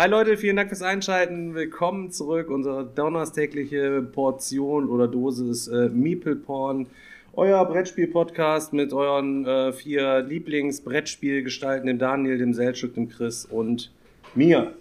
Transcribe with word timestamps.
Hi 0.00 0.08
Leute, 0.08 0.38
vielen 0.38 0.56
Dank 0.56 0.70
fürs 0.70 0.80
Einschalten. 0.80 1.54
Willkommen 1.54 2.10
zurück. 2.10 2.48
Unsere 2.48 2.86
donnerstägliche 2.86 4.00
Portion 4.00 4.88
oder 4.88 5.06
Dosis 5.06 5.68
äh, 5.68 5.90
Meeple 5.90 6.36
Porn. 6.36 6.86
Euer 7.34 7.62
Brettspiel-Podcast 7.66 8.72
mit 8.72 8.94
euren 8.94 9.44
äh, 9.44 9.74
vier 9.74 10.22
Lieblings-Brettspielgestalten, 10.22 11.86
dem 11.86 11.98
Daniel, 11.98 12.38
dem 12.38 12.54
Seltschuk, 12.54 12.94
dem 12.94 13.10
Chris 13.10 13.44
und 13.44 13.92
mir. 14.34 14.72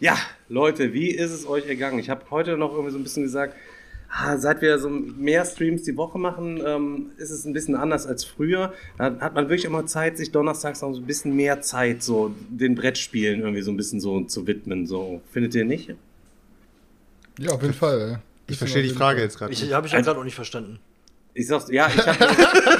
Ja, 0.00 0.16
Leute, 0.48 0.94
wie 0.94 1.10
ist 1.10 1.30
es 1.30 1.46
euch 1.46 1.68
ergangen? 1.68 2.00
Ich 2.00 2.10
habe 2.10 2.22
heute 2.32 2.56
noch 2.56 2.72
irgendwie 2.72 2.90
so 2.90 2.98
ein 2.98 3.04
bisschen 3.04 3.22
gesagt, 3.22 3.54
seit 4.36 4.60
wir 4.60 4.78
so 4.78 4.88
mehr 4.88 5.44
Streams 5.44 5.82
die 5.82 5.96
Woche 5.96 6.18
machen, 6.18 6.60
ähm, 6.64 7.10
ist 7.16 7.30
es 7.30 7.44
ein 7.44 7.52
bisschen 7.52 7.76
anders 7.76 8.06
als 8.06 8.24
früher. 8.24 8.72
Da 8.98 9.16
hat 9.20 9.34
man 9.34 9.48
wirklich 9.48 9.64
immer 9.64 9.86
Zeit, 9.86 10.18
sich 10.18 10.32
donnerstags 10.32 10.82
noch 10.82 10.92
so 10.92 11.00
ein 11.00 11.06
bisschen 11.06 11.34
mehr 11.36 11.60
Zeit, 11.60 12.02
so 12.02 12.34
den 12.48 12.74
Brettspielen 12.74 13.40
irgendwie 13.40 13.62
so 13.62 13.70
ein 13.70 13.76
bisschen 13.76 14.00
so 14.00 14.22
zu 14.22 14.46
widmen. 14.46 14.86
So, 14.86 15.22
findet 15.30 15.54
ihr 15.54 15.64
nicht? 15.64 15.94
Ja, 17.38 17.52
auf 17.52 17.62
jeden 17.62 17.74
Fall. 17.74 18.20
Ich 18.48 18.58
verstehe 18.58 18.82
die 18.82 18.90
Frage 18.90 19.22
jetzt 19.22 19.38
gerade. 19.38 19.52
Ich 19.52 19.72
habe 19.72 19.86
ich 19.86 19.92
ja 19.92 20.00
gerade 20.00 20.18
auch 20.18 20.24
nicht 20.24 20.34
verstanden. 20.34 20.80
Ich 21.32 21.46
sag's, 21.46 21.70
ja, 21.70 21.88
ich, 21.88 22.06
hab, 22.06 22.16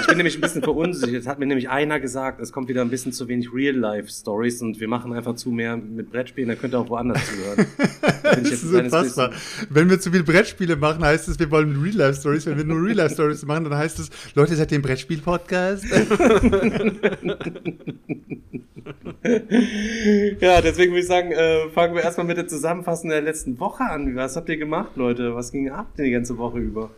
ich 0.00 0.06
bin 0.06 0.16
nämlich 0.16 0.36
ein 0.36 0.40
bisschen 0.40 0.62
verunsichert. 0.62 1.22
Es 1.22 1.28
hat 1.28 1.38
mir 1.38 1.46
nämlich 1.46 1.68
einer 1.68 2.00
gesagt, 2.00 2.40
es 2.40 2.52
kommt 2.52 2.68
wieder 2.68 2.82
ein 2.82 2.90
bisschen 2.90 3.12
zu 3.12 3.28
wenig 3.28 3.52
Real-Life-Stories 3.54 4.62
und 4.62 4.80
wir 4.80 4.88
machen 4.88 5.12
einfach 5.12 5.36
zu 5.36 5.50
mehr 5.50 5.76
mit 5.76 6.10
Brettspielen, 6.10 6.48
da 6.48 6.56
könnt 6.56 6.74
ihr 6.74 6.80
auch 6.80 6.88
woanders 6.88 7.20
zuhören. 7.26 7.66
Da 8.22 8.34
Das 8.36 8.50
ist 8.50 8.72
unfassbar. 8.72 9.30
Wenn 9.68 9.88
wir 9.88 10.00
zu 10.00 10.10
viel 10.10 10.24
Brettspiele 10.24 10.76
machen, 10.76 11.04
heißt 11.04 11.28
es, 11.28 11.38
wir 11.38 11.50
wollen 11.50 11.80
Real-Life-Stories. 11.80 12.46
Wenn 12.46 12.56
wir 12.56 12.64
nur 12.64 12.84
Real-Life-Stories 12.84 13.44
machen, 13.44 13.64
dann 13.64 13.76
heißt 13.76 14.00
es, 14.00 14.10
Leute, 14.34 14.56
seid 14.56 14.72
ihr 14.72 14.76
im 14.76 14.82
Brettspiel-Podcast? 14.82 15.84
Ja, 20.40 20.60
deswegen 20.60 20.92
würde 20.92 21.00
ich 21.00 21.06
sagen, 21.06 21.32
äh, 21.32 21.68
fangen 21.70 21.94
wir 21.94 22.02
erstmal 22.02 22.26
mit 22.26 22.36
der 22.36 22.48
Zusammenfassung 22.48 23.10
der 23.10 23.20
letzten 23.20 23.60
Woche 23.60 23.84
an. 23.84 24.16
Was 24.16 24.36
habt 24.36 24.48
ihr 24.48 24.56
gemacht, 24.56 24.96
Leute? 24.96 25.34
Was 25.34 25.52
ging 25.52 25.70
ab 25.70 25.88
denn 25.96 26.06
die 26.06 26.10
ganze 26.10 26.38
Woche 26.38 26.58
über? 26.58 26.90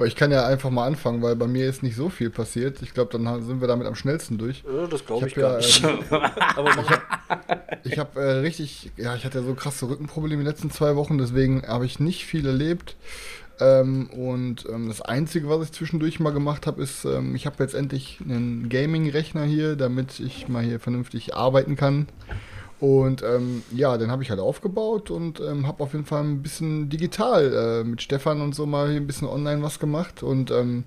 Boah, 0.00 0.06
ich 0.06 0.16
kann 0.16 0.32
ja 0.32 0.46
einfach 0.46 0.70
mal 0.70 0.86
anfangen, 0.86 1.20
weil 1.20 1.36
bei 1.36 1.46
mir 1.46 1.68
ist 1.68 1.82
nicht 1.82 1.94
so 1.94 2.08
viel 2.08 2.30
passiert. 2.30 2.80
Ich 2.80 2.94
glaube, 2.94 3.12
dann 3.12 3.44
sind 3.44 3.60
wir 3.60 3.68
damit 3.68 3.86
am 3.86 3.94
schnellsten 3.94 4.38
durch. 4.38 4.64
Ja, 4.64 4.86
das 4.86 5.04
glaube 5.04 5.28
ich, 5.28 5.36
Ich 5.36 5.42
hab 5.44 5.50
gar 5.50 5.60
ja, 5.60 5.66
nicht. 5.66 6.10
Mach, 6.10 7.00
Ich 7.84 7.98
habe 7.98 8.18
äh, 8.18 8.30
richtig, 8.38 8.92
ja, 8.96 9.14
ich 9.14 9.26
hatte 9.26 9.40
ja 9.40 9.44
so 9.44 9.52
krasse 9.52 9.90
Rückenprobleme 9.90 10.42
die 10.42 10.48
letzten 10.48 10.70
zwei 10.70 10.96
Wochen, 10.96 11.18
deswegen 11.18 11.68
habe 11.68 11.84
ich 11.84 12.00
nicht 12.00 12.24
viel 12.24 12.46
erlebt. 12.46 12.96
Ähm, 13.60 14.08
und 14.08 14.64
ähm, 14.72 14.88
das 14.88 15.02
Einzige, 15.02 15.50
was 15.50 15.66
ich 15.66 15.72
zwischendurch 15.72 16.18
mal 16.18 16.32
gemacht 16.32 16.66
habe, 16.66 16.82
ist, 16.82 17.04
ähm, 17.04 17.34
ich 17.34 17.44
habe 17.44 17.62
jetzt 17.62 17.74
endlich 17.74 18.20
einen 18.24 18.70
Gaming-Rechner 18.70 19.44
hier, 19.44 19.76
damit 19.76 20.18
ich 20.18 20.48
mal 20.48 20.62
hier 20.64 20.80
vernünftig 20.80 21.34
arbeiten 21.34 21.76
kann. 21.76 22.06
Und 22.80 23.22
ähm, 23.22 23.62
ja, 23.72 23.98
den 23.98 24.10
habe 24.10 24.22
ich 24.22 24.30
halt 24.30 24.40
aufgebaut 24.40 25.10
und 25.10 25.38
ähm, 25.38 25.66
habe 25.66 25.82
auf 25.82 25.92
jeden 25.92 26.06
Fall 26.06 26.24
ein 26.24 26.42
bisschen 26.42 26.88
digital 26.88 27.82
äh, 27.82 27.84
mit 27.84 28.00
Stefan 28.00 28.40
und 28.40 28.54
so 28.54 28.64
mal 28.64 28.88
hier 28.88 29.00
ein 29.00 29.06
bisschen 29.06 29.28
online 29.28 29.62
was 29.62 29.78
gemacht. 29.78 30.22
Und 30.22 30.50
ähm, 30.50 30.84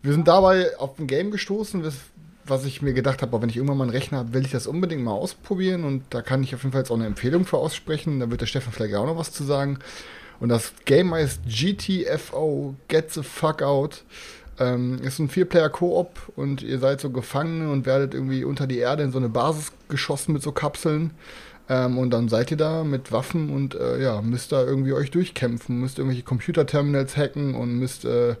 wir 0.00 0.12
sind 0.12 0.26
dabei 0.26 0.78
auf 0.78 0.98
ein 0.98 1.06
Game 1.06 1.30
gestoßen, 1.30 1.84
was, 1.84 1.96
was 2.46 2.64
ich 2.64 2.80
mir 2.80 2.94
gedacht 2.94 3.20
habe, 3.20 3.42
wenn 3.42 3.50
ich 3.50 3.56
irgendwann 3.56 3.76
mal 3.76 3.84
einen 3.84 3.92
Rechner 3.92 4.18
habe, 4.18 4.32
will 4.32 4.46
ich 4.46 4.52
das 4.52 4.66
unbedingt 4.66 5.04
mal 5.04 5.12
ausprobieren. 5.12 5.84
Und 5.84 6.02
da 6.08 6.22
kann 6.22 6.42
ich 6.42 6.54
auf 6.54 6.62
jeden 6.62 6.72
Fall 6.72 6.80
jetzt 6.80 6.90
auch 6.90 6.96
eine 6.96 7.06
Empfehlung 7.06 7.44
für 7.44 7.58
aussprechen. 7.58 8.18
Da 8.18 8.30
wird 8.30 8.40
der 8.40 8.46
Stefan 8.46 8.72
vielleicht 8.72 8.94
auch 8.94 9.06
noch 9.06 9.18
was 9.18 9.32
zu 9.32 9.44
sagen. 9.44 9.80
Und 10.40 10.48
das 10.48 10.72
Game 10.86 11.12
heißt 11.12 11.42
GTFO, 11.46 12.74
Get 12.88 13.12
the 13.12 13.22
Fuck 13.22 13.60
Out. 13.60 14.02
Ähm, 14.62 15.00
ist 15.02 15.18
ein 15.18 15.28
Vier-Player-Koop 15.28 16.32
und 16.36 16.62
ihr 16.62 16.78
seid 16.78 17.00
so 17.00 17.10
Gefangene 17.10 17.70
und 17.70 17.84
werdet 17.84 18.14
irgendwie 18.14 18.44
unter 18.44 18.66
die 18.66 18.78
Erde 18.78 19.02
in 19.02 19.10
so 19.10 19.18
eine 19.18 19.28
Basis 19.28 19.72
geschossen 19.88 20.32
mit 20.32 20.42
so 20.42 20.52
Kapseln. 20.52 21.10
Ähm, 21.68 21.98
und 21.98 22.10
dann 22.10 22.28
seid 22.28 22.50
ihr 22.50 22.56
da 22.56 22.84
mit 22.84 23.10
Waffen 23.10 23.50
und 23.50 23.74
äh, 23.74 24.00
ja, 24.00 24.20
müsst 24.22 24.52
da 24.52 24.62
irgendwie 24.62 24.92
euch 24.92 25.10
durchkämpfen, 25.10 25.80
müsst 25.80 25.98
irgendwelche 25.98 26.24
Computerterminals 26.24 27.16
hacken 27.16 27.54
und 27.54 27.78
müsst 27.78 28.04
äh, 28.04 28.36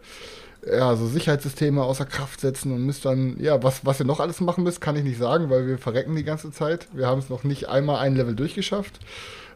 ja, 0.64 0.94
so 0.94 1.06
Sicherheitssysteme 1.06 1.82
außer 1.82 2.04
Kraft 2.04 2.40
setzen 2.40 2.72
und 2.72 2.86
müsst 2.86 3.04
dann, 3.04 3.36
ja, 3.40 3.62
was, 3.62 3.84
was 3.84 4.00
ihr 4.00 4.06
noch 4.06 4.20
alles 4.20 4.40
machen 4.40 4.62
müsst, 4.62 4.80
kann 4.80 4.96
ich 4.96 5.02
nicht 5.02 5.18
sagen, 5.18 5.50
weil 5.50 5.66
wir 5.66 5.78
verrecken 5.78 6.14
die 6.14 6.24
ganze 6.24 6.52
Zeit. 6.52 6.86
Wir 6.92 7.08
haben 7.08 7.18
es 7.18 7.30
noch 7.30 7.42
nicht 7.42 7.68
einmal 7.68 7.98
ein 7.98 8.14
Level 8.14 8.36
durchgeschafft. 8.36 9.00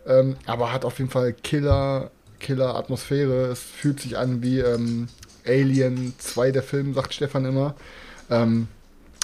Ähm, 0.06 0.36
aber 0.46 0.72
hat 0.72 0.84
auf 0.84 0.98
jeden 0.98 1.10
Fall 1.10 1.32
Killer, 1.32 2.10
Killer 2.40 2.74
Atmosphäre. 2.76 3.46
Es 3.46 3.60
fühlt 3.60 4.00
sich 4.00 4.18
an 4.18 4.42
wie 4.42 4.60
ähm, 4.60 5.08
Alien 5.46 6.14
2, 6.18 6.52
der 6.52 6.62
Film, 6.62 6.94
sagt 6.94 7.14
Stefan 7.14 7.44
immer. 7.44 7.74
Ähm, 8.30 8.68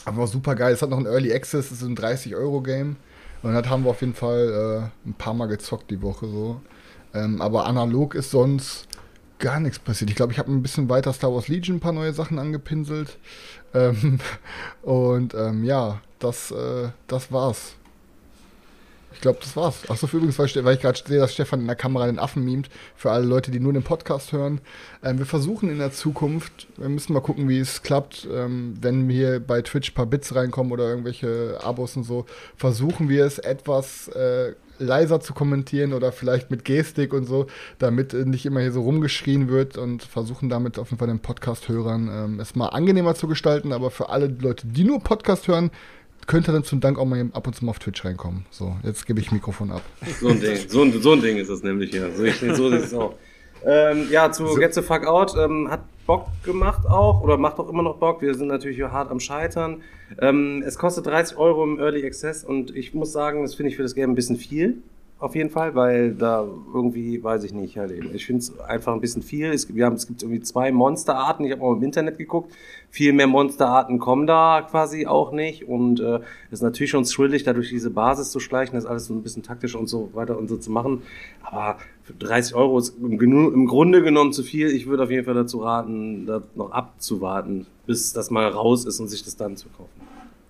aber 0.05 0.27
super 0.27 0.55
geil. 0.55 0.73
Es 0.73 0.83
hat 0.83 0.91
noch 0.91 0.99
ein 0.99 1.07
Early 1.07 1.33
Access, 1.33 1.71
es 1.71 1.83
ist 1.83 1.89
ein 1.89 1.97
30-Euro-Game. 1.97 2.97
Und 3.43 3.55
das 3.55 3.69
haben 3.69 3.85
wir 3.85 3.91
auf 3.91 4.01
jeden 4.01 4.15
Fall 4.15 4.91
äh, 5.05 5.09
ein 5.09 5.15
paar 5.15 5.35
Mal 5.35 5.47
gezockt 5.47 5.91
die 5.91 6.03
Woche 6.03 6.27
so. 6.27 6.61
Ähm, 7.15 7.41
aber 7.41 7.67
analog 7.67 8.15
ist 8.15 8.31
sonst 8.31 8.87
gar 9.39 9.59
nichts 9.61 9.79
passiert. 9.79 10.11
Ich 10.11 10.17
glaube, 10.17 10.33
ich 10.33 10.39
habe 10.39 10.51
ein 10.53 10.63
bisschen 10.63 10.89
weiter 10.89 11.13
Star 11.13 11.35
Wars 11.35 11.49
Legion 11.49 11.77
ein 11.77 11.81
paar 11.81 11.93
neue 11.93 12.13
Sachen 12.13 12.39
angepinselt. 12.39 13.19
Ähm, 13.75 14.21
und 14.83 15.35
ähm, 15.35 15.65
ja, 15.65 16.01
das, 16.19 16.51
äh, 16.53 16.91
das 17.09 17.33
war's. 17.33 17.75
Ich 19.15 19.21
glaube, 19.21 19.39
das 19.41 19.57
war's. 19.57 19.89
Achso, 19.89 20.07
für 20.07 20.17
übrigens, 20.17 20.39
weil, 20.39 20.47
ich 20.75 20.81
gerade 20.81 21.01
sehe, 21.07 21.19
dass 21.19 21.33
Stefan 21.33 21.61
in 21.61 21.67
der 21.67 21.77
Kamera 21.77 22.07
den 22.07 22.19
Affen 22.19 22.45
mimt. 22.45 22.69
Für 22.97 23.11
alle 23.11 23.25
Leute, 23.25 23.51
die 23.51 23.61
nur 23.61 23.73
den 23.73 23.83
Podcast 23.83 24.33
hören. 24.33 24.61
Ähm, 25.03 25.19
wir 25.19 25.27
versuchen 25.27 25.71
in 25.71 25.79
der 25.79 25.93
Zukunft, 25.93 26.69
wir 26.77 26.89
müssen 26.89 27.13
mal 27.13 27.21
gucken, 27.21 27.49
wie 27.49 27.59
es 27.59 27.83
klappt, 27.83 28.27
ähm, 28.33 28.77
wenn 28.81 29.09
hier 29.09 29.41
bei 29.41 29.63
Twitch 29.63 29.91
ein 29.91 29.95
paar 29.95 30.07
Bits 30.07 30.35
reinkommen 30.35 30.73
oder 30.73 30.89
irgendwelche 30.89 31.59
Abos 31.63 31.97
und 31.97 32.05
so, 32.05 32.27
versuchen 32.57 33.09
wir 33.09 33.25
es 33.25 33.39
etwas 33.39 34.09
äh, 34.09 34.55
leiser 34.79 35.21
zu 35.21 35.33
kommentieren 35.33 35.93
oder 35.93 36.13
vielleicht 36.13 36.51
mit 36.51 36.65
Gestik 36.65 37.15
und 37.15 37.25
so, 37.25 37.47
damit 37.79 38.15
äh, 38.15 38.25
nicht 38.25 38.45
immer 38.45 38.61
hier 38.61 38.73
so 38.73 38.83
rumgeschrien 38.83 39.49
wird 39.49 39.79
und 39.79 40.03
versuchen 40.03 40.49
damit 40.49 40.79
auf 40.79 40.91
jeden 40.91 40.99
Fall 40.99 41.09
den 41.09 41.21
Podcast-Hörern 41.21 42.09
ähm, 42.09 42.41
es 42.41 42.55
mal 42.55 42.69
angenehmer 42.69 43.15
zu 43.15 43.29
gestalten. 43.29 43.73
Aber 43.73 43.91
für 43.91 44.11
alle 44.11 44.27
Leute, 44.27 44.67
die 44.67 44.85
nur 44.85 45.01
Podcast 45.01 45.49
hören, 45.49 45.71
könnte 46.27 46.53
dann 46.53 46.65
zum 46.65 46.81
Dank 46.81 46.99
auch 46.99 47.05
mal 47.05 47.29
ab 47.33 47.47
und 47.47 47.55
zu 47.55 47.65
mal 47.65 47.71
auf 47.71 47.79
Twitch 47.79 48.05
reinkommen. 48.05 48.47
So, 48.51 48.77
jetzt 48.83 49.07
gebe 49.07 49.21
ich 49.21 49.33
Mikrofon 49.33 49.71
ab. 49.71 49.83
So 50.21 50.29
ein 50.29 50.41
Ding, 50.41 50.57
so 50.69 50.83
ein, 50.83 51.01
so 51.01 51.13
ein 51.13 51.21
Ding 51.21 51.37
ist 51.37 51.51
das 51.51 51.63
nämlich 51.63 51.91
hier. 51.91 52.11
So, 52.13 52.25
ich, 52.25 52.37
so 52.37 52.69
ist 52.69 52.85
es 52.87 52.95
auch. 52.95 53.15
Ähm, 53.65 54.09
ja, 54.11 54.33
zu 54.33 54.55
Get 54.57 54.75
the 54.75 54.83
Fuck 54.83 55.07
Out 55.07 55.35
ähm, 55.39 55.71
hat 55.71 55.83
Bock 56.07 56.27
gemacht 56.43 56.87
auch 56.87 57.23
oder 57.23 57.37
macht 57.37 57.59
auch 57.59 57.69
immer 57.69 57.83
noch 57.83 57.97
Bock. 57.97 58.23
Wir 58.23 58.35
sind 58.35 58.49
natürlich 58.49 58.77
hier 58.77 58.91
hart 58.91 59.11
am 59.11 59.21
Scheitern. 59.21 59.83
Ähm, 60.21 60.63
es 60.67 60.79
kostet 60.79 61.07
30 61.07 61.37
Euro 61.37 61.63
im 61.65 61.79
Early 61.79 62.05
Access 62.05 62.45
und 62.45 62.75
ich 62.75 62.93
muss 62.93 63.13
sagen, 63.13 63.43
das 63.43 63.55
finde 63.55 63.71
ich 63.71 63.77
für 63.77 63.83
das 63.83 63.95
Game 63.95 64.11
ein 64.11 64.15
bisschen 64.15 64.37
viel. 64.37 64.83
Auf 65.23 65.37
jeden 65.37 65.51
Fall, 65.51 65.77
weil 65.77 66.15
da 66.15 66.45
irgendwie, 66.75 67.23
weiß 67.23 67.45
ich 67.45 67.53
nicht, 67.55 67.79
halt 67.79 67.93
eben. 67.93 68.13
Ich 68.13 68.27
finde 68.27 68.41
es 68.41 68.59
einfach 68.59 68.93
ein 68.93 69.01
bisschen 69.01 69.23
viel. 69.23 69.53
Es 69.53 69.69
gibt, 69.69 69.77
wir 69.77 69.87
haben, 69.87 69.95
es 69.95 70.09
gibt 70.09 70.21
irgendwie 70.23 70.41
zwei 70.41 70.73
Monsterarten. 70.73 71.47
Ich 71.47 71.53
habe 71.53 71.63
auch 71.63 71.75
im 71.75 71.83
Internet 71.85 72.19
geguckt. 72.19 72.53
Viel 72.91 73.13
mehr 73.13 73.29
Monsterarten 73.29 74.01
kommen 74.01 74.27
da 74.27 74.67
quasi 74.69 75.07
auch 75.07 75.31
nicht. 75.31 75.69
Und 75.69 76.01
äh, 76.01 76.17
es 76.51 76.55
ist 76.55 76.63
natürlich 76.63 76.91
schon 76.91 77.05
thrillig, 77.05 77.45
da 77.45 77.53
durch 77.53 77.69
diese 77.69 77.91
Basis 77.91 78.33
zu 78.33 78.41
schleichen, 78.41 78.75
das 78.75 78.85
alles 78.85 79.07
so 79.07 79.15
ein 79.15 79.23
bisschen 79.23 79.45
taktisch 79.45 79.77
und 79.77 79.87
so 79.87 80.11
weiter 80.13 80.37
und 80.37 80.49
so 80.49 80.57
zu 80.57 80.73
machen. 80.73 81.03
Aber 81.45 81.79
für 82.03 82.15
30 82.15 82.57
Euro 82.57 82.79
ist 82.79 82.97
im, 83.01 83.13
im 83.21 83.67
Grunde 83.67 84.03
genommen 84.03 84.33
zu 84.33 84.43
viel. 84.43 84.69
Ich 84.71 84.89
würde 84.89 85.05
auf 85.05 85.11
jeden 85.13 85.25
Fall 85.25 85.35
dazu 85.35 85.61
raten, 85.61 86.27
da 86.27 86.43
noch 86.57 86.73
abzuwarten, 86.73 87.67
bis 87.87 88.13
das 88.13 88.31
mal 88.33 88.49
raus 88.49 88.85
ist 88.85 88.99
und 88.99 89.07
sich 89.07 89.23
das 89.23 89.37
dann 89.37 89.57
zu 89.57 89.69
kaufen. 89.69 89.91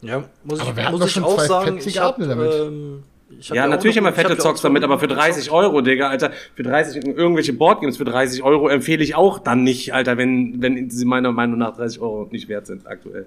ja, 0.00 0.24
muss 0.44 0.60
Aber 0.60 0.80
ich, 0.80 0.90
muss 0.90 1.00
doch 1.00 1.06
ich 1.08 1.12
schon 1.12 1.24
auch 1.24 1.36
zwei 1.36 1.46
sagen, 1.46 1.66
fetzige 1.74 1.90
ich 1.90 1.98
hab, 2.00 2.14
Abende 2.14 2.28
damit. 2.34 2.52
ähm, 2.54 3.02
ich 3.02 3.04
hab 3.06 3.11
Ja, 3.48 3.66
natürlich 3.66 3.96
hab 3.96 4.04
fette 4.12 4.36
Zocks 4.38 4.60
damit, 4.60 4.84
aber 4.84 4.98
für 4.98 5.08
Runden 5.08 5.18
30 5.18 5.44
gezockt. 5.44 5.64
Euro, 5.64 5.80
Digga, 5.80 6.08
Alter, 6.08 6.32
für 6.54 6.62
30, 6.62 7.04
irgendwelche 7.04 7.52
Boardgames 7.52 7.96
für 7.96 8.04
30 8.04 8.42
Euro 8.42 8.68
empfehle 8.68 9.02
ich 9.02 9.14
auch 9.14 9.38
dann 9.38 9.64
nicht, 9.64 9.94
Alter, 9.94 10.16
wenn, 10.16 10.62
wenn 10.62 10.90
sie 10.90 11.04
meiner 11.04 11.32
Meinung 11.32 11.58
nach 11.58 11.76
30 11.76 12.00
Euro 12.00 12.28
nicht 12.30 12.48
wert 12.48 12.66
sind 12.66 12.86
aktuell. 12.86 13.26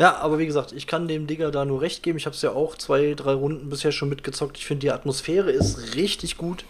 Ja, 0.00 0.16
aber 0.16 0.38
wie 0.38 0.46
gesagt, 0.46 0.72
ich 0.72 0.86
kann 0.86 1.06
dem 1.06 1.26
Digger 1.26 1.52
da 1.52 1.64
nur 1.64 1.80
recht 1.80 2.02
geben. 2.02 2.18
Ich 2.18 2.26
habe 2.26 2.34
es 2.34 2.42
ja 2.42 2.50
auch 2.50 2.76
zwei, 2.76 3.14
drei 3.14 3.32
Runden 3.32 3.68
bisher 3.68 3.92
schon 3.92 4.08
mitgezockt. 4.08 4.58
Ich 4.58 4.66
finde, 4.66 4.80
die 4.80 4.90
Atmosphäre 4.90 5.52
ist 5.52 5.94
richtig 5.94 6.36
gut. 6.36 6.64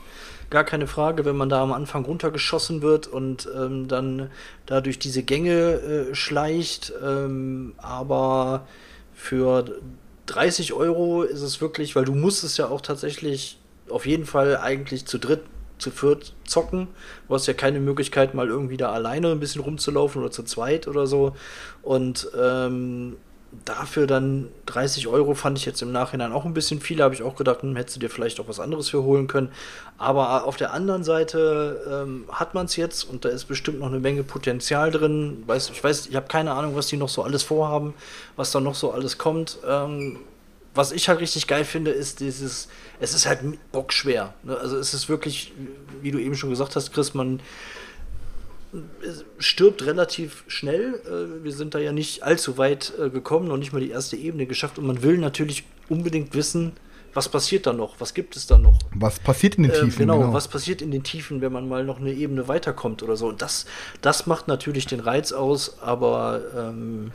Gar 0.50 0.64
keine 0.64 0.86
Frage, 0.86 1.24
wenn 1.24 1.36
man 1.36 1.48
da 1.48 1.62
am 1.62 1.72
Anfang 1.72 2.04
runtergeschossen 2.04 2.82
wird 2.82 3.06
und 3.06 3.48
ähm, 3.56 3.88
dann 3.88 4.30
da 4.66 4.82
durch 4.82 4.98
diese 4.98 5.22
Gänge 5.22 5.52
äh, 5.52 6.14
schleicht. 6.14 6.92
Ähm, 7.02 7.72
aber 7.78 8.66
für 9.14 9.80
30 10.26 10.72
Euro 10.72 11.22
ist 11.22 11.42
es 11.42 11.60
wirklich, 11.60 11.96
weil 11.96 12.04
du 12.04 12.14
musst 12.14 12.44
es 12.44 12.56
ja 12.56 12.68
auch 12.68 12.80
tatsächlich 12.80 13.58
auf 13.88 14.06
jeden 14.06 14.26
Fall 14.26 14.56
eigentlich 14.56 15.06
zu 15.06 15.18
dritt, 15.18 15.42
zu 15.78 15.90
viert 15.90 16.34
zocken. 16.44 16.88
Du 17.28 17.34
hast 17.34 17.46
ja 17.46 17.52
keine 17.52 17.80
Möglichkeit, 17.80 18.34
mal 18.34 18.48
irgendwie 18.48 18.76
da 18.76 18.92
alleine 18.92 19.32
ein 19.32 19.40
bisschen 19.40 19.62
rumzulaufen 19.62 20.22
oder 20.22 20.30
zu 20.30 20.42
zweit 20.44 20.88
oder 20.88 21.06
so. 21.06 21.36
Und 21.82 22.28
ähm, 22.40 23.16
dafür 23.64 24.06
dann 24.06 24.48
30 24.66 25.08
Euro 25.08 25.34
fand 25.34 25.58
ich 25.58 25.64
jetzt 25.64 25.82
im 25.82 25.92
Nachhinein 25.92 26.32
auch 26.32 26.44
ein 26.44 26.54
bisschen 26.54 26.80
viel. 26.80 27.02
Habe 27.02 27.14
ich 27.14 27.22
auch 27.22 27.36
gedacht, 27.36 27.62
hm, 27.62 27.76
hättest 27.76 27.96
du 27.96 28.00
dir 28.00 28.10
vielleicht 28.10 28.40
auch 28.40 28.48
was 28.48 28.60
anderes 28.60 28.88
für 28.88 29.02
holen 29.02 29.26
können. 29.26 29.50
Aber 29.98 30.44
auf 30.44 30.56
der 30.56 30.72
anderen 30.72 31.04
Seite 31.04 32.02
ähm, 32.04 32.24
hat 32.30 32.54
man 32.54 32.66
es 32.66 32.76
jetzt 32.76 33.04
und 33.04 33.24
da 33.24 33.28
ist 33.28 33.44
bestimmt 33.44 33.80
noch 33.80 33.88
eine 33.88 34.00
Menge 34.00 34.22
Potenzial 34.24 34.90
drin. 34.90 35.42
Weiß, 35.46 35.70
ich 35.70 35.82
weiß, 35.82 36.06
ich 36.06 36.16
habe 36.16 36.28
keine 36.28 36.52
Ahnung, 36.52 36.76
was 36.76 36.88
die 36.88 36.96
noch 36.96 37.08
so 37.08 37.22
alles 37.22 37.42
vorhaben, 37.42 37.94
was 38.36 38.50
da 38.50 38.60
noch 38.60 38.74
so 38.74 38.90
alles 38.90 39.18
kommt. 39.18 39.58
Ähm, 39.66 40.18
was 40.74 40.90
ich 40.90 41.08
halt 41.08 41.20
richtig 41.20 41.46
geil 41.46 41.64
finde, 41.64 41.92
ist 41.92 42.20
dieses, 42.20 42.68
es 43.00 43.14
ist 43.14 43.26
halt 43.26 43.40
bockschwer. 43.70 44.34
Ne? 44.42 44.56
Also 44.56 44.76
es 44.76 44.92
ist 44.92 45.08
wirklich, 45.08 45.52
wie 46.02 46.10
du 46.10 46.18
eben 46.18 46.34
schon 46.34 46.50
gesagt 46.50 46.74
hast, 46.74 46.92
Chris, 46.92 47.14
man 47.14 47.40
stirbt 49.38 49.84
relativ 49.86 50.44
schnell. 50.46 51.00
Äh, 51.06 51.44
wir 51.44 51.52
sind 51.52 51.74
da 51.74 51.78
ja 51.78 51.92
nicht 51.92 52.22
allzu 52.22 52.58
weit 52.58 52.92
äh, 52.98 53.10
gekommen, 53.10 53.48
noch 53.48 53.56
nicht 53.56 53.72
mal 53.72 53.80
die 53.80 53.90
erste 53.90 54.16
Ebene 54.16 54.46
geschafft. 54.46 54.78
Und 54.78 54.86
man 54.86 55.02
will 55.02 55.18
natürlich 55.18 55.64
unbedingt 55.88 56.34
wissen, 56.34 56.72
was 57.14 57.28
passiert 57.28 57.66
da 57.66 57.72
noch? 57.72 58.00
Was 58.00 58.12
gibt 58.12 58.36
es 58.36 58.46
da 58.46 58.58
noch? 58.58 58.78
Was 58.94 59.20
passiert 59.20 59.54
in 59.54 59.64
den 59.64 59.72
äh, 59.72 59.74
Tiefen? 59.74 59.94
Äh, 59.94 59.98
genau, 59.98 60.18
genau, 60.18 60.32
was 60.32 60.48
passiert 60.48 60.82
in 60.82 60.90
den 60.90 61.04
Tiefen, 61.04 61.40
wenn 61.40 61.52
man 61.52 61.68
mal 61.68 61.84
noch 61.84 62.00
eine 62.00 62.12
Ebene 62.12 62.48
weiterkommt 62.48 63.02
oder 63.02 63.16
so. 63.16 63.28
Und 63.28 63.40
das, 63.40 63.66
das 64.00 64.26
macht 64.26 64.48
natürlich 64.48 64.86
den 64.86 65.00
Reiz 65.00 65.32
aus, 65.32 65.78
aber 65.80 66.40
ähm, 66.56 67.12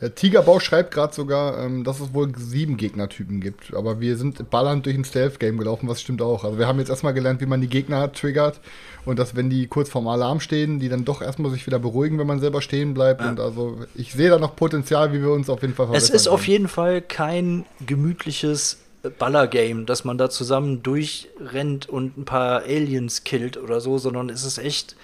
der 0.00 0.14
Tigerbau 0.14 0.60
schreibt 0.60 0.92
gerade 0.92 1.14
sogar, 1.14 1.58
ähm, 1.58 1.82
dass 1.82 2.00
es 2.00 2.12
wohl 2.12 2.30
sieben 2.36 2.76
Gegnertypen 2.76 3.40
gibt. 3.40 3.72
Aber 3.74 3.98
wir 3.98 4.16
sind 4.16 4.50
ballernd 4.50 4.84
durch 4.84 4.96
ein 4.96 5.04
Stealth-Game 5.04 5.56
gelaufen, 5.56 5.88
was 5.88 6.02
stimmt 6.02 6.20
auch. 6.20 6.44
Also 6.44 6.58
wir 6.58 6.66
haben 6.66 6.78
jetzt 6.78 6.90
erstmal 6.90 7.14
gelernt, 7.14 7.40
wie 7.40 7.46
man 7.46 7.62
die 7.62 7.68
Gegner 7.68 8.12
triggert. 8.12 8.60
Und 9.06 9.18
dass, 9.18 9.36
wenn 9.36 9.48
die 9.48 9.68
kurz 9.68 9.88
vorm 9.88 10.08
Alarm 10.08 10.40
stehen, 10.40 10.80
die 10.80 10.90
dann 10.90 11.04
doch 11.04 11.22
erstmal 11.22 11.50
sich 11.50 11.66
wieder 11.66 11.78
beruhigen, 11.78 12.18
wenn 12.18 12.26
man 12.26 12.40
selber 12.40 12.60
stehen 12.60 12.92
bleibt. 12.92 13.22
Ja. 13.22 13.30
Und 13.30 13.40
also 13.40 13.78
ich 13.94 14.12
sehe 14.12 14.28
da 14.28 14.38
noch 14.38 14.54
Potenzial, 14.54 15.14
wie 15.14 15.22
wir 15.22 15.30
uns 15.30 15.48
auf 15.48 15.62
jeden 15.62 15.74
Fall 15.74 15.86
verbessern. 15.86 16.14
Es 16.14 16.14
ist 16.14 16.24
können. 16.24 16.34
auf 16.34 16.46
jeden 16.46 16.68
Fall 16.68 17.00
kein 17.00 17.64
gemütliches 17.86 18.78
Ballergame, 19.18 19.84
dass 19.84 20.04
man 20.04 20.18
da 20.18 20.28
zusammen 20.28 20.82
durchrennt 20.82 21.88
und 21.88 22.18
ein 22.18 22.24
paar 22.24 22.62
Aliens 22.64 23.24
killt 23.24 23.56
oder 23.56 23.80
so, 23.80 23.96
sondern 23.96 24.28
es 24.28 24.44
ist 24.44 24.58
echt 24.58 24.96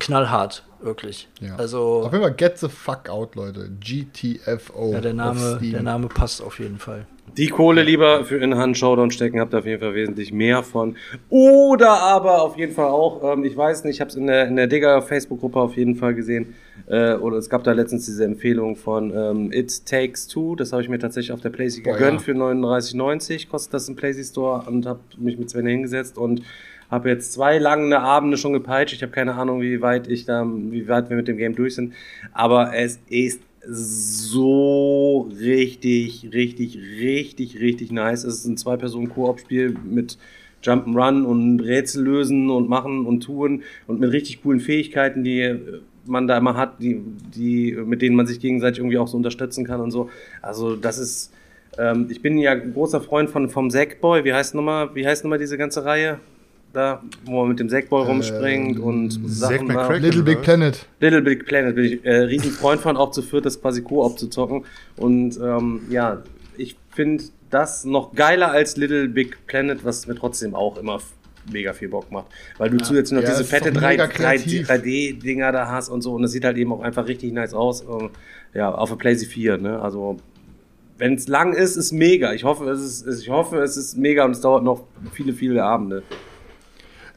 knallhart, 0.00 0.64
wirklich. 0.80 1.28
Ja. 1.40 1.54
Also 1.56 2.02
auf 2.04 2.12
jeden 2.12 2.24
Fall 2.24 2.34
get 2.34 2.58
the 2.58 2.68
fuck 2.68 3.08
out, 3.08 3.36
Leute. 3.36 3.70
GTFO. 3.80 4.92
Ja, 4.92 5.00
der 5.00 5.14
Name, 5.14 5.60
der 5.62 5.82
Name 5.82 6.08
passt 6.08 6.42
auf 6.42 6.58
jeden 6.58 6.78
Fall. 6.78 7.06
Die 7.36 7.46
Kohle 7.46 7.84
lieber 7.84 8.24
für 8.24 8.38
in-Hand 8.38 8.76
Showdown 8.76 9.12
stecken, 9.12 9.38
habt 9.38 9.54
ihr 9.54 9.60
auf 9.60 9.66
jeden 9.66 9.80
Fall 9.80 9.94
wesentlich 9.94 10.32
mehr 10.32 10.64
von. 10.64 10.96
Oder 11.28 11.90
aber 11.90 12.42
auf 12.42 12.56
jeden 12.56 12.72
Fall 12.72 12.88
auch, 12.88 13.32
ähm, 13.32 13.44
ich 13.44 13.56
weiß 13.56 13.84
nicht, 13.84 13.96
ich 13.96 14.00
habe 14.00 14.10
es 14.10 14.16
in 14.16 14.26
der, 14.26 14.48
in 14.48 14.56
der 14.56 14.66
Digger 14.66 15.00
Facebook-Gruppe 15.00 15.60
auf 15.60 15.76
jeden 15.76 15.94
Fall 15.94 16.14
gesehen. 16.14 16.54
Äh, 16.88 17.14
oder 17.14 17.36
es 17.36 17.48
gab 17.48 17.62
da 17.62 17.72
letztens 17.72 18.06
diese 18.06 18.24
Empfehlung 18.24 18.74
von 18.74 19.12
ähm, 19.14 19.52
It 19.52 19.86
Takes 19.86 20.26
Two. 20.26 20.56
Das 20.56 20.72
habe 20.72 20.82
ich 20.82 20.88
mir 20.88 20.98
tatsächlich 20.98 21.32
auf 21.32 21.40
der 21.40 21.50
PlayStation 21.50 21.94
gegönnt 21.94 22.20
ja. 22.20 22.24
für 22.24 22.32
39,90. 22.32 23.48
Kostet 23.48 23.74
das 23.74 23.88
im 23.88 23.94
PlayStation 23.94 24.30
Store 24.30 24.68
und 24.68 24.86
habe 24.86 25.00
mich 25.16 25.38
mit 25.38 25.50
Sven 25.50 25.66
hingesetzt 25.66 26.18
und 26.18 26.42
habe 26.90 27.08
jetzt 27.08 27.32
zwei 27.32 27.58
lange 27.58 28.00
Abende 28.00 28.36
schon 28.36 28.52
gepeitscht. 28.52 28.94
Ich 28.94 29.02
habe 29.02 29.12
keine 29.12 29.34
Ahnung, 29.34 29.60
wie 29.60 29.80
weit 29.80 30.08
ich 30.08 30.24
da, 30.24 30.44
wie 30.44 30.88
weit 30.88 31.08
wir 31.08 31.16
mit 31.16 31.28
dem 31.28 31.36
Game 31.36 31.54
durch 31.54 31.74
sind. 31.74 31.94
Aber 32.32 32.74
es 32.74 33.00
ist 33.08 33.40
so 33.62 35.30
richtig, 35.38 36.30
richtig, 36.32 36.78
richtig, 36.78 37.60
richtig 37.60 37.92
nice. 37.92 38.24
Es 38.24 38.38
ist 38.38 38.46
ein 38.46 38.56
Zwei-Personen-Koop-Spiel 38.56 39.76
mit 39.84 40.18
Jump'n'Run 40.62 41.24
und 41.24 41.60
Rätsel 41.60 42.04
lösen 42.04 42.50
und 42.50 42.68
machen 42.68 43.06
und 43.06 43.20
tun 43.20 43.62
und 43.86 44.00
mit 44.00 44.12
richtig 44.12 44.42
coolen 44.42 44.60
Fähigkeiten, 44.60 45.24
die 45.24 45.56
man 46.04 46.26
da 46.26 46.38
immer 46.38 46.56
hat, 46.56 46.82
die, 46.82 47.00
die, 47.34 47.72
mit 47.72 48.02
denen 48.02 48.16
man 48.16 48.26
sich 48.26 48.40
gegenseitig 48.40 48.78
irgendwie 48.78 48.98
auch 48.98 49.08
so 49.08 49.16
unterstützen 49.16 49.64
kann 49.66 49.80
und 49.80 49.90
so. 49.90 50.10
Also 50.42 50.76
das 50.76 50.98
ist, 50.98 51.32
ähm, 51.78 52.08
ich 52.10 52.20
bin 52.22 52.38
ja 52.38 52.54
großer 52.54 53.00
Freund 53.00 53.30
von, 53.30 53.48
vom 53.48 53.70
Sackboy. 53.70 54.24
Wie 54.24 54.32
heißt 54.32 54.54
nochmal, 54.54 54.94
wie 54.94 55.06
heißt 55.06 55.24
nochmal 55.24 55.38
diese 55.38 55.56
ganze 55.56 55.84
Reihe? 55.84 56.18
Da, 56.72 57.02
wo 57.24 57.40
man 57.40 57.48
mit 57.48 57.60
dem 57.60 57.68
Sackboy 57.68 58.04
rumspringt 58.04 58.78
äh, 58.78 58.82
und 58.82 59.10
Sachen 59.28 59.68
macht. 59.68 60.00
Little 60.00 60.22
Big 60.22 60.42
Planet. 60.42 60.86
Little 61.00 61.22
Big 61.22 61.46
Planet 61.46 61.74
bin 61.74 61.84
ich 61.84 62.04
äh, 62.04 62.22
riesen 62.22 62.50
Freund 62.52 62.80
von, 62.80 62.96
auch 62.96 63.10
zu 63.10 63.22
viert 63.22 63.46
das 63.46 63.60
quasi 63.60 63.82
Koop 63.82 64.18
zu 64.18 64.28
zocken. 64.28 64.64
Und 64.96 65.38
ähm, 65.42 65.82
ja, 65.90 66.22
ich 66.56 66.76
finde 66.90 67.24
das 67.50 67.84
noch 67.84 68.14
geiler 68.14 68.50
als 68.50 68.76
Little 68.76 69.08
Big 69.08 69.46
Planet, 69.46 69.84
was 69.84 70.06
mir 70.06 70.14
trotzdem 70.14 70.54
auch 70.54 70.76
immer 70.76 71.00
mega 71.50 71.72
viel 71.72 71.88
Bock 71.88 72.10
macht. 72.12 72.26
Weil 72.58 72.70
du 72.70 72.76
ja. 72.76 72.84
zusätzlich 72.84 73.20
noch 73.20 73.26
ja, 73.26 73.34
diese 73.34 73.44
fette 73.44 73.70
3D-Dinger 73.72 75.52
da 75.52 75.68
hast 75.68 75.88
und 75.88 76.02
so. 76.02 76.14
Und 76.14 76.22
das 76.22 76.32
sieht 76.32 76.44
halt 76.44 76.56
eben 76.56 76.72
auch 76.72 76.80
einfach 76.80 77.08
richtig 77.08 77.32
nice 77.32 77.54
aus. 77.54 77.82
Ähm, 77.82 78.10
ja, 78.54 78.72
auf 78.72 78.90
der 78.90 78.96
PlayStation 78.96 79.32
4, 79.32 79.58
ne? 79.58 79.80
Also 79.80 80.18
wenn 80.98 81.14
es 81.14 81.28
lang 81.28 81.54
ist, 81.54 81.76
ist 81.76 81.92
mega. 81.92 82.34
Ich 82.34 82.44
hoffe, 82.44 82.68
es 82.68 82.80
ist, 82.80 83.22
ich 83.22 83.30
hoffe, 83.30 83.58
es 83.58 83.76
ist 83.76 83.96
mega 83.96 84.24
und 84.24 84.32
es 84.32 84.42
dauert 84.42 84.62
noch 84.62 84.84
viele, 85.12 85.32
viele 85.32 85.64
Abende. 85.64 86.02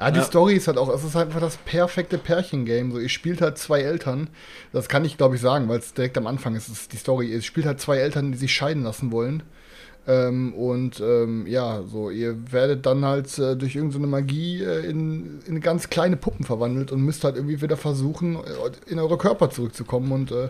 Ja, 0.04 0.12
die 0.12 0.20
ja. 0.20 0.26
Story 0.26 0.56
ist 0.56 0.68
halt 0.68 0.78
auch, 0.78 0.94
es 0.94 1.04
ist 1.04 1.16
halt 1.16 1.28
einfach 1.28 1.40
das 1.40 1.58
perfekte 1.58 2.18
Pärchen-Game. 2.18 2.92
So, 2.92 3.00
ihr 3.00 3.10
spielt 3.10 3.42
halt 3.42 3.58
zwei 3.58 3.82
Eltern, 3.82 4.30
das 4.72 4.90
kann 4.90 5.06
ich 5.06 5.18
glaube 5.18 5.36
ich 5.36 5.42
sagen, 5.42 5.70
weil 5.70 5.80
es 5.80 5.94
direkt 5.94 6.18
am 6.18 6.28
Anfang 6.28 6.56
ist, 6.56 6.68
ist 6.68 6.92
die 6.92 6.98
Story. 6.98 7.28
Ihr 7.28 7.42
spielt 7.42 7.66
halt 7.66 7.80
zwei 7.80 7.98
Eltern, 7.98 8.32
die 8.32 8.38
sich 8.38 8.54
scheiden 8.54 8.84
lassen 8.84 9.12
wollen. 9.12 9.44
Ähm, 10.06 10.54
und 10.54 11.00
ähm, 11.00 11.48
ja, 11.48 11.82
so, 11.84 12.10
ihr 12.10 12.52
werdet 12.52 12.86
dann 12.86 13.06
halt 13.06 13.38
äh, 13.40 13.56
durch 13.56 13.76
irgendeine 13.76 14.08
Magie 14.08 14.62
äh, 14.62 14.86
in, 14.86 15.40
in 15.48 15.62
ganz 15.62 15.90
kleine 15.90 16.18
Puppen 16.18 16.46
verwandelt 16.46 16.92
und 16.92 17.02
müsst 17.02 17.24
halt 17.24 17.38
irgendwie 17.38 17.62
wieder 17.62 17.78
versuchen, 17.78 18.36
äh, 18.36 18.92
in 18.92 19.00
eure 19.00 19.18
Körper 19.18 19.50
zurückzukommen. 19.50 20.12
Und 20.12 20.32
äh, 20.32 20.50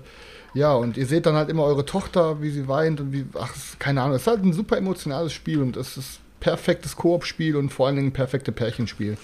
ja, 0.55 0.73
und 0.73 0.97
ihr 0.97 1.05
seht 1.05 1.27
dann 1.27 1.35
halt 1.35 1.49
immer 1.49 1.63
eure 1.65 1.85
Tochter, 1.85 2.41
wie 2.41 2.49
sie 2.49 2.67
weint 2.67 2.99
und 2.99 3.13
wie, 3.13 3.25
ach, 3.39 3.53
keine 3.77 4.01
Ahnung, 4.01 4.15
es 4.15 4.23
ist 4.23 4.27
halt 4.27 4.43
ein 4.43 4.53
super 4.53 4.77
emotionales 4.77 5.33
Spiel 5.33 5.61
und 5.61 5.77
es 5.77 5.97
ist 5.97 6.19
perfektes 6.39 6.95
Koop-Spiel 6.95 7.55
und 7.55 7.69
vor 7.69 7.87
allen 7.87 7.95
Dingen 7.95 8.11
perfekte 8.11 8.51
Pärchenspiel. 8.51 9.17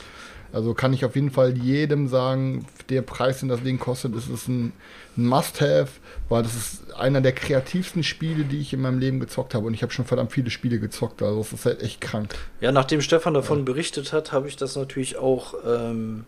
Also 0.52 0.74
kann 0.74 0.94
ich 0.94 1.06
auf 1.06 1.16
jeden 1.16 1.32
Fall 1.32 1.58
jedem 1.58 2.08
sagen, 2.08 2.66
der 2.90 3.02
Preis, 3.02 3.40
den 3.40 3.50
das 3.50 3.62
Ding 3.62 3.80
kostet, 3.80 4.16
ist 4.16 4.30
es 4.30 4.48
ein, 4.48 4.74
ein 5.18 5.26
Must-Have, 5.26 5.90
weil 6.28 6.44
das 6.44 6.56
ist 6.56 6.94
einer 6.96 7.22
der 7.22 7.34
kreativsten 7.34 8.04
Spiele, 8.04 8.44
die 8.44 8.60
ich 8.60 8.74
in 8.74 8.82
meinem 8.82 9.00
Leben 9.00 9.20
gezockt 9.20 9.54
habe. 9.54 9.68
Und 9.68 9.74
ich 9.74 9.84
habe 9.84 9.94
schon 9.94 10.06
verdammt 10.06 10.32
viele 10.32 10.50
Spiele 10.50 10.80
gezockt, 10.80 11.22
also 11.22 11.42
es 11.42 11.54
ist 11.54 11.66
halt 11.66 11.84
echt 11.84 12.02
krank. 12.02 12.36
Ja, 12.62 12.72
nachdem 12.72 13.02
Stefan 13.02 13.34
davon 13.34 13.60
ja. 13.60 13.66
berichtet 13.66 14.12
hat, 14.12 14.32
habe 14.32 14.48
ich 14.48 14.58
das 14.58 14.76
natürlich 14.76 15.18
auch 15.18 15.54
ähm, 15.66 16.26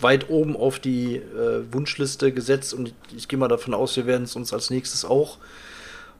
weit 0.00 0.28
oben 0.28 0.56
auf 0.56 0.78
die 0.78 1.16
äh, 1.16 1.72
Wunschliste 1.72 2.32
gesetzt 2.32 2.74
und 2.74 2.94
ich 3.16 3.28
gehe 3.28 3.38
mal 3.38 3.48
davon 3.48 3.74
aus, 3.74 3.96
wir 3.96 4.06
werden 4.06 4.24
es 4.24 4.34
uns 4.34 4.52
als 4.52 4.70
nächstes 4.70 5.04
auch 5.04 5.38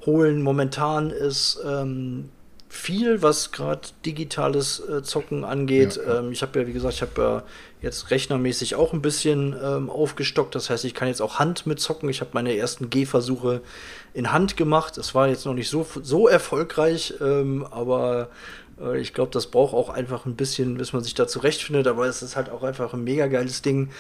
holen. 0.07 0.43
Momentan 0.43 1.11
ist 1.11 1.61
ähm, 1.67 2.29
viel, 2.73 3.21
was 3.21 3.53
gerade 3.53 3.83
digitales 4.07 4.81
äh, 4.81 5.03
Zocken 5.03 5.45
angeht. 5.45 6.01
Ja. 6.05 6.21
Ähm, 6.21 6.33
ich 6.33 6.41
habe 6.41 6.59
ja, 6.59 6.67
wie 6.67 6.73
gesagt, 6.73 6.95
ich 6.95 7.03
habe 7.03 7.21
ja 7.21 7.43
jetzt 7.83 8.11
rechnermäßig 8.11 8.77
auch 8.77 8.95
ein 8.95 9.03
bisschen 9.03 9.55
ähm, 9.63 9.91
aufgestockt. 9.91 10.55
Das 10.55 10.71
heißt, 10.71 10.87
ich 10.87 10.95
kann 10.95 11.07
jetzt 11.07 11.21
auch 11.21 11.39
Hand 11.39 11.67
mit 11.67 11.81
zocken. 11.81 12.09
Ich 12.09 12.23
habe 12.23 12.31
meine 12.33 12.57
ersten 12.57 12.89
Gehversuche 12.89 13.61
in 14.15 14.33
Hand 14.33 14.57
gemacht. 14.57 14.97
Es 14.97 15.15
war 15.15 15.29
jetzt 15.29 15.45
noch 15.45 15.53
nicht 15.53 15.69
so, 15.69 15.87
so 16.03 16.29
erfolgreich, 16.29 17.13
ähm, 17.21 17.67
aber 17.71 18.31
äh, 18.81 18.99
ich 18.99 19.13
glaube, 19.13 19.33
das 19.33 19.49
braucht 19.49 19.75
auch 19.75 19.91
einfach 19.91 20.25
ein 20.25 20.35
bisschen, 20.35 20.79
bis 20.79 20.95
man 20.95 21.05
sich 21.05 21.13
da 21.13 21.29
zurechtfindet. 21.29 21.87
Aber 21.87 22.07
es 22.07 22.23
ist 22.23 22.37
halt 22.37 22.49
auch 22.49 22.63
einfach 22.63 22.95
ein 22.95 23.05
mega 23.05 23.27
geiles 23.27 23.61
Ding. 23.61 23.91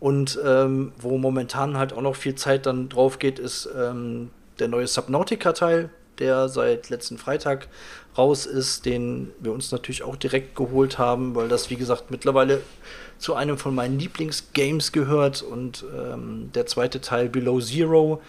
Und 0.00 0.40
ähm, 0.42 0.92
wo 0.96 1.18
momentan 1.18 1.76
halt 1.76 1.92
auch 1.92 2.00
noch 2.00 2.16
viel 2.16 2.34
Zeit 2.34 2.64
dann 2.64 2.88
drauf 2.88 3.18
geht, 3.18 3.38
ist 3.38 3.68
ähm, 3.78 4.30
der 4.58 4.68
neue 4.68 4.86
Subnautica-Teil, 4.86 5.90
der 6.22 6.48
seit 6.48 6.88
letzten 6.88 7.18
Freitag 7.18 7.68
raus 8.16 8.46
ist, 8.46 8.86
den 8.86 9.32
wir 9.40 9.52
uns 9.52 9.72
natürlich 9.72 10.02
auch 10.04 10.16
direkt 10.16 10.54
geholt 10.54 10.98
haben, 10.98 11.34
weil 11.34 11.48
das, 11.48 11.68
wie 11.68 11.76
gesagt, 11.76 12.10
mittlerweile 12.10 12.62
zu 13.18 13.34
einem 13.34 13.58
von 13.58 13.74
meinen 13.74 13.98
Lieblingsgames 13.98 14.92
gehört 14.92 15.42
und 15.42 15.84
ähm, 15.96 16.50
der 16.54 16.66
zweite 16.66 17.00
Teil 17.00 17.28
Below 17.28 17.60
Zero 17.60 18.22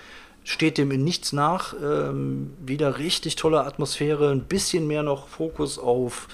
steht 0.44 0.78
dem 0.78 0.92
in 0.92 1.04
nichts 1.04 1.34
nach. 1.34 1.74
Ähm, 1.82 2.54
wieder 2.66 2.98
richtig 2.98 3.36
tolle 3.36 3.64
Atmosphäre, 3.64 4.32
ein 4.32 4.44
bisschen 4.44 4.88
mehr 4.88 5.04
noch 5.04 5.28
Fokus 5.28 5.78
auf, 5.78 6.28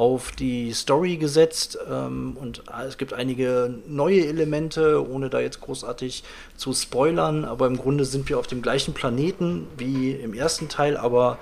auf 0.00 0.32
die 0.32 0.72
Story 0.72 1.18
gesetzt 1.18 1.78
ähm, 1.86 2.34
und 2.40 2.62
es 2.88 2.96
gibt 2.96 3.12
einige 3.12 3.74
neue 3.86 4.24
Elemente, 4.26 5.06
ohne 5.06 5.28
da 5.28 5.40
jetzt 5.40 5.60
großartig 5.60 6.24
zu 6.56 6.72
spoilern, 6.72 7.44
aber 7.44 7.66
im 7.66 7.76
Grunde 7.76 8.06
sind 8.06 8.26
wir 8.30 8.38
auf 8.38 8.46
dem 8.46 8.62
gleichen 8.62 8.94
Planeten 8.94 9.66
wie 9.76 10.12
im 10.12 10.32
ersten 10.32 10.70
Teil, 10.70 10.96
aber 10.96 11.38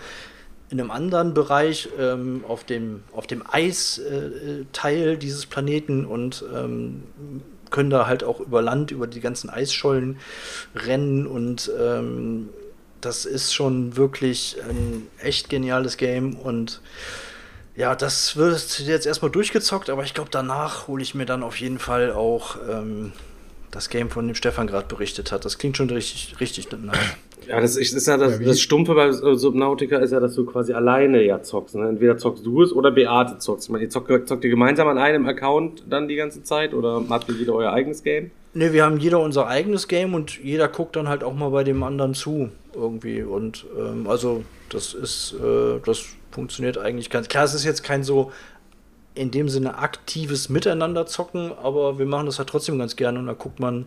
in 0.71 0.81
einem 0.81 0.91
anderen 0.91 1.35
Bereich 1.35 1.89
ähm, 2.01 2.45
auf 2.49 2.65
dem, 2.65 3.05
auf 3.13 3.29
dem 3.29 3.45
Eisteil 3.49 5.13
äh, 5.13 5.17
dieses 5.17 5.47
Planeten 5.47 6.05
und 6.05 6.45
ähm, 6.53 7.05
können 7.71 7.91
da 7.91 8.09
halt 8.09 8.25
auch 8.25 8.41
über 8.41 8.61
Land, 8.61 8.91
über 8.91 9.07
die 9.07 9.21
ganzen 9.21 9.51
Eisschollen 9.51 10.19
rennen 10.75 11.29
und 11.29 11.71
ähm, 11.81 12.49
das 13.01 13.25
ist 13.25 13.55
schon 13.55 13.97
wirklich 13.97 14.57
ein 14.69 15.07
echt 15.23 15.49
geniales 15.49 15.97
Game 15.97 16.35
und 16.35 16.81
Ja, 17.79 17.95
das 17.95 18.37
wird 18.37 18.81
jetzt 18.81 19.07
erstmal 19.07 19.31
durchgezockt, 19.31 19.89
aber 19.89 20.03
ich 20.03 20.13
glaube, 20.13 20.31
danach 20.33 20.89
hole 20.89 21.01
ich 21.01 21.15
mir 21.15 21.27
dann 21.27 21.45
auf 21.45 21.61
jeden 21.61 21.79
Fall 21.79 22.11
auch 22.11 22.57
ähm, 22.69 23.13
das 23.71 23.89
Game, 23.89 24.11
von 24.11 24.27
dem 24.27 24.35
Stefan 24.35 24.67
gerade 24.67 24.89
berichtet 24.89 25.31
hat. 25.31 25.45
Das 25.45 25.59
klingt 25.59 25.77
schon 25.77 25.89
richtig, 25.89 26.41
richtig 26.41 26.73
nice. 26.73 26.99
Ja, 27.47 27.61
das 27.61 27.77
ist, 27.77 27.95
ist 27.95 28.09
ja 28.09 28.17
das, 28.17 28.41
Ja, 28.41 28.47
das 28.47 28.61
Stumpfe 28.61 28.97
bei 28.97 29.07
äh, 29.07 29.37
Subnautica 29.37 29.99
ist 29.99 30.11
ja, 30.11 30.19
dass 30.19 30.35
du 30.35 30.45
quasi 30.45 30.73
alleine 30.73 31.23
ja 31.23 31.41
zockst. 31.41 31.77
Ne? 31.77 31.89
Entweder 31.89 32.19
zockst 32.19 32.45
du 32.45 32.63
es 32.65 32.73
oder 32.73 32.91
Beate 32.91 33.39
zockst. 33.39 33.69
Ich 33.69 33.71
meine, 33.71 33.85
ihr 33.85 33.91
zockt, 33.91 34.29
zockt 34.29 34.43
ihr 34.43 34.51
gemeinsam 34.51 34.89
an 34.89 34.99
einem 34.99 35.25
Account 35.27 35.85
dann 35.89 36.09
die 36.09 36.17
ganze 36.17 36.43
Zeit 36.43 36.75
oder 36.75 37.05
habt 37.09 37.29
ihr 37.29 37.37
jeder 37.37 37.55
euer 37.55 37.73
eigenes 37.73 38.03
Game? 38.03 38.33
Ne, 38.55 38.73
wir 38.73 38.85
haben 38.85 38.99
jeder 38.99 39.21
unser 39.21 39.47
eigenes 39.47 39.87
Game 39.87 40.15
und 40.15 40.43
jeder 40.43 40.67
guckt 40.67 40.97
dann 40.97 41.09
halt 41.09 41.23
auch 41.23 41.35
mal 41.35 41.51
bei 41.51 41.63
dem 41.63 41.85
anderen 41.85 42.15
zu 42.15 42.49
irgendwie. 42.75 43.23
Und 43.23 43.67
ähm, 43.79 44.09
also 44.09 44.43
das 44.69 44.95
ist, 44.95 45.37
äh, 45.41 45.79
das 45.87 46.18
funktioniert 46.39 46.79
eigentlich 46.79 47.11
ganz. 47.11 47.27
Klar, 47.27 47.43
es 47.43 47.53
ist 47.53 47.65
jetzt 47.65 47.83
kein 47.83 48.05
so 48.05 48.31
in 49.17 49.33
dem 49.33 49.49
Sinne 49.49 49.77
aktives 49.79 50.49
Miteinander 50.49 51.05
zocken, 51.05 51.51
aber 51.61 51.99
wir 51.99 52.07
machen 52.07 52.27
das 52.27 52.39
halt 52.39 52.49
trotzdem 52.49 52.79
ganz 52.79 52.95
gerne 52.95 53.19
und 53.19 53.27
da 53.27 53.33
guckt 53.33 53.59
man 53.59 53.87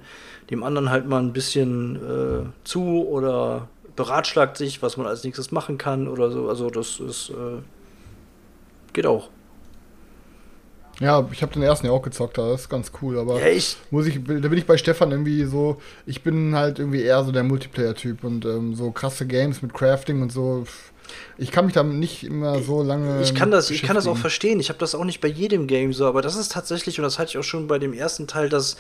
dem 0.50 0.63
anderen 0.63 0.89
halt 0.89 1.08
mal 1.08 1.22
ein 1.22 1.31
bisschen 1.31 1.96
äh, 1.96 2.46
zu 2.65 3.08
oder 3.08 3.70
beratschlagt 3.96 4.58
sich, 4.58 4.81
was 4.81 4.98
man 4.98 5.08
als 5.08 5.24
nächstes 5.24 5.51
machen 5.51 5.77
kann 5.77 6.10
oder 6.10 6.29
so. 6.29 6.50
Also 6.50 6.70
das 6.70 7.00
ist 7.00 7.29
äh, 7.29 7.62
geht 8.91 9.05
auch. 9.05 9.29
Ja, 11.00 11.27
ich 11.31 11.41
habe 11.41 11.53
den 11.53 11.63
ersten 11.63 11.88
ja 11.88 11.93
auch 11.93 12.01
gezockt, 12.01 12.38
das 12.38 12.62
ist 12.62 12.70
ganz 12.70 12.91
cool, 13.01 13.17
aber 13.17 13.39
Ja, 13.39 13.48
ich 13.48 13.77
muss 13.89 14.05
ich, 14.05 14.15
da 14.24 14.48
bin 14.48 14.58
ich 14.58 14.67
bei 14.67 14.77
Stefan 14.77 15.12
irgendwie 15.12 15.46
so, 15.46 15.81
ich 16.05 16.22
bin 16.22 16.55
halt 16.55 16.77
irgendwie 16.79 17.01
eher 17.01 17.24
so 17.24 17.31
der 17.31 17.43
Multiplayer-Typ 17.43 18.24
und 18.24 18.46
ähm, 18.46 18.75
so 18.75 18.91
krasse 18.91 19.25
Games 19.25 19.62
mit 19.63 19.74
Crafting 19.74 20.22
und 20.22 20.31
so. 20.31 20.63
pff, 20.65 20.91
Ich 21.38 21.51
kann 21.51 21.65
mich 21.65 21.74
da 21.74 21.84
nicht 21.84 22.24
immer 22.24 22.62
so 22.62 22.84
lange. 22.84 23.22
Ich 23.22 23.34
kann 23.34 23.51
das, 23.51 23.70
ich 23.70 23.84
kann 23.84 23.96
das 23.96 24.08
auch 24.08 24.18
verstehen. 24.18 24.60
Ich 24.60 24.70
habe 24.70 24.80
das 24.80 24.96
auch 24.96 25.06
nicht 25.06 25.22
bei 25.22 25.27
jedem 25.27 25.68
Game 25.68 25.94
so, 25.94 26.06
aber 26.06 26.22
das 26.22 26.36
ist 26.36 26.51
tatsächlich, 26.51 27.00
und 27.00 27.03
das 27.03 27.20
hatte 27.20 27.32
ich 27.32 27.38
auch 27.38 27.44
schon 27.44 27.68
bei 27.68 27.80
dem 27.80 27.94
ersten 27.94 28.27
Teil, 28.27 28.50
dass 28.50 28.77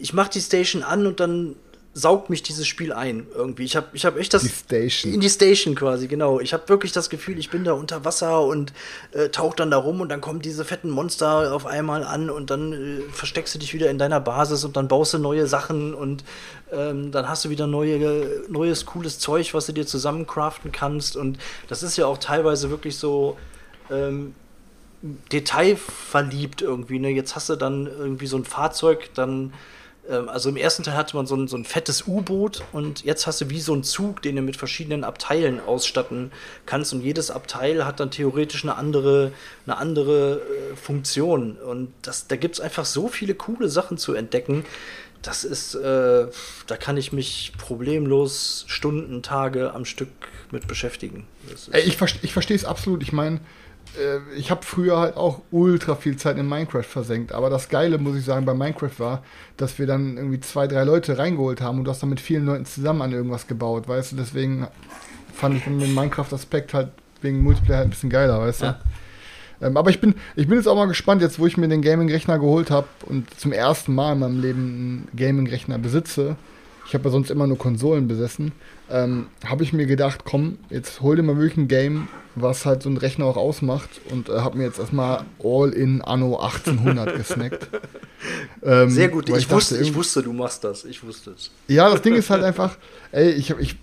ich 0.00 0.12
mache 0.12 0.30
die 0.30 0.40
Station 0.40 0.82
an 0.82 1.06
und 1.06 1.20
dann 1.20 1.56
saugt 1.96 2.28
mich 2.28 2.42
dieses 2.42 2.66
Spiel 2.66 2.92
ein 2.92 3.26
irgendwie. 3.34 3.64
Ich 3.64 3.74
habe 3.74 3.86
ich 3.94 4.04
hab 4.04 4.18
echt 4.18 4.34
das 4.34 4.42
Die 4.42 4.48
Station. 4.50 5.14
in 5.14 5.20
die 5.20 5.30
Station 5.30 5.74
quasi, 5.74 6.08
genau. 6.08 6.40
Ich 6.40 6.52
habe 6.52 6.68
wirklich 6.68 6.92
das 6.92 7.08
Gefühl, 7.08 7.38
ich 7.38 7.48
bin 7.48 7.64
da 7.64 7.72
unter 7.72 8.04
Wasser 8.04 8.42
und 8.42 8.74
äh, 9.12 9.30
tauche 9.30 9.56
dann 9.56 9.70
da 9.70 9.78
rum 9.78 10.02
und 10.02 10.10
dann 10.10 10.20
kommen 10.20 10.40
diese 10.42 10.66
fetten 10.66 10.90
Monster 10.90 11.54
auf 11.54 11.64
einmal 11.64 12.04
an 12.04 12.28
und 12.28 12.50
dann 12.50 12.74
äh, 12.74 13.00
versteckst 13.10 13.54
du 13.54 13.58
dich 13.58 13.72
wieder 13.72 13.88
in 13.88 13.96
deiner 13.96 14.20
Basis 14.20 14.62
und 14.64 14.76
dann 14.76 14.88
baust 14.88 15.14
du 15.14 15.18
neue 15.18 15.46
Sachen 15.46 15.94
und 15.94 16.22
ähm, 16.70 17.12
dann 17.12 17.30
hast 17.30 17.46
du 17.46 17.48
wieder 17.48 17.66
neue, 17.66 18.42
neues 18.50 18.84
cooles 18.84 19.18
Zeug, 19.18 19.54
was 19.54 19.64
du 19.64 19.72
dir 19.72 19.86
zusammencraften 19.86 20.72
kannst 20.72 21.16
und 21.16 21.38
das 21.68 21.82
ist 21.82 21.96
ja 21.96 22.04
auch 22.04 22.18
teilweise 22.18 22.68
wirklich 22.68 22.98
so 22.98 23.38
ähm, 23.90 24.34
detailverliebt 25.32 26.60
irgendwie. 26.60 26.98
Ne? 26.98 27.08
Jetzt 27.08 27.36
hast 27.36 27.48
du 27.48 27.56
dann 27.56 27.86
irgendwie 27.86 28.26
so 28.26 28.36
ein 28.36 28.44
Fahrzeug, 28.44 29.08
dann 29.14 29.54
also 30.08 30.48
im 30.48 30.56
ersten 30.56 30.82
Teil 30.82 30.96
hatte 30.96 31.16
man 31.16 31.26
so 31.26 31.34
ein, 31.36 31.48
so 31.48 31.56
ein 31.56 31.64
fettes 31.64 32.06
U-Boot 32.06 32.62
und 32.72 33.04
jetzt 33.04 33.26
hast 33.26 33.40
du 33.40 33.50
wie 33.50 33.60
so 33.60 33.72
einen 33.72 33.82
Zug, 33.82 34.22
den 34.22 34.36
du 34.36 34.42
mit 34.42 34.56
verschiedenen 34.56 35.04
Abteilen 35.04 35.60
ausstatten 35.60 36.32
kannst 36.64 36.92
und 36.92 37.02
jedes 37.02 37.30
Abteil 37.30 37.84
hat 37.84 38.00
dann 38.00 38.10
theoretisch 38.10 38.64
eine 38.64 38.76
andere, 38.76 39.32
eine 39.66 39.76
andere 39.76 40.40
äh, 40.40 40.76
Funktion 40.76 41.56
und 41.56 41.92
das, 42.02 42.28
da 42.28 42.36
gibt 42.36 42.56
es 42.56 42.60
einfach 42.60 42.84
so 42.84 43.08
viele 43.08 43.34
coole 43.34 43.68
Sachen 43.68 43.98
zu 43.98 44.14
entdecken. 44.14 44.64
Das 45.22 45.42
ist, 45.42 45.74
äh, 45.74 46.26
da 46.66 46.76
kann 46.76 46.96
ich 46.96 47.12
mich 47.12 47.52
problemlos 47.58 48.64
Stunden, 48.68 49.22
Tage 49.22 49.72
am 49.74 49.84
Stück 49.84 50.08
mit 50.52 50.68
beschäftigen. 50.68 51.26
Ich, 51.74 51.98
ich 52.22 52.32
verstehe 52.32 52.56
es 52.56 52.64
absolut. 52.64 53.02
Ich 53.02 53.12
meine, 53.12 53.40
ich 54.36 54.50
habe 54.50 54.62
früher 54.64 54.98
halt 54.98 55.16
auch 55.16 55.40
ultra 55.50 55.94
viel 55.94 56.16
Zeit 56.16 56.38
in 56.38 56.48
Minecraft 56.48 56.82
versenkt. 56.82 57.32
Aber 57.32 57.50
das 57.50 57.68
Geile, 57.68 57.98
muss 57.98 58.16
ich 58.16 58.24
sagen, 58.24 58.44
bei 58.44 58.54
Minecraft 58.54 58.98
war, 58.98 59.22
dass 59.56 59.78
wir 59.78 59.86
dann 59.86 60.16
irgendwie 60.16 60.40
zwei, 60.40 60.66
drei 60.66 60.84
Leute 60.84 61.18
reingeholt 61.18 61.60
haben 61.60 61.78
und 61.78 61.84
du 61.84 61.90
hast 61.90 62.02
dann 62.02 62.10
mit 62.10 62.20
vielen 62.20 62.44
Leuten 62.44 62.66
zusammen 62.66 63.02
an 63.02 63.12
irgendwas 63.12 63.46
gebaut, 63.46 63.88
weißt 63.88 64.12
du? 64.12 64.16
Deswegen 64.16 64.66
fand 65.32 65.56
ich 65.56 65.64
den 65.64 65.94
Minecraft-Aspekt 65.94 66.74
halt 66.74 66.90
wegen 67.22 67.42
Multiplayer 67.42 67.78
halt 67.78 67.88
ein 67.88 67.90
bisschen 67.90 68.10
geiler, 68.10 68.40
weißt 68.40 68.62
du? 68.62 68.66
Ja. 68.66 68.80
Ähm, 69.62 69.76
aber 69.76 69.90
ich 69.90 70.00
bin, 70.00 70.14
ich 70.34 70.46
bin 70.46 70.58
jetzt 70.58 70.66
auch 70.66 70.76
mal 70.76 70.86
gespannt, 70.86 71.22
jetzt 71.22 71.38
wo 71.38 71.46
ich 71.46 71.56
mir 71.56 71.68
den 71.68 71.82
Gaming-Rechner 71.82 72.38
geholt 72.38 72.70
habe 72.70 72.88
und 73.06 73.32
zum 73.38 73.52
ersten 73.52 73.94
Mal 73.94 74.12
in 74.12 74.18
meinem 74.18 74.40
Leben 74.40 74.60
einen 74.60 75.08
Gaming-Rechner 75.16 75.78
besitze. 75.78 76.36
Ich 76.86 76.94
habe 76.94 77.04
ja 77.04 77.10
sonst 77.10 77.30
immer 77.30 77.46
nur 77.46 77.58
Konsolen 77.58 78.06
besessen. 78.06 78.52
Ähm, 78.88 79.26
habe 79.44 79.64
ich 79.64 79.72
mir 79.72 79.86
gedacht, 79.86 80.20
komm, 80.24 80.58
jetzt 80.70 81.00
hol 81.00 81.16
dir 81.16 81.22
mal 81.22 81.36
wirklich 81.36 81.56
ein 81.56 81.68
Game, 81.68 82.08
was 82.36 82.66
halt 82.66 82.82
so 82.82 82.90
ein 82.90 82.96
Rechner 82.96 83.24
auch 83.24 83.36
ausmacht 83.36 83.88
und 84.10 84.28
äh, 84.28 84.38
habe 84.38 84.58
mir 84.58 84.64
jetzt 84.64 84.78
erstmal 84.78 85.24
All 85.42 85.70
in 85.70 86.02
Anno 86.02 86.36
1800 86.38 87.16
gesnackt. 87.16 87.68
Ähm, 88.62 88.90
Sehr 88.90 89.08
gut, 89.08 89.30
weil 89.30 89.38
ich, 89.38 89.48
dachte 89.48 89.56
wusste, 89.56 89.78
ich 89.78 89.94
wusste, 89.94 90.22
du 90.22 90.32
machst 90.32 90.62
das. 90.62 90.84
Ich 90.84 91.02
wusste 91.02 91.32
es. 91.32 91.50
ja, 91.66 91.90
das 91.90 92.02
Ding 92.02 92.14
ist 92.14 92.30
halt 92.30 92.44
einfach, 92.44 92.76
ey, 93.10 93.30
ich, 93.30 93.50
ich, 93.58 93.76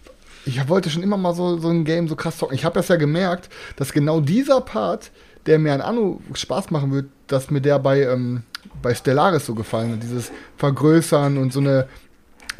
ich 0.45 0.69
wollte 0.69 0.89
schon 0.89 1.03
immer 1.03 1.17
mal 1.17 1.33
so, 1.33 1.57
so 1.57 1.69
ein 1.69 1.83
Game 1.83 2.07
so 2.07 2.15
krass 2.15 2.37
zocken. 2.37 2.55
Ich 2.55 2.63
habe 2.63 2.75
das 2.75 2.87
ja 2.87 2.95
gemerkt, 2.95 3.49
dass 3.75 3.91
genau 3.91 4.21
dieser 4.21 4.61
Part, 4.61 5.11
der 5.45 5.59
mir 5.59 5.73
an 5.73 5.81
Anno 5.81 6.21
Spaß 6.33 6.71
machen 6.71 6.91
wird, 6.91 7.07
dass 7.27 7.49
mir 7.49 7.61
der 7.61 7.79
bei, 7.79 8.03
ähm, 8.03 8.43
bei 8.81 8.93
Stellaris 8.93 9.45
so 9.45 9.55
gefallen 9.55 9.93
hat. 9.93 10.03
Dieses 10.03 10.31
Vergrößern 10.57 11.37
und 11.37 11.51
so 11.51 11.59
eine, 11.59 11.87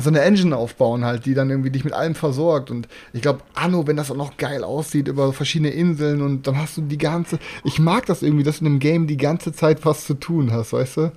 so 0.03 0.10
eine 0.10 0.22
Engine 0.22 0.55
aufbauen 0.55 1.05
halt, 1.05 1.25
die 1.25 1.33
dann 1.33 1.50
irgendwie 1.50 1.72
dich 1.72 1.83
mit 1.83 1.93
allem 1.93 2.15
versorgt. 2.15 2.72
Und 2.72 2.88
ich 3.13 3.22
glaube, 3.22 3.41
Anno, 3.53 3.88
wenn 3.88 3.98
das 3.98 4.12
auch 4.12 4.15
noch 4.15 4.38
geil 4.38 4.63
aussieht, 4.63 5.07
über 5.07 5.33
verschiedene 5.33 5.69
Inseln 5.69 6.22
und 6.22 6.48
dann 6.48 6.57
hast 6.57 6.77
du 6.77 6.81
die 6.81 6.98
ganze. 6.98 7.39
Ich 7.63 7.79
mag 7.79 8.05
das 8.05 8.22
irgendwie, 8.22 8.43
dass 8.43 8.60
du 8.60 8.65
in 8.65 8.72
einem 8.72 8.79
Game 8.79 9.07
die 9.07 9.17
ganze 9.17 9.53
Zeit 9.53 9.86
was 9.86 10.05
zu 10.05 10.15
tun 10.15 10.51
hast, 10.51 10.74
weißt 10.74 10.98
du? 10.98 11.12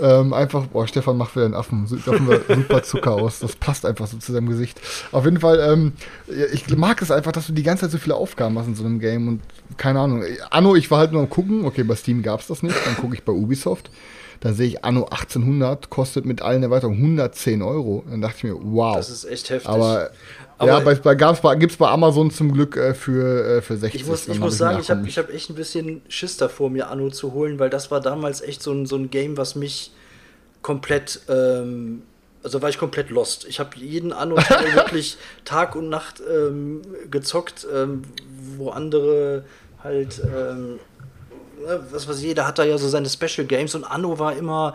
Ähm, 0.00 0.32
einfach, 0.32 0.66
boah, 0.66 0.88
Stefan 0.88 1.16
macht 1.16 1.36
wieder 1.36 1.44
einen 1.44 1.54
Affen. 1.54 1.86
Sieht 1.86 2.08
auf 2.08 2.16
super 2.48 2.82
Zucker 2.82 3.12
aus. 3.12 3.40
Das 3.40 3.56
passt 3.56 3.86
einfach 3.86 4.06
so 4.06 4.16
zu 4.16 4.32
seinem 4.32 4.48
Gesicht. 4.48 4.80
Auf 5.12 5.24
jeden 5.24 5.40
Fall, 5.40 5.60
ähm, 5.60 5.92
ich 6.52 6.76
mag 6.76 7.00
es 7.02 7.10
einfach, 7.10 7.32
dass 7.32 7.46
du 7.46 7.52
die 7.52 7.62
ganze 7.62 7.82
Zeit 7.82 7.92
so 7.92 7.98
viele 7.98 8.16
Aufgaben 8.16 8.58
hast 8.58 8.66
in 8.66 8.74
so 8.74 8.84
einem 8.84 8.98
Game 8.98 9.28
und 9.28 9.42
keine 9.76 10.00
Ahnung. 10.00 10.24
Anno, 10.50 10.74
ich 10.74 10.90
war 10.90 10.98
halt 10.98 11.12
nur 11.12 11.22
am 11.22 11.30
gucken, 11.30 11.64
okay, 11.64 11.82
bei 11.82 11.94
Steam 11.94 12.22
gab 12.22 12.40
es 12.40 12.46
das 12.46 12.62
nicht, 12.62 12.76
dann 12.84 12.96
gucke 12.96 13.14
ich 13.14 13.22
bei 13.22 13.32
Ubisoft. 13.32 13.90
Da 14.42 14.52
sehe 14.52 14.66
ich 14.66 14.84
Anno 14.84 15.04
1800, 15.04 15.88
kostet 15.88 16.24
mit 16.24 16.42
allen 16.42 16.64
Erweiterungen 16.64 16.98
110 16.98 17.62
Euro. 17.62 18.02
Dann 18.10 18.20
dachte 18.20 18.38
ich 18.38 18.42
mir, 18.44 18.56
wow. 18.60 18.96
Das 18.96 19.08
ist 19.08 19.24
echt 19.24 19.50
heftig. 19.50 19.68
aber, 19.68 20.10
Aber- 20.58 20.66
ja, 20.68 20.80
bei, 20.80 20.96
bei, 20.96 21.14
gab's 21.14 21.40
bei, 21.40 21.54
gibt's 21.54 21.76
bei 21.76 21.88
Amazon 21.88 22.28
zum 22.32 22.52
Glück 22.52 22.76
äh, 22.76 22.92
für, 22.92 23.58
äh, 23.58 23.62
für 23.62 23.76
60. 23.76 24.00
ich 24.00 24.06
muss, 24.08 24.24
Dann 24.26 24.34
ich 24.34 24.40
muss 24.40 24.58
sagen, 24.58 24.76
mir 24.76 24.80
ich 24.82 24.90
habe 24.90 25.06
ich 25.06 25.16
hab 25.18 25.30
echt 25.32 25.48
ein 25.50 25.54
bisschen 25.54 26.02
Schiss 26.08 26.36
davor, 26.38 26.70
mir 26.70 26.90
Anno 26.90 27.10
zu 27.10 27.32
holen, 27.32 27.60
weil 27.60 27.70
das 27.70 27.92
war 27.92 28.00
damals 28.00 28.40
echt 28.40 28.62
so 28.64 28.72
ein, 28.72 28.84
so 28.86 28.96
ein 28.96 29.10
Game, 29.10 29.36
was 29.36 29.54
mich 29.54 29.92
komplett, 30.60 31.20
ähm, 31.28 32.02
also 32.42 32.60
war 32.62 32.68
ich 32.68 32.78
komplett 32.78 33.10
lost. 33.10 33.46
Ich 33.48 33.60
habe 33.60 33.70
jeden 33.76 34.12
Anno-Teil 34.12 34.74
wirklich 34.74 35.18
Tag 35.44 35.76
und 35.76 35.88
Nacht 35.88 36.20
ähm, 36.28 36.82
gezockt, 37.12 37.64
ähm, 37.72 38.02
wo 38.56 38.70
andere 38.70 39.44
halt, 39.84 40.20
ähm, 40.24 40.80
was 41.90 42.08
weiß 42.08 42.18
ich, 42.18 42.24
jeder 42.24 42.46
hat 42.46 42.58
da 42.58 42.64
ja 42.64 42.78
so 42.78 42.88
seine 42.88 43.08
Special 43.08 43.46
Games 43.46 43.74
und 43.74 43.84
Anno 43.84 44.18
war 44.18 44.36
immer 44.36 44.74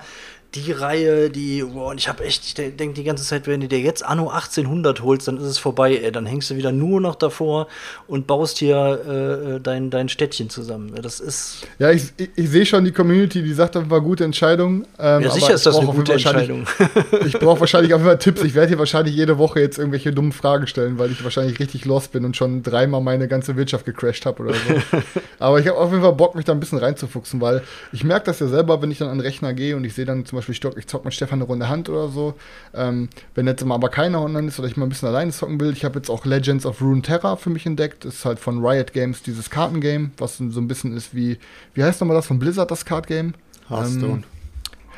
die 0.55 0.71
Reihe, 0.71 1.29
die, 1.29 1.61
boah, 1.61 1.91
und 1.91 1.99
ich 1.99 2.07
habe 2.07 2.23
echt, 2.23 2.45
ich 2.45 2.53
denke 2.53 2.93
die 2.93 3.03
ganze 3.03 3.23
Zeit, 3.23 3.47
wenn 3.47 3.59
du 3.59 3.67
dir 3.67 3.79
jetzt 3.79 4.03
Anno 4.03 4.29
1800 4.29 5.01
holst, 5.01 5.27
dann 5.27 5.37
ist 5.37 5.43
es 5.43 5.57
vorbei, 5.57 5.97
ey. 5.97 6.11
Dann 6.11 6.25
hängst 6.25 6.49
du 6.49 6.55
wieder 6.55 6.71
nur 6.71 7.01
noch 7.01 7.15
davor 7.15 7.67
und 8.07 8.27
baust 8.27 8.57
hier 8.57 9.57
äh, 9.57 9.59
dein, 9.59 9.89
dein 9.89 10.09
Städtchen 10.09 10.49
zusammen. 10.49 10.93
Das 11.01 11.19
ist, 11.19 11.67
Ja, 11.79 11.91
ich, 11.91 12.13
ich, 12.17 12.29
ich 12.35 12.49
sehe 12.49 12.65
schon 12.65 12.85
die 12.85 12.91
Community, 12.91 13.43
die 13.43 13.53
sagt, 13.53 13.75
das 13.75 13.89
war 13.89 14.01
gute 14.01 14.23
Entscheidung. 14.23 14.85
Ähm, 14.97 15.23
ja 15.23 15.29
sicher 15.29 15.53
ist 15.53 15.65
das 15.65 15.77
eine 15.77 15.87
gute 15.87 16.13
Entscheidung. 16.13 16.65
Ich 17.25 17.33
brauche 17.33 17.59
wahrscheinlich 17.59 17.93
auf 17.93 17.99
jeden 17.99 18.09
Fall 18.09 18.19
Tipps. 18.19 18.43
Ich 18.43 18.53
werde 18.53 18.69
hier 18.69 18.79
wahrscheinlich 18.79 19.15
jede 19.15 19.37
Woche 19.37 19.59
jetzt 19.59 19.77
irgendwelche 19.77 20.11
dummen 20.13 20.31
Fragen 20.31 20.67
stellen, 20.67 20.97
weil 20.97 21.11
ich 21.11 21.23
wahrscheinlich 21.23 21.59
richtig 21.59 21.85
lost 21.85 22.11
bin 22.11 22.25
und 22.25 22.37
schon 22.37 22.63
dreimal 22.63 23.01
meine 23.01 23.27
ganze 23.27 23.55
Wirtschaft 23.57 23.85
gecrashed 23.85 24.25
habe 24.25 24.43
oder 24.43 24.53
so. 24.53 24.97
Aber 25.39 25.59
ich 25.59 25.67
habe 25.67 25.77
auf 25.77 25.91
jeden 25.91 26.03
Fall 26.03 26.13
Bock, 26.13 26.35
mich 26.35 26.45
da 26.45 26.53
ein 26.53 26.59
bisschen 26.59 26.77
reinzufuchsen, 26.77 27.41
weil 27.41 27.63
ich 27.91 28.03
merke 28.03 28.25
das 28.25 28.39
ja 28.39 28.47
selber, 28.47 28.81
wenn 28.81 28.91
ich 28.91 28.99
dann 28.99 29.09
an 29.09 29.17
den 29.17 29.25
Rechner 29.25 29.53
gehe 29.53 29.75
und 29.75 29.83
ich 29.83 29.93
sehe 29.93 30.05
dann 30.05 30.25
zum 30.25 30.36
Beispiel, 30.37 30.53
ich, 30.53 30.61
zock- 30.61 30.77
ich 30.77 30.87
zock 30.87 31.05
mit 31.05 31.13
Stefan 31.13 31.39
eine 31.39 31.43
Runde 31.45 31.67
Hand 31.69 31.89
oder 31.89 32.07
so. 32.09 32.33
Ähm, 32.73 33.09
wenn 33.35 33.45
jetzt 33.47 33.63
mal 33.65 33.75
aber 33.75 33.89
keiner 33.89 34.21
online 34.21 34.47
ist 34.47 34.57
oder 34.59 34.67
ich 34.67 34.77
mal 34.77 34.85
ein 34.85 34.89
bisschen 34.89 35.09
alleine 35.09 35.31
zocken 35.31 35.59
will, 35.59 35.71
ich 35.73 35.83
habe 35.85 35.99
jetzt 35.99 36.09
auch 36.09 36.25
Legends 36.25 36.65
of 36.65 36.81
Runeterra 36.81 37.35
für 37.35 37.49
mich 37.49 37.65
entdeckt. 37.65 38.05
Das 38.05 38.15
ist 38.15 38.25
halt 38.25 38.39
von 38.39 38.65
Riot 38.65 38.93
Games 38.93 39.21
dieses 39.23 39.49
Kartengame, 39.49 40.11
was 40.17 40.37
so 40.37 40.43
ein 40.43 40.67
bisschen 40.67 40.95
ist 40.95 41.13
wie, 41.15 41.37
wie 41.73 41.83
heißt 41.83 41.99
nochmal 42.01 42.15
das 42.15 42.27
von 42.27 42.39
Blizzard, 42.39 42.71
das 42.71 42.85
Cardgame? 42.85 43.33
Hearthstone. 43.69 44.13
Ähm, 44.13 44.23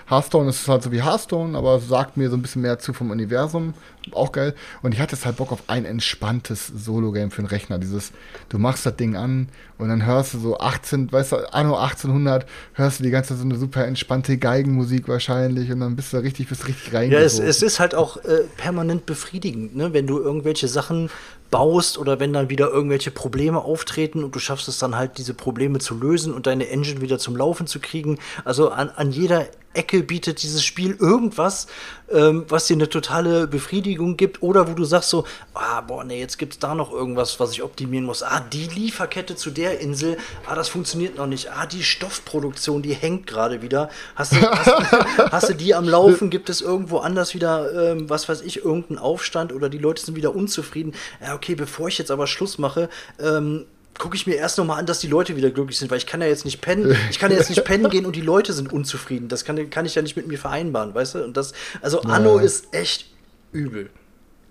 Hearthstone 0.09 0.49
ist 0.49 0.67
halt 0.67 0.83
so 0.83 0.91
wie 0.91 1.03
Hearthstone, 1.03 1.57
aber 1.57 1.79
sagt 1.79 2.17
mir 2.17 2.29
so 2.29 2.35
ein 2.35 2.41
bisschen 2.41 2.63
mehr 2.63 2.79
zu 2.79 2.93
vom 2.93 3.11
Universum. 3.11 3.73
Auch 4.11 4.31
geil. 4.31 4.55
Und 4.81 4.93
ich 4.93 4.99
hatte 4.99 5.15
jetzt 5.15 5.25
halt 5.25 5.37
Bock 5.37 5.51
auf 5.51 5.63
ein 5.67 5.85
entspanntes 5.85 6.67
Solo-Game 6.67 7.29
für 7.29 7.43
den 7.43 7.47
Rechner. 7.47 7.77
Dieses, 7.77 8.11
du 8.49 8.57
machst 8.57 8.85
das 8.85 8.95
Ding 8.95 9.15
an 9.15 9.49
und 9.77 9.89
dann 9.89 10.05
hörst 10.05 10.33
du 10.33 10.39
so 10.39 10.57
18, 10.57 11.11
weißt 11.11 11.33
du, 11.33 11.53
Anno 11.53 11.77
1800, 11.77 12.47
hörst 12.73 12.99
du 12.99 13.03
die 13.03 13.11
ganze 13.11 13.29
Zeit 13.29 13.37
so 13.37 13.43
eine 13.43 13.57
super 13.57 13.85
entspannte 13.85 14.37
Geigenmusik 14.37 15.07
wahrscheinlich 15.07 15.71
und 15.71 15.81
dann 15.81 15.95
bist 15.95 16.11
du 16.11 16.17
richtig, 16.17 16.49
bist 16.49 16.67
richtig 16.67 16.91
Ja, 16.91 17.19
es, 17.19 17.37
es 17.37 17.61
ist 17.61 17.79
halt 17.79 17.93
auch 17.93 18.17
äh, 18.17 18.45
permanent 18.57 19.05
befriedigend, 19.05 19.75
ne? 19.75 19.93
wenn 19.93 20.07
du 20.07 20.17
irgendwelche 20.17 20.67
Sachen 20.67 21.11
baust 21.51 21.97
oder 21.97 22.19
wenn 22.19 22.33
dann 22.33 22.49
wieder 22.49 22.69
irgendwelche 22.69 23.11
Probleme 23.11 23.59
auftreten 23.59 24.23
und 24.23 24.35
du 24.35 24.39
schaffst 24.39 24.67
es 24.67 24.77
dann 24.77 24.95
halt, 24.95 25.17
diese 25.17 25.33
Probleme 25.33 25.79
zu 25.79 25.95
lösen 25.95 26.33
und 26.33 26.47
deine 26.47 26.69
Engine 26.69 27.01
wieder 27.01 27.19
zum 27.19 27.35
Laufen 27.35 27.67
zu 27.67 27.79
kriegen. 27.79 28.19
Also 28.45 28.69
an, 28.69 28.89
an 28.89 29.11
jeder 29.11 29.47
Ecke 29.73 30.01
bietet 30.03 30.41
dieses 30.41 30.63
Spiel 30.63 30.95
irgendwas, 30.99 31.67
ähm, 32.11 32.45
was 32.47 32.65
dir 32.65 32.73
eine 32.73 32.89
totale 32.89 33.47
Befriedigung 33.47 34.17
gibt 34.17 34.41
oder 34.41 34.67
wo 34.67 34.73
du 34.73 34.83
sagst 34.83 35.09
so, 35.09 35.25
ah, 35.53 35.81
boah, 35.81 36.03
nee, 36.03 36.19
jetzt 36.19 36.37
gibt's 36.37 36.57
da 36.57 36.73
noch 36.73 36.91
irgendwas, 36.91 37.39
was 37.39 37.51
ich 37.51 37.61
optimieren 37.61 38.05
muss. 38.05 38.23
Ah, 38.23 38.39
die 38.39 38.65
Lieferkette 38.65 39.35
zu 39.35 39.51
der 39.51 39.79
Insel, 39.79 40.17
ah, 40.47 40.55
das 40.55 40.69
funktioniert 40.69 41.17
noch 41.17 41.27
nicht. 41.27 41.51
Ah, 41.51 41.67
die 41.67 41.83
Stoffproduktion, 41.83 42.81
die 42.81 42.93
hängt 42.93 43.27
gerade 43.27 43.61
wieder. 43.61 43.89
Hast 44.15 44.33
du, 44.33 44.41
hast, 44.41 45.31
hast 45.31 45.49
du 45.49 45.53
die 45.53 45.75
am 45.75 45.87
Laufen? 45.87 46.29
Gibt 46.31 46.49
es 46.49 46.61
irgendwo 46.61 46.97
anders 46.97 47.35
wieder, 47.35 47.91
ähm, 47.91 48.09
was 48.09 48.27
weiß 48.27 48.41
ich, 48.41 48.65
irgendeinen 48.65 48.97
Aufstand 48.97 49.53
oder 49.53 49.69
die 49.69 49.77
Leute 49.77 50.03
sind 50.03 50.15
wieder 50.15 50.35
unzufrieden? 50.35 50.93
Ja, 51.21 51.35
okay, 51.35 51.53
bevor 51.55 51.87
ich 51.87 51.97
jetzt 51.99 52.11
aber 52.11 52.25
Schluss 52.25 52.57
mache, 52.57 52.89
ähm, 53.19 53.65
gucke 53.97 54.15
ich 54.15 54.25
mir 54.27 54.35
erst 54.35 54.57
noch 54.57 54.65
mal 54.65 54.77
an, 54.77 54.85
dass 54.85 54.99
die 54.99 55.07
Leute 55.07 55.35
wieder 55.35 55.49
glücklich 55.49 55.77
sind, 55.77 55.91
weil 55.91 55.97
ich 55.97 56.05
kann 56.05 56.21
ja 56.21 56.27
jetzt 56.27 56.45
nicht 56.45 56.61
pennen, 56.61 56.95
ich 57.09 57.19
kann 57.19 57.31
ja 57.31 57.37
jetzt 57.37 57.49
nicht 57.49 57.63
pennen 57.65 57.89
gehen 57.89 58.05
und 58.05 58.15
die 58.15 58.21
Leute 58.21 58.53
sind 58.53 58.71
unzufrieden. 58.71 59.27
Das 59.27 59.43
kann, 59.43 59.69
kann 59.69 59.85
ich 59.85 59.95
ja 59.95 60.01
nicht 60.01 60.15
mit 60.15 60.27
mir 60.27 60.37
vereinbaren, 60.37 60.93
weißt 60.93 61.15
du? 61.15 61.23
Und 61.23 61.35
das, 61.35 61.53
also 61.81 62.01
Anno 62.01 62.37
Ja. 62.37 62.43
ist 62.45 62.73
echt 62.73 63.07
übel. 63.51 63.89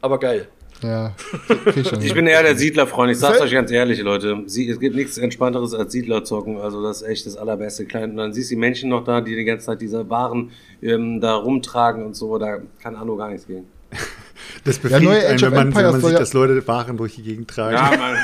Aber 0.00 0.18
geil. 0.18 0.49
ja. 0.83 1.14
Ich 2.00 2.14
bin 2.14 2.26
eher 2.26 2.42
der 2.42 2.57
Siedlerfreund. 2.57 3.11
Ich 3.11 3.18
sag's 3.18 3.40
euch 3.40 3.52
ganz 3.52 3.71
ehrlich, 3.71 4.00
Leute. 4.00 4.42
Sie, 4.47 4.68
es 4.68 4.78
gibt 4.78 4.95
nichts 4.95 5.18
Entspannteres 5.18 5.75
als 5.75 5.92
Siedler 5.92 6.25
zocken. 6.25 6.59
Also 6.59 6.83
das 6.83 7.02
ist 7.02 7.09
echt 7.09 7.26
das 7.26 7.37
allerbeste 7.37 7.85
Klein. 7.87 8.11
Und 8.11 8.16
dann 8.18 8.33
siehst 8.33 8.50
du 8.50 8.54
die 8.54 8.61
Menschen 8.61 8.90
noch 8.90 9.02
da, 9.04 9.21
die 9.21 9.35
die 9.35 9.45
ganze 9.45 9.66
Zeit 9.66 9.80
diese 9.80 10.09
Waren 10.11 10.50
ähm, 10.83 11.21
da 11.21 11.35
rumtragen 11.37 12.04
und 12.04 12.14
so. 12.14 12.38
Da 12.38 12.59
kann 12.80 12.95
Anno 12.97 13.16
gar 13.16 13.30
nichts 13.30 13.47
gehen. 13.47 13.66
Das 14.64 14.76
Ja, 14.83 14.83
neue 14.83 15.00
befriedigt 15.00 15.25
einen, 15.26 15.35
Age 15.35 15.42
wenn 15.42 15.49
of 15.49 15.54
man, 15.54 15.75
wenn 15.75 15.85
man 15.92 16.00
sieht, 16.00 16.12
ja- 16.12 16.18
dass 16.18 16.33
Leute 16.33 16.66
Waren 16.68 16.97
durch 16.97 17.14
die 17.16 17.23
Gegend 17.23 17.49
tragen. 17.50 17.75
Ja, 17.75 17.92
Mann. 17.97 18.16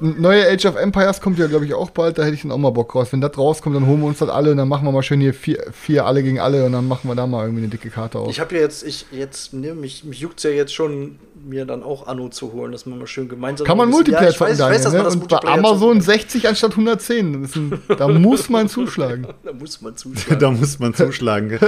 Neue 0.00 0.48
Age 0.50 0.64
of 0.66 0.76
Empires 0.76 1.20
kommt 1.20 1.38
ja, 1.38 1.46
glaube 1.46 1.64
ich, 1.66 1.74
auch 1.74 1.90
bald. 1.90 2.18
Da 2.18 2.24
hätte 2.24 2.34
ich 2.34 2.42
dann 2.42 2.50
auch 2.50 2.58
mal 2.58 2.70
Bock 2.70 2.94
raus. 2.94 3.08
Wenn 3.12 3.20
das 3.20 3.38
rauskommt, 3.38 3.76
dann 3.76 3.86
holen 3.86 4.00
wir 4.00 4.06
uns 4.08 4.18
das 4.18 4.28
alle 4.28 4.50
und 4.50 4.56
dann 4.56 4.66
machen 4.68 4.84
wir 4.86 4.92
mal 4.92 5.02
schön 5.04 5.20
hier 5.20 5.32
vier, 5.34 5.64
vier 5.72 6.04
alle 6.04 6.22
gegen 6.22 6.40
alle 6.40 6.64
und 6.66 6.72
dann 6.72 6.88
machen 6.88 7.08
wir 7.08 7.14
da 7.14 7.26
mal 7.26 7.44
irgendwie 7.44 7.62
eine 7.62 7.70
dicke 7.70 7.88
Karte 7.90 8.18
auf. 8.18 8.28
Ich 8.30 8.40
habe 8.40 8.54
ja 8.56 8.60
jetzt, 8.62 8.82
ich 8.84 9.06
jetzt, 9.12 9.52
ne, 9.54 9.74
mich, 9.74 10.02
mich 10.04 10.18
juckt's 10.18 10.42
ja 10.42 10.50
jetzt 10.50 10.74
schon, 10.74 11.18
mir 11.44 11.64
dann 11.64 11.82
auch 11.82 12.06
Anno 12.08 12.28
zu 12.28 12.52
holen, 12.52 12.72
dass 12.72 12.86
man 12.86 12.98
mal 12.98 13.06
schön 13.06 13.28
gemeinsam. 13.28 13.66
Kann 13.66 13.76
man 13.76 13.86
bisschen- 13.88 13.98
Multiplayer 13.98 14.24
ja, 14.24 14.30
ich 14.30 14.36
zocken, 14.36 14.52
weiß, 14.52 14.58
ich 14.58 14.64
weiß, 14.64 14.82
Daniel, 14.82 14.84
dass 14.84 14.92
man 14.92 15.02
ne? 15.02 15.04
das 15.04 15.14
Und 15.16 15.28
bei 15.44 15.52
Amazon 15.52 15.88
zocken 15.88 16.00
60 16.02 16.48
anstatt 16.48 16.70
110. 16.72 17.42
Das 17.42 17.50
ist 17.50 17.56
ein, 17.56 17.82
da 17.98 18.08
muss 18.08 18.48
man 18.48 18.68
zuschlagen. 18.68 19.26
Da 19.44 19.52
muss 19.52 19.80
man 19.80 19.96
zuschlagen. 19.96 20.38
Da 20.40 20.50
muss 20.50 20.78
man 20.80 20.94
zuschlagen. 20.94 21.58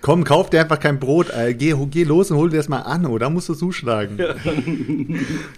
Komm, 0.00 0.24
kauf 0.24 0.50
dir 0.50 0.60
einfach 0.60 0.80
kein 0.80 0.98
Brot. 0.98 1.28
Äh, 1.30 1.54
geh, 1.54 1.74
geh 1.90 2.04
los 2.04 2.30
und 2.30 2.36
hol 2.38 2.50
dir 2.50 2.56
das 2.58 2.68
mal 2.68 2.80
an, 2.90 3.06
oder 3.06 3.30
musst 3.30 3.48
du 3.48 3.54
zuschlagen. 3.54 4.18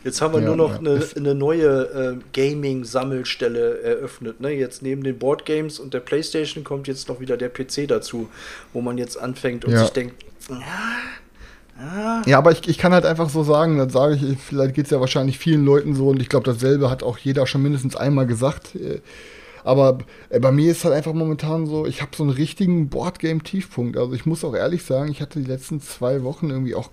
Jetzt 0.05 0.21
haben 0.21 0.35
wir 0.35 0.41
Ja, 0.41 0.47
nur 0.47 0.57
noch 0.57 0.73
ja. 0.73 0.79
eine, 0.79 1.01
eine 1.17 1.35
neue 1.35 1.67
äh, 1.69 2.17
Gaming-Sammelstelle 2.33 3.81
eröffnet. 3.83 4.41
Ne? 4.41 4.51
Jetzt 4.51 4.83
neben 4.83 5.03
den 5.03 5.19
Boardgames 5.19 5.79
und 5.81 5.95
der 5.95 6.01
Playstation 6.01 6.65
kommt 6.65 6.89
jetzt 6.89 7.09
noch 7.09 7.21
wieder 7.21 7.37
der 7.37 7.49
PC 7.49 7.89
dazu, 7.89 8.29
wo 8.73 8.81
man 8.81 8.99
jetzt 8.99 9.17
anfängt 9.21 9.65
und 9.65 9.73
Ja. 9.73 9.81
sich 9.81 9.91
denkt, 9.91 10.15
Ja, 12.27 12.39
aber 12.39 12.53
ich, 12.53 12.69
ich 12.69 12.79
kann 12.79 12.93
halt 12.93 13.07
einfach 13.07 13.29
so 13.29 13.43
sagen, 13.43 13.79
das 13.79 13.93
sage 13.93 14.15
ich, 14.15 14.39
vielleicht 14.39 14.75
geht 14.75 14.85
es 14.85 14.91
ja 14.91 15.01
wahrscheinlich 15.01 15.39
vielen 15.39 15.65
Leuten 15.65 15.95
so 15.95 16.09
und 16.09 16.21
ich 16.21 16.29
glaube, 16.29 16.45
dasselbe 16.45 16.91
hat 16.91 17.03
auch 17.03 17.19
jeder 17.19 17.47
schon 17.47 17.63
mindestens 17.63 17.97
einmal 17.97 18.27
gesagt. 18.27 18.75
Äh, 18.77 19.01
Aber 19.65 19.99
äh, 20.29 20.39
bei 20.39 20.53
mir 20.53 20.71
ist 20.71 20.85
halt 20.85 20.95
einfach 20.95 21.13
momentan 21.15 21.67
so, 21.67 21.87
ich 21.87 22.03
habe 22.03 22.13
so 22.15 22.23
einen 22.25 22.33
richtigen 22.33 22.89
Boardgame-Tiefpunkt. 22.89 23.97
Also 23.97 24.13
ich 24.13 24.27
muss 24.27 24.45
auch 24.45 24.55
ehrlich 24.55 24.85
sagen, 24.85 25.11
ich 25.11 25.21
hatte 25.23 25.41
die 25.41 25.47
letzten 25.49 25.81
zwei 25.81 26.23
Wochen 26.25 26.51
irgendwie 26.51 26.75
auch 26.75 26.91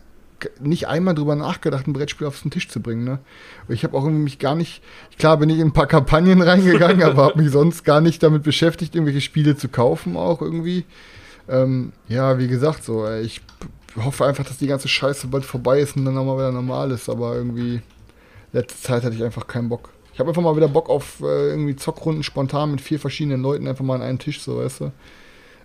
nicht 0.59 0.87
einmal 0.87 1.15
drüber 1.15 1.35
nachgedacht, 1.35 1.87
ein 1.87 1.93
Brettspiel 1.93 2.27
auf 2.27 2.41
den 2.41 2.51
Tisch 2.51 2.69
zu 2.69 2.81
bringen. 2.81 3.03
Ne? 3.03 3.19
Ich 3.67 3.83
habe 3.83 3.97
auch 3.97 4.03
irgendwie 4.03 4.23
mich 4.23 4.39
gar 4.39 4.55
nicht, 4.55 4.81
klar 5.17 5.37
bin 5.37 5.49
ich 5.49 5.59
in 5.59 5.67
ein 5.67 5.73
paar 5.73 5.87
Kampagnen 5.87 6.41
reingegangen, 6.43 7.03
aber 7.03 7.23
habe 7.23 7.41
mich 7.41 7.51
sonst 7.51 7.83
gar 7.83 8.01
nicht 8.01 8.23
damit 8.23 8.43
beschäftigt, 8.43 8.95
irgendwelche 8.95 9.21
Spiele 9.21 9.55
zu 9.55 9.69
kaufen 9.69 10.17
auch 10.17 10.41
irgendwie. 10.41 10.85
Ähm, 11.47 11.93
ja, 12.07 12.37
wie 12.37 12.47
gesagt, 12.47 12.83
so, 12.83 13.05
ey, 13.05 13.21
ich 13.23 13.41
hoffe 13.95 14.25
einfach, 14.25 14.45
dass 14.45 14.57
die 14.57 14.67
ganze 14.67 14.87
Scheiße 14.87 15.27
bald 15.27 15.45
vorbei 15.45 15.79
ist 15.79 15.97
und 15.97 16.05
dann 16.05 16.17
auch 16.17 16.25
mal 16.25 16.37
wieder 16.37 16.51
normal 16.51 16.91
ist, 16.91 17.09
aber 17.09 17.35
irgendwie 17.35 17.81
letzte 18.53 18.81
Zeit 18.81 19.03
hatte 19.03 19.15
ich 19.15 19.23
einfach 19.23 19.47
keinen 19.47 19.69
Bock. 19.69 19.89
Ich 20.13 20.19
habe 20.19 20.29
einfach 20.29 20.41
mal 20.41 20.55
wieder 20.55 20.67
Bock 20.67 20.89
auf 20.89 21.21
äh, 21.21 21.49
irgendwie 21.49 21.75
Zockrunden 21.75 22.23
spontan 22.23 22.71
mit 22.71 22.81
vier 22.81 22.99
verschiedenen 22.99 23.41
Leuten 23.41 23.67
einfach 23.67 23.85
mal 23.85 23.95
an 23.95 24.01
einen 24.01 24.19
Tisch, 24.19 24.41
so 24.41 24.57
weißt 24.57 24.81
du. 24.81 24.91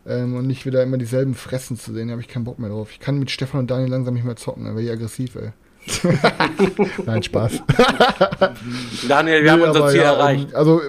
Ähm, 0.06 0.36
und 0.36 0.46
nicht 0.46 0.66
wieder 0.66 0.82
immer 0.82 0.98
dieselben 0.98 1.34
Fressen 1.34 1.78
zu 1.78 1.92
sehen, 1.94 2.08
da 2.08 2.12
habe 2.12 2.20
ich 2.22 2.28
keinen 2.28 2.44
Bock 2.44 2.58
mehr 2.58 2.68
drauf. 2.70 2.90
Ich 2.90 3.00
kann 3.00 3.18
mit 3.18 3.30
Stefan 3.30 3.60
und 3.60 3.70
Daniel 3.70 3.90
langsam 3.90 4.14
nicht 4.14 4.24
mehr 4.24 4.36
zocken, 4.36 4.64
dann 4.64 4.74
werde 4.76 4.86
ich 4.86 4.92
aggressiv, 4.92 5.36
ey. 5.36 5.50
Nein, 7.06 7.22
Spaß. 7.22 7.62
Daniel, 9.08 9.42
wir 9.44 9.52
haben 9.52 9.60
Nee, 9.60 9.66
unser 9.66 9.80
aber 9.80 9.88
Ziel 9.90 10.00
ja, 10.00 10.12
erreicht. 10.12 10.54
Also, 10.54 10.80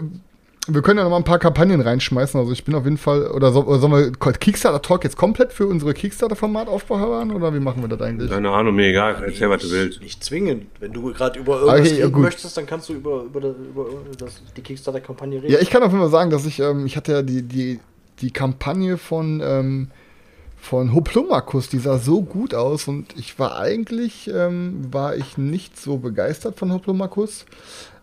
wir 0.67 0.81
können 0.81 0.97
ja 0.97 1.03
noch 1.03 1.11
mal 1.11 1.17
ein 1.17 1.23
paar 1.23 1.37
Kampagnen 1.39 1.79
reinschmeißen. 1.81 2.39
Also, 2.39 2.51
ich 2.51 2.63
bin 2.63 2.73
auf 2.75 2.85
jeden 2.85 2.97
Fall, 2.97 3.27
oder, 3.27 3.51
so, 3.51 3.63
oder 3.65 3.79
sollen 3.79 3.91
wir 3.93 4.11
Kickstarter-Talk 4.33 5.03
jetzt 5.03 5.15
komplett 5.17 5.53
für 5.53 5.67
unsere 5.67 5.93
Kickstarter-Format 5.93 6.67
aufbewahren? 6.67 7.31
Oder 7.31 7.53
wie 7.53 7.59
machen 7.59 7.81
wir 7.83 7.87
das 7.89 8.01
eigentlich? 8.01 8.31
Keine 8.31 8.49
Ahnung, 8.51 8.75
mir 8.75 8.87
egal. 8.87 9.21
Erzähl, 9.25 9.49
was 9.49 9.61
du 9.61 9.71
willst. 9.71 10.01
nicht 10.01 10.23
zwingend. 10.23 10.65
Wenn 10.79 10.91
du 10.93 11.11
gerade 11.13 11.39
über 11.39 11.59
irgendwas 11.61 11.79
Okay, 11.91 11.99
ja, 11.99 12.05
reden 12.07 12.21
möchtest, 12.21 12.57
dann 12.57 12.65
kannst 12.65 12.89
du 12.89 12.93
über, 12.93 13.23
über, 13.23 13.41
das- 13.41 13.55
über 13.57 13.85
das, 14.17 14.41
die 14.55 14.61
Kickstarter-Kampagne 14.61 15.41
reden. 15.43 15.51
Ja, 15.53 15.59
ich 15.59 15.69
kann 15.69 15.83
auf 15.83 15.89
jeden 15.91 16.01
Fall 16.01 16.09
sagen, 16.11 16.31
dass 16.31 16.45
ich, 16.45 16.59
ähm, 16.59 16.85
ich 16.85 16.95
hatte 16.97 17.11
ja 17.11 17.21
die, 17.21 17.43
die, 17.43 17.79
die 18.21 18.31
Kampagne 18.31 18.97
von, 18.97 19.41
ähm, 19.43 19.87
von 20.57 20.93
Hoplomakus, 20.93 21.69
die 21.69 21.79
sah 21.79 21.99
so 21.99 22.21
gut 22.21 22.55
aus 22.55 22.87
und 22.87 23.15
ich 23.17 23.37
war 23.37 23.59
eigentlich, 23.59 24.29
ähm, 24.33 24.87
war 24.91 25.15
ich 25.15 25.37
nicht 25.37 25.79
so 25.79 25.97
begeistert 25.97 26.57
von 26.57 26.71
Hoplomakus, 26.71 27.45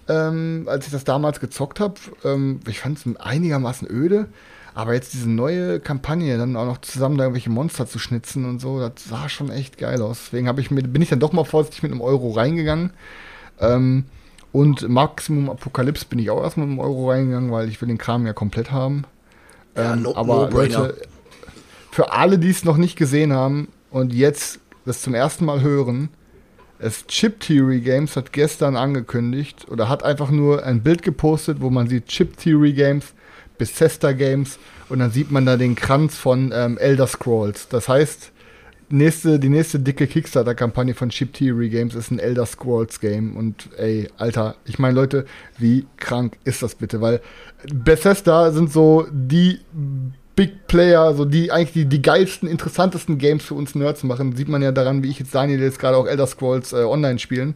ähm, 0.08 0.64
als 0.66 0.86
ich 0.86 0.92
das 0.92 1.04
damals 1.04 1.40
gezockt 1.40 1.80
habe. 1.80 1.94
Ähm, 2.24 2.60
ich 2.68 2.80
fand 2.80 2.98
es 2.98 3.16
einigermaßen 3.16 3.88
öde, 3.90 4.28
aber 4.74 4.94
jetzt 4.94 5.12
diese 5.12 5.28
neue 5.28 5.80
Kampagne, 5.80 6.38
dann 6.38 6.56
auch 6.56 6.66
noch 6.66 6.80
zusammen 6.80 7.18
da 7.18 7.24
irgendwelche 7.24 7.50
Monster 7.50 7.86
zu 7.86 7.98
schnitzen 7.98 8.44
und 8.44 8.60
so, 8.60 8.78
das 8.78 8.92
sah 9.08 9.28
schon 9.28 9.50
echt 9.50 9.76
geil 9.76 10.00
aus. 10.00 10.20
Deswegen 10.24 10.48
ich 10.58 10.70
mit, 10.70 10.92
bin 10.92 11.02
ich 11.02 11.08
dann 11.08 11.20
doch 11.20 11.32
mal 11.32 11.44
vorsichtig 11.44 11.82
mit 11.82 11.92
einem 11.92 12.00
Euro 12.00 12.30
reingegangen. 12.30 12.92
Ähm, 13.60 14.04
und 14.52 14.86
Maximum 14.88 15.50
Apokalypse 15.50 16.04
bin 16.06 16.18
ich 16.18 16.30
auch 16.30 16.42
erstmal 16.42 16.66
mit 16.66 16.78
einem 16.78 16.86
Euro 16.86 17.10
reingegangen, 17.10 17.50
weil 17.50 17.68
ich 17.68 17.80
will 17.80 17.88
den 17.88 17.98
Kram 17.98 18.26
ja 18.26 18.34
komplett 18.34 18.70
haben. 18.70 19.04
Ja, 19.76 19.92
Ähm, 19.94 20.02
no- 20.02 20.14
aber 20.16 20.44
No-Brainer. 20.44 20.78
Leute, 20.78 21.02
für 21.90 22.12
alle, 22.12 22.38
die 22.38 22.50
es 22.50 22.64
noch 22.64 22.76
nicht 22.76 22.96
gesehen 22.96 23.32
haben 23.32 23.68
und 23.90 24.12
jetzt 24.12 24.60
das 24.84 25.02
zum 25.02 25.14
ersten 25.14 25.44
Mal 25.44 25.60
hören, 25.60 26.08
es 26.78 27.06
Chip 27.06 27.40
Theory 27.40 27.80
Games 27.80 28.16
hat 28.16 28.32
gestern 28.32 28.76
angekündigt 28.76 29.66
oder 29.70 29.88
hat 29.88 30.02
einfach 30.02 30.30
nur 30.30 30.64
ein 30.64 30.82
Bild 30.82 31.02
gepostet, 31.02 31.60
wo 31.60 31.70
man 31.70 31.88
sieht 31.88 32.06
Chip 32.06 32.36
Theory 32.38 32.72
Games, 32.72 33.12
Bethesda 33.58 34.12
Games 34.12 34.58
und 34.88 34.98
dann 34.98 35.12
sieht 35.12 35.30
man 35.30 35.46
da 35.46 35.56
den 35.56 35.76
Kranz 35.76 36.16
von 36.16 36.50
ähm, 36.52 36.78
Elder 36.78 37.06
Scrolls. 37.06 37.68
Das 37.68 37.88
heißt, 37.88 38.32
nächste, 38.92 39.38
die 39.38 39.48
nächste 39.48 39.80
dicke 39.80 40.06
Kickstarter-Kampagne 40.06 40.94
von 40.94 41.08
Chip 41.10 41.32
Theory 41.32 41.68
Games 41.68 41.94
ist 41.94 42.10
ein 42.10 42.18
Elder 42.18 42.46
Scrolls 42.46 43.00
Game. 43.00 43.36
Und 43.36 43.70
ey, 43.76 44.08
Alter, 44.18 44.56
ich 44.64 44.78
meine, 44.78 44.94
Leute, 44.94 45.24
wie 45.58 45.86
krank 45.96 46.36
ist 46.44 46.62
das 46.62 46.74
bitte? 46.74 47.00
Weil 47.00 47.20
Bethesda 47.72 48.52
sind 48.52 48.72
so 48.72 49.06
die 49.10 49.60
Big 50.36 50.66
Player, 50.66 51.14
so 51.14 51.24
die 51.24 51.50
eigentlich 51.50 51.72
die, 51.72 51.84
die 51.86 52.02
geilsten, 52.02 52.48
interessantesten 52.48 53.18
Games 53.18 53.44
für 53.44 53.54
uns 53.54 53.74
Nerds 53.74 54.02
machen. 54.02 54.36
Sieht 54.36 54.48
man 54.48 54.62
ja 54.62 54.72
daran, 54.72 55.02
wie 55.02 55.10
ich 55.10 55.18
jetzt 55.18 55.34
Daniel 55.34 55.60
jetzt 55.60 55.78
gerade 55.78 55.96
auch 55.96 56.06
Elder 56.06 56.26
Scrolls 56.26 56.72
äh, 56.72 56.84
online 56.84 57.18
spielen. 57.18 57.54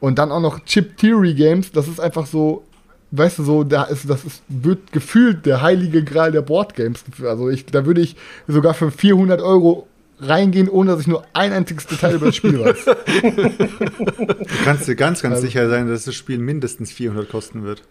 Und 0.00 0.18
dann 0.18 0.32
auch 0.32 0.40
noch 0.40 0.64
Chip 0.64 0.96
Theory 0.96 1.34
Games, 1.34 1.72
das 1.72 1.88
ist 1.88 2.00
einfach 2.00 2.26
so, 2.26 2.64
weißt 3.12 3.38
du, 3.38 3.44
so, 3.44 3.64
da 3.64 3.84
ist, 3.84 4.08
das 4.08 4.24
ist, 4.24 4.42
wird 4.48 4.92
gefühlt 4.92 5.46
der 5.46 5.62
heilige 5.62 6.02
Gral 6.02 6.32
der 6.32 6.42
Boardgames. 6.42 7.04
Also 7.22 7.48
ich, 7.50 7.66
da 7.66 7.86
würde 7.86 8.00
ich 8.00 8.16
sogar 8.48 8.74
für 8.74 8.90
400 8.90 9.40
Euro 9.40 9.86
reingehen, 10.22 10.68
ohne 10.68 10.92
dass 10.92 11.00
ich 11.02 11.06
nur 11.06 11.24
ein 11.32 11.52
einziges 11.52 11.86
Detail 11.86 12.14
über 12.14 12.26
das 12.26 12.36
Spiel 12.36 12.58
weiß. 12.60 12.84
Du 12.86 14.64
kannst 14.64 14.86
dir 14.88 14.94
ganz, 14.96 15.22
ganz 15.22 15.34
Also- 15.36 15.46
sicher 15.46 15.68
sein, 15.68 15.88
dass 15.88 16.04
das 16.04 16.14
Spiel 16.14 16.38
mindestens 16.38 16.92
400 16.92 17.28
kosten 17.30 17.64
wird. 17.64 17.82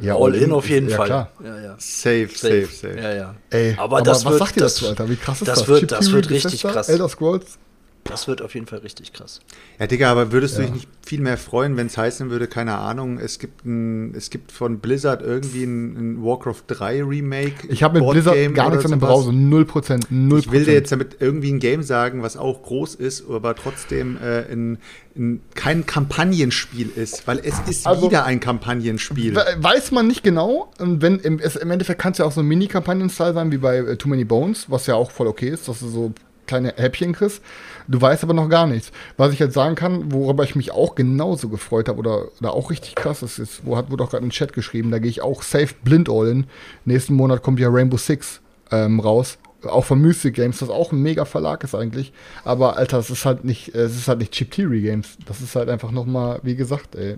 Ja, 0.00 0.16
All 0.16 0.34
in 0.34 0.50
auf 0.52 0.64
ist- 0.64 0.70
jeden 0.70 0.88
ja, 0.88 0.96
Fall. 0.96 1.06
Klar. 1.06 1.30
Ja, 1.44 1.60
ja. 1.60 1.74
Safe, 1.78 2.28
safe, 2.34 2.66
safe. 2.66 2.98
Ja, 3.00 3.14
ja. 3.14 3.34
Ey, 3.50 3.74
aber, 3.78 4.02
das 4.02 4.24
was 4.24 4.32
wird, 4.32 4.38
sagt 4.40 4.56
ihr 4.56 4.62
das, 4.64 4.74
dazu, 4.74 4.88
Alter? 4.88 5.08
Wie 5.08 5.16
krass 5.16 5.40
ist 5.40 5.48
das 5.48 5.58
das? 5.60 5.68
Wird, 5.68 5.92
das 5.92 6.10
wird 6.12 6.30
richtig 6.30 6.50
Bethesda, 6.62 6.72
krass. 6.72 6.88
Elder 6.88 7.08
Scrolls? 7.08 7.58
Das 8.04 8.28
wird 8.28 8.42
auf 8.42 8.54
jeden 8.54 8.66
Fall 8.66 8.80
richtig 8.80 9.14
krass. 9.14 9.40
Ja, 9.80 9.86
Digga, 9.86 10.10
aber 10.12 10.30
würdest 10.30 10.58
du 10.58 10.62
dich 10.62 10.70
nicht 10.72 10.88
viel 11.04 11.20
mehr 11.20 11.38
freuen, 11.38 11.76
wenn 11.78 11.86
es 11.86 11.96
heißen 11.96 12.28
würde, 12.28 12.46
keine 12.46 12.76
Ahnung, 12.76 13.18
es 13.18 13.38
gibt 13.38 13.64
ein, 13.64 14.14
es 14.14 14.28
gibt 14.28 14.52
von 14.52 14.78
Blizzard 14.80 15.22
irgendwie 15.22 15.64
ein, 15.64 15.96
ein 16.18 16.22
Warcraft 16.24 16.62
3 16.66 17.02
Remake. 17.02 17.66
Ich 17.68 17.82
habe 17.82 18.00
mit 18.00 18.10
Blizzard 18.10 18.36
gar 18.54 18.68
nichts 18.70 18.84
an 18.84 18.90
dem. 18.92 19.00
Browser. 19.00 19.30
0%. 19.30 20.08
0%. 20.10 20.38
Ich 20.38 20.52
will 20.52 20.64
dir 20.66 20.74
jetzt 20.74 20.92
damit 20.92 21.16
irgendwie 21.20 21.50
ein 21.50 21.60
Game 21.60 21.82
sagen, 21.82 22.22
was 22.22 22.36
auch 22.36 22.62
groß 22.62 22.94
ist, 22.96 23.24
aber 23.28 23.54
trotzdem 23.54 24.18
äh, 24.22 24.52
ein, 24.52 24.78
ein, 25.16 25.40
kein 25.54 25.86
Kampagnenspiel 25.86 26.90
ist, 26.94 27.26
weil 27.26 27.38
es 27.42 27.54
ist 27.68 27.86
Also- 27.86 28.06
wieder 28.08 28.24
ein 28.26 28.38
Kampagnenspiel. 28.40 29.34
We- 29.34 29.56
Weiß 29.60 29.92
man 29.92 30.06
nicht 30.06 30.22
genau. 30.22 30.70
Und 30.78 31.00
wenn, 31.00 31.18
im, 31.20 31.38
es, 31.38 31.56
Im 31.56 31.70
Endeffekt 31.70 32.00
kann 32.02 32.12
es 32.12 32.18
ja 32.18 32.26
auch 32.26 32.32
so 32.32 32.40
ein 32.42 32.46
Mini-Kampagnen-Style 32.48 33.32
sein, 33.32 33.50
wie 33.50 33.58
bei 33.58 33.78
äh, 33.78 33.96
Too 33.96 34.08
Many 34.08 34.24
Bones, 34.24 34.70
was 34.70 34.86
ja 34.86 34.94
auch 34.94 35.10
voll 35.10 35.26
okay 35.26 35.48
ist, 35.48 35.68
dass 35.68 35.80
du 35.80 35.88
so 35.88 36.12
kleine 36.46 36.74
Häppchen 36.76 37.14
kriegst. 37.14 37.40
Du 37.86 38.00
weißt 38.00 38.24
aber 38.24 38.34
noch 38.34 38.48
gar 38.48 38.66
nichts. 38.66 38.92
Was 39.16 39.32
ich 39.32 39.38
jetzt 39.38 39.54
sagen 39.54 39.74
kann, 39.74 40.12
worüber 40.12 40.44
ich 40.44 40.56
mich 40.56 40.72
auch 40.72 40.94
genauso 40.94 41.48
gefreut 41.48 41.88
habe 41.88 41.98
oder, 41.98 42.28
oder 42.40 42.54
auch 42.54 42.70
richtig 42.70 42.94
krass 42.94 43.22
ist, 43.22 43.38
ist 43.38 43.66
wo 43.66 43.76
hat, 43.76 43.90
wurde 43.90 44.04
auch 44.04 44.10
gerade 44.10 44.24
im 44.24 44.30
Chat 44.30 44.52
geschrieben, 44.52 44.90
da 44.90 44.98
gehe 44.98 45.10
ich 45.10 45.22
auch 45.22 45.42
safe 45.42 45.74
blind 45.82 46.08
all 46.08 46.28
in. 46.28 46.46
Nächsten 46.84 47.14
Monat 47.14 47.42
kommt 47.42 47.60
ja 47.60 47.68
Rainbow 47.68 47.96
Six 47.96 48.40
ähm, 48.70 49.00
raus. 49.00 49.38
Auch 49.62 49.84
von 49.84 50.00
Mystic 50.00 50.34
Games, 50.34 50.58
das 50.58 50.68
auch 50.68 50.92
ein 50.92 51.00
mega 51.00 51.24
Verlag 51.24 51.64
ist 51.64 51.74
eigentlich. 51.74 52.12
Aber 52.44 52.76
Alter, 52.76 52.98
es 52.98 53.10
ist 53.10 53.24
halt 53.24 53.44
nicht, 53.44 53.74
es 53.74 53.96
ist 53.96 54.08
halt 54.08 54.18
nicht 54.18 54.32
Chip 54.32 54.50
Theory 54.50 54.82
Games. 54.82 55.16
Das 55.26 55.40
ist 55.40 55.56
halt 55.56 55.68
einfach 55.68 55.90
nochmal, 55.90 56.40
wie 56.42 56.54
gesagt, 56.54 56.94
ey. 56.96 57.16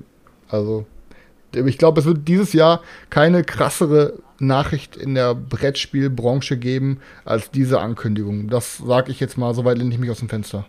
Also, 0.48 0.86
ich 1.52 1.78
glaube, 1.78 2.00
es 2.00 2.06
wird 2.06 2.28
dieses 2.28 2.52
Jahr 2.52 2.82
keine 3.10 3.42
krassere 3.42 4.14
Nachricht 4.38 4.96
in 4.96 5.14
der 5.14 5.34
Brettspielbranche 5.34 6.56
geben 6.56 7.00
als 7.24 7.50
diese 7.50 7.80
Ankündigung. 7.80 8.48
Das 8.48 8.78
sage 8.78 9.10
ich 9.10 9.20
jetzt 9.20 9.38
mal, 9.38 9.54
soweit 9.54 9.78
lehne 9.78 9.92
ich 9.92 10.00
mich 10.00 10.10
aus 10.10 10.18
dem 10.18 10.28
Fenster. 10.28 10.66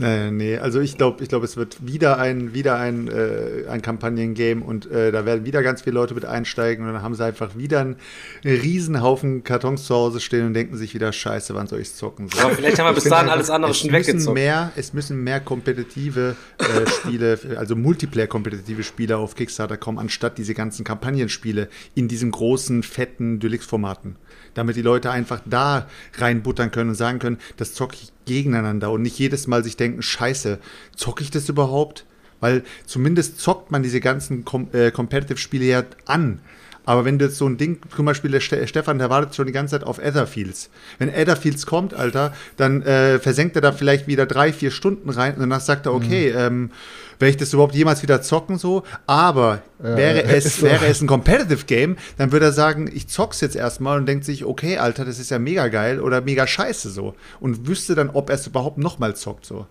Äh, 0.00 0.30
nee, 0.30 0.58
also 0.58 0.80
ich 0.80 0.98
glaube, 0.98 1.22
ich 1.22 1.30
glaube, 1.30 1.46
es 1.46 1.56
wird 1.56 1.86
wieder 1.86 2.18
ein, 2.18 2.52
wieder 2.52 2.78
ein, 2.78 3.08
äh, 3.08 3.66
ein 3.68 3.80
Kampagnengame 3.80 4.62
und 4.62 4.90
äh, 4.90 5.10
da 5.10 5.24
werden 5.24 5.46
wieder 5.46 5.62
ganz 5.62 5.82
viele 5.82 5.94
Leute 5.94 6.14
mit 6.14 6.26
einsteigen 6.26 6.86
und 6.86 6.92
dann 6.92 7.02
haben 7.02 7.14
sie 7.14 7.24
einfach 7.24 7.56
wieder 7.56 7.80
einen 7.80 7.96
Riesenhaufen 8.44 9.42
Kartons 9.42 9.86
zu 9.86 9.94
Hause 9.94 10.20
stehen 10.20 10.46
und 10.46 10.54
denken 10.54 10.76
sich 10.76 10.92
wieder, 10.92 11.12
scheiße, 11.12 11.54
wann 11.54 11.66
soll 11.66 11.80
ich 11.80 11.94
zocken? 11.94 12.28
So. 12.28 12.40
Aber 12.40 12.54
vielleicht 12.54 12.78
haben 12.78 12.86
wir 12.86 12.92
bis 12.92 13.04
dahin 13.04 13.30
alles 13.30 13.48
andere 13.48 13.70
es 13.70 13.78
schon 13.78 13.90
müssen 13.90 14.12
weggezockt. 14.12 14.34
Mehr, 14.34 14.72
es 14.76 14.92
müssen 14.92 15.24
mehr 15.24 15.40
kompetitive 15.40 16.36
äh, 16.58 16.90
Spiele, 16.90 17.38
also 17.56 17.74
Multiplayer-kompetitive 17.74 18.82
Spiele 18.82 19.16
auf 19.16 19.34
Kickstarter 19.34 19.78
kommen, 19.78 19.98
anstatt 19.98 20.36
diese 20.36 20.52
ganzen 20.52 20.84
Kampagnenspiele 20.84 21.68
in 21.94 22.08
diesen 22.08 22.32
großen, 22.32 22.82
fetten 22.82 23.40
Deluxe-Formaten. 23.40 24.16
Damit 24.52 24.76
die 24.76 24.82
Leute 24.82 25.10
einfach 25.10 25.40
da 25.46 25.86
reinbuttern 26.18 26.70
können 26.70 26.90
und 26.90 26.96
sagen 26.96 27.18
können, 27.18 27.38
das 27.56 27.72
zocke 27.72 27.96
ich 28.02 28.12
gegeneinander 28.26 28.90
und 28.90 29.02
nicht 29.02 29.18
jedes 29.18 29.46
Mal 29.46 29.64
sich 29.64 29.76
denken, 29.76 30.02
scheiße, 30.02 30.58
zocke 30.94 31.22
ich 31.22 31.30
das 31.30 31.48
überhaupt? 31.48 32.04
Weil 32.40 32.64
zumindest 32.84 33.40
zockt 33.40 33.70
man 33.70 33.82
diese 33.82 34.00
ganzen 34.00 34.44
Com 34.44 34.68
äh, 34.72 34.90
Competitive-Spiele 34.90 35.64
ja 35.64 35.84
an. 36.04 36.40
Aber 36.86 37.04
wenn 37.04 37.18
du 37.18 37.26
jetzt 37.26 37.36
so 37.36 37.46
ein 37.46 37.58
Ding, 37.58 37.78
zum 37.94 38.06
Beispiel 38.06 38.30
der 38.30 38.40
Ste 38.40 38.66
Stefan, 38.66 38.98
der 38.98 39.10
wartet 39.10 39.34
schon 39.34 39.46
die 39.46 39.52
ganze 39.52 39.72
Zeit 39.72 39.86
auf 39.86 39.98
Etherfields. 39.98 40.70
Wenn 40.98 41.08
Etherfields 41.08 41.66
kommt, 41.66 41.92
Alter, 41.92 42.32
dann 42.56 42.82
äh, 42.82 43.18
versenkt 43.18 43.56
er 43.56 43.60
da 43.62 43.72
vielleicht 43.72 44.06
wieder 44.06 44.24
drei, 44.24 44.52
vier 44.52 44.70
Stunden 44.70 45.10
rein 45.10 45.34
und 45.34 45.40
danach 45.40 45.60
sagt 45.60 45.86
er, 45.86 45.94
okay, 45.94 46.28
ähm, 46.30 46.70
werde 47.18 47.30
ich 47.30 47.36
das 47.36 47.52
überhaupt 47.52 47.74
jemals 47.74 48.02
wieder 48.02 48.22
zocken 48.22 48.56
so? 48.56 48.84
Aber 49.06 49.62
wäre, 49.78 50.22
äh, 50.22 50.36
es, 50.36 50.58
so. 50.58 50.66
wäre 50.66 50.86
es 50.86 51.00
ein 51.00 51.08
Competitive 51.08 51.64
Game, 51.66 51.96
dann 52.18 52.30
würde 52.30 52.46
er 52.46 52.52
sagen, 52.52 52.88
ich 52.92 53.08
zock's 53.08 53.40
jetzt 53.40 53.56
erstmal 53.56 53.98
und 53.98 54.06
denkt 54.06 54.24
sich, 54.24 54.44
okay, 54.44 54.78
Alter, 54.78 55.04
das 55.04 55.18
ist 55.18 55.30
ja 55.30 55.40
mega 55.40 55.66
geil 55.68 56.00
oder 56.00 56.20
mega 56.20 56.46
scheiße 56.46 56.90
so. 56.90 57.14
Und 57.40 57.66
wüsste 57.66 57.96
dann, 57.96 58.10
ob 58.10 58.30
er 58.30 58.36
es 58.36 58.46
überhaupt 58.46 58.78
nochmal 58.78 59.16
zockt 59.16 59.44
so. 59.44 59.66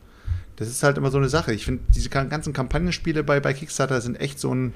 Das 0.58 0.68
ist 0.70 0.84
halt 0.84 0.98
immer 0.98 1.12
so 1.12 1.18
eine 1.18 1.30
Sache. 1.30 1.54
Ich 1.54 1.66
finde, 1.66 1.84
diese 1.94 2.10
ganzen 2.10 2.54
Kampagnenspiele 2.54 3.24
bei, 3.24 3.40
bei 3.40 3.54
Kickstarter 3.54 4.00
sind 4.02 4.20
echt 4.20 4.40
so 4.40 4.54
ein, 4.54 4.74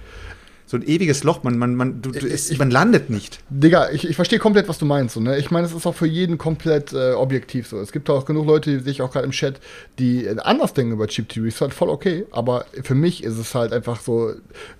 so 0.69 0.77
ein 0.77 0.87
ewiges 0.87 1.23
Loch. 1.23 1.41
Man, 1.41 1.57
man, 1.57 1.73
man, 1.73 1.99
du, 1.99 2.11
du, 2.11 2.27
es, 2.27 2.55
man 2.59 2.69
landet 2.69 3.09
nicht. 3.09 3.39
Digga, 3.49 3.89
ich, 3.89 4.07
ich 4.07 4.15
verstehe 4.15 4.37
komplett, 4.37 4.67
was 4.67 4.77
du 4.77 4.85
meinst. 4.85 5.15
So, 5.15 5.19
ne? 5.19 5.35
Ich 5.39 5.49
meine, 5.49 5.65
es 5.65 5.73
ist 5.73 5.87
auch 5.87 5.95
für 5.95 6.05
jeden 6.05 6.37
komplett 6.37 6.93
äh, 6.93 7.13
objektiv 7.13 7.67
so. 7.67 7.79
Es 7.79 7.91
gibt 7.91 8.07
auch 8.11 8.23
genug 8.23 8.45
Leute, 8.45 8.77
die 8.77 8.83
sich 8.83 9.01
auch 9.01 9.11
gerade 9.11 9.25
im 9.25 9.31
Chat, 9.31 9.59
die 9.97 10.25
äh, 10.25 10.37
anders 10.37 10.75
denken 10.75 10.93
über 10.93 11.07
Cheap 11.07 11.27
Theory. 11.27 11.47
Ist 11.47 11.59
halt 11.61 11.73
voll 11.73 11.89
okay, 11.89 12.27
aber 12.29 12.65
für 12.83 12.93
mich 12.93 13.23
ist 13.23 13.39
es 13.39 13.55
halt 13.55 13.73
einfach 13.73 13.99
so. 13.99 14.33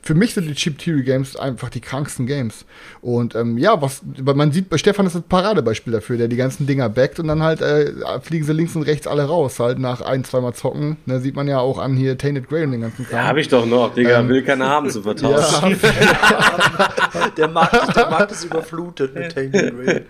Für 0.04 0.14
mich 0.14 0.36
sind 0.36 0.48
die 0.48 0.54
Cheap 0.54 0.78
Theory 0.78 1.02
Games 1.02 1.36
einfach 1.36 1.70
die 1.70 1.82
kranksten 1.82 2.28
Games. 2.28 2.66
Und 3.02 3.34
ähm, 3.34 3.58
ja, 3.58 3.82
was 3.82 4.04
man 4.22 4.52
sieht, 4.52 4.70
bei 4.70 4.78
Stefan 4.78 5.08
ist 5.08 5.16
ein 5.16 5.24
Paradebeispiel 5.24 5.92
dafür, 5.92 6.18
der 6.18 6.28
die 6.28 6.36
ganzen 6.36 6.68
Dinger 6.68 6.88
backt 6.90 7.20
und 7.20 7.30
dann 7.30 7.42
halt 7.42 7.62
äh, 7.62 7.92
fliegen 8.22 8.46
sie 8.46 8.54
links 8.54 8.76
und 8.76 8.84
rechts 8.84 9.08
alle 9.08 9.24
raus. 9.24 9.60
Halt 9.60 9.80
nach 9.80 10.02
ein, 10.02 10.24
zweimal 10.24 10.54
zocken. 10.54 10.98
Ne? 11.08 11.20
Sieht 11.20 11.36
man 11.36 11.48
ja 11.48 11.58
auch 11.58 11.80
an 11.80 11.96
hier 11.96 12.16
Tainted 12.16 12.48
Grey 12.48 12.66
und 12.66 12.74
den 12.74 12.82
ganzen 12.82 13.08
Kram. 13.08 13.18
Ja, 13.18 13.28
hab 13.28 13.38
ich 13.38 13.48
doch 13.48 13.66
noch, 13.66 13.92
Digga. 13.96 14.20
Ähm, 14.20 14.30
will 14.30 14.44
keiner 14.44 14.70
haben 14.70 14.88
zu 14.92 15.02
vertauschen. 15.10 15.79
Der 17.38 17.48
Markt, 17.48 17.96
der 17.96 18.10
Markt 18.10 18.32
ist 18.32 18.44
überflutet 18.44 19.14
mit 19.16 19.34
Tainted 19.34 19.76
Grey. 19.76 20.02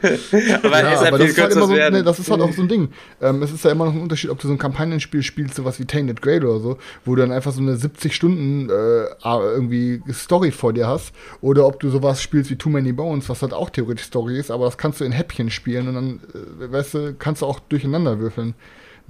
Aber 0.64 0.82
Ja, 0.82 0.94
es 0.94 1.00
aber 1.00 1.12
hat 1.12 1.22
das 1.22 1.30
ist, 1.30 1.38
halt 1.40 1.52
immer 1.54 1.68
so, 1.68 2.04
das 2.04 2.20
ist 2.20 2.32
halt 2.32 2.42
auch 2.42 2.52
so 2.52 2.62
ein 2.62 2.68
Ding. 2.68 2.90
Ähm, 3.22 3.42
es 3.44 3.52
ist 3.52 3.64
ja 3.64 3.72
immer 3.72 3.86
noch 3.86 3.94
ein 3.94 4.02
Unterschied, 4.02 4.30
ob 4.30 4.40
du 4.40 4.48
so 4.48 4.54
ein 4.54 4.58
Kampagnenspiel 4.58 5.24
spielst, 5.24 5.56
sowas 5.56 5.80
wie 5.80 5.86
Tainted 5.86 6.22
Grail 6.22 6.44
oder 6.44 6.60
so, 6.60 6.78
wo 7.06 7.16
du 7.16 7.22
dann 7.22 7.32
einfach 7.32 7.52
so 7.52 7.62
eine 7.62 7.76
70 7.76 8.16
Stunden 8.16 8.70
äh, 8.70 9.06
irgendwie 9.24 10.02
Story 10.12 10.52
vor 10.52 10.74
dir 10.74 10.88
hast, 10.88 11.14
oder 11.42 11.66
ob 11.66 11.80
du 11.80 11.90
sowas 11.90 12.22
spielst 12.22 12.50
wie 12.50 12.56
Too 12.56 12.70
Many 12.70 12.92
Bones, 12.92 13.30
was 13.30 13.42
halt 13.42 13.54
auch 13.54 13.70
theoretisch 13.70 14.06
Story 14.06 14.40
ist, 14.40 14.52
aber 14.52 14.66
das 14.66 14.78
kannst 14.78 15.00
du 15.00 15.06
in 15.06 15.12
Häppchen 15.12 15.50
spielen 15.50 15.88
und 15.88 15.96
dann, 15.96 16.20
äh, 16.62 16.72
weißt 16.72 16.94
du, 16.94 17.16
kannst 17.18 17.42
du 17.42 17.46
auch 17.46 17.60
durcheinander 17.60 18.20
würfeln. 18.20 18.56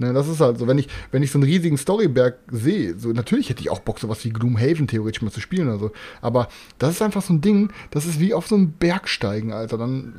Ne, 0.00 0.14
das 0.14 0.28
ist 0.28 0.40
halt 0.40 0.58
so, 0.58 0.66
wenn 0.66 0.78
ich, 0.78 0.88
wenn 1.12 1.22
ich 1.22 1.30
so 1.30 1.36
einen 1.36 1.42
riesigen 1.42 1.76
Storyberg 1.76 2.38
sehe, 2.50 2.98
so 2.98 3.10
natürlich 3.10 3.50
hätte 3.50 3.60
ich 3.60 3.68
auch 3.68 3.80
Bock, 3.80 3.98
sowas 4.00 4.24
wie 4.24 4.30
Gloomhaven 4.30 4.86
theoretisch 4.86 5.20
mal 5.20 5.30
zu 5.30 5.42
spielen 5.42 5.68
oder 5.68 5.78
so. 5.78 5.90
Aber 6.22 6.48
das 6.78 6.92
ist 6.92 7.02
einfach 7.02 7.20
so 7.20 7.34
ein 7.34 7.42
Ding, 7.42 7.70
das 7.90 8.06
ist 8.06 8.18
wie 8.18 8.32
auf 8.32 8.46
so 8.46 8.54
einen 8.54 8.72
Berg 8.72 9.10
steigen, 9.10 9.52
Alter. 9.52 9.76
Dann, 9.76 10.14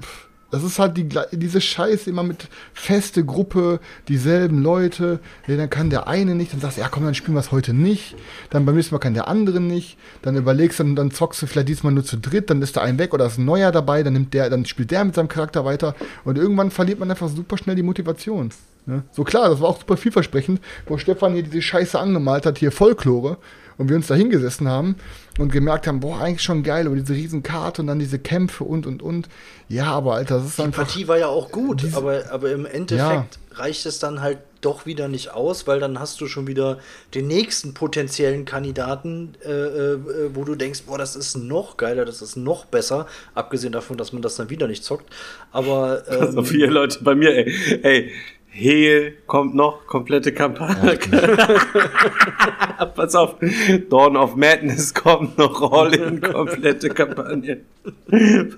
das 0.51 0.63
ist 0.63 0.77
halt 0.77 0.97
die, 0.97 1.09
diese 1.31 1.61
Scheiße 1.61 2.11
immer 2.11 2.21
mit 2.21 2.47
feste 2.75 3.25
Gruppe, 3.25 3.79
dieselben 4.07 4.61
Leute. 4.61 5.19
Ja, 5.47 5.57
dann 5.57 5.71
kann 5.71 5.89
der 5.89 6.05
eine 6.07 6.35
nicht, 6.35 6.53
dann 6.53 6.59
sagst 6.59 6.77
du, 6.77 6.81
ja 6.81 6.87
komm, 6.87 7.05
dann 7.05 7.15
spielen 7.15 7.33
wir 7.33 7.39
es 7.39 7.51
heute 7.51 7.73
nicht. 7.73 8.15
Dann 8.51 8.67
beim 8.67 8.75
nächsten 8.75 8.93
Mal 8.93 8.99
kann 8.99 9.15
der 9.15 9.27
andere 9.29 9.61
nicht. 9.61 9.97
Dann 10.21 10.35
überlegst 10.35 10.77
du, 10.77 10.83
dann, 10.83 10.95
dann 10.95 11.09
zockst 11.09 11.41
du 11.41 11.47
vielleicht 11.47 11.69
diesmal 11.69 11.91
nur 11.91 12.05
zu 12.05 12.19
dritt, 12.19 12.51
dann 12.51 12.61
ist 12.61 12.77
da 12.77 12.81
ein 12.83 12.99
weg 12.99 13.15
oder 13.15 13.25
ist 13.25 13.39
ein 13.39 13.45
neuer 13.45 13.71
dabei, 13.71 14.03
dann 14.03 14.13
nimmt 14.13 14.35
der, 14.35 14.51
dann 14.51 14.65
spielt 14.65 14.91
der 14.91 15.03
mit 15.05 15.15
seinem 15.15 15.27
Charakter 15.27 15.65
weiter. 15.65 15.95
Und 16.23 16.37
irgendwann 16.37 16.69
verliert 16.69 16.99
man 16.99 17.09
einfach 17.09 17.29
super 17.29 17.57
schnell 17.57 17.75
die 17.75 17.81
Motivation. 17.81 18.51
Ne? 18.85 19.03
So 19.11 19.23
klar, 19.23 19.49
das 19.49 19.61
war 19.61 19.69
auch 19.69 19.79
super 19.79 19.97
vielversprechend, 19.97 20.59
wo 20.87 20.97
Stefan 20.97 21.33
hier 21.33 21.43
diese 21.43 21.61
Scheiße 21.61 21.99
angemalt 21.99 22.45
hat, 22.45 22.57
hier 22.57 22.71
Folklore, 22.71 23.37
und 23.77 23.89
wir 23.89 23.95
uns 23.95 24.07
da 24.07 24.15
hingesessen 24.15 24.67
haben 24.67 24.95
und 25.39 25.51
gemerkt 25.51 25.87
haben, 25.87 26.01
boah, 26.01 26.19
eigentlich 26.19 26.43
schon 26.43 26.61
geil, 26.61 26.85
aber 26.85 26.95
diese 26.95 27.13
riesen 27.13 27.41
Karte 27.41 27.81
und 27.81 27.87
dann 27.87 27.97
diese 27.99 28.19
Kämpfe 28.19 28.63
und 28.63 28.85
und 28.85 29.01
und. 29.01 29.27
Ja, 29.69 29.85
aber 29.85 30.15
Alter, 30.15 30.37
das 30.37 30.45
ist 30.47 30.57
Die 30.59 30.63
einfach. 30.63 30.83
Partie 30.83 31.07
war 31.07 31.17
ja 31.17 31.27
auch 31.27 31.51
gut, 31.51 31.81
Diese- 31.81 31.97
aber, 31.97 32.23
aber 32.31 32.51
im 32.51 32.65
Endeffekt 32.65 33.39
Ja. 33.39 33.57
reicht 33.57 33.85
es 33.87 33.97
dann 33.99 34.21
halt 34.21 34.39
doch 34.59 34.85
wieder 34.85 35.07
nicht 35.07 35.33
aus, 35.33 35.65
weil 35.65 35.79
dann 35.79 35.99
hast 35.99 36.21
du 36.21 36.27
schon 36.27 36.45
wieder 36.45 36.77
den 37.15 37.25
nächsten 37.25 37.73
potenziellen 37.73 38.45
Kandidaten, 38.45 39.33
äh, 39.43 39.49
äh, 39.51 39.97
wo 40.35 40.43
du 40.43 40.53
denkst, 40.53 40.83
boah, 40.85 40.99
das 40.99 41.15
ist 41.15 41.35
noch 41.37 41.77
geiler, 41.77 42.05
das 42.05 42.21
ist 42.21 42.35
noch 42.35 42.65
besser, 42.65 43.07
abgesehen 43.33 43.71
davon, 43.73 43.97
dass 43.97 44.13
man 44.13 44.21
das 44.21 44.35
dann 44.35 44.51
wieder 44.51 44.67
nicht 44.67 44.83
zockt. 44.83 45.11
Aber 45.51 46.03
ähm, 46.11 46.31
So 46.33 46.43
viele 46.43 46.67
Leute 46.67 47.03
bei 47.03 47.15
mir, 47.15 47.31
ey. 47.35 47.79
Ey, 47.81 48.11
Hehl 48.53 49.17
kommt 49.27 49.55
noch, 49.55 49.87
komplette 49.87 50.33
Kampagne. 50.33 50.97
Pass 52.95 53.15
auf, 53.15 53.37
Dawn 53.89 54.17
of 54.17 54.35
Madness 54.35 54.93
kommt 54.93 55.37
noch, 55.37 55.71
All-In, 55.71 56.19
komplette 56.19 56.89
Kampagne. 56.89 57.61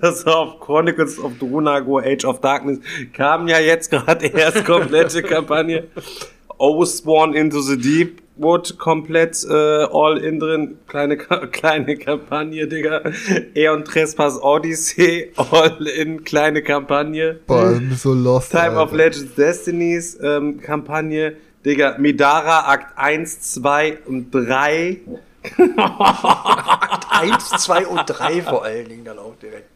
Pass 0.01 0.25
auf, 0.25 0.59
Chronicles 0.59 1.19
of 1.19 1.37
Drunago, 1.37 1.99
Age 1.99 2.25
of 2.25 2.41
Darkness 2.41 2.79
kam 3.13 3.47
ja 3.47 3.59
jetzt 3.59 3.91
gerade 3.91 4.25
erst 4.25 4.65
komplette 4.65 5.21
Kampagne. 5.21 5.83
Oathsworn 6.57 7.35
into 7.35 7.61
the 7.61 7.77
Deep 7.77 8.22
wurde 8.35 8.73
komplett 8.75 9.43
äh, 9.49 9.53
All-In 9.53 10.39
drin. 10.39 10.77
Kleine, 10.87 11.17
kleine 11.51 11.97
Kampagne, 11.97 12.67
Digga. 12.67 13.01
Aeon 13.55 13.85
Trespass 13.85 14.41
Odyssey, 14.41 15.31
All-In, 15.37 16.23
kleine 16.23 16.61
Kampagne. 16.61 17.39
Boah, 17.47 17.79
bist 17.79 18.01
so 18.01 18.13
lost. 18.13 18.51
Time 18.51 18.77
Alter. 18.77 18.83
of 18.83 18.91
Legends 18.93 19.35
Destinies 19.35 20.17
ähm, 20.21 20.59
Kampagne. 20.61 21.35
Digga, 21.65 21.97
Midara 21.97 22.67
Akt 22.71 22.97
1, 22.97 23.53
2 23.53 23.99
und 24.05 24.31
3. 24.31 24.99
1, 27.09 27.49
2 27.49 27.87
und 27.87 28.03
3 28.05 28.41
vor 28.41 28.63
allen 28.63 28.87
Dingen 28.89 29.05
dann 29.05 29.19
auch 29.19 29.35
direkt. 29.41 29.72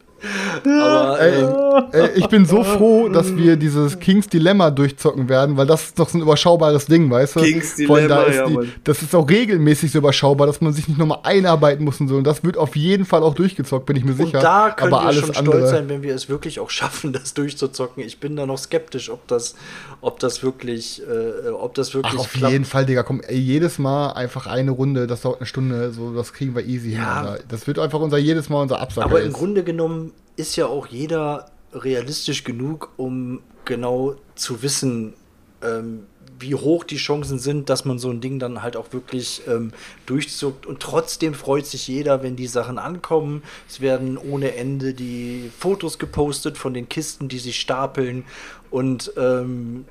Aber 0.64 1.20
Ey, 1.20 1.42
ähm, 1.42 1.84
ey, 1.92 2.10
ich 2.16 2.26
bin 2.28 2.44
so 2.44 2.64
froh, 2.64 3.08
dass 3.08 3.36
wir 3.36 3.56
dieses 3.56 3.98
Kings 4.00 4.26
Dilemma 4.26 4.70
durchzocken 4.70 5.28
werden, 5.28 5.56
weil 5.56 5.66
das 5.66 5.84
ist 5.84 5.98
doch 5.98 6.08
so 6.08 6.18
ein 6.18 6.22
überschaubares 6.22 6.86
Ding, 6.86 7.10
weißt 7.10 7.36
du? 7.36 7.40
Kings 7.40 7.76
Dilemma, 7.76 8.08
da 8.08 8.22
ist 8.24 8.36
ja, 8.36 8.46
die. 8.46 8.72
Das 8.84 9.02
ist 9.02 9.14
auch 9.14 9.28
regelmäßig 9.28 9.92
so 9.92 9.98
überschaubar, 9.98 10.46
dass 10.46 10.60
man 10.60 10.72
sich 10.72 10.88
nicht 10.88 10.98
nochmal 10.98 11.20
einarbeiten 11.22 11.84
muss 11.84 12.00
und 12.00 12.08
so. 12.08 12.16
Und 12.16 12.24
das 12.24 12.42
wird 12.44 12.56
auf 12.56 12.76
jeden 12.76 13.04
Fall 13.04 13.22
auch 13.22 13.34
durchgezockt, 13.34 13.86
bin 13.86 13.96
ich 13.96 14.04
mir 14.04 14.12
und 14.12 14.16
sicher. 14.18 14.40
da 14.40 14.70
können 14.70 14.92
Aber 14.92 15.02
wir 15.04 15.08
alles 15.08 15.20
schon 15.26 15.36
andere. 15.36 15.56
stolz 15.58 15.70
sein, 15.70 15.88
wenn 15.88 16.02
wir 16.02 16.14
es 16.14 16.28
wirklich 16.28 16.60
auch 16.60 16.70
schaffen, 16.70 17.12
das 17.12 17.34
durchzuzocken. 17.34 18.02
Ich 18.04 18.18
bin 18.18 18.36
da 18.36 18.46
noch 18.46 18.58
skeptisch, 18.58 19.10
ob 19.10 19.26
das, 19.28 19.54
ob 20.00 20.18
das 20.18 20.42
wirklich, 20.42 21.02
äh, 21.02 21.48
ob 21.50 21.74
das 21.74 21.94
wirklich 21.94 22.14
Ach, 22.16 22.20
auf 22.20 22.32
klappt. 22.32 22.52
jeden 22.52 22.64
Fall, 22.64 22.86
Digga. 22.86 23.02
Komm, 23.02 23.20
ey, 23.20 23.38
jedes 23.38 23.78
Mal 23.78 24.12
einfach 24.12 24.46
eine 24.46 24.72
Runde, 24.72 25.06
das 25.06 25.22
dauert 25.22 25.38
eine 25.38 25.46
Stunde, 25.46 25.92
so, 25.92 26.12
das 26.14 26.32
kriegen 26.32 26.54
wir 26.54 26.64
easy 26.64 26.92
Ja. 26.92 27.20
hin. 27.20 27.28
Alter. 27.30 27.44
Das 27.48 27.66
wird 27.66 27.78
einfach 27.78 28.00
unser 28.00 28.18
jedes 28.18 28.48
Mal 28.48 28.62
unser 28.62 28.80
Absacker. 28.80 29.06
Aber 29.06 29.22
im. 29.22 29.32
Grunde 29.32 29.62
genommen 29.62 30.07
ist 30.38 30.56
ja 30.56 30.66
auch 30.66 30.86
jeder 30.86 31.50
realistisch 31.72 32.44
genug, 32.44 32.92
um 32.96 33.42
genau 33.64 34.14
zu 34.34 34.62
wissen, 34.62 35.14
ähm, 35.62 36.06
wie 36.40 36.54
hoch 36.54 36.84
die 36.84 36.96
Chancen 36.96 37.40
sind, 37.40 37.68
dass 37.68 37.84
man 37.84 37.98
so 37.98 38.10
ein 38.10 38.20
Ding 38.20 38.38
dann 38.38 38.62
halt 38.62 38.76
auch 38.76 38.92
wirklich 38.92 39.42
ähm, 39.48 39.72
durchzuckt. 40.06 40.66
Und 40.66 40.80
trotzdem 40.80 41.34
freut 41.34 41.66
sich 41.66 41.88
jeder, 41.88 42.22
wenn 42.22 42.36
die 42.36 42.46
Sachen 42.46 42.78
ankommen. 42.78 43.42
Es 43.68 43.80
werden 43.80 44.16
ohne 44.16 44.54
Ende 44.54 44.94
die 44.94 45.50
Fotos 45.58 45.98
gepostet 45.98 46.56
von 46.56 46.74
den 46.74 46.88
Kisten, 46.88 47.28
die 47.28 47.40
sich 47.40 47.58
stapeln. 47.58 48.24
Und 48.70 49.12
ähm, 49.16 49.84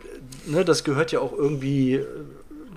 ne, 0.46 0.64
das 0.64 0.86
gehört 0.86 1.12
ja 1.12 1.20
auch 1.20 1.34
irgendwie 1.34 1.96
äh, 1.96 2.06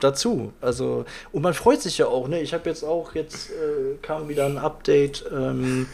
dazu. 0.01 0.53
Also, 0.61 1.05
und 1.31 1.43
man 1.43 1.55
freut 1.55 1.81
sich 1.81 1.99
ja 1.99 2.07
auch, 2.07 2.27
ne? 2.27 2.41
Ich 2.41 2.53
habe 2.53 2.69
jetzt 2.69 2.83
auch, 2.83 3.15
jetzt 3.15 3.51
äh, 3.51 3.97
kam 4.03 4.29
wieder 4.29 4.47
ein 4.47 4.59
Update 4.59 5.25
ähm, 5.33 5.87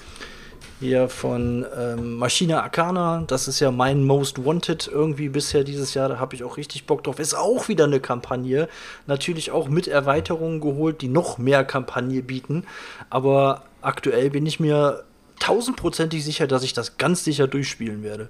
hier 0.80 1.08
von 1.08 1.64
ähm, 1.76 2.14
Maschine 2.14 2.62
Arcana. 2.62 3.24
Das 3.26 3.48
ist 3.48 3.60
ja 3.60 3.70
mein 3.70 4.04
Most 4.04 4.44
Wanted 4.44 4.88
irgendwie 4.88 5.28
bisher 5.28 5.64
dieses 5.64 5.94
Jahr. 5.94 6.08
Da 6.08 6.18
habe 6.18 6.34
ich 6.34 6.44
auch 6.44 6.56
richtig 6.56 6.86
Bock 6.86 7.04
drauf. 7.04 7.18
Ist 7.18 7.34
auch 7.34 7.68
wieder 7.68 7.84
eine 7.84 8.00
Kampagne. 8.00 8.68
Natürlich 9.06 9.50
auch 9.50 9.68
mit 9.68 9.88
Erweiterungen 9.88 10.60
geholt, 10.60 11.00
die 11.00 11.08
noch 11.08 11.38
mehr 11.38 11.64
Kampagne 11.64 12.22
bieten. 12.22 12.64
Aber 13.10 13.64
aktuell 13.80 14.30
bin 14.30 14.44
ich 14.46 14.60
mir 14.60 15.04
tausendprozentig 15.38 16.24
sicher, 16.24 16.46
dass 16.46 16.62
ich 16.62 16.72
das 16.72 16.98
ganz 16.98 17.24
sicher 17.24 17.46
durchspielen 17.46 18.02
werde. 18.02 18.28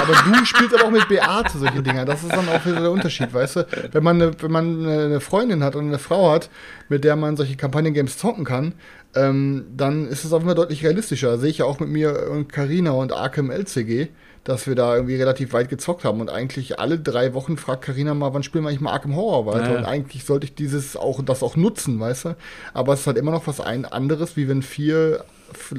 Aber 0.00 0.14
du 0.38 0.44
spielst 0.44 0.74
aber 0.74 0.84
auch 0.84 0.90
mit 0.90 1.08
Beate 1.08 1.58
solche 1.58 1.82
Dinger. 1.82 2.04
Das 2.04 2.22
ist 2.22 2.32
dann 2.32 2.48
auch 2.48 2.64
wieder 2.64 2.80
der 2.80 2.90
Unterschied, 2.90 3.32
weißt 3.32 3.56
du? 3.56 3.66
Wenn 3.92 4.02
man, 4.02 4.20
eine, 4.20 4.42
wenn 4.42 4.50
man 4.50 4.86
eine 4.86 5.20
Freundin 5.20 5.62
hat 5.62 5.76
und 5.76 5.86
eine 5.86 5.98
Frau 5.98 6.32
hat, 6.32 6.50
mit 6.88 7.04
der 7.04 7.16
man 7.16 7.36
solche 7.36 7.56
Kampagnen-Games 7.56 8.18
zocken 8.18 8.44
kann, 8.44 8.74
ähm, 9.14 9.66
dann 9.76 10.08
ist 10.08 10.24
es 10.24 10.32
auf 10.32 10.42
Fall 10.42 10.54
deutlich 10.54 10.84
realistischer. 10.84 11.38
Sehe 11.38 11.50
ich 11.50 11.58
ja 11.58 11.64
auch 11.66 11.80
mit 11.80 11.88
mir 11.88 12.30
und 12.30 12.52
Carina 12.52 12.92
und 12.92 13.12
Arkham 13.12 13.50
LCG, 13.50 14.08
dass 14.44 14.66
wir 14.66 14.74
da 14.74 14.96
irgendwie 14.96 15.16
relativ 15.16 15.52
weit 15.52 15.68
gezockt 15.68 16.04
haben. 16.04 16.20
Und 16.20 16.28
eigentlich 16.28 16.80
alle 16.80 16.98
drei 16.98 17.32
Wochen 17.34 17.56
fragt 17.56 17.82
Carina 17.82 18.12
mal, 18.14 18.34
wann 18.34 18.42
spielen 18.42 18.64
wir 18.64 18.68
eigentlich 18.68 18.80
mal 18.80 18.92
Arkham 18.92 19.14
Horror 19.14 19.46
weiter? 19.46 19.72
Ja. 19.72 19.78
Und 19.78 19.84
eigentlich 19.84 20.24
sollte 20.24 20.46
ich 20.46 20.54
dieses 20.54 20.96
auch, 20.96 21.22
das 21.22 21.42
auch 21.42 21.56
nutzen, 21.56 22.00
weißt 22.00 22.24
du? 22.24 22.36
Aber 22.74 22.92
es 22.92 23.00
ist 23.00 23.06
halt 23.06 23.18
immer 23.18 23.30
noch 23.30 23.46
was 23.46 23.60
ein 23.60 23.84
anderes, 23.84 24.36
wie 24.36 24.48
wenn 24.48 24.62
vier 24.62 25.24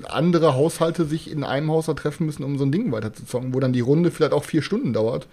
andere 0.05 0.55
Haushalte 0.55 1.05
sich 1.05 1.29
in 1.29 1.43
einem 1.43 1.71
Haushalt 1.71 1.97
treffen 1.99 2.25
müssen, 2.25 2.43
um 2.43 2.57
so 2.57 2.63
ein 2.63 2.71
Ding 2.71 2.91
weiterzuzocken, 2.91 3.53
wo 3.53 3.59
dann 3.59 3.73
die 3.73 3.81
Runde 3.81 4.11
vielleicht 4.11 4.33
auch 4.33 4.43
vier 4.43 4.61
Stunden 4.61 4.93
dauert. 4.93 5.27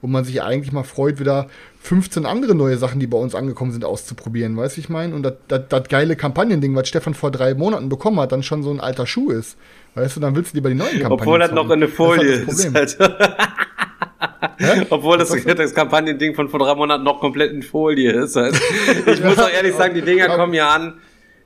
Und 0.00 0.12
man 0.12 0.24
sich 0.24 0.40
eigentlich 0.40 0.72
mal 0.72 0.84
freut, 0.84 1.20
wieder 1.20 1.48
15 1.80 2.24
andere 2.24 2.54
neue 2.54 2.78
Sachen, 2.78 3.00
die 3.00 3.06
bei 3.06 3.18
uns 3.18 3.34
angekommen 3.34 3.72
sind, 3.72 3.84
auszuprobieren. 3.84 4.56
Weißt 4.56 4.78
du, 4.78 4.80
ich 4.80 4.88
meine? 4.88 5.14
Und 5.14 5.30
das 5.48 5.88
geile 5.90 6.16
Kampagnending, 6.16 6.74
was 6.74 6.88
Stefan 6.88 7.12
vor 7.12 7.30
drei 7.30 7.52
Monaten 7.52 7.90
bekommen 7.90 8.18
hat, 8.18 8.32
dann 8.32 8.42
schon 8.42 8.62
so 8.62 8.70
ein 8.70 8.80
alter 8.80 9.06
Schuh 9.06 9.30
ist. 9.30 9.58
Weißt 9.94 10.16
du, 10.16 10.20
dann 10.20 10.34
willst 10.36 10.52
du 10.52 10.56
lieber 10.56 10.68
die 10.68 10.76
neuen 10.76 11.00
Kampagnen 11.00 11.12
Obwohl 11.20 11.38
das 11.38 11.50
noch 11.50 11.62
zocken. 11.62 11.72
eine 11.72 11.88
Folie 11.88 12.46
Das 12.46 12.64
ist. 12.64 12.74
Halt 12.74 13.00
das 13.00 13.10
Halt. 14.60 14.86
Obwohl 14.90 15.18
das, 15.18 15.30
das 15.44 15.74
Kampagnending 15.74 16.34
von 16.34 16.48
vor 16.48 16.60
drei 16.60 16.74
Monaten 16.74 17.04
noch 17.04 17.20
komplett 17.20 17.52
in 17.52 17.62
Folie 17.62 18.12
ist. 18.12 18.36
Also, 18.36 18.60
ich 19.06 19.22
muss 19.24 19.38
auch 19.38 19.50
ehrlich 19.50 19.74
sagen, 19.74 19.94
die 19.94 20.02
Dinger 20.02 20.28
kommen 20.36 20.54
ja 20.54 20.70
an. 20.70 21.00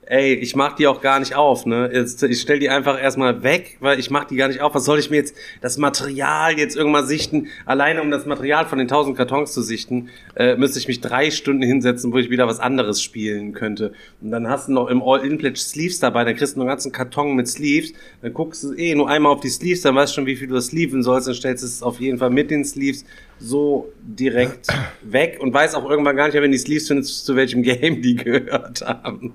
Ey, 0.07 0.35
ich 0.35 0.55
mach 0.55 0.75
die 0.75 0.87
auch 0.87 1.01
gar 1.01 1.19
nicht 1.19 1.35
auf, 1.35 1.65
ne? 1.65 1.91
Jetzt, 1.93 2.23
ich 2.23 2.41
stell 2.41 2.59
die 2.59 2.69
einfach 2.69 3.01
erstmal 3.01 3.43
weg, 3.43 3.79
weil 3.81 3.99
ich 3.99 4.11
mach 4.11 4.25
die 4.25 4.37
gar 4.37 4.49
nicht 4.49 4.61
auf. 4.61 4.75
Was 4.75 4.85
soll 4.85 4.99
ich 4.99 5.09
mir 5.09 5.17
jetzt 5.17 5.35
das 5.63 5.79
Material 5.79 6.59
jetzt 6.59 6.77
irgendwann 6.77 7.07
sichten? 7.07 7.49
Alleine 7.65 8.03
um 8.03 8.11
das 8.11 8.27
Material 8.27 8.67
von 8.67 8.79
den 8.79 8.87
1000 8.87 9.17
Kartons 9.17 9.53
zu 9.53 9.63
sichten, 9.63 10.11
äh, 10.37 10.57
müsste 10.57 10.79
ich 10.79 10.89
mich 10.89 11.01
drei 11.01 11.31
Stunden 11.31 11.63
hinsetzen, 11.63 12.13
wo 12.13 12.19
ich 12.19 12.29
wieder 12.29 12.47
was 12.47 12.61
anderes 12.61 13.03
spielen 13.03 13.55
könnte. 13.55 13.93
Und 14.21 14.31
dann 14.31 14.49
hast 14.49 14.69
du 14.69 14.73
noch 14.73 14.89
im 14.89 15.03
All-In-Pledge 15.03 15.59
Sleeves 15.59 16.01
dabei, 16.01 16.25
dann 16.25 16.37
kriegst 16.37 16.57
du 16.57 16.61
einen 16.61 16.69
ganzen 16.69 16.93
Karton 16.93 17.35
mit 17.35 17.49
Sleeves, 17.49 17.95
dann 18.21 18.35
guckst 18.35 18.63
du 18.63 18.75
eh 18.75 18.95
nur 18.95 19.09
einmal 19.09 19.33
auf 19.33 19.41
die 19.41 19.49
Sleeves, 19.49 19.81
dann 19.81 19.95
weißt 19.95 20.13
du 20.13 20.17
schon, 20.17 20.27
wie 20.27 20.37
viel 20.37 20.49
du 20.49 20.61
sleeven 20.61 21.03
sollst, 21.03 21.29
dann 21.29 21.35
stellst 21.35 21.63
du 21.63 21.67
es 21.67 21.83
auf 21.83 21.99
jeden 21.99 22.19
Fall 22.19 22.31
mit 22.31 22.51
den 22.51 22.65
Sleeves 22.65 23.07
so 23.39 23.93
direkt 24.03 24.69
weg 25.03 25.39
und 25.41 25.53
weiß 25.53 25.75
auch 25.75 25.89
irgendwann 25.89 26.17
gar 26.17 26.27
nicht 26.27 26.35
mehr, 26.35 26.43
wenn 26.43 26.53
die 26.53 26.59
Sleeves 26.59 26.89
findest, 26.89 27.27
zu 27.27 27.37
welchem 27.37 27.63
Game 27.63 28.03
die 28.03 28.17
gehört 28.17 28.83
haben. 28.83 29.35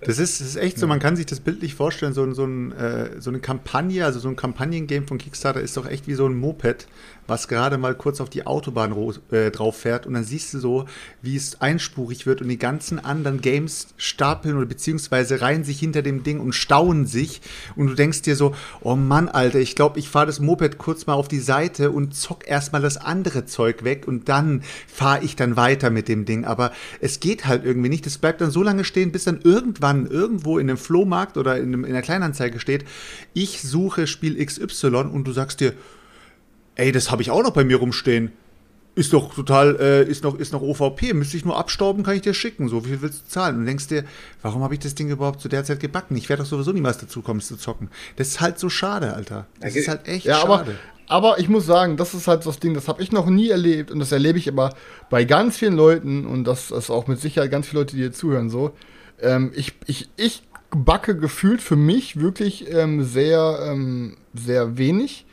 Das 0.00 0.18
ist, 0.18 0.40
das 0.40 0.48
ist 0.48 0.56
echt 0.56 0.78
so, 0.78 0.86
man 0.86 0.98
kann 0.98 1.16
sich 1.16 1.26
das 1.26 1.40
bildlich 1.40 1.74
vorstellen, 1.74 2.12
so, 2.12 2.30
so, 2.32 2.44
ein, 2.44 2.72
äh, 2.72 3.20
so 3.20 3.30
eine 3.30 3.38
Kampagne, 3.38 4.04
also 4.04 4.18
so 4.18 4.28
ein 4.28 4.36
Kampagnengame 4.36 5.06
von 5.06 5.18
Kickstarter 5.18 5.60
ist 5.60 5.76
doch 5.76 5.86
echt 5.88 6.08
wie 6.08 6.14
so 6.14 6.26
ein 6.26 6.34
Moped, 6.34 6.88
was 7.26 7.48
gerade 7.48 7.78
mal 7.78 7.94
kurz 7.94 8.20
auf 8.20 8.30
die 8.30 8.46
Autobahn 8.46 8.94
äh, 9.30 9.50
drauf 9.50 9.78
fährt 9.78 10.06
und 10.06 10.14
dann 10.14 10.24
siehst 10.24 10.54
du 10.54 10.58
so, 10.58 10.84
wie 11.22 11.36
es 11.36 11.60
einspurig 11.60 12.26
wird 12.26 12.42
und 12.42 12.48
die 12.48 12.58
ganzen 12.58 13.02
anderen 13.02 13.40
Games 13.40 13.88
stapeln 13.96 14.56
oder 14.56 14.66
beziehungsweise 14.66 15.40
reihen 15.40 15.64
sich 15.64 15.78
hinter 15.78 16.02
dem 16.02 16.22
Ding 16.22 16.40
und 16.40 16.54
stauen 16.54 17.06
sich 17.06 17.40
und 17.76 17.86
du 17.88 17.94
denkst 17.94 18.22
dir 18.22 18.36
so, 18.36 18.54
oh 18.82 18.96
Mann, 18.96 19.28
Alter, 19.28 19.58
ich 19.58 19.74
glaube, 19.74 19.98
ich 19.98 20.08
fahre 20.08 20.26
das 20.26 20.40
Moped 20.40 20.78
kurz 20.78 21.06
mal 21.06 21.14
auf 21.14 21.28
die 21.28 21.40
Seite 21.40 21.90
und 21.90 22.14
zock 22.14 22.46
erstmal 22.46 22.82
das 22.82 22.96
andere 22.96 23.46
Zeug 23.46 23.84
weg 23.84 24.06
und 24.06 24.28
dann 24.28 24.62
fahre 24.86 25.24
ich 25.24 25.36
dann 25.36 25.56
weiter 25.56 25.90
mit 25.90 26.08
dem 26.08 26.24
Ding, 26.24 26.44
aber 26.44 26.72
es 27.00 27.20
geht 27.20 27.46
halt 27.46 27.64
irgendwie 27.64 27.88
nicht, 27.88 28.06
es 28.06 28.18
bleibt 28.18 28.40
dann 28.40 28.50
so 28.50 28.62
lange 28.62 28.84
stehen, 28.84 29.12
bis 29.12 29.24
dann 29.24 29.40
irgendwann 29.42 30.06
irgendwo 30.06 30.58
in 30.58 30.68
einem 30.68 30.78
Flohmarkt 30.78 31.36
oder 31.36 31.56
in, 31.56 31.68
einem, 31.68 31.84
in 31.84 31.92
einer 31.92 32.02
Kleinanzeige 32.02 32.60
steht, 32.60 32.84
ich 33.32 33.62
suche 33.62 34.06
Spiel 34.06 34.44
XY 34.44 34.88
und 35.12 35.24
du 35.24 35.32
sagst 35.32 35.60
dir, 35.60 35.74
ey, 36.76 36.92
das 36.92 37.10
habe 37.10 37.22
ich 37.22 37.30
auch 37.30 37.42
noch 37.42 37.52
bei 37.52 37.64
mir 37.64 37.76
rumstehen. 37.76 38.32
Ist 38.96 39.12
doch 39.12 39.34
total, 39.34 39.76
äh, 39.80 40.04
ist 40.08 40.22
noch, 40.22 40.38
ist 40.38 40.52
noch 40.52 40.62
OVP, 40.62 41.14
müsste 41.14 41.36
ich 41.36 41.44
nur 41.44 41.56
abstauben, 41.58 42.04
kann 42.04 42.14
ich 42.14 42.22
dir 42.22 42.32
schicken. 42.32 42.68
So 42.68 42.84
wie 42.84 42.90
viel 42.90 43.02
willst 43.02 43.24
du 43.24 43.28
zahlen? 43.28 43.56
Und 43.56 43.60
du 43.62 43.66
denkst 43.66 43.88
dir, 43.88 44.04
warum 44.40 44.62
habe 44.62 44.74
ich 44.74 44.80
das 44.80 44.94
Ding 44.94 45.08
überhaupt 45.10 45.40
zu 45.40 45.48
der 45.48 45.64
Zeit 45.64 45.80
gebacken? 45.80 46.16
Ich 46.16 46.28
werde 46.28 46.44
doch 46.44 46.48
sowieso 46.48 46.70
niemals 46.70 46.98
dazu 46.98 47.20
kommen, 47.20 47.40
es 47.40 47.48
zu 47.48 47.56
zocken. 47.56 47.90
Das 48.16 48.28
ist 48.28 48.40
halt 48.40 48.60
so 48.60 48.68
schade, 48.68 49.14
Alter. 49.14 49.46
Das 49.60 49.70
Okay. 49.72 49.80
ist 49.80 49.88
halt 49.88 50.06
echt 50.06 50.26
Ja, 50.26 50.40
aber, 50.44 50.58
schade. 50.58 50.74
aber 51.08 51.40
ich 51.40 51.48
muss 51.48 51.66
sagen, 51.66 51.96
das 51.96 52.14
ist 52.14 52.28
halt 52.28 52.46
das 52.46 52.60
Ding, 52.60 52.72
das 52.74 52.86
habe 52.86 53.02
ich 53.02 53.10
noch 53.10 53.26
nie 53.26 53.48
erlebt 53.50 53.90
und 53.90 53.98
das 53.98 54.12
erlebe 54.12 54.38
ich 54.38 54.48
aber 54.48 54.72
bei 55.10 55.24
ganz 55.24 55.56
vielen 55.58 55.74
Leuten 55.74 56.24
und 56.24 56.44
das 56.44 56.70
ist 56.70 56.88
auch 56.90 57.08
mit 57.08 57.20
Sicherheit 57.20 57.50
ganz 57.50 57.66
viele 57.66 57.80
Leute, 57.80 57.96
die 57.96 58.02
hier 58.02 58.12
zuhören, 58.12 58.48
so. 58.48 58.76
Ähm, 59.20 59.50
ich, 59.56 59.72
ich, 59.86 60.08
ich 60.16 60.44
backe 60.70 61.16
gefühlt 61.16 61.62
für 61.62 61.76
mich 61.76 62.20
wirklich 62.20 62.70
ähm, 62.72 63.02
sehr, 63.02 63.58
ähm, 63.72 64.16
sehr 64.34 64.78
wenig 64.78 65.23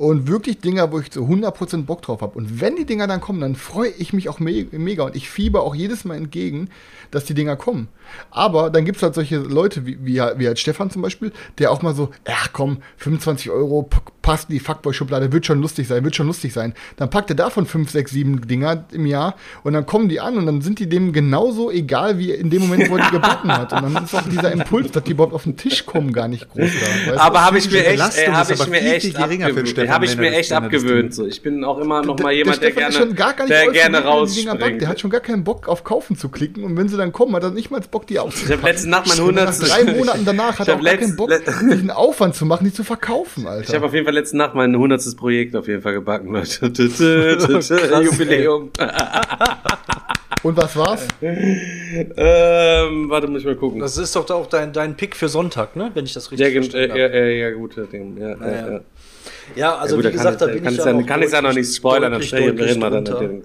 und 0.00 0.28
wirklich 0.28 0.60
Dinger, 0.60 0.90
wo 0.92 0.98
ich 0.98 1.12
so 1.12 1.26
100% 1.26 1.84
Bock 1.84 2.00
drauf 2.00 2.22
habe. 2.22 2.38
Und 2.38 2.58
wenn 2.58 2.74
die 2.74 2.86
Dinger 2.86 3.06
dann 3.06 3.20
kommen, 3.20 3.42
dann 3.42 3.54
freue 3.54 3.90
ich 3.90 4.14
mich 4.14 4.30
auch 4.30 4.38
me 4.38 4.66
mega 4.70 5.02
und 5.02 5.14
ich 5.14 5.28
fieber 5.28 5.62
auch 5.62 5.74
jedes 5.74 6.06
Mal 6.06 6.16
entgegen, 6.16 6.70
dass 7.10 7.26
die 7.26 7.34
Dinger 7.34 7.56
kommen. 7.56 7.88
Aber 8.30 8.70
dann 8.70 8.84
gibt 8.84 8.96
es 8.98 9.02
halt 9.02 9.14
solche 9.14 9.38
Leute 9.38 9.86
wie, 9.86 9.98
wie, 10.04 10.14
wie 10.36 10.46
halt 10.46 10.58
Stefan 10.58 10.90
zum 10.90 11.02
Beispiel, 11.02 11.32
der 11.58 11.70
auch 11.70 11.82
mal 11.82 11.94
so, 11.94 12.10
ach 12.28 12.48
komm, 12.52 12.78
25 12.98 13.50
Euro 13.50 13.88
passt 14.22 14.50
in 14.50 14.54
die 14.54 14.60
Fuckboy-Schublade, 14.60 15.32
wird 15.32 15.46
schon 15.46 15.60
lustig 15.60 15.88
sein, 15.88 16.04
wird 16.04 16.14
schon 16.16 16.26
lustig 16.26 16.52
sein. 16.52 16.74
Dann 16.96 17.10
packt 17.10 17.30
er 17.30 17.36
davon 17.36 17.66
5, 17.66 17.90
6, 17.90 18.10
7 18.10 18.46
Dinger 18.48 18.84
im 18.92 19.06
Jahr 19.06 19.34
und 19.62 19.72
dann 19.72 19.86
kommen 19.86 20.08
die 20.08 20.20
an 20.20 20.36
und 20.36 20.46
dann 20.46 20.60
sind 20.60 20.78
die 20.78 20.88
dem 20.88 21.12
genauso 21.12 21.70
egal 21.70 22.18
wie 22.18 22.30
in 22.32 22.50
dem 22.50 22.62
Moment, 22.62 22.90
wo 22.90 22.96
er 22.96 23.06
die 23.06 23.10
gebacken 23.12 23.50
hat. 23.52 23.72
Und 23.72 23.94
dann 23.94 24.04
ist 24.04 24.14
auch 24.14 24.22
dieser 24.28 24.52
Impuls, 24.52 24.90
dass 24.92 25.04
die 25.04 25.12
überhaupt 25.12 25.32
auf 25.34 25.44
den 25.44 25.56
Tisch 25.56 25.86
kommen, 25.86 26.12
gar 26.12 26.28
nicht 26.28 26.48
groß 26.48 26.70
da. 26.80 27.10
weißt? 27.12 27.20
Aber 27.20 27.44
habe 27.44 27.58
ich 27.58 27.70
mir 27.70 27.78
echt, 27.84 27.90
Belastung 27.96 28.24
ey, 28.24 28.32
hab 28.32 28.50
ich 28.50 28.66
mir 28.68 28.80
echt 28.80 29.18
Habe 29.18 30.04
ich 30.04 30.16
mir 30.16 30.32
echt 30.32 30.52
abgewöhnt. 30.52 31.14
So, 31.14 31.26
ich 31.26 31.42
bin 31.42 31.64
auch 31.64 31.78
immer 31.78 32.02
noch 32.02 32.16
Der- 32.16 32.24
mal 32.26 32.32
jemand, 32.32 32.62
der, 32.62 32.70
Stefan 32.70 32.88
ist 32.90 32.96
gerne, 32.96 33.06
schon 33.08 33.16
gar, 33.16 33.34
gar 33.34 33.44
nicht 33.44 33.52
der 33.52 33.72
gerne 33.72 33.96
er 33.98 34.04
rausspringt. 34.04 34.80
Der 34.80 34.88
hat 34.88 35.00
schon 35.00 35.10
gar 35.10 35.20
keinen 35.20 35.44
Bock 35.44 35.68
auf 35.68 35.84
Kaufen 35.84 36.16
zu 36.16 36.28
klicken 36.28 36.64
und 36.64 36.76
wenn 36.76 36.88
sie 36.88 36.96
dann 36.96 37.12
kommen, 37.12 37.34
hat 37.34 37.42
er 37.42 37.50
nicht 37.50 37.70
mal 37.70 37.80
Bock, 37.90 37.99
die 38.04 38.14
Ich 38.14 38.20
auszupacken. 38.20 38.58
habe 38.62 38.70
letzte 38.72 38.88
Nacht 38.90 39.06
mein 39.08 39.20
Und 39.20 39.34
nach 39.34 39.46
100. 39.46 39.68
drei 39.70 39.84
Monaten 39.96 40.24
danach 40.24 40.58
hat 40.58 40.66
Ich 40.66 40.68
er 40.68 40.74
auch 40.78 40.82
gar 40.82 40.92
letzt- 40.94 41.00
keinen 41.00 41.16
Bock, 41.16 41.30
diesen 41.70 41.90
Aufwand 41.90 42.34
zu 42.34 42.44
machen, 42.46 42.64
die 42.64 42.72
zu 42.72 42.84
verkaufen, 42.84 43.46
Alter. 43.46 43.68
Ich 43.68 43.74
habe 43.74 43.86
auf 43.86 43.92
jeden 43.94 44.04
Fall 44.04 44.14
letzte 44.14 44.36
Nacht 44.36 44.54
mein 44.54 44.74
100. 44.74 45.16
Projekt 45.16 45.54
auf 45.56 45.66
jeden 45.68 45.82
Fall 45.82 45.94
gebacken, 45.94 46.32
Leute. 46.32 46.66
Jubiläum. 48.02 48.70
und 50.42 50.56
was 50.56 50.76
war's? 50.76 51.06
ähm, 51.22 53.10
warte, 53.10 53.26
muss 53.28 53.40
ich 53.40 53.46
mal 53.46 53.56
gucken. 53.56 53.80
Das 53.80 53.96
ist 53.96 54.14
doch 54.16 54.28
auch 54.30 54.46
dein, 54.46 54.72
dein 54.72 54.96
Pick 54.96 55.16
für 55.16 55.28
Sonntag, 55.28 55.76
ne? 55.76 55.90
Wenn 55.94 56.04
ich 56.04 56.12
das 56.14 56.30
richtig 56.30 56.72
Ja, 56.72 56.78
äh, 56.80 56.88
habe. 56.88 56.98
ja, 56.98 57.08
ja, 57.08 57.24
ja, 57.24 57.50
gut, 57.50 57.76
Ding. 57.92 58.16
Ja, 58.18 58.28
ja, 58.30 58.36
ja. 58.40 58.72
ja. 58.72 58.80
Ja, 59.56 59.74
also 59.76 59.96
gut, 59.96 60.04
wie 60.06 60.12
gesagt, 60.12 60.34
ich- 60.34 60.38
da 60.38 60.46
bin 60.46 60.62
kann 60.62 60.72
ich 60.72 60.78
ich 60.78 60.84
ja 60.84 60.90
ja- 60.92 60.96
noch 60.98 61.06
kann 61.06 61.22
ich 61.22 61.32
ja 61.32 61.42
noch 61.42 61.52
nicht 61.52 61.74
spoilern, 61.74 62.12
dann 62.12 62.20
deutlich, 62.22 62.30
deutlich 62.30 62.68
reden 62.70 62.80
wir 62.80 62.90
dann. 62.90 63.42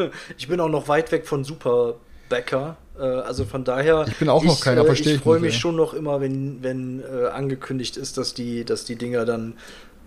Äh, 0.00 0.10
Ich 0.36 0.48
bin 0.48 0.60
auch 0.60 0.68
noch 0.68 0.88
weit 0.88 1.10
weg 1.12 1.26
von 1.26 1.44
Super 1.44 1.94
Bäcker. 2.28 2.76
Äh, 2.98 3.02
also 3.02 3.44
von 3.44 3.64
daher. 3.64 4.06
Ich 4.08 4.16
bin 4.16 4.28
auch 4.28 4.44
noch 4.44 4.60
keiner, 4.60 4.82
äh, 4.82 4.86
verstehe 4.86 5.12
Ich 5.12 5.18
ich 5.18 5.22
freue 5.22 5.40
mich 5.40 5.54
ey. 5.54 5.60
schon 5.60 5.76
noch 5.76 5.94
immer, 5.94 6.20
wenn, 6.20 6.62
wenn 6.62 7.00
äh, 7.00 7.26
angekündigt 7.28 7.96
ist, 7.96 8.18
dass 8.18 8.34
die, 8.34 8.64
dass 8.64 8.84
die 8.84 8.96
Dinger 8.96 9.24
dann 9.24 9.54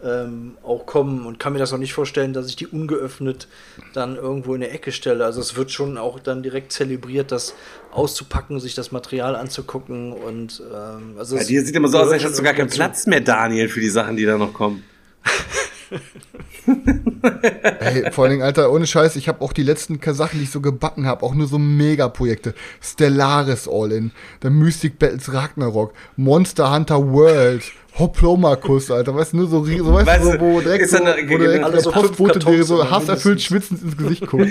ähm, 0.03 0.57
auch 0.63 0.85
kommen 0.85 1.25
und 1.25 1.39
kann 1.39 1.53
mir 1.53 1.59
das 1.59 1.73
auch 1.73 1.77
nicht 1.77 1.93
vorstellen, 1.93 2.33
dass 2.33 2.47
ich 2.47 2.55
die 2.55 2.67
ungeöffnet 2.67 3.47
dann 3.93 4.15
irgendwo 4.15 4.53
in 4.55 4.61
der 4.61 4.73
Ecke 4.73 4.91
stelle. 4.91 5.25
Also 5.25 5.41
es 5.41 5.55
wird 5.55 5.71
schon 5.71 5.97
auch 5.97 6.19
dann 6.19 6.41
direkt 6.41 6.71
zelebriert, 6.71 7.31
das 7.31 7.53
auszupacken, 7.91 8.59
sich 8.59 8.75
das 8.75 8.91
Material 8.91 9.35
anzugucken 9.35 10.13
und 10.13 10.63
ähm, 10.73 11.15
also 11.17 11.35
Bei 11.35 11.41
es 11.41 11.47
dir 11.47 11.65
sieht 11.65 11.75
immer 11.75 11.89
so 11.89 11.99
aus, 11.99 12.11
als 12.11 12.23
hättest 12.23 12.39
du 12.39 12.43
gar 12.43 12.53
keinen 12.53 12.69
Platz 12.69 13.07
mehr, 13.07 13.21
Daniel, 13.21 13.67
für 13.67 13.81
die 13.81 13.89
Sachen, 13.89 14.15
die 14.15 14.25
da 14.25 14.37
noch 14.37 14.53
kommen. 14.53 14.83
Ey, 17.79 18.11
vor 18.11 18.23
allen 18.23 18.31
Dingen, 18.31 18.43
Alter, 18.43 18.71
ohne 18.71 18.87
Scheiß, 18.87 19.15
ich 19.15 19.27
habe 19.27 19.41
auch 19.41 19.53
die 19.53 19.63
letzten 19.63 19.99
Sachen, 20.13 20.39
die 20.39 20.43
ich 20.43 20.51
so 20.51 20.61
gebacken 20.61 21.05
habe, 21.05 21.25
auch 21.25 21.33
nur 21.33 21.47
so 21.47 21.57
Megaprojekte. 21.57 22.53
Stellaris 22.81 23.67
All-In, 23.67 24.11
der 24.43 24.49
Mystic 24.49 24.99
Battles 24.99 25.33
Ragnarok, 25.33 25.93
Monster 26.15 26.73
Hunter 26.73 27.11
World, 27.11 27.63
Hoplomachus, 27.97 28.91
Alter, 28.91 29.13
weißt 29.13 29.33
du, 29.33 29.37
nur 29.37 29.47
so, 29.47 29.63
so 29.65 29.93
weißt 29.93 30.07
Weißt 30.07 30.33
du, 30.33 30.39
wo 30.39 30.61
direkt 30.61 30.83
ist 30.85 30.91
so, 30.91 31.03
eine- 31.03 31.15
wo 31.27 31.37
direkt 31.37 31.63
alle 31.63 31.73
der 31.73 31.81
so 31.81 31.91
Postbote 31.91 32.39
dir 32.39 32.63
so 32.63 32.89
hasserfüllt 32.89 33.41
schwitzend 33.41 33.81
ins 33.83 33.97
Gesicht 33.97 34.25
guckt. 34.27 34.47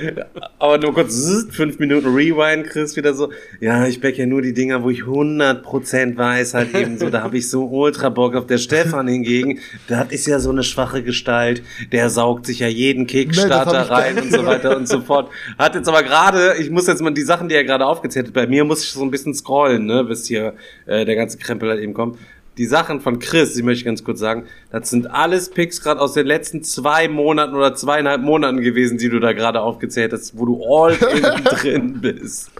Aber 0.58 0.78
nur 0.78 0.92
kurz, 0.92 1.14
zzz, 1.14 1.54
fünf 1.56 1.78
Minuten 1.78 2.08
Rewind, 2.14 2.66
Chris, 2.66 2.94
wieder 2.96 3.14
so, 3.14 3.30
ja, 3.60 3.86
ich 3.86 4.00
back 4.00 4.18
ja 4.18 4.26
nur 4.26 4.42
die 4.42 4.52
Dinger, 4.52 4.82
wo 4.82 4.90
ich 4.90 5.02
100% 5.04 6.16
weiß, 6.16 6.54
halt 6.54 6.74
eben 6.74 6.98
so, 6.98 7.08
da 7.08 7.22
habe 7.22 7.38
ich 7.38 7.48
so 7.48 7.64
ultra 7.66 8.10
Bock 8.10 8.34
auf 8.34 8.46
der 8.46 8.58
Stefan 8.58 9.08
hingegen, 9.08 9.58
das 9.88 10.10
ist 10.10 10.26
ja 10.26 10.38
so 10.38 10.50
eine 10.50 10.62
schwache 10.62 11.02
Gestalt, 11.02 11.62
der 11.92 12.10
saugt 12.10 12.46
sich 12.46 12.58
ja 12.58 12.68
jeden 12.68 13.00
Nee, 13.02 13.06
Kickstarter 13.06 13.84
ich 13.84 13.90
rein 13.90 14.18
und 14.18 14.30
so 14.32 14.44
weiter 14.46 14.76
und 14.76 14.86
so 14.88 15.00
fort. 15.00 15.30
Hat 15.58 15.74
jetzt 15.74 15.88
aber 15.88 16.02
gerade, 16.02 16.56
ich 16.60 16.68
muss 16.70 16.86
jetzt 16.86 17.00
mal 17.00 17.10
die 17.14 17.22
Sachen, 17.22 17.48
die 17.48 17.54
er 17.54 17.64
gerade 17.64 17.86
aufgezählt 17.86 18.26
hat, 18.26 18.34
bei 18.34 18.46
mir 18.46 18.64
muss 18.64 18.82
ich 18.84 18.90
so 18.90 19.02
ein 19.02 19.10
bisschen 19.10 19.34
scrollen, 19.34 19.86
ne, 19.86 20.04
bis 20.04 20.26
hier 20.26 20.54
äh, 20.86 21.04
der 21.04 21.16
ganze 21.16 21.38
Krempel 21.38 21.70
halt 21.70 21.80
eben 21.80 21.94
kommt. 21.94 22.18
Die 22.58 22.66
Sachen 22.66 23.00
von 23.00 23.18
Chris, 23.18 23.54
die 23.54 23.62
möchte 23.62 23.78
ich 23.80 23.84
ganz 23.86 24.04
kurz 24.04 24.20
sagen, 24.20 24.44
das 24.70 24.90
sind 24.90 25.06
alles 25.06 25.50
Picks 25.50 25.80
gerade 25.80 26.00
aus 26.00 26.12
den 26.12 26.26
letzten 26.26 26.62
zwei 26.62 27.08
Monaten 27.08 27.54
oder 27.54 27.74
zweieinhalb 27.74 28.20
Monaten 28.20 28.60
gewesen, 28.60 28.98
die 28.98 29.08
du 29.08 29.20
da 29.20 29.32
gerade 29.32 29.60
aufgezählt 29.62 30.12
hast, 30.12 30.36
wo 30.36 30.44
du 30.44 30.62
all 30.62 30.92
in 31.14 31.44
drin 31.44 32.00
bist. 32.02 32.50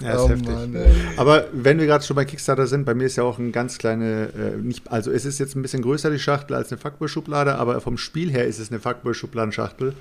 Ja, 0.00 0.14
ist 0.14 0.20
Oh 0.20 0.28
heftig. 0.30 0.48
Mann. 0.48 0.76
Aber 1.18 1.48
wenn 1.52 1.78
wir 1.78 1.86
gerade 1.86 2.02
schon 2.02 2.16
bei 2.16 2.24
Kickstarter 2.24 2.66
sind, 2.66 2.86
bei 2.86 2.94
mir 2.94 3.04
ist 3.04 3.16
ja 3.16 3.24
auch 3.24 3.38
ein 3.38 3.52
ganz 3.52 3.76
kleine, 3.76 4.30
äh, 4.34 4.56
nicht, 4.56 4.90
also 4.90 5.10
es 5.10 5.26
ist 5.26 5.38
jetzt 5.38 5.54
ein 5.54 5.62
bisschen 5.62 5.82
größer 5.82 6.10
die 6.10 6.18
Schachtel 6.18 6.56
als 6.56 6.72
eine 6.72 6.80
Fuckboy-Schublade, 6.80 7.56
aber 7.56 7.80
vom 7.82 7.98
Spiel 7.98 8.30
her 8.30 8.46
ist 8.46 8.58
es 8.58 8.70
eine 8.70 8.80
Fuckboy-Schubladenschachtel. 8.80 9.92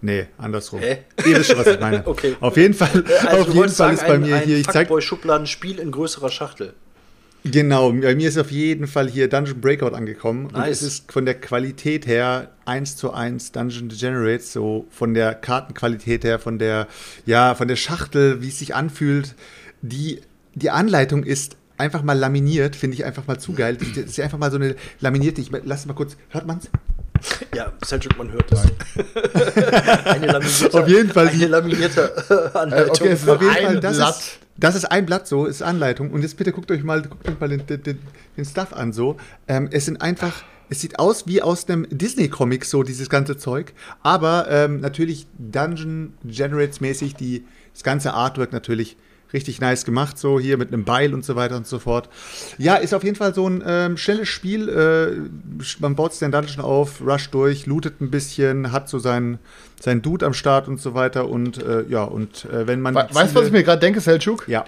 Nee, 0.00 0.26
andersrum. 0.38 0.78
Hä? 0.78 0.98
Ihr 1.26 1.38
wisst 1.38 1.50
schon, 1.50 1.58
was 1.58 1.66
ich 1.66 1.80
meine. 1.80 2.02
Okay. 2.06 2.36
Auf 2.40 2.56
jeden 2.56 2.74
Fall, 2.74 3.04
Also 3.26 3.42
auf 3.42 3.46
jeden 3.48 3.58
Fall 3.58 3.68
sagen, 3.68 3.94
ist 3.94 4.06
bei 4.06 4.14
ein, 4.14 4.20
mir 4.20 4.36
ein 4.36 4.44
hier, 4.44 4.58
ich 4.58 4.68
zeig, 4.68 4.86
Fuckboy-Schubladenspiel 4.86 5.80
in 5.80 5.90
größerer 5.90 6.30
Schachtel. 6.30 6.74
Genau, 7.44 7.92
bei 7.92 8.14
mir 8.14 8.28
ist 8.28 8.36
auf 8.38 8.50
jeden 8.50 8.86
Fall 8.86 9.08
hier 9.08 9.28
Dungeon 9.28 9.60
Breakout 9.60 9.94
angekommen. 9.94 10.46
Und 10.46 10.54
Nice. 10.54 10.82
es 10.82 10.82
ist 10.82 11.12
von 11.12 11.24
der 11.24 11.34
Qualität 11.34 12.06
her 12.06 12.50
eins 12.64 12.96
zu 12.96 13.12
eins 13.12 13.52
Dungeon 13.52 13.88
Degenerates, 13.88 14.52
so 14.52 14.86
von 14.90 15.14
der 15.14 15.34
Kartenqualität 15.34 16.24
her, 16.24 16.38
von 16.38 16.58
der, 16.58 16.88
ja, 17.26 17.54
von 17.54 17.68
der 17.68 17.76
Schachtel, 17.76 18.42
wie 18.42 18.48
es 18.48 18.58
sich 18.58 18.74
anfühlt. 18.74 19.34
Die, 19.82 20.20
die 20.54 20.70
Anleitung 20.70 21.22
ist 21.22 21.56
einfach 21.78 22.02
mal 22.02 22.18
laminiert, 22.18 22.74
finde 22.76 22.94
ich 22.96 23.04
einfach 23.04 23.26
mal 23.26 23.38
zu 23.38 23.52
geil. 23.52 23.76
Das 23.76 23.96
ist 23.96 24.20
einfach 24.20 24.38
mal 24.38 24.50
so 24.50 24.56
eine 24.56 24.74
laminierte, 25.00 25.40
ich 25.40 25.50
lass 25.64 25.86
mal 25.86 25.94
kurz, 25.94 26.16
hört 26.30 26.46
man's? 26.46 26.68
Ja, 27.54 27.72
Seljuk, 27.84 28.16
man 28.18 28.30
hört 28.32 28.50
es. 28.52 28.62
eine 30.06 30.26
laminierte, 30.26 30.74
Auf 30.82 30.88
jeden 30.88 31.10
Fall 31.10 31.28
eine 31.28 31.46
laminierte 31.46 32.52
äh, 32.54 32.58
Anleitung. 32.58 32.90
okay, 32.96 33.08
es 33.08 33.22
ist 33.22 33.28
Auf 33.28 33.40
jeden 33.40 33.54
Fall, 33.54 33.80
das 33.80 33.96
Blatt. 33.96 34.10
ist, 34.16 34.38
das 34.58 34.74
ist 34.74 34.84
ein 34.86 35.06
Blatt 35.06 35.26
so, 35.26 35.46
ist 35.46 35.62
Anleitung. 35.62 36.10
Und 36.10 36.22
jetzt 36.22 36.36
bitte 36.36 36.52
guckt 36.52 36.70
euch 36.70 36.82
mal, 36.82 37.02
guckt 37.02 37.28
euch 37.28 37.40
mal 37.40 37.48
den, 37.48 37.64
den, 37.66 37.98
den, 38.36 38.44
Stuff 38.44 38.72
an 38.72 38.92
so. 38.92 39.16
Ähm, 39.46 39.68
es 39.70 39.84
sind 39.84 40.02
einfach, 40.02 40.42
es 40.68 40.80
sieht 40.80 40.98
aus 40.98 41.26
wie 41.26 41.42
aus 41.42 41.68
einem 41.68 41.86
Disney-Comic 41.90 42.64
so, 42.64 42.82
dieses 42.82 43.08
ganze 43.08 43.36
Zeug. 43.36 43.72
Aber 44.02 44.48
ähm, 44.50 44.80
natürlich 44.80 45.26
Dungeon 45.38 46.14
Generates 46.24 46.80
mäßig, 46.80 47.14
die, 47.14 47.44
das 47.72 47.84
ganze 47.84 48.14
Artwork 48.14 48.52
natürlich 48.52 48.96
richtig 49.32 49.60
nice 49.60 49.84
gemacht, 49.84 50.18
so 50.18 50.40
hier 50.40 50.56
mit 50.56 50.72
einem 50.72 50.84
Beil 50.84 51.14
und 51.14 51.24
so 51.24 51.36
weiter 51.36 51.56
und 51.56 51.66
so 51.66 51.78
fort. 51.78 52.08
Ja, 52.56 52.76
ist 52.76 52.94
auf 52.94 53.04
jeden 53.04 53.16
Fall 53.16 53.34
so 53.34 53.48
ein 53.48 53.62
ähm, 53.66 53.96
schnelles 53.96 54.28
Spiel. 54.28 54.68
Äh, 54.68 55.68
man 55.80 55.94
baut 55.94 56.12
sich 56.12 56.20
den 56.20 56.32
Dungeon 56.32 56.64
auf, 56.64 57.00
rush 57.00 57.30
durch, 57.30 57.66
lootet 57.66 58.00
ein 58.00 58.10
bisschen, 58.10 58.72
hat 58.72 58.88
so 58.88 58.98
seinen, 58.98 59.38
seinen 59.80 60.02
Dude 60.02 60.26
am 60.26 60.34
Start 60.34 60.68
und 60.68 60.80
so 60.80 60.94
weiter. 60.94 61.28
Und 61.28 61.62
äh, 61.62 61.84
ja, 61.88 62.04
und 62.04 62.44
äh, 62.46 62.66
wenn 62.66 62.80
man. 62.80 62.94
We 62.94 63.06
weißt 63.10 63.34
du, 63.34 63.40
was 63.40 63.46
ich 63.46 63.52
mir 63.52 63.62
gerade 63.62 63.80
denke, 63.80 64.00
Selchuk? 64.00 64.48
Ja. 64.48 64.64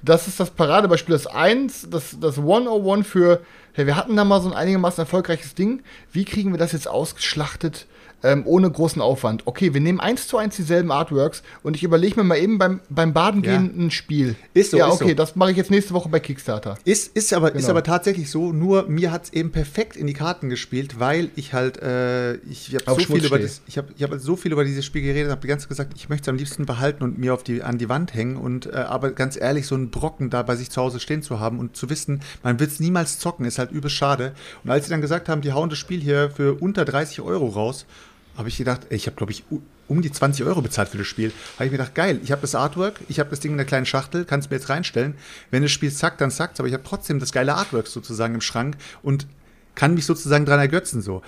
Das 0.00 0.28
ist 0.28 0.38
das 0.38 0.50
Paradebeispiel, 0.50 1.12
das 1.12 1.26
1, 1.26 1.90
das, 1.90 2.16
das 2.20 2.38
101 2.38 3.04
für, 3.04 3.40
hey, 3.72 3.84
wir 3.86 3.96
hatten 3.96 4.14
da 4.14 4.24
mal 4.24 4.40
so 4.40 4.48
ein 4.48 4.54
einigermaßen 4.54 5.02
erfolgreiches 5.02 5.56
Ding. 5.56 5.82
Wie 6.12 6.24
kriegen 6.24 6.52
wir 6.52 6.58
das 6.58 6.70
jetzt 6.70 6.86
ausgeschlachtet 6.86 7.86
ähm, 8.22 8.42
ohne 8.46 8.70
großen 8.70 9.00
Aufwand? 9.02 9.42
Okay, 9.46 9.74
wir 9.74 9.80
nehmen 9.80 10.00
eins 10.00 10.26
zu 10.28 10.36
eins 10.38 10.56
dieselben 10.56 10.90
Artworks 10.90 11.42
und 11.62 11.76
ich 11.76 11.82
überlege 11.84 12.16
mir 12.16 12.24
mal 12.24 12.36
eben 12.38 12.58
beim, 12.58 12.80
beim 12.88 13.12
Baden 13.12 13.42
Ja. 13.44 13.56
gehen 13.56 13.86
ein 13.86 13.90
Spiel. 13.90 14.36
Ist 14.54 14.72
so, 14.72 14.76
Ja, 14.78 14.88
ist 14.88 14.94
okay, 14.94 15.10
so. 15.10 15.14
das 15.14 15.36
mache 15.36 15.50
ich 15.52 15.56
jetzt 15.56 15.70
nächste 15.70 15.94
Woche 15.94 16.08
bei 16.08 16.20
Kickstarter. 16.20 16.76
Ist, 16.84 17.16
ist, 17.16 17.32
aber, 17.32 17.48
ist 17.54 17.58
Genau. 17.62 17.70
aber 17.70 17.82
tatsächlich 17.82 18.30
so, 18.30 18.52
nur 18.52 18.84
mir 18.88 19.12
hat 19.12 19.24
es 19.24 19.32
eben 19.32 19.52
perfekt 19.52 19.96
in 19.96 20.06
die 20.06 20.14
Karten 20.14 20.48
gespielt, 20.48 20.98
weil 20.98 21.30
ich 21.36 21.52
halt, 21.54 21.80
äh, 21.82 22.34
ich 22.36 22.74
habe 22.86 23.00
so 23.02 23.12
viel 23.14 23.24
über 23.24 23.38
das, 23.38 23.62
ich 23.66 23.78
habe 23.78 23.88
ich 23.96 24.02
hab 24.02 24.12
so 24.18 24.36
viel 24.36 24.52
über 24.52 24.64
dieses 24.64 24.84
Spiel 24.84 25.02
geredet, 25.02 25.30
habe 25.30 25.40
die 25.40 25.48
ganze 25.48 25.64
Zeit 25.64 25.68
gesagt, 25.70 25.92
ich 25.96 26.08
möchte 26.08 26.22
es 26.24 26.28
am 26.28 26.36
liebsten 26.36 26.66
behalten 26.66 27.04
und 27.04 27.18
mir 27.18 27.34
auf 27.34 27.42
die, 27.44 27.62
an 27.62 27.78
die 27.78 27.88
Wand 27.88 28.14
hängen 28.14 28.36
und 28.36 28.66
äh, 28.66 28.76
aber 28.76 29.12
ganz 29.12 29.36
ehrlich, 29.40 29.66
so 29.66 29.74
einen 29.74 29.90
Brocken 29.90 30.30
da 30.30 30.42
bei 30.42 30.56
sich 30.56 30.70
zu 30.70 30.80
Hause 30.80 31.00
stehen 31.00 31.22
zu 31.22 31.40
haben 31.40 31.58
und 31.58 31.76
zu 31.76 31.88
wissen, 31.90 32.20
man 32.42 32.58
wird 32.60 32.70
es 32.70 32.80
niemals 32.80 33.18
zocken, 33.18 33.44
ist 33.44 33.58
halt 33.58 33.70
übel 33.70 33.90
schade. 33.90 34.32
Und 34.64 34.70
als 34.70 34.84
sie 34.86 34.90
dann 34.90 35.00
gesagt 35.00 35.28
haben, 35.28 35.40
die 35.40 35.52
hauen 35.52 35.70
das 35.70 35.78
Spiel 35.78 36.00
hier 36.00 36.30
für 36.30 36.54
unter 36.54 36.84
30 36.84 37.20
Euro 37.20 37.46
raus, 37.48 37.86
habe 38.38 38.48
ich 38.48 38.56
gedacht, 38.56 38.86
ich 38.90 39.06
habe, 39.06 39.16
glaube 39.16 39.32
ich, 39.32 39.44
um 39.88 40.00
die 40.00 40.12
20 40.12 40.46
Euro 40.46 40.62
bezahlt 40.62 40.88
für 40.88 40.98
das 40.98 41.08
Spiel. 41.08 41.32
Habe 41.56 41.64
ich 41.64 41.72
mir 41.72 41.78
gedacht, 41.78 41.96
geil, 41.96 42.20
ich 42.22 42.30
habe 42.30 42.40
das 42.40 42.54
Artwork, 42.54 43.00
ich 43.08 43.18
habe 43.18 43.30
das 43.30 43.40
Ding 43.40 43.52
in 43.52 43.58
einer 43.58 43.66
kleinen 43.66 43.84
Schachtel, 43.84 44.24
kann 44.24 44.38
es 44.38 44.48
mir 44.48 44.56
jetzt 44.56 44.68
reinstellen. 44.68 45.14
Wenn 45.50 45.62
das 45.62 45.72
Spiel 45.72 45.92
zackt, 45.92 46.20
dann 46.20 46.30
zackt 46.30 46.60
aber 46.60 46.68
ich 46.68 46.74
habe 46.74 46.84
trotzdem 46.84 47.18
das 47.18 47.32
geile 47.32 47.54
Artwork 47.54 47.88
sozusagen 47.88 48.34
im 48.34 48.40
Schrank 48.40 48.76
und 49.02 49.26
kann 49.74 49.94
mich 49.94 50.06
sozusagen 50.06 50.46
dran 50.46 50.60
ergötzen 50.60 51.02
so. 51.02 51.22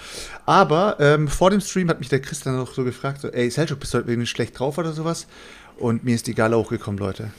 Aber 0.46 0.99
ähm, 1.01 1.27
vor 1.27 1.51
dem 1.51 1.61
Stream 1.61 1.88
hat 1.88 1.99
mich 1.99 2.09
der 2.09 2.20
Christian 2.20 2.57
noch 2.57 2.75
so 2.75 2.85
gefragt, 2.85 3.20
so, 3.20 3.29
ey, 3.29 3.51
Selchuk, 3.51 3.81
bist 3.81 3.92
du 3.92 3.99
heute 3.99 4.11
irgendwie 4.11 4.27
schlecht 4.27 4.59
drauf 4.59 4.79
oder 4.79 4.92
sowas? 4.92 5.27
Und 5.77 6.05
mir 6.05 6.14
ist 6.14 6.27
die 6.27 6.35
Galle 6.35 6.57
hochgekommen, 6.57 6.99
Leute. 6.99 7.31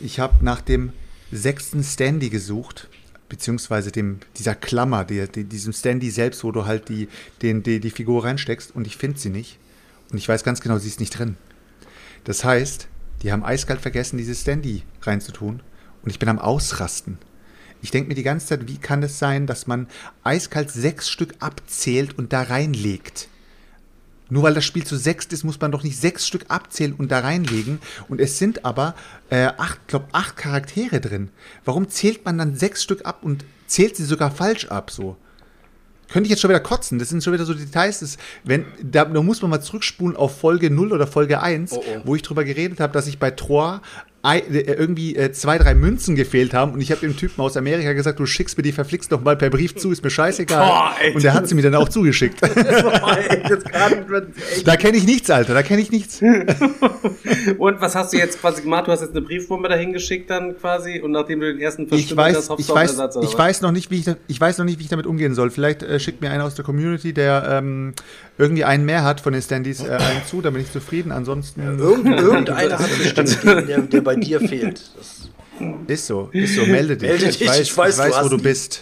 Ich 0.00 0.18
habe 0.18 0.44
nach 0.44 0.60
dem 0.60 0.92
sechsten 1.30 1.82
Standy 1.82 2.30
gesucht, 2.30 2.88
beziehungsweise 3.28 3.92
dem, 3.92 4.20
dieser 4.36 4.54
Klammer, 4.54 5.04
die, 5.04 5.26
die, 5.28 5.44
diesem 5.44 5.72
Standy 5.72 6.10
selbst, 6.10 6.44
wo 6.44 6.52
du 6.52 6.66
halt 6.66 6.88
die, 6.88 7.08
den, 7.42 7.62
die, 7.62 7.80
die 7.80 7.90
Figur 7.90 8.24
reinsteckst 8.24 8.74
und 8.74 8.86
ich 8.86 8.96
finde 8.96 9.18
sie 9.18 9.30
nicht. 9.30 9.58
Und 10.10 10.18
ich 10.18 10.28
weiß 10.28 10.44
ganz 10.44 10.60
genau, 10.60 10.78
sie 10.78 10.88
ist 10.88 11.00
nicht 11.00 11.18
drin. 11.18 11.36
Das 12.24 12.44
heißt, 12.44 12.88
die 13.22 13.32
haben 13.32 13.44
eiskalt 13.44 13.80
vergessen, 13.80 14.18
dieses 14.18 14.42
Standy 14.42 14.82
reinzutun 15.02 15.60
und 16.02 16.10
ich 16.10 16.18
bin 16.18 16.28
am 16.28 16.38
Ausrasten. 16.38 17.18
Ich 17.82 17.90
denke 17.90 18.08
mir 18.08 18.14
die 18.14 18.22
ganze 18.22 18.46
Zeit, 18.46 18.68
wie 18.68 18.78
kann 18.78 19.02
es 19.02 19.18
sein, 19.18 19.46
dass 19.46 19.66
man 19.66 19.86
eiskalt 20.24 20.70
sechs 20.70 21.08
Stück 21.08 21.34
abzählt 21.40 22.18
und 22.18 22.32
da 22.32 22.42
reinlegt? 22.42 23.28
Nur 24.28 24.42
weil 24.42 24.54
das 24.54 24.64
Spiel 24.64 24.84
zu 24.84 24.96
sechst 24.96 25.32
ist, 25.32 25.44
muss 25.44 25.60
man 25.60 25.70
doch 25.70 25.82
nicht 25.82 25.98
sechs 25.98 26.26
Stück 26.26 26.46
abzählen 26.48 26.94
und 26.94 27.12
da 27.12 27.20
reinlegen. 27.20 27.78
Und 28.08 28.20
es 28.20 28.38
sind 28.38 28.64
aber 28.64 28.94
äh, 29.30 29.46
acht, 29.56 29.86
glaub, 29.86 30.08
acht 30.12 30.36
Charaktere 30.36 31.00
drin. 31.00 31.30
Warum 31.64 31.88
zählt 31.88 32.24
man 32.24 32.38
dann 32.38 32.56
sechs 32.56 32.82
Stück 32.82 33.06
ab 33.06 33.20
und 33.22 33.44
zählt 33.66 33.96
sie 33.96 34.04
sogar 34.04 34.30
falsch 34.30 34.66
ab 34.66 34.90
so? 34.90 35.16
Könnte 36.08 36.26
ich 36.26 36.30
jetzt 36.30 36.40
schon 36.40 36.50
wieder 36.50 36.60
kotzen. 36.60 36.98
Das 36.98 37.08
sind 37.08 37.22
schon 37.24 37.32
wieder 37.32 37.44
so 37.44 37.54
Details. 37.54 38.00
Das, 38.00 38.16
wenn, 38.44 38.64
da, 38.80 39.04
da 39.04 39.22
muss 39.22 39.42
man 39.42 39.50
mal 39.50 39.60
zurückspulen 39.60 40.16
auf 40.16 40.38
Folge 40.38 40.70
0 40.70 40.92
oder 40.92 41.06
Folge 41.06 41.40
1, 41.40 41.72
Oh, 41.72 41.82
oh. 41.84 42.00
wo 42.04 42.14
ich 42.14 42.22
drüber 42.22 42.44
geredet 42.44 42.78
habe, 42.80 42.92
dass 42.92 43.06
ich 43.08 43.18
bei 43.18 43.32
Troyes 43.32 43.80
irgendwie 44.34 45.16
äh, 45.16 45.32
zwei, 45.32 45.58
drei 45.58 45.74
Münzen 45.74 46.16
gefehlt 46.16 46.54
haben. 46.54 46.72
Und 46.72 46.80
ich 46.80 46.90
habe 46.90 47.00
dem 47.00 47.16
Typen 47.16 47.40
aus 47.40 47.56
Amerika 47.56 47.92
gesagt, 47.92 48.18
du 48.18 48.26
schickst 48.26 48.56
mir 48.56 48.62
die 48.62 48.72
verflixt 48.72 49.10
noch 49.10 49.22
mal 49.22 49.36
per 49.36 49.50
Brief 49.50 49.74
zu, 49.76 49.92
ist 49.92 50.02
mir 50.02 50.10
scheißegal. 50.10 50.66
Boah, 50.66 50.94
ey. 51.00 51.14
und 51.14 51.22
der 51.22 51.34
hat 51.34 51.48
sie 51.48 51.54
mir 51.54 51.62
dann 51.62 51.74
auch 51.74 51.88
zugeschickt. 51.88 52.40
da 54.64 54.76
kenne 54.76 54.98
ich 54.98 55.06
nichts, 55.06 55.30
Alter. 55.30 55.54
Da 55.54 55.62
kenne 55.62 55.82
ich 55.82 55.90
nichts. 55.90 56.20
Und 57.58 57.80
was 57.80 57.94
hast 57.94 58.12
du 58.12 58.18
jetzt 58.18 58.40
quasi 58.40 58.62
gemacht? 58.62 58.86
Du 58.86 58.92
hast 58.92 59.00
jetzt 59.00 59.12
eine 59.12 59.22
Briefbombe 59.22 59.68
dahin 59.68 59.92
geschickt 59.92 60.30
dann 60.30 60.56
quasi 60.58 61.00
und 61.00 61.12
nachdem 61.12 61.40
du 61.40 61.52
den 61.52 61.60
ersten 61.60 61.90
weiß, 61.90 62.36
hast, 62.36 62.50
hoffst 62.50 62.68
ich 62.68 62.74
weiß, 62.74 62.90
Ersatz, 62.90 63.16
ich 63.16 63.32
was? 63.32 63.38
weiß 63.38 63.60
noch 63.62 63.72
nicht, 63.72 63.90
wie 63.90 63.98
ich, 63.98 64.04
da- 64.04 64.16
ich 64.26 64.40
weiß 64.40 64.58
noch 64.58 64.64
nicht, 64.64 64.78
wie 64.78 64.84
ich 64.84 64.88
damit 64.88 65.06
umgehen 65.06 65.34
soll. 65.34 65.50
Vielleicht 65.50 65.82
äh, 65.82 65.98
schickt 66.00 66.20
mir 66.20 66.30
einer 66.30 66.44
aus 66.44 66.54
der 66.54 66.64
Community, 66.64 67.12
der 67.12 67.46
ähm, 67.50 67.94
irgendwie 68.38 68.64
einen 68.64 68.84
mehr 68.84 69.04
hat 69.04 69.20
von 69.20 69.32
den 69.32 69.42
Standys, 69.42 69.84
äh, 69.84 69.90
einen 69.92 70.24
zu, 70.26 70.42
da 70.42 70.50
bin 70.50 70.62
ich 70.62 70.72
zufrieden. 70.72 71.12
Ansonsten 71.12 71.60
Irgend, 71.78 72.06
irgendeiner 72.20 72.78
hat 72.78 72.98
bestimmt 72.98 73.68
der, 73.68 73.80
der 73.80 74.00
bei 74.00 74.15
dir 74.20 74.40
fehlt. 74.40 74.80
Das, 74.96 75.28
ist 75.86 76.06
so, 76.06 76.28
ist 76.32 76.54
so, 76.54 76.66
melde 76.66 76.96
dich. 76.96 77.08
Melde 77.08 77.26
dich, 77.26 77.40
ich 77.40 77.48
weiß, 77.48 77.60
ich 77.60 77.76
weiß, 77.76 77.98
ich 77.98 78.04
weiß 78.12 78.24
wo 78.24 78.28
du 78.28 78.38
bist. 78.38 78.80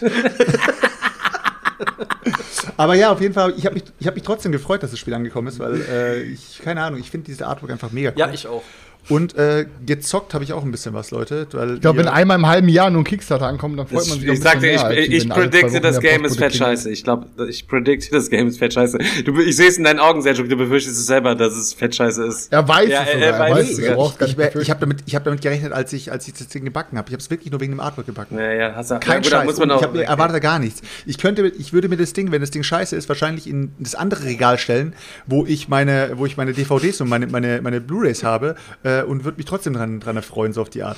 Aber 2.77 2.95
ja, 2.95 3.11
auf 3.11 3.21
jeden 3.21 3.33
Fall, 3.33 3.53
ich 3.57 3.65
habe 3.65 3.75
mich, 3.75 3.83
ich 3.99 4.07
hab 4.07 4.15
mich 4.15 4.23
trotzdem 4.23 4.51
gefreut, 4.51 4.83
dass 4.83 4.91
das 4.91 4.99
Spiel 4.99 5.13
angekommen 5.13 5.47
ist, 5.47 5.59
weil 5.59 5.81
äh, 5.81 6.21
ich, 6.23 6.59
keine 6.63 6.81
Ahnung, 6.81 6.99
ich 6.99 7.09
finde 7.09 7.25
diese 7.27 7.47
Artwork 7.47 7.71
einfach 7.71 7.91
mega 7.91 8.09
cool. 8.09 8.19
ja, 8.19 8.31
ich 8.31 8.47
auch. 8.47 8.63
Und 9.07 9.35
äh, 9.37 9.65
gezockt 9.85 10.33
habe 10.33 10.43
ich 10.43 10.51
auch 10.53 10.63
ein 10.63 10.71
bisschen 10.71 10.93
was, 10.93 11.11
Leute. 11.11 11.47
Weil 11.51 11.75
Ich 11.75 11.81
glaube, 11.81 11.99
wenn 11.99 12.07
einmal 12.07 12.37
im 12.39 12.47
halben 12.47 12.69
Jahr 12.69 12.89
nur 12.89 13.01
ein 13.01 13.05
Kickstarter 13.05 13.45
ankommt, 13.45 13.77
dann 13.77 13.85
freut 13.87 13.99
Das, 13.99 14.07
man 14.09 14.19
sich 14.19 14.27
ich 14.27 14.35
ein 14.35 14.41
sagte, 14.41 14.67
ich, 14.67 14.81
ich, 14.83 15.11
ich 15.23 15.29
predikte, 15.29 15.79
das 15.79 15.99
Game 15.99 16.25
ist 16.25 16.37
fett 16.39 16.55
scheiße. 16.55 16.89
Ich 16.89 17.03
glaube, 17.03 17.27
ich 17.47 17.67
predikte, 17.67 18.09
das 18.11 18.29
Game 18.29 18.47
ist 18.47 18.57
fett 18.57 18.73
scheiße. 18.73 18.97
Du, 19.23 19.39
ich 19.41 19.55
sehe 19.55 19.67
es 19.67 19.77
in 19.77 19.83
deinen 19.83 19.99
Augen, 19.99 20.21
Sergio, 20.23 20.43
du 20.45 20.55
befürchtest 20.57 20.97
es 20.97 21.05
selber, 21.05 21.35
dass 21.35 21.53
es 21.55 21.73
fett 21.73 21.95
scheiße 21.95 22.25
ist. 22.25 22.51
Er 22.51 22.67
weiß 22.67 22.89
Ja, 22.89 23.03
es 23.03 23.07
er- 23.09 23.13
sogar, 23.13 23.27
er 23.27 23.33
er 23.33 23.39
weiß 23.39 23.51
weiß 23.55 23.69
es 23.71 23.79
er 23.79 23.93
braucht 23.95 24.17
gar 24.19 24.27
ich, 24.27 24.35
nicht 24.37 24.43
ich 24.47 24.51
befürchten. 24.53 24.71
habe 24.71 24.79
damit, 24.81 25.03
ich 25.05 25.15
hab 25.15 25.23
damit 25.23 25.41
gerechnet, 25.41 25.71
als 25.73 25.93
ich, 25.93 26.11
als 26.11 26.27
ich 26.27 26.33
das 26.33 26.47
Ding 26.47 26.65
gebacken 26.65 26.97
habe. 26.97 27.07
Ich 27.09 27.13
habe 27.13 27.21
es 27.21 27.29
wirklich 27.29 27.51
nur 27.51 27.61
wegen 27.61 27.73
dem 27.73 27.79
Artwork 27.79 28.07
gebacken. 28.07 28.37
Ja, 28.39 28.51
ja, 28.53 28.73
hast 28.75 28.89
du, 28.91 28.99
Kein 28.99 29.09
ja, 29.11 29.17
gut, 29.19 29.25
da 29.31 29.37
Scheiß. 29.37 29.45
muss 29.45 29.57
man 29.59 29.69
ich 29.69 29.75
auch, 29.75 29.81
hab, 29.83 29.95
erwarte 29.95 30.33
da 30.33 30.39
gar 30.39 30.57
nichts. 30.59 30.81
Ich 31.05 31.17
könnte, 31.19 31.47
ich 31.47 31.73
würde 31.73 31.89
mir 31.89 31.97
das 31.97 32.13
Ding, 32.13 32.31
wenn 32.31 32.41
das 32.41 32.49
Ding 32.51 32.63
scheiße 32.63 32.95
ist, 32.95 33.07
wahrscheinlich 33.07 33.47
in 33.47 33.71
das 33.77 33.93
andere 33.93 34.23
Regal 34.25 34.57
stellen, 34.57 34.93
wo 35.27 35.45
ich 35.45 35.67
meine, 35.67 36.13
wo 36.15 36.25
ich 36.25 36.37
meine 36.37 36.53
DVDs 36.53 37.01
und 37.01 37.09
meine, 37.09 37.27
meine, 37.27 37.61
meine 37.61 37.81
Blu-rays 37.81 38.23
habe 38.23 38.55
äh, 38.83 38.94
und 39.03 39.23
würde 39.23 39.37
mich 39.37 39.45
trotzdem 39.45 39.73
dran, 39.73 39.99
dran 39.99 40.15
erfreuen, 40.15 40.53
so 40.53 40.61
auf 40.61 40.69
die 40.69 40.83
Art. 40.83 40.97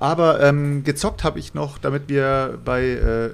Aber 0.00 0.40
ähm, 0.42 0.84
gezockt 0.84 1.24
habe 1.24 1.38
ich 1.38 1.54
noch, 1.54 1.78
damit 1.78 2.08
wir 2.08 2.58
bei 2.64 2.82
äh, 2.84 3.30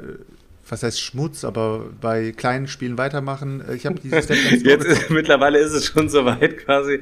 was 0.71 0.83
heißt 0.83 1.01
Schmutz, 1.01 1.45
aber 1.45 1.87
bei 2.01 2.33
kleinen 2.33 2.69
Spielen 2.69 2.97
weitermachen. 2.97 3.63
Äh, 3.69 3.75
Ich 3.75 3.87
habe 3.87 3.99
dieses 4.01 4.29
Jetzt 4.63 4.87
ist, 4.87 5.11
mittlerweile 5.11 5.59
ist 5.59 5.73
es 5.73 5.87
schon 5.87 6.09
so 6.09 6.25
weit 6.25 6.59
quasi, 6.59 7.01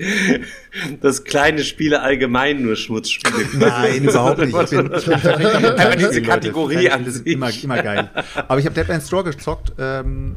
dass 1.01 1.25
kleine 1.25 1.63
Spiele 1.65 2.01
allgemein 2.01 2.63
nur 2.63 2.77
Schmutzspiele 2.77 3.47
Nein, 3.59 4.05
überhaupt 4.05 4.39
nicht. 4.39 4.55
Ich 4.55 4.71
bin, 4.71 4.91
ich 4.95 5.05
bin 5.05 5.99
diese 5.99 6.23
Kategorie 6.23 6.91
an 6.91 7.05
das 7.05 7.17
ist 7.17 7.25
sich. 7.25 7.35
immer, 7.35 7.51
immer 7.63 7.83
geil. 7.83 8.11
Aber 8.49 8.59
ich 8.59 8.67
habe 8.67 8.75
Deadlands 8.75 9.09
Draw 9.09 9.23
gezockt, 9.25 9.73
ähm, 9.79 10.37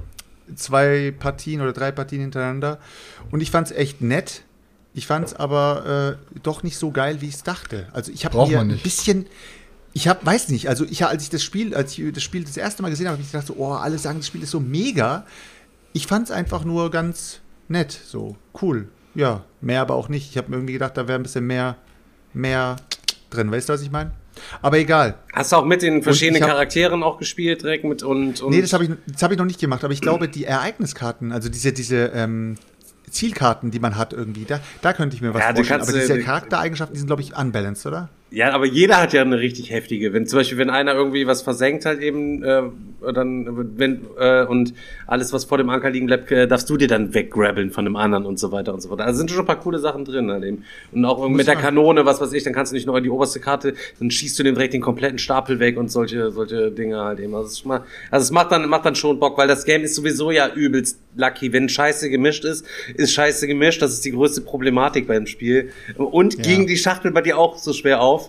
zwei 0.56 1.14
Partien 1.18 1.62
oder 1.62 1.72
drei 1.74 1.92
Partien 1.92 2.22
hintereinander 2.22 2.80
und 3.32 3.42
ich 3.42 3.52
fand 3.52 3.68
es 3.68 3.74
echt 3.78 4.02
nett. 4.02 4.44
Ich 4.94 5.08
fand 5.08 5.28
es 5.28 5.34
aber 5.34 6.18
äh, 6.36 6.40
doch 6.44 6.64
nicht 6.64 6.78
so 6.78 6.92
geil, 6.92 7.22
wie 7.22 7.28
ich 7.28 7.36
es 7.36 7.44
dachte. 7.44 7.88
Also 7.94 8.12
ich 8.12 8.26
habe 8.26 8.46
mir 8.48 8.60
ein 8.60 8.78
bisschen 8.78 9.28
ich 9.94 10.08
habe, 10.08 10.26
weiß 10.26 10.50
nicht, 10.50 10.70
also 10.70 10.86
ich, 10.86 11.06
als 11.06 11.24
ich 11.24 11.30
das 11.30 11.44
Spiel, 11.44 11.76
als 11.76 11.98
ich 11.98 12.14
das 12.14 12.24
Spiel 12.24 12.44
das 12.44 12.56
erste 12.58 12.82
Mal 12.82 12.90
gesehen 12.90 13.08
habe, 13.08 13.14
habe 13.18 13.24
ich 13.24 13.32
gedacht 13.32 13.48
so, 13.48 13.56
oh, 13.58 13.74
alle 13.74 13.98
sagen, 13.98 14.20
das 14.20 14.28
Spiel 14.28 14.44
ist 14.44 14.52
so 14.52 14.60
mega. 14.60 15.26
Ich 15.94 16.08
fand 16.08 16.26
es 16.26 16.32
einfach 16.32 16.64
nur 16.64 16.92
ganz 16.92 17.42
nett, 17.68 17.92
so 17.92 18.38
cool. 18.62 18.88
Ja, 19.16 19.44
mehr 19.60 19.82
aber 19.82 19.96
auch 19.96 20.08
nicht. 20.08 20.30
Ich 20.32 20.38
habe 20.38 20.50
mir 20.50 20.56
irgendwie 20.58 20.74
gedacht, 20.74 20.96
da 20.96 21.08
wäre 21.08 21.20
ein 21.20 21.24
bisschen 21.24 21.46
mehr, 21.46 21.76
mehr 22.34 22.78
drin. 23.30 23.52
Weißt 23.52 23.68
du, 23.68 23.74
was 23.74 23.82
ich 23.82 23.92
meine? 23.92 24.12
Aber 24.62 24.78
egal. 24.78 25.16
Hast 25.34 25.52
du 25.52 25.58
auch 25.58 25.66
mit 25.66 25.82
den 25.82 26.02
verschiedenen 26.04 26.42
hab- 26.42 26.52
Charakteren 26.52 27.04
auch 27.04 27.18
gespielt 27.18 27.64
direkt 27.64 27.84
mit 27.84 28.02
und, 28.02 28.42
und 28.42 28.52
Nee, 28.52 28.62
das 28.62 28.72
habe 28.72 28.86
ich, 28.86 28.92
das 29.08 29.22
hab 29.22 29.32
ich 29.34 29.38
noch 29.38 29.46
nicht 29.46 29.60
gemacht, 29.60 29.84
aber 29.84 29.94
ich 29.94 30.00
glaube, 30.00 30.30
die 30.30 30.46
Ereigniskarten, 30.46 31.34
also 31.34 31.50
diese, 31.50 31.74
diese 31.74 32.12
ähm, 32.16 32.56
Zielkarten, 33.12 33.72
die 33.72 33.80
man 33.80 33.98
hat 33.98 34.14
irgendwie, 34.14 34.46
da, 34.46 34.60
da 34.82 34.94
könnte 34.94 35.16
ich 35.16 35.22
mir 35.22 35.34
was 35.34 35.42
Ja, 35.42 35.54
vorstellen. 35.54 35.82
Aber 35.82 35.92
diese 35.92 36.20
Charaktereigenschaften, 36.20 36.94
die 36.94 37.00
sind, 37.00 37.08
glaube 37.08 37.22
ich, 37.22 37.36
unbalanced, 37.36 37.86
oder? 37.86 38.10
Ja, 38.34 38.54
aber 38.54 38.66
jeder 38.66 39.02
hat 39.02 39.12
ja 39.12 39.22
eine 39.22 39.40
richtig 39.40 39.72
heftige. 39.72 40.14
Wenn 40.14 40.26
zum 40.26 40.40
Beispiel, 40.40 40.58
wenn 40.58 40.70
einer 40.70 40.94
irgendwie 40.94 41.28
was 41.28 41.42
versenkt 41.42 41.86
halt 41.86 42.00
eben, 42.00 42.42
äh, 42.44 42.62
dann 43.14 43.78
wenn 43.78 44.06
äh, 44.18 44.46
und 44.46 44.74
alles, 45.06 45.34
was 45.34 45.44
vor 45.44 45.58
dem 45.58 45.70
Anker 45.70 45.90
liegen 45.90 46.06
bleibt, 46.06 46.32
äh, 46.32 46.48
darfst 46.48 46.70
du 46.70 46.78
dir 46.78 46.88
dann 46.88 47.14
weggrabbeln 47.14 47.72
von 47.72 47.84
dem 47.84 47.98
anderen 47.98 48.26
und 48.26 48.40
so 48.40 48.54
weiter 48.54 48.74
und 48.74 48.80
so 48.80 48.88
fort. 48.88 49.02
Also 49.02 49.18
sind 49.18 49.32
schon 49.32 49.42
ein 49.42 49.46
paar 49.46 49.60
coole 49.60 49.80
Sachen 49.80 50.06
drin 50.06 50.32
halt 50.32 50.46
eben. 50.46 50.64
Und 50.94 51.04
auch 51.04 51.28
mit 51.28 51.46
der 51.46 51.58
Kanone, 51.58 52.06
was 52.06 52.22
weiß 52.22 52.32
ich, 52.32 52.44
dann 52.44 52.54
kannst 52.54 52.72
du 52.72 52.76
nicht 52.76 52.86
nur 52.88 52.98
in 52.98 53.04
die 53.04 53.10
oberste 53.10 53.42
Karte, 53.42 53.74
dann 54.00 54.10
schießt 54.10 54.40
du 54.40 54.44
den 54.44 54.56
direkt 54.56 54.74
den 54.74 54.82
kompletten 54.82 55.20
Stapel 55.20 55.60
weg 55.60 55.78
und 55.78 55.92
solche 55.92 56.32
solche 56.32 56.72
Dinge 56.72 57.02
halt 57.02 57.20
eben. 57.20 57.36
Also 57.36 57.68
mal, 57.68 57.84
also 58.12 58.24
es 58.24 58.32
macht 58.32 58.54
dann 58.54 58.70
macht 58.70 58.86
dann 58.86 58.96
schon 58.96 59.20
Bock, 59.20 59.38
weil 59.38 59.50
das 59.50 59.66
Game 59.66 59.84
ist 59.84 59.96
sowieso 59.96 60.32
ja 60.32 60.48
übelst 60.54 61.00
lucky. 61.18 61.52
Wenn 61.52 61.68
Scheiße 61.68 62.10
gemischt 62.10 62.46
ist, 62.46 62.66
ist 62.96 63.12
Scheiße 63.12 63.46
gemischt. 63.48 63.82
Das 63.82 63.92
ist 63.92 64.06
die 64.06 64.12
größte 64.12 64.40
Problematik 64.40 65.06
beim 65.08 65.28
Spiel. 65.28 65.72
Und 65.98 66.38
Ja. 66.38 66.44
ging 66.44 66.66
die 66.68 66.78
Schachtel 66.78 67.12
bei 67.12 67.22
dir 67.22 67.38
auch 67.38 67.58
so 67.58 67.74
schwer 67.74 68.00
auf? 68.02 68.21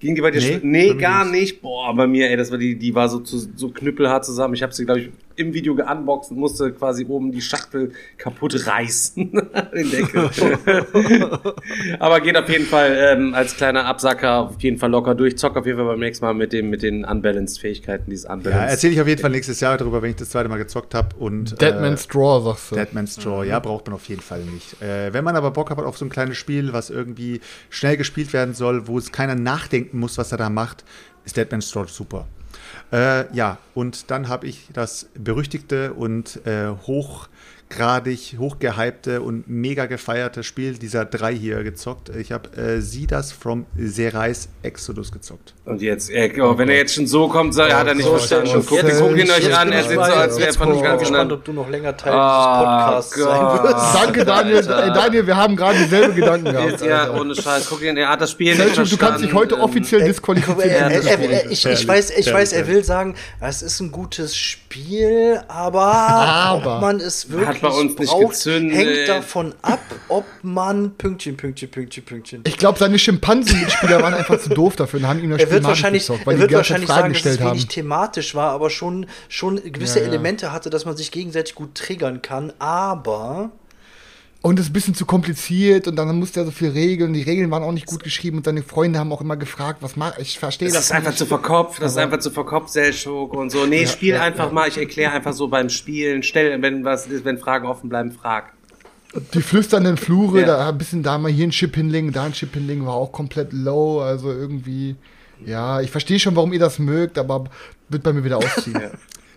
Ging 0.00 0.14
die 0.14 0.20
bei 0.20 0.30
dir 0.30 0.40
Nee? 0.40 0.60
Nee, 0.62 0.94
gar 0.94 1.24
nicht. 1.24 1.32
nicht. 1.32 1.62
Boah, 1.62 1.94
bei 1.94 2.06
mir, 2.06 2.30
ey, 2.30 2.36
das 2.36 2.50
war 2.50 2.58
die, 2.58 2.76
die 2.76 2.94
war 2.94 3.08
so, 3.08 3.20
zu, 3.20 3.38
so 3.38 3.70
knüppelhart 3.70 4.24
zusammen. 4.24 4.54
Ich 4.54 4.62
habe 4.62 4.72
sie, 4.72 4.84
glaube 4.84 5.00
ich, 5.00 5.10
im 5.38 5.54
Video 5.54 5.74
geunboxt 5.74 6.30
und 6.30 6.38
musste 6.38 6.72
quasi 6.72 7.06
oben 7.08 7.32
die 7.32 7.40
Schachtel 7.40 7.92
kaputt 8.16 8.66
reißen. 8.66 9.30
Den 9.74 9.90
Deckel. 9.90 10.30
Aber 11.98 12.20
geht 12.20 12.36
auf 12.36 12.48
jeden 12.48 12.66
Fall 12.66 12.96
ähm, 12.98 13.34
als 13.34 13.56
kleiner 13.56 13.84
Absacker 13.86 14.38
auf 14.50 14.60
jeden 14.62 14.78
Fall 14.78 14.90
locker 14.90 15.14
durch. 15.14 15.38
Zock 15.38 15.56
auf 15.56 15.66
jeden 15.66 15.78
Fall 15.78 15.86
beim 15.86 16.00
nächsten 16.00 16.24
Mal 16.24 16.34
mit 16.34 16.52
dem 16.52 16.70
mit 16.70 16.82
den 16.82 17.04
unbalanced 17.04 17.60
Fähigkeiten, 17.60 18.10
dieses 18.10 18.24
Ja, 18.24 18.34
unbalanced. 18.34 18.70
erzähle 18.70 18.92
ich 18.94 19.00
auf 19.00 19.08
jeden 19.08 19.20
Fall 19.20 19.30
nächstes 19.30 19.60
Jahr 19.60 19.78
darüber, 19.78 20.02
wenn 20.02 20.10
ich 20.10 20.16
das 20.16 20.30
zweite 20.30 20.48
Mal 20.48 20.58
gezockt 20.58 20.94
habe. 20.94 21.16
Und 21.16 21.60
Deadman's 21.60 22.06
äh, 22.06 22.08
Draw, 22.08 22.42
sagst 22.44 22.70
du. 22.70 22.74
Deadman's 22.76 23.16
Draw, 23.16 23.44
ja, 23.44 23.58
braucht 23.58 23.86
man 23.86 23.94
auf 23.94 24.08
jeden 24.08 24.22
Fall 24.22 24.42
nicht. 24.42 24.80
Äh, 24.82 25.12
wenn 25.12 25.24
man 25.24 25.36
aber 25.36 25.50
Bock 25.50 25.70
hat 25.70 25.78
auf 25.78 25.96
so 25.96 26.04
ein 26.04 26.10
kleines 26.10 26.36
Spiel, 26.36 26.72
was 26.72 26.90
irgendwie 26.90 27.40
schnell 27.70 27.96
gespielt 27.96 28.32
werden 28.32 28.54
soll, 28.54 28.88
wo 28.88 28.98
es 28.98 29.12
keiner 29.12 29.34
nachdenken 29.34 29.98
muss, 29.98 30.18
was 30.18 30.32
er 30.32 30.38
da 30.38 30.50
macht, 30.50 30.84
ist 31.24 31.36
Deadman's 31.36 31.70
Draw 31.70 31.86
super. 31.86 32.26
Äh, 32.90 33.34
ja, 33.34 33.58
und 33.74 34.10
dann 34.10 34.28
habe 34.28 34.46
ich 34.46 34.68
das 34.72 35.08
berüchtigte 35.14 35.92
und 35.92 36.44
äh, 36.46 36.68
hochgradig, 37.70 38.36
hochgehypte 38.38 39.20
und 39.20 39.48
mega 39.48 39.86
gefeierte 39.86 40.42
Spiel 40.42 40.78
dieser 40.78 41.04
drei 41.04 41.34
hier 41.34 41.62
gezockt. 41.62 42.08
Ich 42.16 42.32
habe 42.32 42.48
äh, 42.56 42.80
Sie 42.80 43.06
das 43.06 43.30
from 43.32 43.66
Serais 43.76 44.48
Exodus 44.62 45.12
gezockt. 45.12 45.54
Und 45.64 45.82
jetzt, 45.82 46.10
äh, 46.10 46.32
oh, 46.40 46.56
wenn 46.56 46.68
er 46.70 46.76
jetzt 46.76 46.94
schon 46.94 47.06
so 47.06 47.28
kommt, 47.28 47.54
so, 47.54 47.62
hat 47.64 47.86
er 47.86 47.94
nicht 47.94 48.04
So, 48.06 48.12
verstanden. 48.16 48.46
jetzt- 48.48 48.68
Guckt, 48.68 48.82
jetzt- 48.82 49.00
guckt 49.00 49.18
ihn 49.18 49.30
euch 49.30 49.56
an, 49.56 49.70
er 49.72 49.82
sieht 49.84 49.92
so, 49.94 50.00
als 50.00 50.36
wäre 50.38 50.48
er 50.48 50.54
von 50.54 50.74
ich 50.74 50.82
ganz 50.82 51.00
gespannt, 51.00 51.32
ob 51.32 51.44
du 51.44 51.52
noch 51.52 51.68
länger 51.68 51.96
Teil 51.96 52.12
Ah, 52.14 52.96
dieses 53.00 53.10
Podcasts 53.10 53.62
sein 53.62 53.64
wirst. 53.64 53.94
Danke, 53.94 54.24
Daniel. 54.24 54.56
Alter. 54.56 54.86
Äh, 54.86 54.92
Daniel, 54.94 55.26
wir 55.26 55.36
haben 55.36 55.56
gerade 55.56 55.78
dieselbe 55.78 56.14
Gedanken 56.14 56.44
gehabt. 56.52 56.70
Jetzt, 56.70 56.84
ja, 56.84 57.10
ohne 57.12 57.34
Scheiß, 57.34 57.66
guck 57.68 57.82
ihn, 57.82 57.96
er 57.96 58.08
hat 58.08 58.20
das 58.20 58.30
Spiel 58.30 58.54
nicht 58.54 58.62
verstanden. 58.62 58.90
du 58.90 58.96
kannst 58.96 59.24
dich 59.24 59.34
heute 59.34 59.58
offiziell 59.60 60.00
Guck 60.00 60.28
mal, 60.28 60.34
disqualifizieren. 60.34 60.70
er, 60.70 60.90
er, 60.90 60.98
ist 61.00 61.06
er, 61.06 61.50
ich, 61.50 61.66
ich 61.66 61.88
weiß, 61.88 62.10
ich 62.16 62.32
weiß, 62.32 62.52
er 62.52 62.66
will 62.66 62.82
sagen, 62.82 63.14
es 63.40 63.62
ist 63.62 63.80
ein 63.80 63.92
gutes 63.92 64.36
Spiel, 64.36 65.40
aber, 65.48 65.82
Aber. 65.84 66.76
ob 66.76 66.80
man 66.80 66.96
es 67.00 67.30
wirklich 67.30 67.57
Hat 67.62 67.70
bei 67.70 67.76
uns 67.76 67.98
nicht 67.98 68.18
gezündet. 68.18 68.76
hängt 68.76 69.08
davon 69.08 69.54
ab, 69.62 69.80
ob 70.08 70.24
man 70.42 70.92
Pünktchen, 70.96 71.36
Pünktchen, 71.36 71.70
Pünktchen, 71.70 72.04
Pünktchen. 72.04 72.42
Ich 72.46 72.56
glaube, 72.56 72.78
seine 72.78 72.98
Schimpansen-Mitspieler 72.98 74.02
waren 74.02 74.14
einfach 74.14 74.40
zu 74.40 74.50
doof 74.50 74.76
dafür 74.76 75.00
und 75.00 75.08
haben 75.08 75.22
ihm 75.22 75.30
das 75.30 75.40
Er 75.40 75.46
Spiel 75.46 75.54
wird 75.54 75.64
wahrscheinlich, 75.64 76.02
gezockt, 76.02 76.26
weil 76.26 76.34
er 76.36 76.40
wird 76.40 76.50
die 76.50 76.54
wahrscheinlich 76.54 76.88
Fragen 76.88 77.14
sagen, 77.14 77.24
dass 77.24 77.32
es 77.34 77.40
wenig 77.40 77.62
haben. 77.62 77.68
thematisch 77.68 78.34
war, 78.34 78.52
aber 78.52 78.70
schon, 78.70 79.06
schon 79.28 79.56
gewisse 79.72 79.98
Ja, 79.98 80.04
ja. 80.04 80.10
Elemente 80.10 80.52
hatte, 80.52 80.70
dass 80.70 80.84
man 80.84 80.96
sich 80.96 81.10
gegenseitig 81.10 81.54
gut 81.54 81.74
triggern 81.74 82.22
kann. 82.22 82.52
Aber 82.58 83.50
Und 84.40 84.58
es 84.60 84.66
ist 84.66 84.70
ein 84.70 84.72
bisschen 84.72 84.94
zu 84.94 85.04
kompliziert 85.04 85.88
und 85.88 85.96
dann 85.96 86.16
musste 86.16 86.40
er 86.40 86.46
so 86.46 86.52
viel 86.52 86.70
regeln. 86.70 87.12
Die 87.12 87.22
Regeln 87.22 87.50
waren 87.50 87.64
auch 87.64 87.72
nicht 87.72 87.86
gut 87.86 88.04
geschrieben 88.04 88.36
und 88.38 88.44
seine 88.44 88.62
Freunde 88.62 88.98
haben 89.00 89.12
auch 89.12 89.20
immer 89.20 89.36
gefragt, 89.36 89.78
was 89.82 89.96
mach 89.96 90.16
ich 90.18 90.38
verstehe 90.38 90.68
Das 90.68 90.76
das 90.76 90.84
ist 90.86 90.92
einfach 90.92 91.10
nicht. 91.10 91.18
zu 91.18 91.26
verkopft, 91.26 91.82
das 91.82 91.92
ist 91.92 91.98
einfach 91.98 92.20
zu 92.20 92.30
verkopft, 92.30 92.70
Selchuk 92.70 93.34
und 93.34 93.50
so. 93.50 93.66
Nee, 93.66 93.86
spiel 93.88 94.14
ja, 94.14 94.22
einfach 94.22 94.46
ja. 94.46 94.52
mal, 94.52 94.68
ich 94.68 94.78
erkläre 94.78 95.10
einfach 95.12 95.32
so 95.32 95.48
beim 95.48 95.68
Spielen. 95.68 96.22
Stell, 96.22 96.62
wenn 96.62 96.84
was 96.84 97.08
ist, 97.08 97.24
wenn 97.24 97.38
Fragen 97.38 97.66
offen 97.66 97.88
bleiben, 97.88 98.12
frag. 98.12 98.52
Die 99.34 99.42
flüsternden 99.42 99.96
Flure, 99.96 100.42
Ja. 100.42 100.46
da 100.46 100.68
ein 100.68 100.78
bisschen 100.78 101.02
da 101.02 101.18
mal 101.18 101.32
hier 101.32 101.46
ein 101.48 101.50
Chip 101.50 101.74
hinlegen, 101.74 102.12
da 102.12 102.24
ein 102.24 102.32
Chip 102.32 102.54
hinlegen, 102.54 102.86
war 102.86 102.94
auch 102.94 103.10
komplett 103.10 103.52
low. 103.52 104.00
Also 104.00 104.30
irgendwie, 104.30 104.94
ja, 105.44 105.80
ich 105.80 105.90
verstehe 105.90 106.20
schon, 106.20 106.36
warum 106.36 106.52
ihr 106.52 106.60
das 106.60 106.78
mögt, 106.78 107.18
aber 107.18 107.44
wird 107.88 108.04
bei 108.04 108.12
mir 108.12 108.22
wieder 108.24 108.38
ausziehen. 108.38 108.80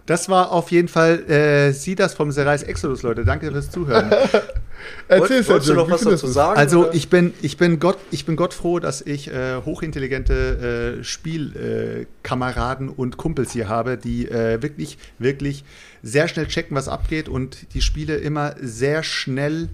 Das 0.08 0.28
war 0.30 0.52
auf 0.52 0.72
jeden 0.72 0.88
Fall 0.88 1.30
äh, 1.30 1.72
Sie 1.74 1.94
das 1.94 2.16
vom 2.16 2.32
Serais 2.32 2.64
Exodus, 2.64 3.04
Leute. 3.04 3.24
Danke 3.24 3.52
fürs 3.52 3.70
Zuhören. 3.70 4.12
Erzähl, 5.08 5.48
wolltest 5.48 5.70
du 5.70 5.74
noch 5.74 5.90
was 5.90 6.02
dazu 6.02 6.28
sagen? 6.28 6.58
Also 6.60 6.86
oder? 6.86 6.94
ich 6.94 7.10
bin, 7.10 7.34
ich 7.42 7.58
bin 7.58 7.80
Gott, 7.80 7.98
ich 8.12 8.26
bin 8.26 8.36
Gott 8.36 8.54
froh, 8.54 8.80
dass 8.80 9.02
ich 9.02 9.30
äh, 9.30 9.58
hochintelligente 9.66 10.98
äh, 11.00 11.04
Spielkameraden 11.04 12.90
äh, 12.90 12.94
und 12.96 13.18
Kumpels 13.18 13.52
hier 13.52 13.68
habe, 13.68 13.98
die 13.98 14.28
äh, 14.28 14.62
wirklich, 14.62 14.98
wirklich 15.20 15.64
sehr 16.04 16.28
schnell 16.28 16.48
checken, 16.48 16.76
was 16.76 16.88
abgeht 16.88 17.30
und 17.30 17.74
die 17.74 17.82
Spiele 17.82 18.18
immer 18.18 18.56
sehr 18.62 19.04
schnell, 19.04 19.70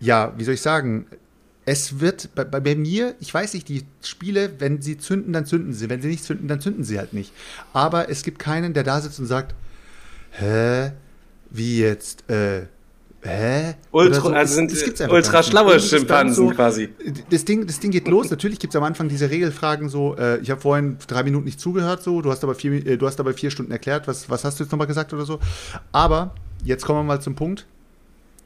ja, 0.00 0.32
wie 0.36 0.44
soll 0.44 0.54
ich 0.54 0.62
sagen, 0.62 1.06
es 1.66 1.98
wird 1.98 2.34
bei, 2.34 2.44
bei, 2.44 2.60
bei 2.60 2.74
mir, 2.76 3.16
ich 3.18 3.34
weiß 3.34 3.52
nicht, 3.54 3.68
die 3.68 3.84
Spiele, 4.00 4.52
wenn 4.60 4.80
sie 4.80 4.98
zünden, 4.98 5.32
dann 5.32 5.46
zünden 5.46 5.72
sie. 5.72 5.90
Wenn 5.90 6.00
sie 6.00 6.08
nicht 6.08 6.22
zünden, 6.22 6.46
dann 6.46 6.60
zünden 6.60 6.84
sie 6.84 6.98
halt 6.98 7.12
nicht. 7.12 7.32
Aber 7.72 8.08
es 8.08 8.22
gibt 8.22 8.38
keinen, 8.38 8.72
der 8.72 8.84
da 8.84 9.00
sitzt 9.00 9.18
und 9.18 9.26
sagt, 9.26 9.54
hä, 10.30 10.92
wie 11.50 11.80
jetzt, 11.80 12.30
äh, 12.30 12.66
hä? 13.26 13.74
Ultra, 13.90 14.20
so. 14.20 14.28
also 14.30 14.54
sind 14.54 14.72
Das 14.72 15.10
ultra 15.10 15.42
schlaue 15.42 15.80
Schimpansen 15.80 16.54
quasi. 16.54 16.88
Das 17.30 17.44
Ding, 17.44 17.66
das 17.66 17.80
Ding 17.80 17.90
geht 17.90 18.08
los. 18.08 18.30
Natürlich 18.30 18.58
gibt 18.58 18.74
es 18.74 18.76
am 18.76 18.84
Anfang 18.84 19.08
diese 19.08 19.30
Regelfragen 19.30 19.88
so, 19.88 20.16
äh, 20.16 20.38
ich 20.38 20.50
habe 20.50 20.60
vorhin 20.60 20.98
drei 21.06 21.22
Minuten 21.22 21.44
nicht 21.44 21.60
zugehört, 21.60 22.02
so, 22.02 22.22
du 22.22 22.30
hast 22.30 22.42
aber 22.44 22.54
vier, 22.54 22.86
äh, 22.86 22.96
du 22.96 23.06
hast 23.06 23.20
aber 23.20 23.34
vier 23.34 23.50
Stunden 23.50 23.72
erklärt, 23.72 24.08
was, 24.08 24.30
was 24.30 24.44
hast 24.44 24.58
du 24.58 24.64
jetzt 24.64 24.70
nochmal 24.70 24.86
gesagt 24.86 25.12
oder 25.12 25.24
so. 25.24 25.40
Aber 25.92 26.34
jetzt 26.64 26.84
kommen 26.84 27.00
wir 27.00 27.04
mal 27.04 27.20
zum 27.20 27.34
Punkt. 27.34 27.66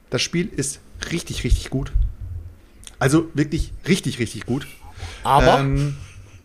Das 0.09 0.21
Spiel 0.21 0.49
ist 0.55 0.79
richtig, 1.11 1.43
richtig 1.43 1.69
gut. 1.69 1.91
Also 2.99 3.29
wirklich 3.33 3.73
richtig, 3.87 4.19
richtig 4.19 4.45
gut. 4.45 4.67
Aber 5.23 5.59
Ähm, 5.59 5.95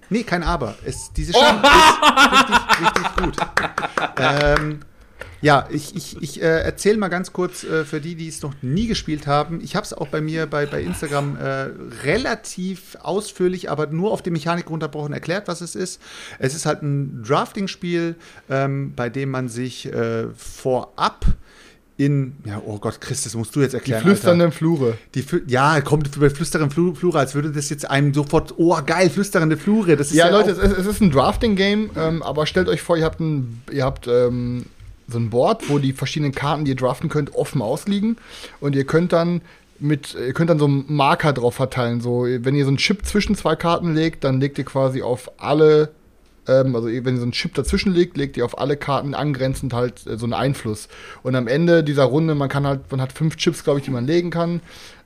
nee, 0.08 0.22
kein 0.22 0.42
Aber. 0.42 0.74
Es, 0.84 1.12
diese 1.12 1.32
Spiel 1.34 1.42
ist 1.42 2.32
richtig, 2.32 2.80
richtig 2.80 3.16
gut. 3.16 3.36
Ähm, 4.18 4.80
Ja, 5.42 5.68
ich, 5.70 5.94
ich, 5.94 6.20
ich 6.22 6.40
äh, 6.42 6.60
erzähle 6.62 6.96
mal 6.98 7.08
ganz 7.08 7.32
kurz 7.32 7.62
äh, 7.62 7.84
für 7.84 8.00
die, 8.00 8.14
die 8.14 8.28
es 8.28 8.42
noch 8.42 8.54
nie 8.62 8.86
gespielt 8.86 9.26
haben. 9.26 9.60
Ich 9.62 9.76
habe 9.76 9.84
es 9.84 9.92
auch 9.92 10.08
bei 10.08 10.20
mir 10.20 10.46
bei, 10.46 10.64
bei 10.66 10.80
Instagram 10.82 11.36
äh, 11.36 11.68
relativ 12.04 12.96
ausführlich, 13.02 13.70
aber 13.70 13.86
nur 13.88 14.12
auf 14.12 14.22
die 14.22 14.30
Mechanik 14.30 14.70
runterbrochen 14.70 15.12
erklärt, 15.12 15.46
was 15.48 15.60
es 15.60 15.74
ist. 15.76 16.00
Es 16.38 16.54
ist 16.54 16.64
halt 16.66 16.82
ein 16.82 17.22
Drafting-Spiel, 17.22 18.14
ähm, 18.48 18.92
bei 18.96 19.08
dem 19.10 19.30
man 19.30 19.48
sich 19.48 19.92
äh, 19.92 20.26
vorab 20.36 21.26
in, 21.98 22.36
ja, 22.44 22.60
oh 22.64 22.78
Gott, 22.78 23.00
Chris, 23.00 23.22
das 23.24 23.34
musst 23.34 23.56
du 23.56 23.60
jetzt 23.60 23.72
Die 23.72 23.76
erklären. 23.78 24.02
flüsternden 24.02 24.52
Flure. 24.52 24.98
Die 25.14 25.24
ja, 25.46 25.80
kommt 25.80 26.14
über 26.14 26.28
flüsterende 26.28 26.74
Flu 26.74 26.94
Flure, 26.94 27.18
als 27.18 27.34
würde 27.34 27.50
das 27.50 27.70
jetzt 27.70 27.88
einem 27.88 28.12
sofort, 28.12 28.52
oh 28.58 28.76
geil, 28.84 29.08
flüsterende 29.08 29.56
Flure. 29.56 29.96
Das 29.96 30.08
ist 30.08 30.14
Ja, 30.16 30.28
Leute, 30.28 30.52
auch- 30.52 30.58
es, 30.62 30.72
ist- 30.72 30.78
es 30.78 30.86
ist 30.86 31.00
ein 31.00 31.10
Drafting-Game, 31.10 31.90
ähm, 31.96 32.22
aber 32.22 32.44
stellt 32.46 32.68
euch 32.68 32.82
vor, 32.82 32.98
ihr 32.98 33.04
habt 33.04 33.20
ein, 33.20 33.62
ihr 33.72 33.84
habt 33.84 34.06
ähm, 34.08 34.66
so 35.08 35.18
ein 35.18 35.30
Board, 35.30 35.68
wo 35.68 35.78
die 35.78 35.92
verschiedenen 35.92 36.32
Karten, 36.32 36.64
die 36.64 36.72
ihr 36.72 36.76
draften 36.76 37.08
könnt, 37.08 37.34
offen 37.34 37.62
ausliegen 37.62 38.16
und 38.60 38.74
ihr 38.74 38.84
könnt 38.84 39.12
dann 39.12 39.40
mit, 39.78 40.14
ihr 40.14 40.32
könnt 40.32 40.50
dann 40.50 40.58
so 40.58 40.66
einen 40.66 40.84
Marker 40.88 41.32
drauf 41.32 41.54
verteilen. 41.54 42.00
So, 42.00 42.24
wenn 42.24 42.54
ihr 42.54 42.64
so 42.64 42.70
einen 42.70 42.78
Chip 42.78 43.04
zwischen 43.04 43.36
zwei 43.36 43.56
Karten 43.56 43.94
legt, 43.94 44.24
dann 44.24 44.40
legt 44.40 44.58
ihr 44.58 44.64
quasi 44.64 45.02
auf 45.02 45.30
alle, 45.38 45.90
ähm, 46.48 46.74
also 46.74 46.88
wenn 46.88 47.14
ihr 47.14 47.18
so 47.18 47.22
einen 47.22 47.32
Chip 47.32 47.54
dazwischen 47.54 47.92
legt, 47.92 48.16
legt 48.16 48.36
ihr 48.36 48.44
auf 48.44 48.58
alle 48.58 48.76
Karten 48.76 49.14
angrenzend 49.14 49.72
halt 49.72 50.06
äh, 50.06 50.16
so 50.16 50.26
einen 50.26 50.32
Einfluss. 50.32 50.88
Und 51.22 51.36
am 51.36 51.46
Ende 51.46 51.84
dieser 51.84 52.04
Runde, 52.04 52.34
man 52.34 52.48
kann 52.48 52.66
halt, 52.66 52.90
man 52.90 53.00
hat 53.00 53.12
fünf 53.12 53.36
Chips, 53.36 53.64
glaube 53.64 53.80
ich, 53.80 53.84
die 53.84 53.90
man 53.90 54.06
legen 54.06 54.30
kann. 54.30 54.60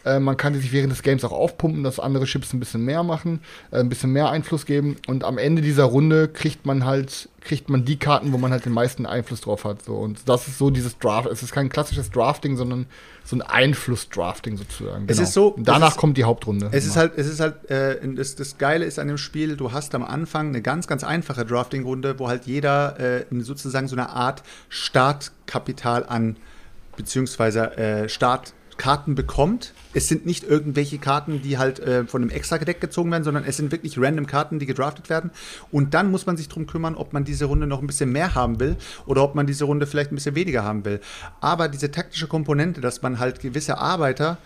Äh, 0.04 0.18
man 0.20 0.36
kann 0.36 0.52
die 0.54 0.58
sich 0.60 0.72
während 0.72 0.90
des 0.92 1.02
Games 1.02 1.24
auch 1.24 1.32
aufpumpen, 1.32 1.82
dass 1.84 2.00
andere 2.00 2.24
Chips 2.24 2.52
ein 2.54 2.60
bisschen 2.60 2.84
mehr 2.84 3.02
machen, 3.02 3.40
äh, 3.70 3.80
ein 3.80 3.88
bisschen 3.88 4.10
mehr 4.12 4.30
Einfluss 4.30 4.64
geben. 4.66 4.96
Und 5.06 5.24
am 5.24 5.36
Ende 5.38 5.60
dieser 5.62 5.84
Runde 5.84 6.28
kriegt 6.28 6.64
man 6.66 6.84
halt, 6.84 7.28
kriegt 7.42 7.68
man 7.68 7.84
die 7.84 7.98
Karten, 7.98 8.32
wo 8.32 8.38
man 8.38 8.50
halt 8.52 8.64
den 8.64 8.72
meisten 8.72 9.04
Einfluss 9.06 9.42
drauf 9.42 9.64
hat. 9.64 9.82
So. 9.84 9.94
Und 9.96 10.28
das 10.28 10.48
ist 10.48 10.58
so 10.58 10.70
dieses 10.70 10.98
Draft. 10.98 11.28
Es 11.28 11.42
ist 11.42 11.52
kein 11.52 11.68
klassisches 11.68 12.10
Drafting, 12.10 12.56
sondern 12.56 12.86
so 13.24 13.36
ein 13.36 13.42
Einfluss-Drafting 13.42 14.56
sozusagen. 14.56 15.04
Es 15.06 15.18
ist 15.18 15.34
so- 15.34 15.48
Und 15.48 15.68
danach 15.68 15.90
ist- 15.92 15.96
kommt 15.98 16.16
die 16.16 16.24
Hauptrunde. 16.24 16.68
Es 16.72 16.86
ist 16.86 16.96
halt, 16.96 17.12
es 17.16 17.26
ist 17.28 17.40
halt, 17.40 17.70
äh, 17.70 17.98
das, 18.14 18.34
das 18.36 18.58
Geile 18.58 18.84
ist 18.86 18.98
an 18.98 19.06
dem 19.08 19.18
Spiel, 19.18 19.56
du 19.56 19.72
hast 19.72 19.94
am 19.94 20.02
Anfang 20.02 20.48
eine 20.48 20.62
ganz, 20.62 20.86
ganz 20.86 21.04
einfache 21.04 21.44
Drafting-Runde, 21.44 22.18
wo 22.18 22.28
halt 22.28 22.46
jeder 22.46 22.98
äh, 22.98 23.24
sozusagen 23.40 23.86
so 23.86 23.94
eine 23.96 24.08
Art 24.10 24.42
Startkapital 24.68 26.06
an, 26.06 26.36
beziehungsweise 26.96 27.76
äh, 27.76 28.08
Startkarten 28.80 29.14
bekommt. 29.14 29.74
Es 29.92 30.08
sind 30.08 30.24
nicht 30.24 30.42
irgendwelche 30.44 30.98
Karten, 30.98 31.42
die 31.42 31.58
halt 31.58 31.80
äh, 31.80 32.06
von 32.06 32.22
einem 32.22 32.30
extra 32.30 32.56
Deck 32.56 32.80
gezogen 32.80 33.10
werden, 33.10 33.24
sondern 33.24 33.44
es 33.44 33.58
sind 33.58 33.72
wirklich 33.72 33.98
random 33.98 34.26
Karten, 34.26 34.58
die 34.58 34.64
gedraftet 34.64 35.10
werden. 35.10 35.30
Und 35.70 35.92
dann 35.92 36.10
muss 36.10 36.24
man 36.24 36.38
sich 36.38 36.48
drum 36.48 36.66
kümmern, 36.66 36.94
ob 36.94 37.12
man 37.12 37.24
diese 37.24 37.44
Runde 37.44 37.66
noch 37.66 37.82
ein 37.82 37.86
bisschen 37.86 38.10
mehr 38.10 38.34
haben 38.34 38.58
will 38.58 38.76
oder 39.04 39.22
ob 39.22 39.34
man 39.34 39.46
diese 39.46 39.64
Runde 39.64 39.86
vielleicht 39.86 40.12
ein 40.12 40.14
bisschen 40.14 40.34
weniger 40.34 40.64
haben 40.64 40.84
will. 40.86 41.00
Aber 41.42 41.68
diese 41.68 41.90
taktische 41.90 42.26
Komponente, 42.26 42.80
dass 42.80 43.02
man 43.02 43.18
halt 43.18 43.40
gewisse 43.40 43.76
Arbeiter 43.76 44.38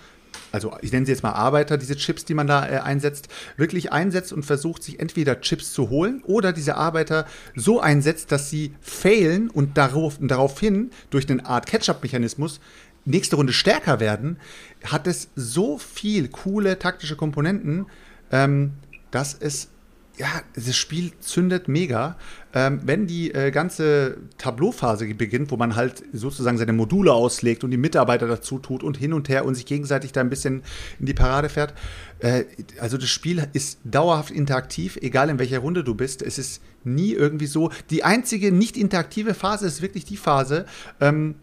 also 0.52 0.72
ich 0.82 0.92
nenne 0.92 1.06
sie 1.06 1.12
jetzt 1.12 1.22
mal 1.22 1.32
Arbeiter, 1.32 1.76
diese 1.78 1.96
Chips, 1.96 2.24
die 2.24 2.34
man 2.34 2.46
da 2.46 2.68
äh, 2.68 2.78
einsetzt, 2.78 3.28
wirklich 3.56 3.92
einsetzt 3.92 4.32
und 4.32 4.44
versucht, 4.44 4.82
sich 4.82 5.00
entweder 5.00 5.40
Chips 5.40 5.72
zu 5.72 5.90
holen 5.90 6.22
oder 6.24 6.52
diese 6.52 6.76
Arbeiter 6.76 7.26
so 7.56 7.80
einsetzt, 7.80 8.30
dass 8.32 8.50
sie 8.50 8.74
failen 8.80 9.50
und 9.50 9.76
darauf, 9.76 10.20
und 10.20 10.28
daraufhin 10.28 10.90
durch 11.10 11.28
eine 11.28 11.44
Art 11.46 11.66
Catch-up-Mechanismus 11.66 12.60
nächste 13.04 13.36
Runde 13.36 13.52
stärker 13.52 14.00
werden, 14.00 14.38
hat 14.84 15.06
es 15.06 15.28
so 15.36 15.78
viel 15.78 16.28
coole 16.28 16.78
taktische 16.78 17.16
Komponenten, 17.16 17.86
ähm, 18.30 18.74
dass 19.10 19.34
es 19.34 19.68
ja, 20.16 20.28
das 20.54 20.76
Spiel 20.76 21.12
zündet 21.18 21.66
mega. 21.66 22.16
Ähm, 22.52 22.80
wenn 22.84 23.08
die 23.08 23.34
äh, 23.34 23.50
ganze 23.50 24.18
Tableauphase 24.38 25.12
beginnt, 25.14 25.50
wo 25.50 25.56
man 25.56 25.74
halt 25.74 26.04
sozusagen 26.12 26.56
seine 26.56 26.72
Module 26.72 27.12
auslegt 27.12 27.64
und 27.64 27.72
die 27.72 27.76
Mitarbeiter 27.76 28.28
dazu 28.28 28.60
tut 28.60 28.84
und 28.84 28.96
hin 28.96 29.12
und 29.12 29.28
her 29.28 29.44
und 29.44 29.56
sich 29.56 29.66
gegenseitig 29.66 30.12
da 30.12 30.20
ein 30.20 30.30
bisschen 30.30 30.62
in 31.00 31.06
die 31.06 31.14
Parade 31.14 31.48
fährt. 31.48 31.74
Äh, 32.20 32.44
also 32.78 32.96
das 32.96 33.08
Spiel 33.08 33.44
ist 33.54 33.80
dauerhaft 33.82 34.30
interaktiv, 34.30 34.98
egal 35.02 35.30
in 35.30 35.40
welcher 35.40 35.58
Runde 35.58 35.82
du 35.82 35.96
bist. 35.96 36.22
Es 36.22 36.38
ist 36.38 36.62
nie 36.84 37.12
irgendwie 37.12 37.46
so. 37.46 37.72
Die 37.90 38.04
einzige 38.04 38.52
nicht 38.52 38.76
interaktive 38.76 39.34
Phase 39.34 39.66
ist 39.66 39.82
wirklich 39.82 40.04
die 40.04 40.16
Phase, 40.16 40.66
ähm, 41.00 41.34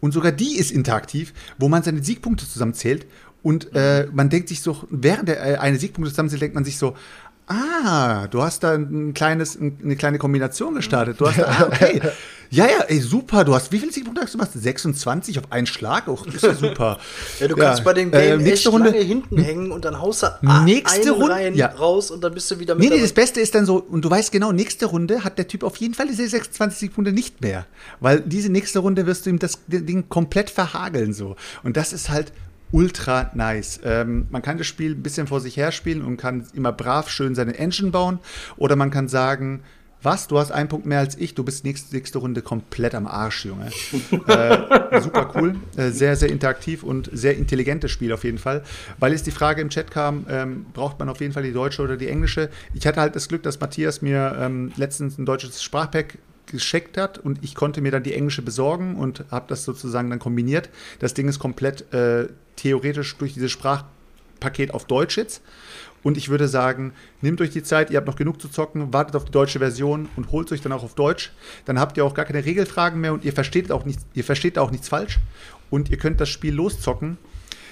und 0.00 0.12
sogar 0.12 0.32
die 0.32 0.56
ist 0.56 0.70
interaktiv, 0.70 1.32
wo 1.58 1.68
man 1.68 1.82
seine 1.82 2.02
Siegpunkte 2.02 2.48
zusammenzählt. 2.48 3.06
Und 3.42 3.74
äh, 3.74 4.06
man 4.12 4.28
denkt 4.28 4.48
sich 4.48 4.60
so, 4.60 4.84
während 4.90 5.28
der 5.28 5.44
äh, 5.44 5.56
eine 5.56 5.78
Siegpunkte 5.78 6.10
zusammenzählt, 6.10 6.42
denkt 6.42 6.54
man 6.54 6.64
sich 6.64 6.76
so, 6.76 6.94
ah, 7.46 8.26
du 8.28 8.42
hast 8.42 8.62
da 8.62 8.74
ein 8.74 9.12
kleines, 9.14 9.56
ein, 9.56 9.78
eine 9.82 9.96
kleine 9.96 10.18
Kombination 10.18 10.74
gestartet. 10.74 11.20
Du 11.20 11.28
hast, 11.28 11.40
ah, 11.40 11.66
okay. 11.66 12.00
Ja, 12.52 12.66
ja, 12.66 12.80
ey, 12.88 12.98
super. 13.00 13.44
Du 13.44 13.54
hast, 13.54 13.70
wie 13.70 13.78
viele 13.78 13.92
Siegpunkte 13.92 14.22
hast 14.22 14.34
du 14.34 14.38
gemacht? 14.38 14.50
26 14.52 15.38
auf 15.38 15.52
einen 15.52 15.66
Schlag? 15.68 16.08
Oh, 16.08 16.18
ist 16.26 16.42
ja 16.42 16.52
super. 16.54 16.98
Ja, 17.38 17.46
du 17.48 17.54
kannst 17.56 17.84
bei 17.84 17.92
dem 17.92 18.08
äh, 18.08 18.10
Game 18.10 18.40
echt 18.40 18.48
nächste 18.48 18.68
Runde, 18.70 18.90
lange 18.90 19.02
hinten 19.02 19.38
hängen 19.38 19.70
und 19.70 19.84
dann 19.84 20.00
haust 20.00 20.24
du 20.24 20.26
Nächste 20.64 21.00
einen 21.00 21.10
Runde- 21.12 21.32
rein, 21.34 21.54
ja. 21.54 21.68
raus 21.68 22.10
und 22.10 22.22
dann 22.24 22.34
bist 22.34 22.50
du 22.50 22.58
wieder 22.58 22.74
Nee, 22.74 22.84
nee, 22.84 22.88
dabei. 22.90 23.02
das 23.02 23.12
Beste 23.12 23.40
ist 23.40 23.54
dann 23.54 23.66
so, 23.66 23.76
und 23.76 24.04
du 24.04 24.10
weißt 24.10 24.32
genau, 24.32 24.50
nächste 24.52 24.86
Runde 24.86 25.22
hat 25.22 25.38
der 25.38 25.46
Typ 25.48 25.62
auf 25.62 25.76
jeden 25.76 25.94
Fall 25.94 26.08
diese 26.08 26.26
26 26.26 26.78
Siegpunkte 26.78 27.12
nicht 27.12 27.40
mehr. 27.40 27.66
Weil 28.00 28.20
diese 28.20 28.50
nächste 28.50 28.80
Runde 28.80 29.06
wirst 29.06 29.26
du 29.26 29.30
ihm 29.30 29.38
das 29.38 29.60
Ding 29.68 30.08
komplett 30.08 30.50
verhageln 30.50 31.12
so. 31.12 31.36
Und 31.62 31.76
das 31.76 31.92
ist 31.92 32.10
halt 32.10 32.32
ultra 32.72 33.30
nice. 33.34 33.80
Ähm, 33.84 34.26
man 34.30 34.42
kann 34.42 34.58
das 34.58 34.66
Spiel 34.66 34.92
ein 34.96 35.02
bisschen 35.02 35.26
vor 35.28 35.40
sich 35.40 35.56
her 35.56 35.72
spielen 35.72 36.02
und 36.02 36.16
kann 36.16 36.46
immer 36.54 36.72
brav 36.72 37.08
schön 37.10 37.34
seine 37.34 37.56
Engine 37.58 37.90
bauen. 37.90 38.18
Oder 38.56 38.76
man 38.76 38.90
kann 38.90 39.08
sagen, 39.08 39.62
was, 40.02 40.28
du 40.28 40.38
hast 40.38 40.50
einen 40.50 40.68
Punkt 40.68 40.86
mehr 40.86 40.98
als 40.98 41.16
ich, 41.18 41.34
du 41.34 41.44
bist 41.44 41.64
nächste, 41.64 41.94
nächste 41.94 42.18
Runde 42.18 42.42
komplett 42.42 42.94
am 42.94 43.06
Arsch, 43.06 43.44
Junge. 43.44 43.66
äh, 44.26 45.00
super 45.00 45.32
cool, 45.34 45.56
äh, 45.76 45.90
sehr, 45.90 46.16
sehr 46.16 46.30
interaktiv 46.30 46.82
und 46.82 47.10
sehr 47.12 47.36
intelligentes 47.36 47.90
Spiel 47.90 48.12
auf 48.12 48.24
jeden 48.24 48.38
Fall. 48.38 48.62
Weil 48.98 49.12
jetzt 49.12 49.26
die 49.26 49.30
Frage 49.30 49.60
im 49.60 49.68
Chat 49.68 49.90
kam, 49.90 50.26
ähm, 50.28 50.66
braucht 50.72 50.98
man 50.98 51.08
auf 51.08 51.20
jeden 51.20 51.32
Fall 51.32 51.42
die 51.42 51.52
deutsche 51.52 51.82
oder 51.82 51.96
die 51.96 52.08
englische? 52.08 52.48
Ich 52.74 52.86
hatte 52.86 53.00
halt 53.00 53.14
das 53.16 53.28
Glück, 53.28 53.42
dass 53.42 53.60
Matthias 53.60 54.02
mir 54.02 54.36
ähm, 54.40 54.72
letztens 54.76 55.18
ein 55.18 55.26
deutsches 55.26 55.62
Sprachpack 55.62 56.18
geschickt 56.46 56.96
hat 56.96 57.18
und 57.18 57.42
ich 57.42 57.54
konnte 57.54 57.80
mir 57.80 57.92
dann 57.92 58.02
die 58.02 58.14
englische 58.14 58.42
besorgen 58.42 58.96
und 58.96 59.24
habe 59.30 59.46
das 59.48 59.64
sozusagen 59.64 60.10
dann 60.10 60.18
kombiniert. 60.18 60.68
Das 60.98 61.14
Ding 61.14 61.28
ist 61.28 61.38
komplett 61.38 61.92
äh, 61.92 62.28
theoretisch 62.56 63.16
durch 63.16 63.34
dieses 63.34 63.50
Sprachpaket 63.50 64.74
auf 64.74 64.84
Deutsch 64.86 65.16
jetzt. 65.16 65.42
Und 66.02 66.16
ich 66.16 66.28
würde 66.28 66.48
sagen, 66.48 66.92
nehmt 67.20 67.40
euch 67.40 67.50
die 67.50 67.62
Zeit, 67.62 67.90
ihr 67.90 67.98
habt 67.98 68.06
noch 68.06 68.16
genug 68.16 68.40
zu 68.40 68.48
zocken, 68.48 68.92
wartet 68.92 69.16
auf 69.16 69.26
die 69.26 69.32
deutsche 69.32 69.58
Version 69.58 70.08
und 70.16 70.32
holt 70.32 70.50
euch 70.50 70.62
dann 70.62 70.72
auch 70.72 70.82
auf 70.82 70.94
Deutsch. 70.94 71.32
Dann 71.66 71.78
habt 71.78 71.96
ihr 71.96 72.04
auch 72.04 72.14
gar 72.14 72.24
keine 72.24 72.44
Regelfragen 72.44 73.00
mehr 73.00 73.12
und 73.12 73.24
ihr 73.24 73.32
versteht 73.32 73.70
auch 73.70 73.84
nichts, 73.84 74.06
ihr 74.14 74.24
versteht 74.24 74.58
auch 74.58 74.70
nichts 74.70 74.88
falsch 74.88 75.18
und 75.68 75.90
ihr 75.90 75.98
könnt 75.98 76.20
das 76.20 76.28
Spiel 76.28 76.54
loszocken. 76.54 77.18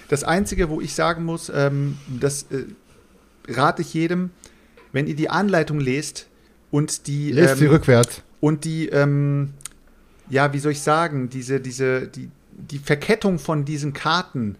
Das 0.09 0.24
Einzige, 0.24 0.68
wo 0.68 0.81
ich 0.81 0.95
sagen 0.95 1.24
muss, 1.24 1.51
ähm, 1.55 1.99
das 2.09 2.47
äh, 2.51 2.64
rate 3.49 3.83
ich 3.83 3.95
jedem, 3.95 4.31
wenn 4.93 5.07
ihr 5.07 5.16
die 5.16 5.31
Anleitung 5.31 5.81
lest 5.81 6.26
und 6.70 7.07
die 7.07 7.33
Lest 7.33 7.59
sie 7.59 7.66
ähm, 7.66 7.70
rückwärts. 7.70 8.22
und 8.41 8.64
die, 8.64 8.89
ähm, 8.89 9.55
ja, 10.31 10.53
wie 10.53 10.59
soll 10.59 10.72
ich 10.72 10.83
sagen, 10.83 11.31
diese, 11.31 11.61
diese, 11.61 12.09
die, 12.09 12.31
die 12.53 12.79
Verkettung 12.79 13.39
von 13.39 13.64
diesen 13.64 13.93
Karten, 13.93 14.57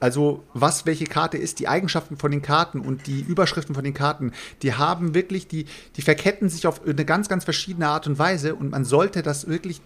also 0.00 0.44
was 0.54 0.86
welche 0.86 1.04
Karte 1.04 1.38
ist, 1.38 1.58
die 1.58 1.68
Eigenschaften 1.68 2.16
von 2.16 2.30
den 2.30 2.42
Karten 2.42 2.80
und 2.80 3.06
die 3.06 3.20
Überschriften 3.20 3.74
von 3.74 3.84
den 3.84 3.94
Karten, 3.94 4.32
die 4.62 4.74
haben 4.74 5.14
wirklich, 5.14 5.48
die, 5.48 5.66
die 5.96 6.02
verketten 6.02 6.48
sich 6.48 6.66
auf 6.66 6.86
eine 6.86 7.04
ganz, 7.04 7.28
ganz 7.28 7.44
verschiedene 7.44 7.88
Art 7.88 8.06
und 8.06 8.18
Weise 8.18 8.54
und 8.54 8.70
man 8.70 8.84
sollte 8.84 9.22
das 9.22 9.46
wirklich 9.48 9.80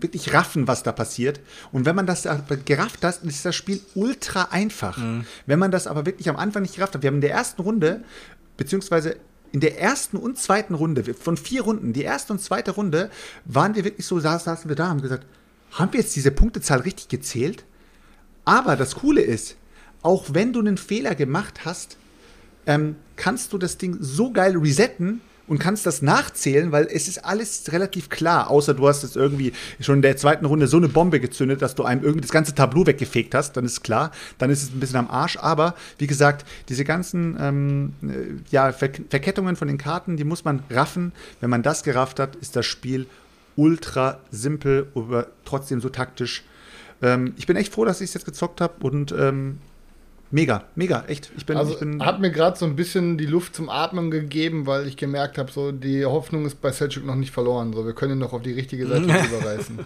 wirklich 0.00 0.32
raffen, 0.32 0.68
was 0.68 0.84
da 0.84 0.92
passiert. 0.92 1.40
Und 1.72 1.84
wenn 1.84 1.96
man 1.96 2.06
das 2.06 2.28
gerafft 2.64 3.04
hat, 3.04 3.22
ist 3.24 3.44
das 3.44 3.56
Spiel 3.56 3.80
ultra 3.96 4.44
einfach. 4.52 4.96
Wenn 5.46 5.58
man 5.58 5.72
das 5.72 5.88
aber 5.88 6.06
wirklich 6.06 6.28
am 6.28 6.36
Anfang 6.36 6.62
nicht 6.62 6.76
gerafft 6.76 6.94
hat, 6.94 7.02
wir 7.02 7.08
haben 7.08 7.16
in 7.16 7.20
der 7.20 7.32
ersten 7.32 7.62
Runde, 7.62 8.04
beziehungsweise 8.56 9.16
in 9.50 9.58
der 9.60 9.80
ersten 9.80 10.16
und 10.16 10.38
zweiten 10.38 10.74
Runde, 10.74 11.02
von 11.14 11.36
vier 11.36 11.62
Runden, 11.62 11.92
die 11.94 12.02
erste 12.02 12.32
und 12.32 12.40
zweite 12.40 12.72
Runde, 12.72 13.10
waren 13.44 13.74
wir 13.74 13.84
wirklich 13.84 14.06
so, 14.06 14.18
saß- 14.18 14.40
saßen 14.40 14.68
wir 14.68 14.76
da 14.76 14.84
und 14.84 14.90
haben 14.90 15.02
gesagt, 15.02 15.26
haben 15.72 15.92
wir 15.92 16.00
jetzt 16.00 16.14
diese 16.14 16.30
Punktezahl 16.30 16.80
richtig 16.80 17.08
gezählt? 17.08 17.64
Aber 18.48 18.76
das 18.76 18.94
Coole 18.94 19.20
ist, 19.20 19.56
auch 20.00 20.32
wenn 20.32 20.54
du 20.54 20.60
einen 20.60 20.78
Fehler 20.78 21.14
gemacht 21.14 21.66
hast, 21.66 21.98
ähm, 22.66 22.96
kannst 23.14 23.52
du 23.52 23.58
das 23.58 23.76
Ding 23.76 23.98
so 24.00 24.32
geil 24.32 24.56
resetten 24.56 25.20
und 25.48 25.58
kannst 25.58 25.84
das 25.84 26.00
nachzählen, 26.00 26.72
weil 26.72 26.86
es 26.90 27.08
ist 27.08 27.26
alles 27.26 27.70
relativ 27.72 28.08
klar, 28.08 28.48
außer 28.48 28.72
du 28.72 28.88
hast 28.88 29.02
jetzt 29.02 29.16
irgendwie 29.16 29.52
schon 29.80 29.96
in 29.96 30.02
der 30.02 30.16
zweiten 30.16 30.46
Runde 30.46 30.66
so 30.66 30.78
eine 30.78 30.88
Bombe 30.88 31.20
gezündet, 31.20 31.60
dass 31.60 31.74
du 31.74 31.84
einem 31.84 32.02
irgendwie 32.02 32.22
das 32.22 32.30
ganze 32.30 32.54
Tableau 32.54 32.86
weggefegt 32.86 33.34
hast, 33.34 33.52
dann 33.52 33.66
ist 33.66 33.82
klar, 33.82 34.12
dann 34.38 34.48
ist 34.48 34.62
es 34.62 34.70
ein 34.70 34.80
bisschen 34.80 34.96
am 34.96 35.10
Arsch, 35.10 35.36
aber 35.36 35.74
wie 35.98 36.06
gesagt, 36.06 36.46
diese 36.70 36.84
ganzen 36.86 37.36
ähm, 37.38 37.92
äh, 38.02 38.40
ja, 38.50 38.72
Ver 38.72 38.88
Verkettungen 39.10 39.56
von 39.56 39.68
den 39.68 39.76
Karten, 39.76 40.16
die 40.16 40.24
muss 40.24 40.46
man 40.46 40.62
raffen. 40.70 41.12
Wenn 41.42 41.50
man 41.50 41.62
das 41.62 41.82
gerafft 41.82 42.18
hat, 42.18 42.34
ist 42.36 42.56
das 42.56 42.64
Spiel 42.64 43.06
ultra 43.56 44.20
simpel, 44.30 44.86
aber 44.94 45.26
trotzdem 45.44 45.82
so 45.82 45.90
taktisch. 45.90 46.44
Ähm, 47.02 47.34
ich 47.36 47.46
bin 47.46 47.56
echt 47.56 47.72
froh, 47.72 47.84
dass 47.84 48.00
ich 48.00 48.10
es 48.10 48.14
jetzt 48.14 48.26
gezockt 48.26 48.60
habe 48.60 48.86
und 48.86 49.12
ähm, 49.12 49.58
mega, 50.30 50.64
mega, 50.74 51.04
echt. 51.06 51.30
Ich 51.36 51.46
bin, 51.46 51.56
Also 51.56 51.72
ich 51.72 51.78
bin 51.78 52.04
hat 52.04 52.20
mir 52.20 52.30
gerade 52.30 52.58
so 52.58 52.66
ein 52.66 52.76
bisschen 52.76 53.18
die 53.18 53.26
Luft 53.26 53.54
zum 53.54 53.68
Atmen 53.68 54.10
gegeben, 54.10 54.66
weil 54.66 54.86
ich 54.86 54.96
gemerkt 54.96 55.38
habe, 55.38 55.50
so 55.50 55.72
die 55.72 56.04
Hoffnung 56.04 56.46
ist 56.46 56.60
bei 56.60 56.72
Selchuk 56.72 57.04
noch 57.04 57.14
nicht 57.14 57.32
verloren. 57.32 57.72
So, 57.72 57.86
wir 57.86 57.94
können 57.94 58.12
ihn 58.12 58.18
noch 58.18 58.32
auf 58.32 58.42
die 58.42 58.52
richtige 58.52 58.86
Seite 58.86 59.04
überreißen. 59.04 59.78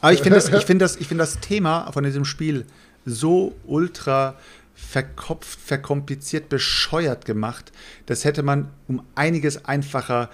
Aber 0.00 0.12
ich 0.12 0.20
finde 0.20 0.36
das, 0.36 0.48
ich 0.48 0.64
finde 0.64 0.84
das, 0.84 0.96
ich 0.96 1.08
finde 1.08 1.22
das 1.22 1.40
Thema 1.40 1.90
von 1.92 2.04
diesem 2.04 2.24
Spiel 2.24 2.64
so 3.04 3.54
ultra 3.66 4.36
verkopft, 4.74 5.58
verkompliziert, 5.60 6.48
bescheuert 6.48 7.26
gemacht. 7.26 7.70
Das 8.06 8.24
hätte 8.24 8.42
man 8.42 8.70
um 8.88 9.02
einiges 9.14 9.64
einfacher 9.66 10.30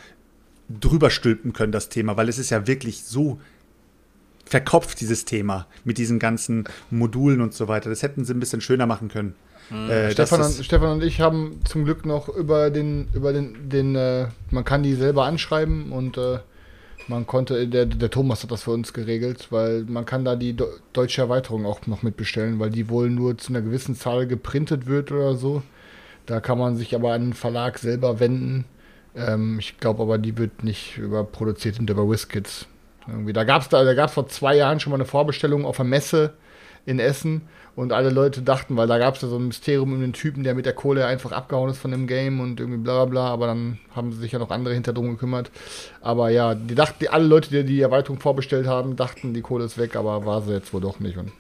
drüber 0.68 1.10
stülpen 1.10 1.52
können, 1.52 1.72
das 1.72 1.88
Thema, 1.88 2.16
weil 2.16 2.28
es 2.28 2.38
ist 2.38 2.50
ja 2.50 2.66
wirklich 2.66 3.02
so 3.04 3.40
verkopft, 4.47 5.01
dieses 5.01 5.24
Thema, 5.24 5.66
mit 5.84 5.99
diesen 5.99 6.18
ganzen 6.18 6.64
Modulen 6.90 7.40
und 7.40 7.53
so 7.53 7.68
weiter. 7.68 7.90
Das 7.90 8.03
hätten 8.03 8.24
sie 8.24 8.32
ein 8.32 8.40
bisschen 8.40 8.61
schöner 8.61 8.86
machen 8.86 9.09
können. 9.09 9.34
Äh, 9.70 10.12
Stefan, 10.12 10.42
und, 10.42 10.64
Stefan 10.64 10.92
und 10.92 11.03
ich 11.03 11.20
haben 11.20 11.61
zum 11.64 11.84
Glück 11.84 12.07
noch 12.07 12.28
über 12.28 12.70
den, 12.70 13.09
über 13.12 13.32
den, 13.32 13.68
den 13.68 13.97
äh, 13.97 14.28
man 14.51 14.64
kann 14.64 14.84
die 14.84 14.94
selber 14.94 15.24
anschreiben 15.24 15.90
und 15.90 16.16
äh, 16.16 16.38
man 17.09 17.26
konnte, 17.26 17.66
der, 17.66 17.86
der 17.86 18.11
Thomas 18.11 18.42
hat 18.42 18.53
das 18.53 18.62
für 18.62 18.70
uns 18.70 18.92
geregelt, 18.92 19.49
weil 19.51 19.84
man 19.84 20.07
kann 20.07 20.24
da 20.24 20.36
die 20.36 20.55
do, 20.55 20.66
deutsche 20.92 21.22
Erweiterung 21.22 21.66
auch 21.66 21.86
noch 21.86 22.03
mitbestellen, 22.03 22.59
weil 22.61 22.70
die 22.70 22.88
wohl 22.88 23.11
nur 23.11 23.38
zu 23.38 23.53
einer 23.53 23.62
gewissen 23.62 23.97
Zahl 23.97 24.26
geprintet 24.26 24.86
wird 24.86 25.11
oder 25.11 25.34
so. 25.34 25.62
Da 26.26 26.40
kann 26.40 26.59
man 26.59 26.76
sich 26.76 26.94
aber 26.94 27.12
an 27.12 27.22
den 27.22 27.32
Verlag 27.32 27.78
selber 27.78 28.20
wenden. 28.20 28.64
Ähm, 29.16 29.59
ich 29.59 29.78
glaube 29.78 30.03
aber, 30.03 30.18
die 30.18 30.36
wird 30.38 30.64
nicht 30.64 30.99
überproduziert 30.99 31.78
und 31.78 31.90
über 31.90 32.09
WizKids. 32.09 32.66
Irgendwie. 33.09 33.32
Da 33.32 33.44
gab 33.44 33.62
es 33.62 33.68
da, 33.68 33.84
da 33.84 33.94
gab's 33.94 34.14
vor 34.14 34.28
zwei 34.28 34.57
Jahren 34.57 34.80
schon 34.80 34.90
mal 34.90 34.96
eine 34.96 35.04
Vorbestellung 35.04 35.64
auf 35.64 35.78
einer 35.80 35.88
Messe 35.88 36.34
in 36.86 36.98
Essen 36.98 37.42
und 37.74 37.92
alle 37.92 38.11
Leute 38.11 38.42
dachten, 38.42 38.76
weil 38.76 38.86
da 38.86 38.98
gab 38.98 39.16
es 39.16 39.22
ja 39.22 39.28
so 39.28 39.36
ein 39.36 39.48
Mysterium 39.48 39.92
um 39.92 40.00
den 40.00 40.12
Typen, 40.12 40.44
der 40.44 40.54
mit 40.54 40.64
der 40.66 40.72
Kohle 40.72 41.04
einfach 41.07 41.32
abgehauen 41.32 41.70
ist 41.70 41.78
von 41.78 41.90
dem 41.90 42.07
Game 42.07 42.40
und 42.40 42.59
irgendwie 42.61 42.78
bla 42.78 43.04
bla 43.04 43.04
bla, 43.04 43.28
aber 43.28 43.46
dann 43.48 43.78
haben 43.94 44.12
sich 44.12 44.32
ja 44.32 44.38
noch 44.38 44.50
andere 44.50 44.72
hinter 44.74 44.92
drum 44.92 45.09
gekümmert. 45.11 45.50
Aber 46.00 46.30
ja, 46.30 46.54
die 46.54 46.74
dachten, 46.74 46.96
die, 47.00 47.09
alle 47.09 47.26
Leute, 47.26 47.50
die 47.50 47.64
die 47.64 47.80
Erweiterung 47.80 48.18
vorbestellt 48.20 48.66
haben, 48.66 48.96
dachten, 48.96 49.34
die 49.34 49.42
Kohle 49.42 49.64
ist 49.64 49.78
weg, 49.78 49.94
aber 49.96 50.24
war 50.24 50.42
sie 50.42 50.52
jetzt 50.52 50.72
wohl 50.72 50.80
doch 50.80 51.00
nicht 51.00 51.16
und 51.18 51.32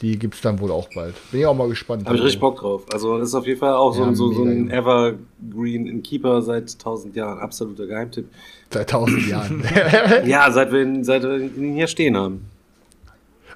die 0.00 0.18
gibt 0.18 0.34
es 0.34 0.40
dann 0.40 0.60
wohl 0.60 0.70
auch 0.70 0.88
bald. 0.94 1.14
Bin 1.30 1.40
ich 1.40 1.46
auch 1.46 1.54
mal 1.54 1.68
gespannt. 1.68 2.06
Habe 2.06 2.16
ich 2.16 2.22
richtig 2.22 2.40
Bock 2.40 2.58
drauf. 2.60 2.84
Also 2.92 3.18
das 3.18 3.28
ist 3.28 3.34
auf 3.34 3.46
jeden 3.46 3.58
Fall 3.60 3.74
auch 3.74 3.92
so, 3.92 4.02
Ja, 4.02 4.08
ein- 4.08 4.14
so, 4.14 4.32
so 4.32 4.44
ein. 4.44 4.70
Evergreen 4.70 5.86
in 5.86 6.02
Keeper 6.02 6.40
seit 6.42 6.78
tausend 6.78 7.16
Jahren. 7.16 7.38
Absoluter 7.38 7.86
Geheimtipp. 7.86 8.26
Seit 8.72 8.90
tausend 8.90 9.26
Jahren. 9.26 9.64
Ja, 10.26 10.50
seit 10.50 10.72
wir, 10.72 10.82
ihn- 10.82 11.04
seit 11.04 11.22
wir 11.22 11.38
ihn 11.40 11.74
hier 11.74 11.86
stehen 11.88 12.16
haben. 12.16 12.46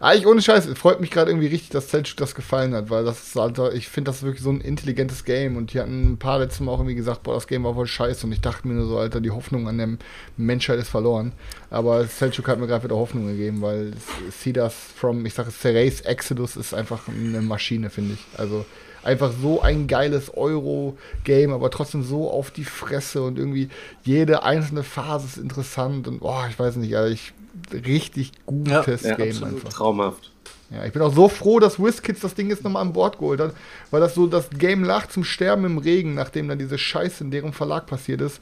Eigentlich 0.01 0.27
ohne 0.27 0.43
Scheiß, 0.43 0.67
es 0.67 0.77
freut 0.77 1.01
mich 1.01 1.11
gerade 1.11 1.31
irgendwie 1.31 1.47
richtig, 1.47 1.71
dass 1.71 1.89
Selchuk 1.91 2.17
das 2.19 2.35
gefallen 2.35 2.75
hat, 2.75 2.91
weil 2.91 3.05
das 3.05 3.29
ist, 3.29 3.39
Alter, 3.39 3.73
ich 3.73 3.89
finde 3.89 4.11
das 4.11 4.23
wirklich 4.25 4.43
so 4.43 4.51
ein 4.51 4.61
intelligentes 4.61 5.25
Game 5.25 5.57
und 5.57 5.73
die 5.73 5.81
hatten 5.81 6.13
ein 6.13 6.19
paar 6.19 6.41
letztes 6.41 6.61
Mal 6.61 6.73
auch 6.73 6.81
irgendwie 6.81 6.97
gesagt, 6.97 7.23
boah, 7.23 7.35
das 7.35 7.47
Game 7.47 7.63
war 7.65 7.75
voll 7.75 7.87
scheiße 7.87 8.27
und 8.27 8.33
ich 8.33 8.41
dachte 8.41 8.67
mir 8.69 8.75
nur 8.75 8.87
so, 8.89 8.99
Alter, 8.99 9.21
die 9.21 9.31
Hoffnung 9.31 9.67
an 9.69 9.79
der 9.79 9.89
Menschheit 10.37 10.79
ist 10.81 10.89
verloren. 10.89 11.33
Aber 11.71 12.05
Selchuk 12.05 12.49
hat 12.49 12.59
mir 12.59 12.67
gerade 12.67 12.85
wieder 12.85 12.97
Hoffnung 12.97 13.29
gegeben, 13.29 13.63
weil 13.63 13.93
See 14.31 14.53
das 14.53 14.75
from, 14.75 15.25
ich 15.25 15.33
sage 15.33 15.53
Ceres 15.53 16.01
Exodus 16.03 16.57
ist 16.57 16.75
einfach 16.75 17.09
eine 17.09 17.41
Maschine, 17.41 17.89
finde 17.89 18.15
ich. 18.15 18.39
Also 18.39 18.67
einfach 19.05 19.33
so 19.41 19.61
ein 19.63 19.87
geiles 19.87 20.35
Euro-Game, 20.37 21.53
aber 21.53 21.71
trotzdem 21.71 22.03
so 22.03 22.31
auf 22.31 22.51
die 22.51 22.65
Fresse 22.65 23.23
und 23.23 23.39
irgendwie 23.39 23.69
jede 24.05 24.43
einzelne 24.43 24.83
Phase 24.83 25.27
ist 25.27 25.37
interessant 25.39 26.09
und 26.09 26.21
boah, 26.21 26.47
ich 26.51 26.59
weiß 26.59 26.77
nicht, 26.77 26.97
Alter, 26.97 27.11
ich 27.13 27.33
richtig 27.73 28.33
gutes 28.47 29.03
Ja, 29.03 29.15
Game 29.15 29.29
absolut 29.29 29.55
einfach. 29.57 29.73
traumhaft. 29.73 30.34
Ja, 30.75 30.85
ich 30.85 30.93
bin 30.93 31.03
auch 31.03 31.15
so 31.15 31.29
froh, 31.29 31.61
dass 31.61 31.79
WizKids 31.79 32.21
das 32.21 32.35
Ding 32.35 32.49
jetzt 32.49 32.65
nochmal 32.65 32.83
an 32.83 32.93
Bord 32.93 33.19
geholt 33.19 33.41
hat, 33.41 33.55
weil 33.91 34.01
das 34.01 34.15
so 34.15 34.27
das 34.27 34.51
Game 34.51 34.83
lag 34.83 35.09
zum 35.09 35.23
Sterben 35.23 35.65
im 35.65 35.79
Regen, 35.79 36.15
nachdem 36.15 36.49
dann 36.49 36.59
diese 36.59 36.79
Scheiße 36.79 37.23
in 37.23 37.31
deren 37.31 37.53
Verlag 37.53 37.87
passiert 37.87 38.21
ist. 38.21 38.41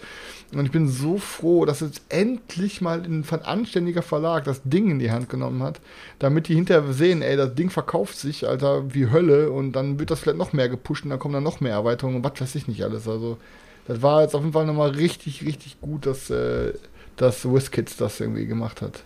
Und 0.52 0.64
ich 0.64 0.72
bin 0.72 0.88
so 0.88 1.18
froh, 1.18 1.64
dass 1.64 1.80
jetzt 1.80 2.02
endlich 2.08 2.80
mal 2.80 3.02
ein 3.02 3.24
anständiger 3.42 4.02
Verlag 4.02 4.44
das 4.44 4.62
Ding 4.64 4.90
in 4.90 4.98
die 4.98 5.10
Hand 5.10 5.28
genommen 5.28 5.62
hat, 5.62 5.80
damit 6.18 6.48
die 6.48 6.54
hinterher 6.54 6.92
sehen, 6.92 7.22
ey, 7.22 7.36
das 7.36 7.54
Ding 7.54 7.70
verkauft 7.70 8.16
sich, 8.16 8.46
Alter, 8.46 8.94
wie 8.94 9.10
Hölle 9.10 9.50
und 9.50 9.72
dann 9.72 9.98
wird 9.98 10.10
das 10.10 10.20
vielleicht 10.20 10.38
noch 10.38 10.52
mehr 10.52 10.68
gepusht 10.68 11.04
und 11.04 11.10
dann 11.10 11.18
kommen 11.18 11.34
dann 11.34 11.44
noch 11.44 11.60
mehr 11.60 11.72
Erweiterungen 11.72 12.18
und 12.18 12.24
was 12.24 12.40
weiß 12.40 12.54
ich 12.54 12.68
nicht 12.68 12.82
alles. 12.82 13.08
Also, 13.08 13.38
das 13.86 14.00
war 14.02 14.22
jetzt 14.22 14.34
auf 14.34 14.42
jeden 14.42 14.52
Fall 14.52 14.66
nochmal 14.66 14.90
richtig, 14.90 15.44
richtig 15.44 15.80
gut, 15.80 16.06
dass, 16.06 16.30
äh, 16.30 16.72
dass 17.16 17.44
WizKids 17.44 17.96
das 17.96 18.20
irgendwie 18.20 18.46
gemacht 18.46 18.80
hat. 18.80 19.02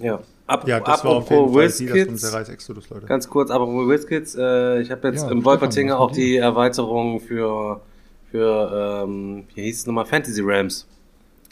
Ja. 0.00 0.22
Ab, 0.52 0.68
Ja, 0.68 0.80
das 0.80 1.04
war 1.04 1.12
auf 1.12 1.30
jeden 1.30 1.52
Fall 1.52 1.68
die, 1.68 2.04
das 2.10 2.20
Ceres 2.20 2.48
Exodus, 2.48 2.90
Leute. 2.90 3.06
ganz 3.06 3.28
kurz, 3.28 3.50
apropos 3.50 3.88
WizKids, 3.88 4.34
äh, 4.36 4.80
ich 4.82 4.90
habe 4.90 5.08
jetzt 5.08 5.24
Ja, 5.24 5.30
im 5.30 5.44
Wolpertinger 5.44 5.98
auch 5.98 6.10
die 6.12 6.36
Erweiterung 6.36 7.20
für, 7.20 7.80
für 8.30 9.02
ähm, 9.04 9.44
wie 9.54 9.62
hieß 9.62 9.80
es 9.80 9.86
nochmal, 9.86 10.04
Fantasy 10.06 10.42
Rams. 10.44 10.86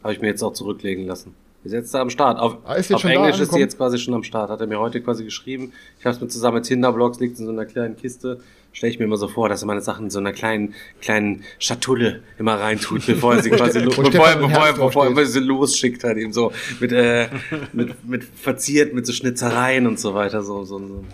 Habe 0.02 0.12
ich 0.14 0.20
mir 0.20 0.28
jetzt 0.28 0.42
auch 0.42 0.52
zurücklegen 0.52 1.06
lassen. 1.06 1.34
Ist 1.62 1.72
jetzt 1.72 1.92
da 1.92 2.00
am 2.00 2.08
Start. 2.08 2.38
Auf, 2.38 2.56
Ah, 2.64 2.74
ist 2.74 2.92
auf 2.94 3.04
Englisch 3.04 3.38
ist 3.38 3.52
sie 3.52 3.58
jetzt 3.60 3.76
quasi 3.76 3.98
schon 3.98 4.14
am 4.14 4.22
Start. 4.22 4.48
Hat 4.48 4.60
er 4.62 4.66
mir 4.66 4.80
heute 4.80 5.00
quasi 5.02 5.24
geschrieben. 5.24 5.72
Ich 5.98 6.06
habe 6.06 6.14
es 6.14 6.20
mir 6.22 6.28
zusammen 6.28 6.54
mit 6.56 6.64
Tinderblogs, 6.64 7.20
liegt 7.20 7.38
in 7.38 7.44
so 7.44 7.52
einer 7.52 7.66
kleinen 7.66 7.96
Kiste. 7.96 8.40
Stelle 8.72 8.92
ich 8.92 8.98
mir 8.98 9.06
immer 9.06 9.16
so 9.16 9.28
vor, 9.28 9.48
dass 9.48 9.62
er 9.62 9.66
meine 9.66 9.80
Sachen 9.80 10.04
in 10.06 10.10
so 10.10 10.18
einer 10.20 10.32
kleinen, 10.32 10.74
kleinen 11.00 11.44
Schatulle 11.58 12.22
immer 12.38 12.54
reintut, 12.54 13.04
bevor 13.06 13.34
er 13.34 13.42
sie 13.42 13.50
quasi 13.50 13.80
lo 13.80 13.90
bevor, 14.02 14.28
er, 14.28 14.36
bevor, 14.36 14.66
er, 14.66 14.72
bevor 14.74 15.18
er 15.18 15.26
sie 15.26 15.40
losschickt 15.40 16.04
hat, 16.04 16.16
ihm 16.16 16.32
so 16.32 16.52
mit, 16.78 16.92
äh, 16.92 17.28
mit, 17.72 18.08
mit 18.08 18.24
verziert, 18.24 18.94
mit 18.94 19.06
so 19.06 19.12
Schnitzereien 19.12 19.86
und 19.86 19.98
so 19.98 20.14
weiter. 20.14 20.42
So, 20.42 20.64
so, 20.64 20.78
so. 20.78 21.04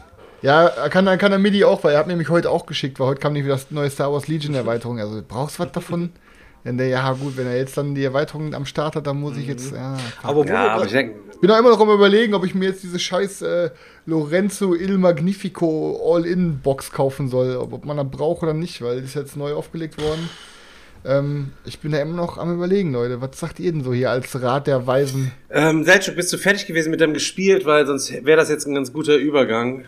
Ja, 0.43 0.69
kann, 0.91 1.07
kann 1.19 1.33
er 1.33 1.39
Midi 1.39 1.65
auch, 1.65 1.83
weil 1.83 1.95
er 1.95 1.99
hat 1.99 2.07
mir 2.07 2.13
nämlich 2.13 2.29
heute 2.29 2.51
auch 2.51 2.67
geschickt, 2.67 3.01
weil 3.01 3.09
heute 3.09 3.21
kam 3.21 3.33
nämlich 3.33 3.53
das 3.53 3.71
neue 3.71 3.91
Star 3.91 4.13
Wars 4.13 4.29
Legion 4.29 4.55
Erweiterung. 4.55 5.01
Also 5.01 5.23
brauchst 5.27 5.59
du 5.59 5.63
was 5.63 5.73
davon? 5.73 6.11
Wenn 6.63 6.79
der, 6.79 6.89
ja 6.89 7.13
gut, 7.13 7.37
wenn 7.37 7.47
er 7.47 7.57
jetzt 7.57 7.77
dann 7.77 7.95
die 7.95 8.03
Erweiterung 8.03 8.53
am 8.53 8.67
Start 8.67 8.97
hat, 8.97 9.07
dann 9.07 9.21
muss 9.21 9.37
ich 9.37 9.47
jetzt, 9.47 9.73
ja. 9.73 9.97
fuck. 9.97 10.25
Aber 10.25 10.47
Ja, 10.47 10.69
aber 10.71 10.85
ich 10.85 10.91
denke, 10.91 11.15
Ich 11.33 11.41
bin 11.41 11.51
auch 11.51 11.59
immer 11.59 11.71
noch 11.71 11.81
am 11.81 11.91
überlegen, 11.91 12.35
ob 12.35 12.45
ich 12.45 12.57
mir 12.57 12.69
jetzt 12.71 12.83
diese 12.83 12.99
scheiß 12.99 13.43
äh, 13.43 13.71
Lorenzo 14.07 14.75
Il 14.75 14.99
Magnifico 14.99 16.15
All-In-Box 16.15 16.93
kaufen 16.93 17.29
soll. 17.29 17.57
Ob, 17.57 17.85
man 17.85 17.97
das 17.97 18.09
braucht 18.11 18.43
oder 18.43 18.55
nicht, 18.55 18.81
weil 18.83 18.99
die 19.01 19.05
ist 19.05 19.15
jetzt 19.15 19.37
neu 19.37 19.53
aufgelegt 19.55 20.01
worden. 20.01 20.29
Ähm, 21.05 21.53
ich 21.65 21.79
bin 21.81 21.93
da 21.93 21.99
immer 21.99 22.15
noch 22.17 22.39
am 22.39 22.55
überlegen, 22.55 22.93
Leute. 22.93 23.21
Was 23.21 23.39
sagt 23.39 23.61
ihr 23.61 23.71
denn 23.73 23.83
so 23.85 23.93
hier 23.93 24.11
als 24.11 24.41
Rat 24.41 24.67
der 24.67 24.87
Weisen? 24.87 25.33
ähm, 25.51 25.85
Selchuk, 25.85 26.17
bist 26.17 26.33
du 26.33 26.39
fertig 26.39 26.67
gewesen 26.67 26.91
mit 26.91 27.01
dem 27.01 27.15
gespielt? 27.15 27.65
Weil 27.67 27.87
sonst 27.87 28.13
wäre 28.25 28.37
das 28.39 28.49
jetzt 28.49 28.67
ein 28.67 28.75
ganz 28.75 28.93
guter 28.93 29.17
Übergang. 29.17 29.85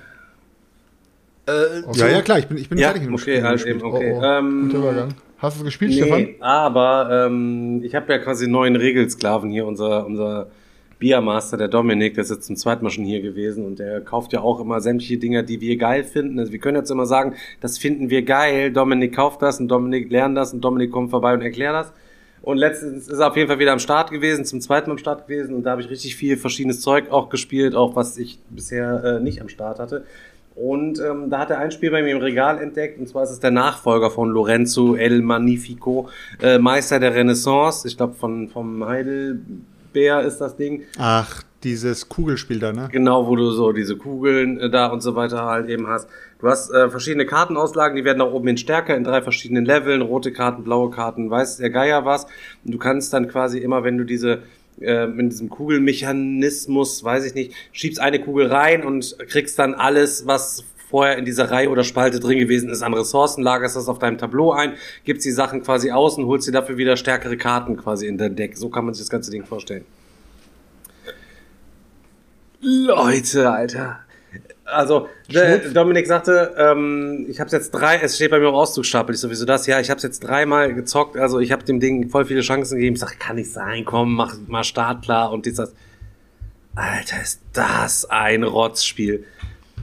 Äh, 1.46 1.82
Okay. 1.86 2.00
Ja, 2.00 2.08
ja, 2.08 2.22
klar, 2.22 2.38
ich 2.38 2.46
bin, 2.46 2.58
ich 2.58 2.68
bin 2.68 2.78
Ja, 2.78 2.88
fertig 2.88 3.02
mit 3.02 3.10
dem 3.10 3.14
okay, 3.14 3.36
Spiel. 3.36 3.42
halt 3.42 3.66
eben, 3.66 3.82
okay. 3.82 4.12
Oh, 4.14 4.20
oh, 4.20 4.22
Ähm, 4.24 4.62
guter 4.66 4.78
Übergang. 4.78 5.14
Hast 5.38 5.56
du 5.56 5.60
es 5.60 5.64
gespielt, 5.66 5.94
Stefan? 5.94 6.18
Nee, 6.22 6.36
aber 6.40 7.26
ähm, 7.26 7.80
ich 7.84 7.94
habe 7.94 8.12
ja 8.12 8.18
quasi 8.18 8.44
einen 8.44 8.52
neuen 8.52 8.74
Regelsklaven 8.76 9.50
hier, 9.50 9.66
unser, 9.66 10.04
unser 10.04 10.48
Biermaster, 10.98 11.56
der 11.56 11.68
Dominik, 11.68 12.14
der 12.14 12.24
ist 12.24 12.30
jetzt 12.30 12.46
zum 12.46 12.56
zweiten 12.56 12.82
Mal 12.82 12.90
schon 12.90 13.04
hier 13.04 13.20
gewesen 13.20 13.64
und 13.64 13.78
der 13.78 14.00
kauft 14.00 14.32
ja 14.32 14.40
auch 14.40 14.60
immer 14.60 14.80
sämtliche 14.80 15.18
Dinger, 15.18 15.42
die 15.42 15.60
wir 15.60 15.76
geil 15.76 16.04
finden. 16.04 16.38
Also 16.38 16.52
wir 16.52 16.58
können 16.58 16.76
jetzt 16.76 16.90
immer 16.90 17.06
sagen, 17.06 17.34
das 17.60 17.78
finden 17.78 18.10
wir 18.10 18.22
geil, 18.22 18.72
Dominik 18.72 19.14
kauft 19.14 19.42
das 19.42 19.60
und 19.60 19.68
Dominik 19.68 20.10
lernt 20.10 20.36
das 20.36 20.52
und 20.52 20.60
Dominik 20.60 20.90
kommt 20.90 21.10
vorbei 21.10 21.34
und 21.34 21.42
erklärt 21.42 21.74
das. 21.74 21.92
Und 22.42 22.56
letztens 22.56 23.08
ist 23.08 23.18
er 23.18 23.28
auf 23.28 23.36
jeden 23.36 23.48
Fall 23.48 23.58
wieder 23.58 23.72
am 23.72 23.78
Start 23.78 24.10
gewesen, 24.10 24.44
zum 24.44 24.60
zweiten 24.60 24.88
Mal 24.88 24.94
am 24.94 24.98
Start 24.98 25.26
gewesen 25.26 25.54
und 25.54 25.64
da 25.64 25.72
habe 25.72 25.82
ich 25.82 25.90
richtig 25.90 26.16
viel 26.16 26.36
verschiedenes 26.36 26.80
Zeug 26.80 27.10
auch 27.10 27.28
gespielt, 27.28 27.74
auch 27.74 27.96
was 27.96 28.16
ich 28.18 28.38
bisher 28.50 29.04
äh, 29.04 29.20
nicht 29.20 29.40
am 29.40 29.48
Start 29.48 29.78
hatte. 29.78 30.04
Und 30.54 30.98
ähm, 30.98 31.30
da 31.30 31.38
hat 31.38 31.50
er 31.50 31.58
ein 31.58 31.70
Spiel 31.70 31.92
bei 31.92 32.02
mir 32.02 32.10
im 32.10 32.18
Regal 32.18 32.60
entdeckt, 32.60 32.98
und 32.98 33.08
zwar 33.08 33.22
ist 33.22 33.30
es 33.30 33.38
der 33.38 33.52
Nachfolger 33.52 34.10
von 34.10 34.30
Lorenzo 34.30 34.96
El 34.96 35.22
Magnifico, 35.22 36.08
äh, 36.42 36.58
Meister 36.58 36.98
der 36.98 37.14
Renaissance. 37.14 37.86
Ich 37.86 37.96
glaube, 37.96 38.14
von 38.14 38.48
vom 38.48 38.82
Heidelbeer 39.88 40.22
ist 40.22 40.38
das 40.38 40.56
Ding. 40.56 40.84
Ach, 40.98 41.42
dieses 41.64 42.08
Kugelspiel 42.08 42.58
da, 42.58 42.72
ne? 42.72 42.88
Genau, 42.92 43.26
wo 43.26 43.36
du 43.36 43.50
so 43.50 43.72
diese 43.72 43.96
Kugeln 43.96 44.60
äh, 44.60 44.70
da 44.70 44.86
und 44.86 45.00
so 45.00 45.14
weiter 45.14 45.44
halt 45.44 45.68
eben 45.68 45.86
hast. 45.86 46.08
Du 46.40 46.48
hast 46.48 46.70
äh, 46.70 46.88
verschiedene 46.88 47.26
Kartenauslagen, 47.26 47.96
die 47.96 48.04
werden 48.04 48.18
nach 48.18 48.30
oben 48.30 48.46
hin 48.46 48.58
stärker 48.58 48.96
in 48.96 49.04
drei 49.04 49.22
verschiedenen 49.22 49.64
Leveln, 49.64 50.02
rote 50.02 50.32
Karten, 50.32 50.62
blaue 50.62 50.90
Karten, 50.90 51.30
weiß 51.30 51.56
der 51.56 51.70
Geier 51.70 52.04
was. 52.04 52.26
Und 52.64 52.74
du 52.74 52.78
kannst 52.78 53.12
dann 53.12 53.28
quasi 53.28 53.58
immer, 53.58 53.82
wenn 53.82 53.98
du 53.98 54.04
diese 54.04 54.42
äh, 54.80 55.04
in 55.04 55.30
diesem 55.30 55.48
Kugelmechanismus, 55.48 57.02
weiß 57.02 57.24
ich 57.24 57.34
nicht, 57.34 57.52
schiebst 57.72 58.00
eine 58.00 58.20
Kugel 58.20 58.46
rein 58.46 58.84
und 58.84 59.16
kriegst 59.28 59.58
dann 59.58 59.74
alles, 59.74 60.26
was 60.26 60.64
vorher 60.88 61.18
in 61.18 61.24
dieser 61.24 61.50
Reihe 61.50 61.68
oder 61.68 61.84
Spalte 61.84 62.18
drin 62.18 62.38
gewesen 62.38 62.70
ist, 62.70 62.82
an 62.82 62.94
Ressourcen, 62.94 63.42
lagerst 63.42 63.76
das 63.76 63.88
auf 63.88 63.98
deinem 63.98 64.18
Tableau 64.18 64.52
ein, 64.52 64.74
gibst 65.04 65.26
die 65.26 65.30
Sachen 65.30 65.62
quasi 65.62 65.90
aus 65.90 66.16
und 66.16 66.26
holst 66.26 66.48
dir 66.48 66.52
dafür 66.52 66.76
wieder 66.76 66.96
stärkere 66.96 67.36
Karten 67.36 67.76
quasi 67.76 68.06
in 68.06 68.16
dein 68.16 68.36
Deck. 68.36 68.56
So 68.56 68.70
kann 68.70 68.84
man 68.84 68.94
sich 68.94 69.02
das 69.02 69.10
ganze 69.10 69.30
Ding 69.30 69.44
vorstellen. 69.44 69.84
Leute, 72.60 73.50
Alter. 73.50 74.00
Also, 74.64 75.08
der, 75.32 75.58
Dominik 75.70 76.06
sagte, 76.06 76.54
ähm, 76.58 77.26
ich 77.28 77.40
habe 77.40 77.50
jetzt 77.50 77.70
drei, 77.70 77.96
es 77.96 78.16
steht 78.16 78.30
bei 78.30 78.38
mir 78.38 78.48
im 78.48 78.54
Auszugsstapel, 78.54 79.14
ich 79.14 79.20
sowieso 79.20 79.46
das, 79.46 79.66
ja, 79.66 79.80
ich 79.80 79.88
habe 79.88 80.00
jetzt 80.00 80.20
dreimal 80.20 80.74
gezockt, 80.74 81.16
also 81.16 81.38
ich 81.38 81.52
habe 81.52 81.64
dem 81.64 81.80
Ding 81.80 82.10
voll 82.10 82.26
viele 82.26 82.42
Chancen 82.42 82.76
gegeben, 82.76 82.94
ich 82.94 83.00
sag, 83.00 83.18
kann 83.18 83.36
nicht 83.36 83.50
sein, 83.50 83.86
komm, 83.86 84.14
mach 84.14 84.36
mal 84.46 84.64
Start 84.64 85.02
klar 85.02 85.32
und 85.32 85.46
dies, 85.46 85.54
das. 85.54 85.72
Alter, 86.74 87.22
ist 87.22 87.40
das 87.54 88.04
ein 88.04 88.44
Rotzspiel. 88.44 89.24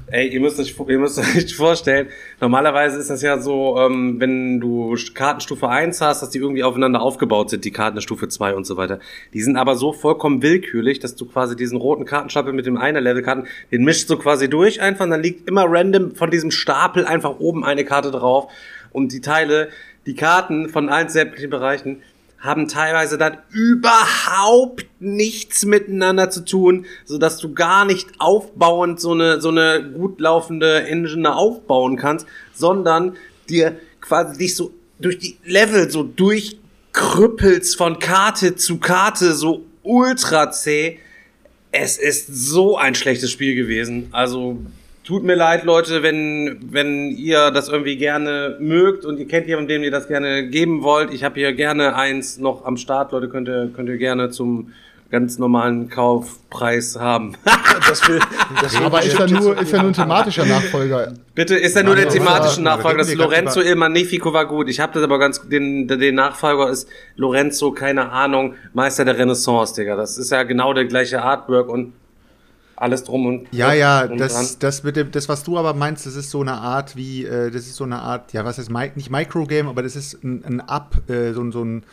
Ey, 0.07 0.27
ihr 0.27 0.39
müsst, 0.39 0.59
euch, 0.59 0.75
ihr 0.87 0.99
müsst 0.99 1.17
euch 1.35 1.55
vorstellen, 1.55 2.09
normalerweise 2.39 2.99
ist 2.99 3.09
das 3.09 3.23
ja 3.23 3.39
so, 3.39 3.75
ähm, 3.79 4.19
wenn 4.19 4.59
du 4.59 4.95
Kartenstufe 5.15 5.67
1 5.67 5.99
hast, 5.99 6.21
dass 6.21 6.29
die 6.29 6.37
irgendwie 6.37 6.63
aufeinander 6.63 7.01
aufgebaut 7.01 7.49
sind, 7.49 7.65
die 7.65 7.71
Karten 7.71 7.95
der 7.95 8.01
Stufe 8.01 8.27
2 8.27 8.53
und 8.53 8.65
so 8.65 8.77
weiter. 8.77 8.99
Die 9.33 9.41
sind 9.41 9.57
aber 9.57 9.75
so 9.75 9.93
vollkommen 9.93 10.43
willkürlich, 10.43 10.99
dass 10.99 11.15
du 11.15 11.25
quasi 11.25 11.55
diesen 11.55 11.79
roten 11.79 12.05
Kartenstapel 12.05 12.53
mit 12.53 12.67
dem 12.67 12.77
einer 12.77 13.01
Levelkarten, 13.01 13.47
den 13.71 13.83
mischst 13.83 14.07
du 14.07 14.17
quasi 14.17 14.47
durch 14.47 14.79
einfach, 14.79 15.05
und 15.05 15.11
dann 15.11 15.23
liegt 15.23 15.49
immer 15.49 15.65
random 15.67 16.13
von 16.13 16.29
diesem 16.29 16.51
Stapel 16.51 17.05
einfach 17.05 17.39
oben 17.39 17.65
eine 17.65 17.83
Karte 17.83 18.11
drauf 18.11 18.51
und 18.91 19.11
die 19.11 19.21
Teile, 19.21 19.69
die 20.05 20.13
Karten 20.13 20.69
von 20.69 20.87
allen 20.87 21.09
sämtlichen 21.09 21.49
Bereichen, 21.49 22.03
haben 22.45 22.67
teilweise 22.67 23.17
dann 23.17 23.37
überhaupt 23.49 24.85
nichts 24.99 25.65
miteinander 25.65 26.29
zu 26.29 26.45
tun, 26.45 26.85
so 27.05 27.17
dass 27.17 27.37
du 27.37 27.53
gar 27.53 27.85
nicht 27.85 28.09
aufbauend 28.19 28.99
so 28.99 29.11
eine 29.11 29.41
so 29.41 29.49
eine 29.49 29.83
gut 29.83 30.19
laufende 30.19 30.87
Engine 30.87 31.35
aufbauen 31.35 31.97
kannst, 31.97 32.27
sondern 32.53 33.17
dir 33.49 33.77
quasi 34.01 34.37
dich 34.37 34.55
so 34.55 34.71
durch 34.99 35.19
die 35.19 35.37
Level 35.43 35.89
so 35.89 36.03
durchkrüppelst 36.03 37.75
von 37.75 37.99
Karte 37.99 38.55
zu 38.55 38.77
Karte 38.77 39.33
so 39.33 39.65
ultra 39.83 40.51
zäh. 40.51 40.99
Es 41.71 41.97
ist 41.97 42.27
so 42.27 42.77
ein 42.77 42.95
schlechtes 42.95 43.31
Spiel 43.31 43.55
gewesen. 43.55 44.07
Also 44.11 44.59
Tut 45.05 45.23
mir 45.23 45.35
leid, 45.35 45.65
Leute, 45.65 46.01
wenn, 46.01 46.57
wenn 46.71 47.11
ihr 47.11 47.51
das 47.51 47.69
irgendwie 47.69 47.95
gerne 47.95 48.57
mögt 48.59 49.05
und 49.05 49.19
ihr 49.19 49.27
kennt 49.27 49.45
jemanden, 49.45 49.67
dem 49.67 49.83
ihr 49.83 49.91
das 49.91 50.07
gerne 50.07 50.47
geben 50.47 50.81
wollt. 50.81 51.13
Ich 51.13 51.23
habe 51.23 51.35
hier 51.39 51.53
gerne 51.53 51.95
eins 51.95 52.39
noch 52.39 52.65
am 52.65 52.75
Start, 52.75 53.11
Leute, 53.11 53.29
könnt 53.29 53.47
ihr, 53.47 53.69
könnt 53.71 53.87
ihr 53.87 53.99
gerne 53.99 54.31
zum 54.31 54.73
ganz 55.11 55.37
normalen 55.37 55.89
Kaufpreis 55.89 56.97
haben. 56.99 57.33
Das 57.87 58.07
will, 58.07 58.19
das 58.61 58.79
will 58.79 58.85
Aber 58.85 59.03
ist 59.03 59.19
er 59.19 59.27
nur, 59.27 59.59
ist 59.61 59.73
er 59.73 59.81
nur 59.81 59.91
ein 59.91 59.93
thematischer 59.93 60.45
Nachfolger? 60.45 61.13
Bitte, 61.35 61.55
ist 61.55 61.75
er 61.75 61.83
nur 61.83 61.95
der 61.95 62.07
thematische 62.07 62.61
Nachfolger? 62.61 62.99
Das 62.99 63.13
Lorenzo 63.13 63.61
Il 63.61 63.75
Magnifico 63.75 64.33
war 64.33 64.47
gut. 64.47 64.69
Ich 64.69 64.79
habe 64.79 64.93
das 64.93 65.03
aber 65.03 65.19
ganz, 65.19 65.47
den, 65.47 65.87
den 65.87 66.15
Nachfolger 66.15 66.69
ist 66.69 66.87
Lorenzo, 67.15 67.73
keine 67.73 68.11
Ahnung, 68.11 68.55
Meister 68.73 69.05
der 69.05 69.19
Renaissance, 69.19 69.75
Digga. 69.75 69.97
Das 69.97 70.17
ist 70.17 70.31
ja 70.31 70.41
genau 70.43 70.73
der 70.73 70.85
gleiche 70.85 71.21
Artwork 71.21 71.69
und 71.69 71.93
alles 72.77 73.03
drum 73.03 73.25
und 73.25 73.47
Ja, 73.51 73.73
ja, 73.73 74.03
und 74.05 74.17
das, 74.19 74.59
das 74.59 74.83
mit 74.83 74.95
dem, 74.95 75.11
das, 75.11 75.29
was 75.29 75.43
du 75.43 75.57
aber 75.57 75.73
meinst, 75.73 76.05
das 76.05 76.15
ist 76.15 76.29
so 76.29 76.41
eine 76.41 76.53
Art 76.53 76.95
wie, 76.95 77.25
äh, 77.25 77.49
das 77.51 77.63
ist 77.67 77.75
so 77.75 77.83
eine 77.83 77.99
Art, 77.99 78.33
ja, 78.33 78.43
was 78.45 78.57
Mi- 78.69 78.91
nicht 78.95 79.09
Microgame, 79.09 79.69
aber 79.69 79.81
das 79.83 79.95
ist 79.95 80.23
ein, 80.23 80.43
ein 80.45 80.61
Up, 80.61 80.97
äh, 81.09 81.31
so, 81.33 81.41
ein- 81.41 81.51
so 81.51 81.63
ein, 81.63 81.83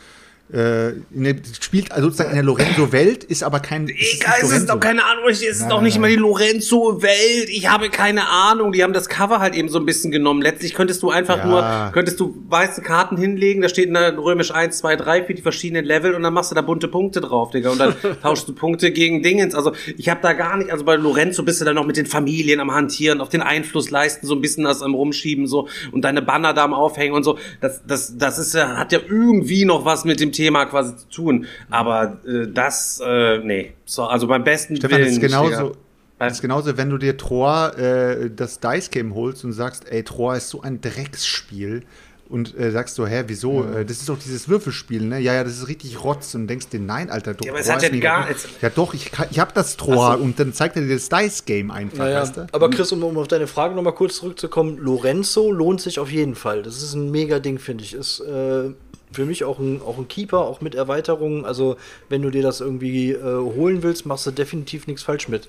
äh, 0.53 0.93
ne, 1.09 1.35
spielt 1.61 1.91
also 1.91 2.05
sozusagen 2.09 2.29
in 2.29 2.35
der 2.35 2.43
Lorenzo-Welt, 2.43 3.23
ist 3.23 3.43
aber 3.43 3.59
kein. 3.59 3.87
Egal, 3.87 4.35
es 4.41 4.51
ist 4.51 4.69
doch 4.69 4.79
keine 4.79 5.03
Ahnung, 5.03 5.23
es 5.29 5.41
ist 5.41 5.61
Nein, 5.61 5.69
doch 5.69 5.77
nein, 5.77 5.85
nicht 5.85 5.95
mal 5.99 6.07
nein. 6.07 6.17
die 6.17 6.21
Lorenzo-Welt. 6.21 7.49
Ich 7.49 7.69
habe 7.69 7.89
keine 7.89 8.29
Ahnung. 8.29 8.71
Die 8.71 8.83
haben 8.83 8.93
das 8.93 9.09
Cover 9.09 9.39
halt 9.39 9.55
eben 9.55 9.69
so 9.69 9.79
ein 9.79 9.85
bisschen 9.85 10.11
genommen. 10.11 10.41
Letztlich 10.41 10.73
könntest 10.75 11.01
du 11.03 11.09
einfach 11.09 11.37
Ja. 11.37 11.45
nur, 11.45 11.91
könntest 11.93 12.19
du 12.19 12.35
weiße 12.49 12.81
Karten 12.81 13.17
hinlegen, 13.17 13.61
da 13.61 13.69
steht 13.69 13.87
in 13.87 13.93
der 13.95 14.15
römisch 14.17 14.51
1, 14.53 14.77
2, 14.77 14.95
3 14.95 15.23
für 15.23 15.33
die 15.33 15.41
verschiedenen 15.41 15.85
Level 15.85 16.13
und 16.13 16.21
dann 16.23 16.33
machst 16.33 16.51
du 16.51 16.55
da 16.55 16.61
bunte 16.61 16.87
Punkte 16.87 17.19
drauf, 17.21 17.49
Digga. 17.49 17.71
Und 17.71 17.79
dann 17.79 17.95
tauschst 18.21 18.47
du 18.47 18.53
Punkte 18.53 18.91
gegen 18.91 19.23
Dingens. 19.23 19.55
Also 19.55 19.73
ich 19.97 20.09
habe 20.09 20.19
da 20.21 20.33
gar 20.33 20.57
nicht, 20.57 20.69
also 20.71 20.85
bei 20.85 20.95
Lorenzo 20.95 21.43
bist 21.43 21.61
du 21.61 21.65
dann 21.65 21.75
noch 21.75 21.85
mit 21.85 21.97
den 21.97 22.05
Familien 22.05 22.59
am 22.59 22.71
Hantieren, 22.71 23.21
auf 23.21 23.29
den 23.29 23.41
Einfluss 23.41 23.89
leisten, 23.89 24.27
so 24.27 24.35
ein 24.35 24.41
bisschen 24.41 24.65
das 24.65 24.81
am 24.81 24.93
Rumschieben 24.93 25.47
so 25.47 25.67
und 25.91 26.03
deine 26.03 26.21
Banner 26.21 26.53
da 26.53 26.63
am 26.63 26.73
Aufhängen 26.73 27.13
und 27.15 27.23
so. 27.23 27.37
Das, 27.59 27.81
das, 27.87 28.17
das 28.17 28.37
ist 28.37 28.53
ja, 28.53 28.77
hat 28.77 28.91
ja 28.91 28.99
irgendwie 29.07 29.65
noch 29.65 29.85
was 29.85 30.05
mit 30.05 30.19
dem 30.19 30.31
Thema 30.31 30.42
quasi 30.51 30.95
zu 30.97 31.07
tun. 31.09 31.45
Aber 31.69 32.17
äh, 32.27 32.47
das, 32.47 33.01
äh, 33.05 33.37
nee. 33.39 33.73
So, 33.85 34.03
also 34.05 34.27
beim 34.27 34.43
besten 34.43 34.75
Stefan, 34.75 34.99
das 35.01 35.09
ist 35.11 35.21
Willen, 35.21 35.31
genauso. 35.31 35.71
Das 36.19 36.33
ist 36.33 36.41
genauso, 36.41 36.77
wenn 36.77 36.89
du 36.89 36.97
dir 36.97 37.17
Troa 37.17 37.69
äh, 37.71 38.29
das 38.33 38.59
Dice 38.59 38.89
Game 38.91 39.13
holst 39.13 39.43
und 39.43 39.51
sagst, 39.53 39.91
ey, 39.91 40.03
Troa 40.03 40.37
ist 40.37 40.49
so 40.49 40.61
ein 40.61 40.79
Drecksspiel 40.79 41.83
und 42.29 42.57
äh, 42.57 42.71
sagst 42.71 42.95
so, 42.95 43.05
hä, 43.05 43.23
wieso? 43.27 43.65
Äh, 43.65 43.83
das 43.83 43.97
ist 43.97 44.07
doch 44.07 44.17
dieses 44.17 44.47
Würfelspiel, 44.47 45.03
ne? 45.03 45.19
Ja, 45.19 45.33
ja, 45.33 45.43
das 45.43 45.53
ist 45.57 45.67
richtig 45.67 46.01
Rotz 46.01 46.33
und 46.35 46.47
denkst 46.47 46.69
dir, 46.69 46.79
nein, 46.79 47.09
Alter, 47.09 47.33
doch, 47.33 47.45
Ja, 47.45 47.51
aber 47.51 47.59
es 47.59 47.69
hat 47.69 47.83
ist 47.83 47.91
ja 47.93 47.99
gar- 47.99 48.29
es- 48.29 48.47
Ja, 48.61 48.69
doch, 48.69 48.93
ich, 48.93 49.11
ich 49.31 49.39
hab 49.39 49.53
das 49.53 49.75
Troa 49.75 50.13
und 50.13 50.39
dann 50.39 50.53
zeigt 50.53 50.77
er 50.77 50.83
dir 50.83 50.93
das 50.93 51.09
Dice 51.09 51.43
Game 51.45 51.69
einfach, 51.71 51.97
Naja, 51.97 52.21
weißt 52.21 52.37
du? 52.37 52.47
aber 52.53 52.69
Chris, 52.69 52.91
um, 52.93 53.03
um 53.03 53.17
auf 53.17 53.27
deine 53.27 53.47
Frage 53.47 53.75
nochmal 53.75 53.93
kurz 53.93 54.15
zurückzukommen, 54.17 54.77
Lorenzo 54.77 55.51
lohnt 55.51 55.81
sich 55.81 55.99
auf 55.99 56.09
jeden 56.11 56.35
Fall. 56.35 56.63
Das 56.63 56.81
ist 56.81 56.93
ein 56.93 57.11
mega 57.11 57.39
Ding, 57.39 57.59
finde 57.59 57.83
ich. 57.83 57.93
Ist 57.93 58.21
äh, 58.21 58.69
für 59.13 59.25
mich 59.25 59.43
auch 59.43 59.59
ein, 59.59 59.81
auch 59.81 59.97
ein 59.97 60.07
Keeper, 60.07 60.39
auch 60.39 60.59
mit 60.61 60.75
Erweiterungen. 60.75 61.45
Also, 61.45 61.77
wenn 62.09 62.21
du 62.21 62.29
dir 62.29 62.41
das 62.43 62.59
irgendwie 62.61 63.11
äh, 63.11 63.21
holen 63.23 63.83
willst, 63.83 64.05
machst 64.05 64.25
du 64.25 64.31
definitiv 64.31 64.87
nichts 64.87 65.03
falsch 65.03 65.27
mit. 65.29 65.47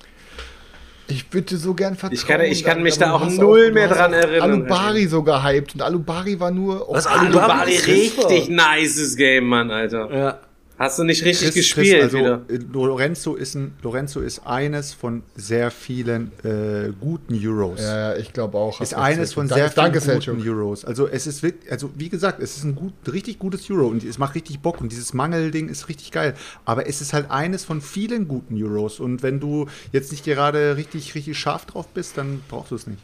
Ich 1.07 1.27
würde 1.35 1.57
so 1.59 1.75
gern 1.75 1.97
vertrauen. 1.97 2.15
Ich 2.15 2.27
kann- 2.27 2.41
ich 2.43 2.65
kann 2.65 2.83
mich 2.83 2.97
da 2.97 3.13
auch 3.13 3.29
null 3.29 3.69
du 3.69 3.75
mehr 3.75 3.89
dran 3.89 4.15
auch 4.15 4.19
erinnern, 4.19 4.51
Alubari 4.53 5.07
so 5.07 5.23
gehypt 5.23 5.75
und 5.75 5.83
Alubari 5.83 6.41
war 6.41 6.51
nur. 6.51 6.87
Was, 6.91 7.07
Alubari, 7.07 7.51
Alubari 7.51 7.75
ist 7.75 7.87
richtig 7.89 8.49
nices 8.49 9.15
Game, 9.17 9.45
Mann, 9.45 9.71
Alter. 9.71 10.09
Ja. 10.15 10.41
Hast 10.77 10.99
du 10.99 11.05
nicht 11.05 11.25
richtig 11.25 11.47
Chris- 11.53 11.55
gespielt 11.55 11.93
Chris, 11.95 12.03
also, 12.05 12.19
wieder? 12.19 12.43
äh, 12.49 12.59
Lorenzo 12.73 13.35
ist, 13.37 13.55
ein, 13.55 13.75
Lorenzo 13.83 14.21
ist 14.21 14.41
eines 14.45 14.93
von 14.93 15.23
sehr 15.37 15.71
vielen 15.71 16.33
äh, 16.43 16.91
guten 17.01 17.39
Euros. 17.41 17.81
Ja, 17.81 18.11
ja, 18.13 18.17
ich 18.17 18.33
glaube 18.33 18.59
auch. 18.59 18.81
ist 18.81 18.93
eines 18.95 19.33
von 19.35 19.47
sehr 19.49 19.71
Danke, 19.71 20.01
vielen 20.01 20.21
Selchuk. 20.21 20.37
guten 20.39 20.49
Euros. 20.49 20.85
Also 20.85 21.07
es 21.07 21.29
ist 21.29 21.43
wirklich, 21.45 21.71
also 21.71 21.91
wie 21.97 22.09
gesagt, 22.09 22.43
es 22.43 22.57
ist 22.57 22.65
ein 22.65 22.75
gut, 22.75 22.93
richtig 23.13 23.39
gutes 23.39 23.71
Euro 23.71 23.87
und 23.87 24.03
es 24.03 24.19
macht 24.19 24.35
richtig 24.35 24.61
Bock 24.61 24.81
und 24.81 24.91
dieses 24.91 25.15
Mangelding 25.15 25.69
ist 25.69 25.89
richtig 25.89 26.11
geil. 26.11 26.35
Aber 26.65 26.89
es 26.89 27.01
ist 27.01 27.13
halt 27.13 27.31
eines 27.31 27.65
von 27.65 27.81
vielen 27.81 28.27
guten 28.27 28.61
Euros 28.61 28.99
und 28.99 29.23
wenn 29.23 29.39
du 29.39 29.69
jetzt 29.93 30.11
nicht 30.11 30.25
gerade 30.25 30.77
richtig, 30.77 31.15
richtig 31.15 31.39
scharf 31.39 31.67
drauf 31.67 31.87
bist, 31.89 32.19
dann 32.19 32.43
brauchst 32.49 32.73
du 32.73 32.75
es 32.75 32.87
nicht. 32.89 32.99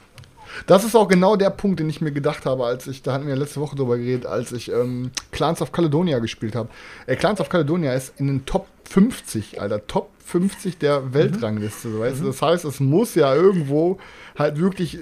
Das 0.67 0.85
ist 0.85 0.95
auch 0.97 1.09
genau 1.09 1.37
der 1.37 1.51
Punkt, 1.51 1.81
den 1.81 1.89
ich 1.89 2.01
mir 2.01 2.13
gedacht 2.13 2.47
habe, 2.47 2.65
als 2.65 2.87
ich, 2.87 3.03
da 3.03 3.13
hatten 3.13 3.27
wir 3.27 3.37
letzte 3.37 3.61
Woche 3.61 3.77
drüber 3.77 3.97
geredet, 3.97 4.27
als 4.27 4.53
ich 4.53 4.71
ähm, 4.71 5.11
Clans 5.33 5.63
of 5.63 5.73
Caledonia 5.73 6.19
gespielt 6.19 6.55
habe. 6.55 6.69
Äh, 7.07 7.17
Clans 7.17 7.41
of 7.41 7.49
Caledonia 7.49 7.93
ist 7.95 8.15
in 8.19 8.27
den 8.27 8.47
Top 8.47 8.67
50, 8.89 9.61
Alter, 9.61 9.87
Top 9.87 10.11
50 10.25 10.79
der 10.79 11.15
Weltrangliste, 11.15 11.91
so, 11.91 12.01
weißt 12.01 12.21
du? 12.21 12.27
Das 12.27 12.43
heißt, 12.43 12.65
es 12.65 12.81
muss 12.81 13.15
ja 13.15 13.35
irgendwo 13.35 13.99
halt 14.37 14.59
wirklich 14.59 14.99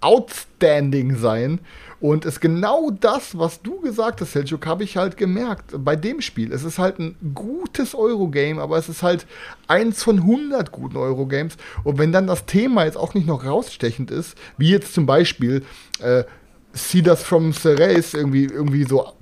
outstanding 0.00 1.16
sein. 1.16 1.60
Und 2.00 2.24
es 2.24 2.34
ist 2.34 2.40
genau 2.40 2.90
das, 2.90 3.38
was 3.38 3.62
du 3.62 3.80
gesagt 3.80 4.20
hast, 4.20 4.32
Selchuk, 4.32 4.66
habe 4.66 4.84
ich 4.84 4.96
halt 4.96 5.16
gemerkt 5.16 5.72
bei 5.78 5.96
dem 5.96 6.20
Spiel. 6.20 6.52
Es 6.52 6.62
ist 6.62 6.78
halt 6.78 6.98
ein 6.98 7.16
gutes 7.34 7.94
Eurogame, 7.94 8.60
aber 8.60 8.76
es 8.76 8.88
ist 8.88 9.02
halt 9.02 9.26
eins 9.66 10.02
von 10.02 10.18
100 10.18 10.72
guten 10.72 10.96
Eurogames. 10.96 11.56
Und 11.84 11.98
wenn 11.98 12.12
dann 12.12 12.26
das 12.26 12.44
Thema 12.46 12.84
jetzt 12.84 12.96
auch 12.96 13.14
nicht 13.14 13.26
noch 13.26 13.44
rausstechend 13.44 14.10
ist, 14.10 14.36
wie 14.58 14.70
jetzt 14.70 14.92
zum 14.92 15.06
Beispiel 15.06 15.64
äh, 16.00 16.24
See 16.72 17.00
das 17.00 17.22
from 17.22 17.54
Ceres 17.54 18.12
irgendwie, 18.12 18.44
irgendwie 18.44 18.84
so 18.84 19.14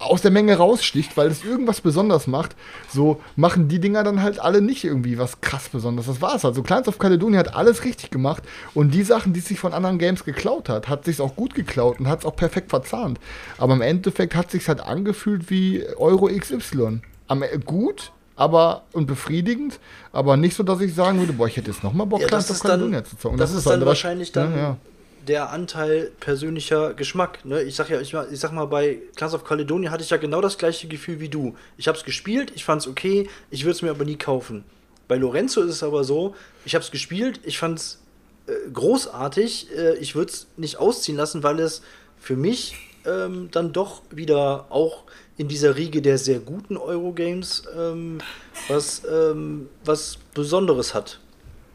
aus 0.00 0.22
der 0.22 0.30
Menge 0.30 0.56
raussticht, 0.56 1.16
weil 1.16 1.28
es 1.28 1.44
irgendwas 1.44 1.80
besonders 1.82 2.26
macht, 2.26 2.56
so 2.92 3.20
machen 3.36 3.68
die 3.68 3.78
Dinger 3.80 4.02
dann 4.02 4.22
halt 4.22 4.40
alle 4.40 4.60
nicht 4.62 4.82
irgendwie 4.82 5.18
was 5.18 5.40
krass 5.42 5.68
besonders. 5.68 6.06
Das 6.06 6.20
war's. 6.22 6.44
Also 6.44 6.62
Clans 6.62 6.88
of 6.88 6.98
Caledonia 6.98 7.38
hat 7.40 7.54
alles 7.54 7.84
richtig 7.84 8.10
gemacht 8.10 8.42
und 8.74 8.92
die 8.94 9.02
Sachen, 9.02 9.32
die 9.34 9.40
sich 9.40 9.60
von 9.60 9.72
anderen 9.74 9.98
Games 9.98 10.24
geklaut 10.24 10.68
hat, 10.70 10.88
hat 10.88 11.04
sich 11.04 11.20
auch 11.20 11.36
gut 11.36 11.54
geklaut 11.54 12.00
und 12.00 12.08
hat 12.08 12.20
es 12.20 12.24
auch 12.24 12.34
perfekt 12.34 12.70
verzahnt. 12.70 13.20
Aber 13.58 13.74
im 13.74 13.82
Endeffekt 13.82 14.34
hat 14.34 14.50
sich 14.50 14.66
halt 14.68 14.80
angefühlt 14.80 15.50
wie 15.50 15.84
Euro 15.98 16.28
XY. 16.28 17.00
Am, 17.28 17.42
äh, 17.42 17.58
gut, 17.64 18.10
aber 18.36 18.82
und 18.92 19.06
befriedigend, 19.06 19.78
aber 20.12 20.38
nicht 20.38 20.56
so, 20.56 20.62
dass 20.62 20.80
ich 20.80 20.94
sagen 20.94 21.18
würde, 21.20 21.34
boah, 21.34 21.46
ich 21.46 21.56
hätte 21.58 21.70
jetzt 21.70 21.84
noch 21.84 21.92
mal 21.92 22.06
Bock, 22.06 22.22
Ja, 22.22 22.26
Clans 22.26 22.46
das 22.46 22.56
of 22.56 22.62
dann, 22.62 22.70
Caledonia 22.72 23.04
zu 23.04 23.16
zocken. 23.18 23.36
das 23.38 23.52
ist 23.52 23.66
dann 23.66 23.74
halt- 23.74 23.86
wahrscheinlich 23.86 24.32
dann 24.32 24.52
Ja, 24.52 24.56
ja. 24.58 24.76
Der 25.26 25.50
Anteil 25.50 26.10
persönlicher 26.20 26.94
Geschmack. 26.94 27.44
Ne? 27.44 27.62
Ich 27.62 27.74
sag 27.74 27.90
ja, 27.90 28.00
ich, 28.00 28.14
ich 28.14 28.40
sag 28.40 28.52
mal, 28.52 28.66
bei 28.66 28.98
Clans 29.16 29.34
of 29.34 29.44
Caledonia 29.44 29.90
hatte 29.90 30.02
ich 30.02 30.10
ja 30.10 30.16
genau 30.16 30.40
das 30.40 30.58
gleiche 30.58 30.88
Gefühl 30.88 31.20
wie 31.20 31.28
du. 31.28 31.56
Ich 31.76 31.88
habe 31.88 31.98
es 31.98 32.04
gespielt, 32.04 32.52
ich 32.54 32.64
fand 32.64 32.82
es 32.82 32.88
okay, 32.88 33.28
ich 33.50 33.64
würde 33.64 33.72
es 33.72 33.82
mir 33.82 33.90
aber 33.90 34.04
nie 34.04 34.16
kaufen. 34.16 34.64
Bei 35.08 35.16
Lorenzo 35.16 35.62
ist 35.62 35.70
es 35.70 35.82
aber 35.82 36.04
so, 36.04 36.34
ich 36.64 36.74
habe 36.74 36.84
es 36.84 36.90
gespielt, 36.90 37.40
ich 37.44 37.58
fand 37.58 37.78
es 37.78 38.02
äh, 38.46 38.52
großartig, 38.72 39.68
äh, 39.76 39.96
ich 39.96 40.14
würde 40.14 40.32
es 40.32 40.46
nicht 40.56 40.78
ausziehen 40.78 41.16
lassen, 41.16 41.42
weil 41.42 41.58
es 41.60 41.82
für 42.18 42.36
mich 42.36 42.76
ähm, 43.06 43.48
dann 43.50 43.72
doch 43.72 44.02
wieder 44.10 44.66
auch 44.70 45.04
in 45.36 45.48
dieser 45.48 45.76
Riege 45.76 46.02
der 46.02 46.18
sehr 46.18 46.38
guten 46.38 46.76
Eurogames 46.76 47.64
ähm, 47.76 48.18
was, 48.68 49.02
ähm, 49.10 49.68
was 49.84 50.18
Besonderes 50.34 50.94
hat. 50.94 51.18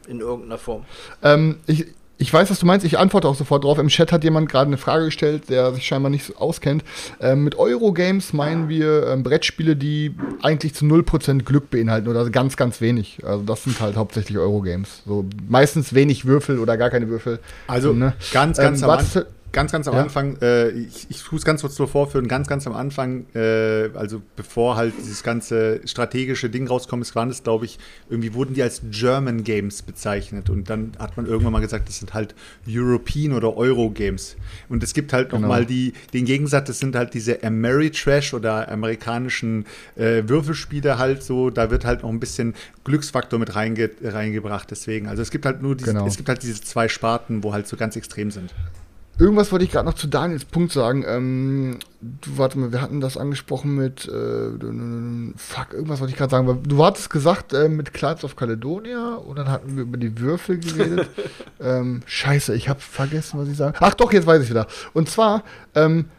In 0.08 0.20
irgendeiner 0.20 0.60
Form. 0.60 0.86
Ähm, 1.24 1.58
ich, 1.66 1.88
ich 2.18 2.32
weiß, 2.32 2.50
was 2.50 2.60
du 2.60 2.66
meinst. 2.66 2.86
Ich 2.86 2.98
antworte 2.98 3.28
auch 3.28 3.36
sofort 3.36 3.64
drauf. 3.64 3.78
Im 3.78 3.90
Chat 3.90 4.12
hat 4.12 4.24
jemand 4.24 4.50
gerade 4.50 4.68
eine 4.68 4.78
Frage 4.78 5.06
gestellt, 5.06 5.50
der 5.50 5.74
sich 5.74 5.86
scheinbar 5.86 6.10
nicht 6.10 6.26
so 6.26 6.36
auskennt. 6.38 6.84
Ähm, 7.20 7.44
mit 7.44 7.58
Eurogames 7.58 8.32
meinen 8.32 8.70
wir 8.70 9.08
ähm, 9.08 9.24
Brettspiele, 9.24 9.76
die 9.76 10.16
eigentlich 10.42 10.74
zu 10.76 10.86
0% 10.86 11.44
Glück 11.44 11.70
beinhalten 11.70 12.08
oder 12.08 12.30
ganz, 12.30 12.56
ganz 12.56 12.80
wenig. 12.80 13.20
Also 13.26 13.44
das 13.44 13.64
sind 13.64 13.80
halt 13.82 13.98
hauptsächlich 13.98 14.38
Eurogames. 14.38 15.02
So 15.06 15.26
meistens 15.50 15.94
wenig 15.94 16.26
Würfel 16.26 16.60
oder 16.60 16.78
gar 16.78 16.90
keine 16.90 17.10
Würfel. 17.10 17.40
Also 17.68 17.90
So, 17.90 17.96
ne? 17.96 18.14
ganz, 18.32 18.58
ganz 18.58 18.82
ähm, 18.82 18.90
am 18.90 19.26
ganz, 19.56 19.72
ganz 19.72 19.88
am 19.88 19.96
Ja. 19.96 20.02
Anfang, 20.04 20.38
äh, 20.42 20.70
ich, 20.70 21.08
ich 21.10 21.24
tue 21.24 21.40
es 21.40 21.46
ganz 21.46 21.62
kurz 21.62 21.76
so 21.76 21.88
vorführen, 21.88 22.28
ganz, 22.28 22.48
ganz 22.48 22.68
am 22.68 22.74
Anfang, 22.74 23.26
äh, 23.34 23.90
also 23.96 24.22
bevor 24.36 24.76
halt 24.76 24.94
dieses 25.00 25.24
ganze 25.24 25.80
strategische 25.86 26.50
Ding 26.50 26.68
rauskommt, 26.68 27.02
ist, 27.02 27.16
waren 27.16 27.30
es, 27.30 27.42
glaube 27.42 27.66
ich, 27.66 27.80
irgendwie 28.10 28.34
wurden 28.34 28.54
die 28.54 28.62
als 28.62 28.82
German 28.92 29.44
Games 29.44 29.82
bezeichnet 29.82 30.50
und 30.50 30.70
dann 30.70 30.92
hat 31.00 31.18
man 31.18 31.26
irgendwann 31.26 31.54
mal 31.54 31.62
gesagt, 31.62 31.88
das 31.88 31.98
sind 32.00 32.14
halt 32.14 32.36
European 32.68 33.32
oder 33.34 33.56
Euro 33.58 33.90
Games. 33.90 34.36
Und 34.70 34.84
es 34.84 34.94
gibt 34.94 35.14
halt 35.14 35.30
Genau. 35.30 35.42
nochmal 35.42 35.66
die, 35.66 35.94
den 36.14 36.26
Gegensatz, 36.26 36.68
das 36.68 36.80
sind 36.80 36.96
halt 36.96 37.14
diese 37.14 37.42
Ameritrash 37.42 38.34
oder 38.34 38.70
amerikanischen 38.70 39.66
äh, 39.96 40.24
Würfelspiele 40.28 40.98
halt 41.00 41.24
so, 41.24 41.50
da 41.50 41.72
wird 41.72 41.86
halt 41.86 42.04
noch 42.04 42.10
ein 42.10 42.20
bisschen 42.20 42.54
Glücksfaktor 42.84 43.40
mit 43.40 43.56
reinge 43.56 43.90
reingebracht, 44.04 44.70
deswegen. 44.70 45.08
Also 45.08 45.22
es 45.22 45.32
gibt 45.32 45.46
halt 45.46 45.62
nur 45.62 45.76
diese, 45.76 45.94
Genau. 45.94 46.06
es 46.06 46.18
gibt 46.18 46.28
halt 46.28 46.44
diese 46.44 46.62
zwei 46.62 46.88
Sparten, 46.90 47.42
wo 47.44 47.54
halt 47.54 47.68
so 47.68 47.78
ganz 47.78 47.96
extrem 47.96 48.32
sind. 48.32 48.54
Irgendwas 49.18 49.52
wollte 49.52 49.64
ich 49.64 49.72
gerade 49.72 49.88
noch 49.88 49.94
zu 49.94 50.08
Daniels 50.08 50.44
Punkt 50.44 50.74
sagen. 50.74 51.06
Ähm, 51.08 51.80
du, 52.02 52.38
warte 52.38 52.60
mal, 52.60 52.74
wir 52.74 52.82
hatten 52.82 53.00
das 53.00 53.16
angesprochen 53.16 53.76
mit, 53.76 54.08
äh, 54.08 55.38
fuck, 55.38 55.74
irgendwas 55.74 56.02
wollte 56.02 56.12
ich 56.12 56.18
gerade 56.18 56.32
sagen. 56.32 56.64
Du 56.64 56.84
hattest 56.84 57.10
gesagt 57.10 57.54
äh, 57.54 57.70
mit 57.70 57.94
Clouds 57.94 58.26
of 58.26 58.36
Caledonia 58.36 59.16
und 59.16 59.38
dann 59.38 59.50
hatten 59.50 59.78
wir 59.78 59.84
über 59.84 59.98
die 59.98 60.20
Würfel 60.20 60.60
geredet. 60.60 61.10
ähm, 61.62 62.02
scheiße, 62.06 62.56
ich 62.56 62.68
habe 62.68 62.82
vergessen, 62.82 63.40
was 63.40 63.48
ich 63.48 63.56
sagen. 63.56 63.78
Ach 63.80 63.94
doch, 63.94 64.12
jetzt 64.12 64.28
weiß 64.28 64.44
ich 64.44 64.50
wieder. 64.50 64.68
Und 64.94 65.10
zwar, 65.10 65.44
ähm, 65.76 66.10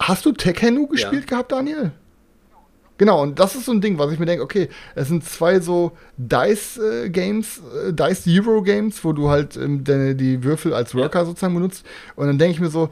hast 0.00 0.24
du 0.24 0.32
Tekkenu 0.32 0.88
gespielt 0.88 1.28
gehabt, 1.28 1.52
Daniel? 1.52 1.92
Genau, 2.98 3.22
und 3.22 3.38
das 3.38 3.54
ist 3.54 3.64
so 3.66 3.72
ein 3.72 3.80
Ding, 3.80 3.96
was 3.98 4.12
ich 4.12 4.18
mir 4.18 4.26
denke, 4.26 4.42
okay, 4.42 4.68
es 4.94 5.08
sind 5.08 5.24
zwei 5.24 5.60
so 5.60 5.92
Dice-Games, 6.16 7.60
äh, 7.88 7.92
Dice-Hero-Games, 7.92 9.04
wo 9.04 9.12
du 9.12 9.28
halt 9.30 9.56
ähm, 9.56 9.84
deine, 9.84 10.14
die 10.14 10.42
Würfel 10.44 10.74
als 10.74 10.94
Worker 10.94 11.24
sozusagen 11.24 11.54
benutzt. 11.54 11.84
Und 12.16 12.26
dann 12.26 12.38
denke 12.38 12.54
ich 12.54 12.60
mir 12.60 12.70
so, 12.70 12.90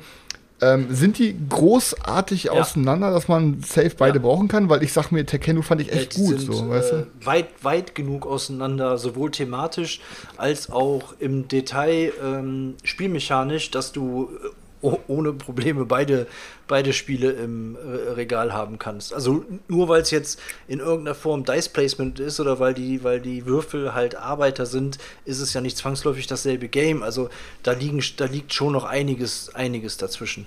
ähm, 0.63 0.87
sind 0.91 1.19
die 1.19 1.37
großartig 1.51 2.49
auseinander, 2.51 3.11
dass 3.11 3.29
man 3.29 3.63
safe 3.63 3.93
beide 3.99 4.19
Ja. 4.19 4.23
brauchen 4.23 4.49
kann? 4.49 4.71
Weil 4.71 4.83
ich 4.83 4.93
sag 4.93 5.11
mir, 5.13 5.27
Tekkenu 5.27 5.61
fand 5.61 5.83
ich 5.83 5.93
echt 5.93 6.17
Die 6.17 6.21
gut, 6.21 6.39
sind, 6.41 6.53
so, 6.53 6.71
weißt 6.71 6.93
äh, 6.93 6.97
du? 7.21 7.27
weit, 7.27 7.49
weit 7.63 7.95
genug 7.95 8.27
auseinander, 8.27 8.97
sowohl 8.97 9.31
thematisch 9.31 10.01
als 10.39 10.71
auch 10.71 11.15
im 11.19 11.49
Detail 11.49 12.11
ähm, 12.25 12.75
spielmechanisch, 12.85 13.71
dass 13.71 13.93
du 13.93 14.31
äh, 14.43 14.49
ohne 15.09 15.33
Probleme 15.33 15.85
beide, 15.85 16.27
beide 16.69 16.93
Spiele 16.93 17.33
im 17.33 17.77
äh, 17.77 18.11
Regal 18.13 18.53
haben 18.53 18.79
kannst. 18.79 19.13
Also 19.15 19.45
nur 19.69 19.89
weil 19.89 20.03
es 20.03 20.11
jetzt 20.11 20.41
in 20.69 20.81
irgendeiner 20.81 21.15
Form 21.15 21.45
Dice 21.45 21.69
Placement 21.69 22.21
ist 22.21 22.41
oder 22.41 22.59
weil 22.61 22.75
die, 22.75 23.03
weil 23.05 23.21
die 23.21 23.47
Würfel 23.47 23.95
halt 23.95 24.15
Arbeiter 24.17 24.67
sind, 24.67 24.99
ist 25.25 25.41
es 25.41 25.53
ja 25.55 25.61
nicht 25.61 25.77
zwangsläufig 25.77 26.27
dasselbe 26.27 26.69
Game. 26.69 27.03
Also 27.03 27.29
da 27.63 27.73
liegen, 27.73 28.03
da 28.17 28.25
liegt 28.27 28.53
schon 28.55 28.73
noch 28.73 28.85
einiges, 28.85 29.55
einiges 29.55 29.97
dazwischen. 29.97 30.47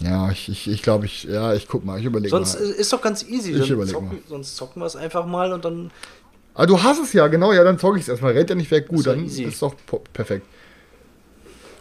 Ja, 0.00 0.30
ich, 0.30 0.48
ich, 0.48 0.68
ich 0.68 0.82
glaube, 0.82 1.06
ich, 1.06 1.24
ja, 1.24 1.54
ich 1.54 1.68
guck 1.68 1.84
mal, 1.84 1.98
ich 1.98 2.04
überlege 2.04 2.30
Sonst 2.30 2.58
mal. 2.58 2.66
äh, 2.66 2.72
ist 2.72 2.92
doch 2.92 3.00
ganz 3.00 3.22
easy. 3.22 3.52
Ich 3.52 3.58
Dann 3.58 3.68
überleg 3.70 3.92
zocken, 3.94 4.08
mal. 4.08 4.18
sonst 4.28 4.56
zocken 4.56 4.82
wir 4.82 4.86
es 4.86 4.96
einfach 4.96 5.24
mal 5.26 5.52
und 5.52 5.64
dann 5.64 5.90
Ah, 6.56 6.66
du 6.66 6.80
hast 6.80 7.00
es 7.02 7.12
ja, 7.12 7.26
genau, 7.26 7.52
ja, 7.52 7.64
dann 7.64 7.78
zocke 7.78 7.98
ich 7.98 8.02
es 8.04 8.08
erstmal. 8.08 8.32
Rennt 8.32 8.48
ja 8.48 8.54
nicht 8.54 8.70
weg, 8.70 8.86
gut, 8.88 9.06
dann 9.06 9.24
easy. 9.24 9.42
ist 9.42 9.60
doch 9.60 9.74
perfekt. 10.12 10.46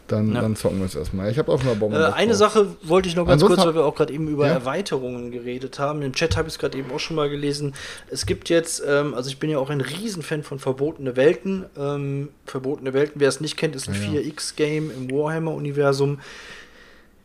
Dann, 0.07 0.33
Ja. 0.35 0.41
dann 0.41 0.55
zocken 0.57 0.79
wir 0.79 0.85
es 0.85 0.95
erstmal. 0.95 1.31
Ich 1.31 1.37
habe 1.39 1.49
auch 1.51 1.63
mal 1.63 1.75
Bomben. 1.75 1.95
Äh, 1.95 2.05
eine 2.13 2.35
Sache 2.35 2.75
wollte 2.83 3.07
ich 3.07 3.15
noch 3.15 3.25
ganz 3.25 3.41
Ansonsten 3.41 3.55
kurz, 3.55 3.67
weil 3.67 3.75
wir 3.75 3.85
auch 3.85 3.95
gerade 3.95 4.11
eben 4.11 4.27
über 4.27 4.47
Ja. 4.47 4.53
Erweiterungen 4.53 5.31
geredet 5.31 5.79
haben. 5.79 6.01
Im 6.01 6.11
Chat 6.13 6.35
habe 6.35 6.47
ich 6.49 6.55
es 6.55 6.59
gerade 6.59 6.77
eben 6.77 6.91
auch 6.91 6.99
schon 6.99 7.15
mal 7.15 7.29
gelesen. 7.29 7.73
Es 8.11 8.25
gibt 8.25 8.49
jetzt, 8.49 8.83
ähm, 8.85 9.13
also 9.13 9.29
ich 9.29 9.39
bin 9.39 9.49
ja 9.49 9.59
auch 9.59 9.69
ein 9.69 9.79
Riesenfan 9.81 10.43
von 10.43 10.59
Verbotene 10.59 11.15
Welten. 11.15 11.65
Ähm, 11.77 12.29
Verbotene 12.45 12.93
Welten, 12.93 13.21
wer 13.21 13.29
es 13.29 13.39
nicht 13.39 13.55
kennt, 13.55 13.75
ist 13.75 13.87
ein 13.87 13.95
4X-Game 13.95 14.91
im 14.91 15.09
Warhammer-Universum. 15.09 16.19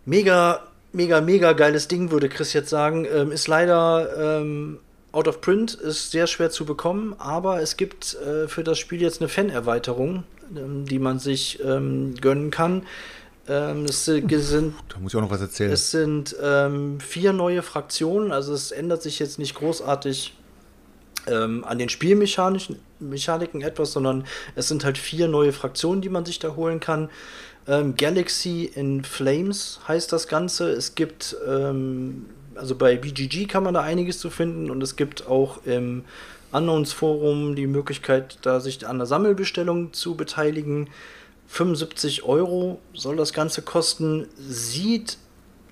Mega, 0.06 0.60
mega, 0.92 1.20
mega 1.20 1.52
geiles 1.52 1.88
Ding, 1.88 2.10
würde 2.10 2.28
Chris 2.28 2.52
jetzt 2.52 2.70
sagen. 2.70 3.06
Ähm, 3.12 3.32
ist 3.32 3.48
leider 3.48 4.38
ähm, 4.40 4.78
out 5.12 5.28
of 5.28 5.40
print, 5.40 5.74
ist 5.74 6.10
sehr 6.10 6.26
schwer 6.26 6.50
zu 6.50 6.64
bekommen, 6.64 7.14
aber 7.18 7.60
es 7.60 7.76
gibt 7.76 8.14
äh, 8.14 8.48
für 8.48 8.64
das 8.64 8.78
Spiel 8.78 9.00
jetzt 9.00 9.20
eine 9.20 9.28
Fan-Erweiterung, 9.28 10.24
ähm, 10.54 10.84
die 10.84 10.98
man 10.98 11.18
sich 11.18 11.58
ähm, 11.64 12.14
gönnen 12.20 12.50
kann. 12.50 12.82
Ähm, 13.48 13.86
es 13.86 14.04
sind, 14.04 14.30
Da 14.88 14.98
muss 14.98 15.14
ich 15.14 15.16
auch 15.16 15.22
noch 15.22 15.30
was 15.30 15.40
erzählen. 15.40 15.72
es 15.72 15.90
sind 15.90 16.36
ähm, 16.42 17.00
vier 17.00 17.32
neue 17.32 17.62
Fraktionen, 17.62 18.32
also 18.32 18.52
es 18.52 18.70
ändert 18.70 19.02
sich 19.02 19.18
jetzt 19.18 19.38
nicht 19.38 19.54
großartig 19.54 20.34
ähm, 21.26 21.64
an 21.64 21.78
den 21.78 21.88
Spielmechaniken 21.88 22.78
Mechaniken 23.00 23.62
etwas, 23.62 23.92
sondern 23.92 24.24
es 24.56 24.68
sind 24.68 24.84
halt 24.84 24.98
vier 24.98 25.28
neue 25.28 25.52
Fraktionen, 25.52 26.02
die 26.02 26.08
man 26.08 26.24
sich 26.24 26.38
da 26.38 26.56
holen 26.56 26.80
kann. 26.80 27.10
Ähm, 27.66 27.94
Galaxy 27.96 28.64
in 28.74 29.04
Flames 29.04 29.80
heißt 29.86 30.12
das 30.12 30.26
Ganze. 30.26 30.70
Es 30.70 30.94
gibt, 30.94 31.36
ähm, 31.46 32.26
also 32.58 32.74
bei 32.74 32.96
BGG 32.96 33.46
kann 33.46 33.62
man 33.62 33.74
da 33.74 33.80
einiges 33.80 34.18
zu 34.18 34.30
finden 34.30 34.70
und 34.70 34.82
es 34.82 34.96
gibt 34.96 35.26
auch 35.26 35.64
im 35.64 36.04
Unknowns 36.50 36.92
Forum 36.92 37.54
die 37.54 37.66
Möglichkeit, 37.66 38.38
da 38.42 38.60
sich 38.60 38.86
an 38.86 38.98
der 38.98 39.06
Sammelbestellung 39.06 39.92
zu 39.92 40.16
beteiligen. 40.16 40.88
75 41.48 42.24
Euro 42.24 42.80
soll 42.94 43.16
das 43.16 43.32
Ganze 43.32 43.62
kosten. 43.62 44.26
Sieht 44.36 45.18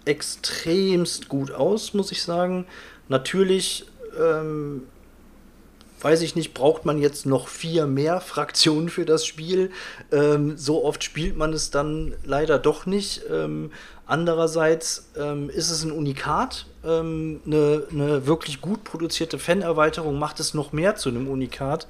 extremst 0.04 1.28
gut 1.28 1.50
aus, 1.50 1.94
muss 1.94 2.12
ich 2.12 2.22
sagen. 2.22 2.66
Natürlich, 3.08 3.86
ähm, 4.18 4.82
weiß 6.00 6.22
ich 6.22 6.36
nicht, 6.36 6.54
braucht 6.54 6.84
man 6.84 6.98
jetzt 6.98 7.26
noch 7.26 7.48
vier 7.48 7.86
mehr 7.86 8.20
Fraktionen 8.20 8.88
für 8.88 9.04
das 9.04 9.24
Spiel. 9.26 9.70
Ähm, 10.12 10.56
so 10.56 10.84
oft 10.84 11.02
spielt 11.02 11.36
man 11.36 11.52
es 11.52 11.70
dann 11.70 12.14
leider 12.24 12.58
doch 12.58 12.86
nicht. 12.86 13.22
Ähm, 13.30 13.70
andererseits 14.06 15.08
ähm, 15.18 15.50
ist 15.50 15.70
es 15.70 15.82
ein 15.84 15.92
Unikat. 15.92 16.66
Ähm, 16.84 17.40
eine, 17.46 17.84
eine 17.90 18.26
wirklich 18.26 18.60
gut 18.60 18.84
produzierte 18.84 19.38
Fan-Erweiterung 19.38 20.18
macht 20.18 20.40
es 20.40 20.54
noch 20.54 20.72
mehr 20.72 20.96
zu 20.96 21.08
einem 21.08 21.28
Unikat. 21.28 21.86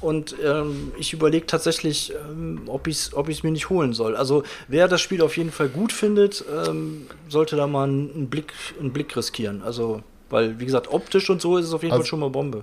Und 0.00 0.36
ähm, 0.44 0.92
ich 0.96 1.12
überlege 1.12 1.46
tatsächlich, 1.46 2.12
ähm, 2.30 2.62
ob 2.66 2.86
ich 2.86 2.96
es 2.96 3.14
ob 3.14 3.28
ich's 3.28 3.42
mir 3.42 3.50
nicht 3.50 3.68
holen 3.68 3.92
soll. 3.94 4.14
Also 4.14 4.44
wer 4.68 4.86
das 4.86 5.00
Spiel 5.00 5.22
auf 5.22 5.36
jeden 5.36 5.50
Fall 5.50 5.68
gut 5.68 5.92
findet, 5.92 6.44
ähm, 6.68 7.06
sollte 7.28 7.56
da 7.56 7.66
mal 7.66 7.84
einen, 7.88 8.12
einen 8.14 8.30
Blick, 8.30 8.52
einen 8.78 8.92
Blick 8.92 9.16
riskieren. 9.16 9.62
Also, 9.62 10.02
weil, 10.30 10.60
wie 10.60 10.66
gesagt, 10.66 10.92
optisch 10.92 11.28
und 11.30 11.40
so 11.40 11.56
ist 11.56 11.66
es 11.66 11.72
auf 11.72 11.82
jeden 11.82 11.92
Also- 11.92 12.02
Fall 12.04 12.08
schon 12.08 12.20
mal 12.20 12.30
Bombe. 12.30 12.62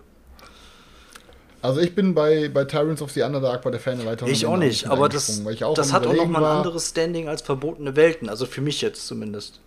Also 1.65 1.81
ich 1.81 1.95
bin 1.95 2.13
bei, 2.13 2.49
bei 2.49 2.65
Tyrants 2.65 3.01
of 3.01 3.11
the 3.11 3.23
Underdark 3.23 3.61
bei 3.61 3.71
der 3.71 3.79
Fan-Erweiterung. 3.79 4.31
Ich 4.31 4.45
auch 4.45 4.57
nicht, 4.57 4.87
aber 4.87 5.09
das, 5.09 5.29
eingesprungen, 5.29 5.45
weil 5.45 5.53
ich 5.55 5.63
auch 5.63 5.73
das 5.73 5.91
hat 5.91 6.03
auch 6.03 6.07
noch 6.07 6.13
Überlegen 6.13 6.31
mal 6.31 6.43
ein 6.43 6.57
anderes 6.57 6.89
Standing 6.89 7.27
als 7.27 7.41
verbotene 7.41 7.95
Welten. 7.95 8.29
Also 8.29 8.45
für 8.45 8.61
mich 8.61 8.81
jetzt 8.81 9.07
zumindest. 9.07 9.59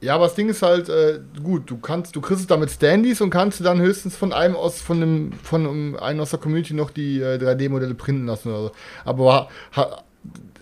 Ja, 0.00 0.14
aber 0.14 0.24
das 0.26 0.34
Ding 0.34 0.48
ist 0.48 0.62
halt, 0.62 0.88
äh, 0.88 1.20
gut, 1.42 1.70
du 1.70 1.78
kannst, 1.78 2.16
du 2.16 2.20
kriegst 2.20 2.42
es 2.42 2.46
damit 2.46 2.70
Standys 2.70 3.20
und 3.20 3.30
kannst 3.30 3.60
du 3.60 3.64
dann 3.64 3.80
höchstens 3.80 4.16
von 4.16 4.32
einem 4.32 4.56
aus, 4.56 4.80
von 4.80 5.02
einem, 5.02 5.32
von 5.42 5.66
einem, 5.66 5.96
einem 5.96 6.20
aus 6.20 6.30
der 6.30 6.38
Community 6.38 6.74
noch 6.74 6.90
die 6.90 7.20
äh, 7.20 7.38
3D-Modelle 7.38 7.94
printen 7.94 8.26
lassen 8.26 8.48
oder 8.50 8.62
so. 8.62 8.72
Aber 9.04 9.48
ha, 9.74 10.02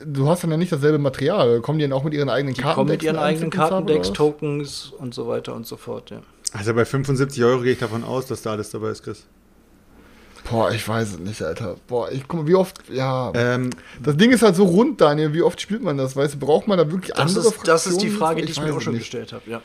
du 0.05 0.29
hast 0.29 0.45
dann 0.45 0.51
ja 0.51 0.57
nicht 0.57 0.73
dasselbe 0.73 0.99
Material. 0.99 1.61
Kommen 1.61 1.79
die 1.79 1.85
dann 1.85 1.93
auch 1.93 2.05
mit 2.05 2.15
ihren 2.15 2.29
eigenen 2.29 2.55
Die 2.55 2.63
Kartendecks? 2.63 2.75
kommen 2.77 2.91
mit 2.91 3.03
ihren 3.03 3.19
eigenen 3.19 3.51
Kartendecks? 3.51 4.13
Tokens 4.13 4.93
und 4.99 5.15
so 5.15 5.29
weiter 5.29 5.55
und 5.55 5.67
so 5.67 5.77
fort, 5.77 6.11
ja. 6.11 6.21
Also 6.53 6.73
bei 6.75 6.85
75 6.85 7.43
Euro 7.45 7.63
gehe 7.63 7.73
ich 7.73 7.79
davon 7.79 8.05
aus, 8.05 8.27
dass 8.27 8.43
da 8.43 8.53
alles 8.53 8.71
dabei 8.71 8.91
ist, 8.91 9.03
Chris. 9.03 9.25
Boah, 10.55 10.71
ich 10.71 10.87
weiß 10.89 11.15
es 11.15 11.19
nicht, 11.19 11.43
Alter. 11.43 11.77
Boah, 11.89 12.11
ich 12.13 12.29
guck 12.29 12.41
mal, 12.43 12.47
wie 12.47 12.55
oft, 12.55 12.79
ja. 12.91 13.33
Ähm, 13.35 13.71
das 14.03 14.17
Ding 14.17 14.31
ist 14.31 14.43
halt 14.43 14.55
so 14.55 14.65
rund, 14.65 15.01
Daniel. 15.01 15.33
Wie 15.33 15.43
oft 15.43 15.61
spielt 15.61 15.83
man 15.83 15.97
das? 15.97 16.15
Weißt 16.15 16.35
du, 16.35 16.39
braucht 16.39 16.69
man 16.69 16.79
da 16.79 16.91
wirklich 16.91 17.11
Das 17.13 17.21
andere 17.37 17.49
ist, 17.49 17.67
das 17.67 17.87
ist 17.89 18.01
die? 18.03 18.11
Frage, 18.11 18.43
die 18.43 18.53
ich, 18.53 18.61
mir 18.61 18.73
auch 18.75 18.81
schon 18.81 18.93
nicht. 18.93 19.03
gestellt 19.03 19.33
habe, 19.33 19.51
ja. 19.51 19.61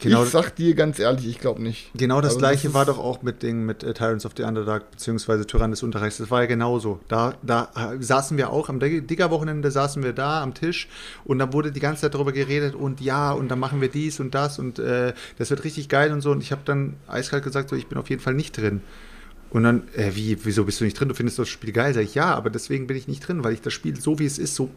Genau. 0.00 0.24
Ich 0.24 0.30
sag 0.30 0.56
dir 0.56 0.74
ganz 0.74 0.98
ehrlich, 0.98 1.28
ich 1.28 1.38
glaube 1.38 1.62
nicht. 1.62 1.90
Genau 1.94 2.20
das 2.20 2.30
Also 2.30 2.38
gleiche 2.40 2.68
ist- 2.68 2.74
war 2.74 2.84
doch 2.84 2.98
auch 2.98 3.22
mit 3.22 3.42
Ding 3.44 3.64
mit 3.64 3.84
äh, 3.84 3.94
Tyrants 3.94 4.26
of 4.26 4.32
the 4.36 4.42
Underdark 4.42 4.90
beziehungsweise 4.90 5.46
Tyrann 5.46 5.70
des 5.70 5.84
Unterreichs. 5.84 6.16
Das 6.18 6.28
war 6.28 6.40
ja 6.40 6.46
genauso. 6.46 6.98
Da, 7.06 7.34
da 7.42 7.68
äh, 7.76 8.02
saßen 8.02 8.36
wir 8.36 8.50
auch 8.50 8.68
am 8.68 8.80
Dig- 8.80 9.06
Digger-Wochenende 9.06 9.70
saßen 9.70 10.02
wir 10.02 10.12
da 10.12 10.42
am 10.42 10.54
Tisch 10.54 10.88
und 11.24 11.38
da 11.38 11.52
wurde 11.52 11.70
die 11.70 11.78
ganze 11.78 12.02
Zeit 12.02 12.14
darüber 12.14 12.32
geredet 12.32 12.74
und 12.74 13.00
ja 13.00 13.30
und 13.30 13.48
dann 13.48 13.60
machen 13.60 13.80
wir 13.80 13.88
dies 13.88 14.18
und 14.18 14.34
das 14.34 14.58
und 14.58 14.80
äh, 14.80 15.12
das 15.38 15.50
wird 15.50 15.62
richtig 15.62 15.88
geil 15.88 16.10
und 16.12 16.20
so 16.20 16.32
und 16.32 16.42
ich 16.42 16.50
habe 16.50 16.62
dann 16.64 16.94
eiskalt 17.06 17.44
gesagt 17.44 17.68
so 17.68 17.76
ich 17.76 17.86
bin 17.86 17.96
auf 17.96 18.10
jeden 18.10 18.22
Fall 18.22 18.34
nicht 18.34 18.56
drin. 18.56 18.82
Und 19.52 19.64
dann, 19.64 19.82
äh, 19.94 20.12
wie, 20.14 20.44
wieso 20.44 20.64
bist 20.64 20.80
du 20.80 20.84
nicht 20.84 20.98
drin? 20.98 21.08
Du 21.08 21.14
findest 21.14 21.38
das 21.38 21.48
Spiel 21.48 21.72
geil? 21.72 21.92
Sag 21.92 22.02
ich, 22.02 22.14
ja, 22.14 22.34
aber 22.34 22.48
deswegen 22.48 22.86
bin 22.86 22.96
ich 22.96 23.06
nicht 23.06 23.26
drin, 23.26 23.44
weil 23.44 23.52
ich 23.52 23.60
das 23.60 23.74
Spiel 23.74 24.00
so 24.00 24.18
wie 24.18 24.24
es 24.24 24.38
ist, 24.38 24.54
so 24.54 24.70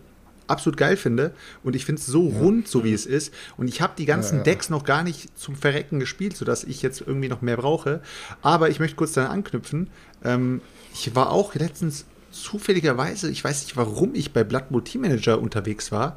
absolut 0.47 0.77
geil 0.77 0.95
finde 0.95 1.33
und 1.63 1.75
ich 1.75 1.85
finde 1.85 1.99
es 2.01 2.05
so 2.05 2.27
rund, 2.27 2.67
so 2.67 2.83
wie 2.83 2.93
es 2.93 3.05
ist. 3.05 3.33
Und 3.57 3.67
ich 3.67 3.81
habe 3.81 3.93
die 3.97 4.05
ganzen 4.05 4.35
Ja, 4.35 4.39
ja. 4.39 4.43
Decks 4.43 4.69
noch 4.69 4.83
gar 4.83 5.01
nicht 5.01 5.35
zum 5.39 5.55
Verrecken 5.55 5.99
gespielt, 5.99 6.35
sodass 6.37 6.63
ich 6.65 6.81
jetzt 6.81 7.01
irgendwie 7.01 7.29
noch 7.29 7.41
mehr 7.41 7.57
brauche. 7.57 8.01
Aber 8.41 8.69
ich 8.69 8.79
möchte 8.79 8.97
kurz 8.97 9.13
daran 9.13 9.31
anknüpfen. 9.31 9.89
Ähm, 10.23 10.61
ich 10.93 11.15
war 11.15 11.31
auch 11.31 11.55
letztens 11.55 12.05
zufälligerweise, 12.31 13.31
ich 13.31 13.43
weiß 13.43 13.63
nicht, 13.63 13.77
warum 13.77 14.13
ich 14.13 14.33
bei 14.33 14.43
Blood 14.43 14.69
Bowl 14.69 14.83
Team 14.83 15.01
Manager 15.01 15.39
unterwegs 15.39 15.91
war, 15.93 16.15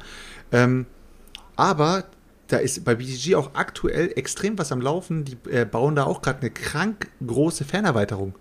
ähm, 0.51 0.85
aber 1.55 2.03
da 2.47 2.57
ist 2.57 2.83
bei 2.83 2.95
BTG 2.95 3.35
auch 3.35 3.51
aktuell 3.53 4.11
extrem 4.15 4.57
was 4.57 4.71
am 4.71 4.81
Laufen. 4.81 5.23
Die 5.23 5.37
äh, 5.49 5.65
bauen 5.65 5.95
da 5.95 6.03
auch 6.03 6.21
gerade 6.21 6.39
eine 6.39 6.49
krank 6.49 7.07
große 7.25 7.63
Fernerweiterung. 7.63 8.33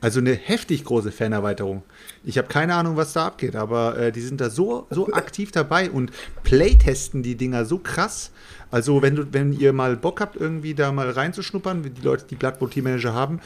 Also 0.00 0.20
eine 0.20 0.34
heftig 0.34 0.84
große 0.84 1.10
Fanerweiterung. 1.10 1.82
Ich 2.24 2.38
habe 2.38 2.46
keine 2.46 2.74
Ahnung, 2.74 2.96
was 2.96 3.14
da 3.14 3.26
abgeht, 3.26 3.56
aber 3.56 3.98
äh, 3.98 4.12
die 4.12 4.20
sind 4.20 4.40
da 4.40 4.48
so, 4.48 4.86
so 4.90 5.08
aktiv 5.12 5.50
dabei 5.50 5.90
und 5.90 6.12
playtesten 6.44 7.22
die 7.22 7.34
Dinger 7.34 7.64
so 7.64 7.78
krass. 7.78 8.30
Also 8.70 9.02
wenn 9.02 9.16
du, 9.16 9.32
wenn 9.32 9.52
ihr 9.52 9.72
mal 9.72 9.96
Bock 9.96 10.20
habt, 10.20 10.36
irgendwie 10.36 10.74
da 10.74 10.92
mal 10.92 11.10
reinzuschnuppern, 11.10 11.82
wie 11.82 11.90
die 11.90 12.02
Leute, 12.02 12.26
die 12.30 12.36
Blood 12.36 12.60
Bowl 12.60 12.70
Team 12.70 12.84
Manager 12.84 13.12
haben, 13.12 13.40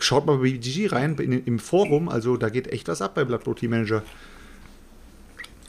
schaut 0.00 0.26
mal 0.26 0.38
bei 0.38 0.50
BGG 0.50 0.90
rein 0.90 1.16
in, 1.18 1.44
im 1.44 1.58
Forum. 1.60 2.08
Also 2.08 2.36
da 2.36 2.48
geht 2.48 2.68
echt 2.68 2.88
was 2.88 3.00
ab 3.00 3.14
bei 3.14 3.24
Blood 3.24 3.44
Bowl 3.44 3.54
Team 3.54 3.70
Manager. 3.70 4.02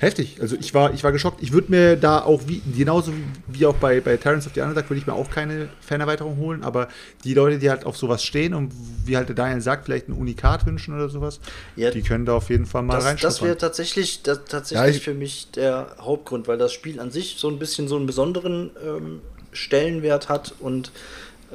Heftig. 0.05 0.37
Also 0.39 0.55
ich 0.59 0.73
war, 0.73 0.93
ich 0.93 1.03
war 1.03 1.11
geschockt. 1.11 1.41
Ich 1.41 1.51
würde 1.51 1.71
mir 1.71 1.95
da 1.95 2.21
auch, 2.21 2.43
wie, 2.45 2.61
genauso 2.77 3.11
wie 3.47 3.65
auch 3.65 3.75
bei, 3.75 4.01
bei 4.01 4.17
Terrence 4.17 4.45
of 4.45 4.53
the 4.53 4.61
Underdog, 4.61 4.87
würde 4.89 4.99
ich 4.99 5.07
mir 5.07 5.13
auch 5.13 5.31
keine 5.31 5.67
Fanerweiterung 5.81 6.37
holen. 6.37 6.63
Aber 6.63 6.87
die 7.23 7.33
Leute, 7.33 7.57
die 7.57 7.69
halt 7.71 7.85
auf 7.85 7.97
sowas 7.97 8.23
stehen 8.23 8.53
und 8.53 8.71
wie 9.03 9.17
halt 9.17 9.29
der 9.29 9.35
Daniel 9.35 9.61
sagt, 9.61 9.85
vielleicht 9.85 10.07
ein 10.07 10.13
Unikat 10.13 10.65
wünschen 10.67 10.93
oder 10.95 11.09
sowas, 11.09 11.39
Ja, 11.75 11.89
die 11.89 12.03
können 12.03 12.25
da 12.25 12.33
auf 12.35 12.49
jeden 12.51 12.67
Fall 12.67 12.83
mal 12.83 12.93
Das, 12.93 13.03
das 13.03 13.09
reinschnuppern. 13.11 13.47
wäre 13.47 13.57
tatsächlich, 13.57 14.21
das, 14.21 14.45
tatsächlich 14.45 14.97
Ja, 14.97 15.01
für 15.01 15.13
mich 15.15 15.49
der 15.51 15.95
Hauptgrund, 15.99 16.47
weil 16.47 16.57
das 16.59 16.71
Spiel 16.71 16.99
an 16.99 17.09
sich 17.09 17.37
so 17.39 17.49
ein 17.49 17.57
bisschen 17.57 17.87
so 17.87 17.95
einen 17.95 18.05
besonderen 18.05 18.69
ähm, 18.85 19.21
Stellenwert 19.53 20.29
hat 20.29 20.53
und 20.59 20.91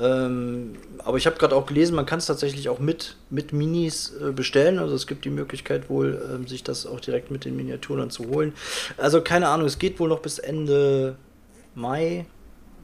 ähm, 0.01 0.73
aber 0.99 1.17
ich 1.19 1.27
habe 1.27 1.37
gerade 1.37 1.55
auch 1.55 1.67
gelesen, 1.67 1.95
man 1.95 2.07
kann 2.07 2.19
es 2.19 2.27
tatsächlich 2.27 2.69
auch 2.69 2.79
mit, 2.79 3.17
mit 3.29 3.53
Minis 3.53 4.15
äh, 4.21 4.33
bestellen. 4.33 4.79
Also 4.79 4.95
es 4.95 5.07
gibt 5.07 5.25
die 5.25 5.31
Möglichkeit 5.31 5.91
wohl, 5.91 6.21
ähm, 6.33 6.47
sich 6.47 6.63
das 6.65 6.87
auch 6.87 7.01
direkt 7.01 7.31
mit 7.31 7.45
den 7.45 7.57
Miniaturen 7.57 8.01
dann 8.01 8.11
zu 8.11 8.29
holen. 8.29 8.53
Also 8.97 9.21
keine 9.21 9.49
Ahnung, 9.49 9.67
es 9.67 9.79
geht 9.79 10.01
wohl 10.01 10.09
noch 10.09 10.21
bis 10.21 10.39
Ende 10.39 11.17
Mai. 11.75 12.27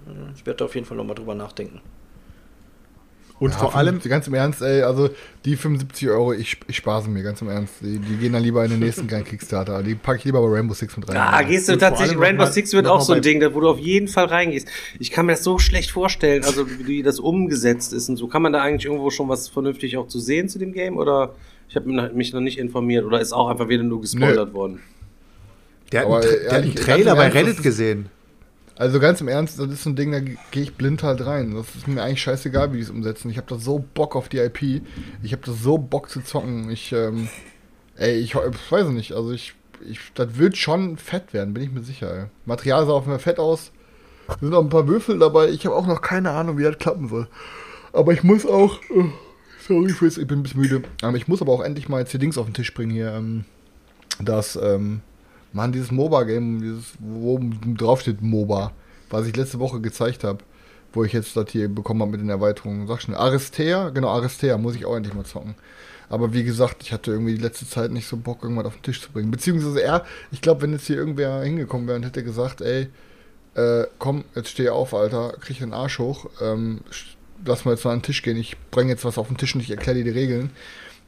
Äh, 0.07 0.33
Ich 0.37 0.47
werde 0.47 0.65
auf 0.65 0.75
jeden 0.75 0.87
Fall 0.87 0.97
nochmal 0.97 1.17
drüber 1.17 1.35
nachdenken. 1.35 1.81
Und 3.39 3.51
Ja, 3.51 3.59
vor 3.59 3.75
allem, 3.77 4.01
75, 4.01 4.11
ganz 4.11 4.27
im 4.29 4.35
Ernst, 4.35 4.63
ey, 4.63 4.83
also 4.83 5.11
die 5.45 5.57
75 5.57 6.09
Euro, 6.09 6.33
ich, 6.33 6.57
ich 6.69 6.77
spare 6.77 7.03
sie 7.03 7.11
mir, 7.11 7.23
ganz 7.23 7.43
im 7.43 7.49
Ernst. 7.51 7.75
Die, 7.83 7.99
die 7.99 8.17
gehen 8.17 8.33
dann 8.33 8.43
lieber 8.43 8.65
in 8.65 8.71
den 8.71 8.81
nächsten 8.81 9.07
kleinen 9.07 9.25
Kickstarter. 9.25 9.83
Die 9.83 9.95
packe 9.95 10.19
ich 10.19 10.25
lieber 10.25 10.41
bei 10.41 10.49
Rainbow 10.49 10.73
Six 10.75 10.97
mit 10.97 11.09
rein. 11.09 11.17
Ah, 11.19 11.43
gehst 11.43 11.69
du 11.69 11.77
tatsächlich, 11.77 12.19
Rainbow 12.19 12.45
mal- 12.45 12.53
Six 12.53 12.73
wird 12.73 12.87
auch 12.87 13.01
so 13.03 13.13
ein 13.13 13.21
Ding, 13.23 13.41
da 13.41 13.53
wo 13.55 13.61
du 13.61 13.69
auf 13.69 13.79
jeden 13.79 14.09
Fall 14.09 14.25
reingehst. 14.27 14.69
Ich 14.99 15.11
kann 15.11 15.27
mir 15.27 15.33
das 15.33 15.45
so 15.45 15.59
schlecht 15.59 15.91
vorstellen, 15.91 16.45
also 16.45 16.67
wie 16.87 17.03
das 17.03 17.19
umgesetzt 17.21 17.93
ist 17.93 18.09
und 18.09 18.17
so. 18.17 18.27
Kann 18.29 18.41
man 18.43 18.53
da 18.55 18.63
eigentlich 18.63 18.87
irgendwo 18.87 19.11
schon 19.11 19.29
was 19.29 19.49
vernünftig 19.49 19.97
auch 19.99 20.09
zu 20.09 20.19
sehen 20.19 20.49
zu 20.49 20.59
dem 20.59 20.73
Game 20.73 20.97
oder 20.97 21.35
ich 21.69 21.77
habe 21.77 21.89
mich 22.15 22.33
noch 22.33 22.41
nicht 22.41 22.59
informiert 22.59 23.05
oder 23.05 23.21
ist 23.21 23.33
auch 23.33 23.49
einfach 23.49 23.69
wieder 23.69 23.83
nur 23.83 24.01
gespoilert 24.01 24.55
worden? 24.55 24.81
der 25.93 26.01
hat 26.01 26.07
Aber 26.07 26.17
einen, 26.21 26.31
der 26.43 26.53
hat 26.53 26.63
einen 26.63 26.75
Trailer 26.75 27.13
im 27.13 27.17
bei 27.19 27.29
Reddit 27.29 27.57
ist- 27.57 27.63
gesehen. 27.63 28.09
Also 28.79 29.01
ganz 29.01 29.23
im 29.23 29.29
Ernst, 29.29 29.59
das 29.59 29.69
ist 29.69 29.85
so 29.85 29.91
ein 29.91 29.97
Ding, 29.97 30.13
da 30.13 30.21
gehe 30.21 30.63
ich 30.63 30.75
blind 30.75 31.03
halt 31.03 31.25
rein. 31.25 31.55
Das 31.55 31.75
ist 31.75 31.89
mir 31.89 32.03
eigentlich 32.03 32.21
scheißegal, 32.21 32.73
wie 32.73 32.77
die 32.77 32.83
es 32.83 32.91
umsetzen. 32.91 33.31
Ich 33.31 33.39
habe 33.39 33.47
da 33.49 33.59
so 33.59 33.79
Bock 33.79 34.15
auf 34.15 34.29
die 34.29 34.37
IP. 34.37 34.83
Ich 35.23 35.33
habe 35.33 35.43
da 35.45 35.53
so 35.53 35.79
Bock 35.79 36.11
zu 36.11 36.21
zocken. 36.21 36.71
Ich, 36.71 36.93
ähm, 36.93 37.29
ey, 37.97 38.19
ich, 38.19 38.35
ich 38.35 38.73
weiß 38.73 38.89
nicht. 38.89 39.13
Also 39.13 39.33
ich, 39.33 39.55
ich, 39.89 39.99
das 40.15 40.37
wird 40.37 40.59
schon 40.59 40.99
fett 40.99 41.33
werden, 41.33 41.55
bin 41.55 41.63
ich 41.63 41.73
mir 41.73 41.83
sicher. 41.83 42.15
Ey. 42.15 42.27
Material 42.45 42.85
sah 42.85 42.93
auf 42.93 43.07
mir 43.07 43.19
fett 43.19 43.39
aus. 43.39 43.73
Sind 44.41 44.53
auch 44.53 44.63
ein 44.63 44.69
paar 44.69 44.89
Würfel 44.89 45.19
dabei. 45.19 45.49
Ich 45.49 45.65
habe 45.65 45.75
auch 45.75 45.87
noch 45.87 46.03
keine 46.03 46.33
Ahnung, 46.33 46.59
wie 46.59 46.65
das 46.65 46.77
klappen 46.77 47.09
soll. 47.09 47.29
Aber 47.95 48.13
ich 48.13 48.23
muss 48.25 48.45
auch, 48.45 48.83
äh, 48.91 49.05
sorry, 49.67 49.93
Chris, 49.93 50.19
ich 50.19 50.27
bin 50.27 50.41
ein 50.41 50.43
bisschen 50.43 50.61
müde. 50.61 50.83
Aber 51.01 51.17
ich 51.17 51.29
muss 51.29 51.41
aber 51.41 51.53
auch 51.53 51.63
endlich 51.63 51.89
mal 51.89 52.01
jetzt 52.01 52.13
die 52.13 52.19
Dings 52.19 52.37
auf 52.37 52.47
den 52.47 52.55
Tisch 52.55 52.75
bringen 52.75 52.91
hier. 52.91 53.15
Ähm, 53.15 53.47
das, 54.21 54.57
ähm, 54.57 55.01
Mann, 55.57 55.73
dieses 55.73 55.91
MOBA-Game, 55.91 56.61
dieses, 56.61 56.93
wo 56.99 57.41
draufsteht 57.75 58.21
MOBA, 58.21 58.73
was 59.09 59.27
ich 59.27 59.35
letzte 59.35 59.59
Woche 59.59 59.81
gezeigt 59.81 60.23
habe, 60.23 60.41
wo 60.93 61.03
ich 61.03 61.15
jetzt 61.15 61.35
das 61.35 61.51
hier 61.51 61.69
bekommen 61.69 62.03
habe 62.03 62.13
mit 62.13 62.21
den 62.21 62.29
Erweiterungen. 62.29 62.87
Sag 62.87 63.01
schnell, 63.01 63.17
Aristea, 63.17 63.89
genau, 63.89 64.09
Aristea, 64.09 64.59
muss 64.59 64.77
ich 64.77 64.85
auch 64.85 64.95
endlich 64.95 65.15
mal 65.15 65.25
zocken. 65.25 65.55
Aber 66.11 66.35
wie 66.35 66.45
gesagt, 66.45 66.83
ich 66.83 66.93
hatte 66.93 67.11
irgendwie 67.11 67.35
die 67.35 67.43
letzte 67.43 67.67
Zeit 67.67 67.91
nicht 67.91 68.07
so 68.07 68.19
Bock, 68.19 68.43
irgendwas 68.43 68.67
auf 68.67 68.75
den 68.75 68.83
Tisch 68.83 69.01
zu 69.01 69.11
bringen. 69.11 69.31
Beziehungsweise 69.31 69.83
er, 69.83 70.05
ich 70.31 70.43
glaube, 70.43 70.61
wenn 70.61 70.73
jetzt 70.73 70.87
hier 70.87 70.97
irgendwer 70.97 71.41
hingekommen 71.41 71.89
wäre 71.89 71.97
und 71.97 72.05
hätte 72.05 72.23
gesagt, 72.23 72.61
ey, 72.61 72.89
äh, 73.55 73.87
komm, 73.99 74.25
jetzt 74.35 74.51
steh 74.51 74.69
auf, 74.69 74.93
Alter, 74.93 75.37
krieg 75.41 75.59
den 75.59 75.73
Arsch 75.73 75.99
hoch, 75.99 76.27
ähm, 76.43 76.83
lass 77.47 77.65
mal 77.65 77.73
jetzt 77.73 77.85
mal 77.87 77.93
an 77.93 78.01
den 78.01 78.05
Tisch 78.05 78.23
gehen, 78.23 78.37
ich 78.37 78.57
bringe 78.71 78.91
jetzt 78.91 79.07
was 79.07 79.17
auf 79.17 79.29
den 79.29 79.39
Tisch 79.39 79.55
und 79.55 79.63
ich 79.63 79.71
erkläre 79.71 79.97
dir 79.97 80.05
die 80.05 80.19
Regeln, 80.19 80.51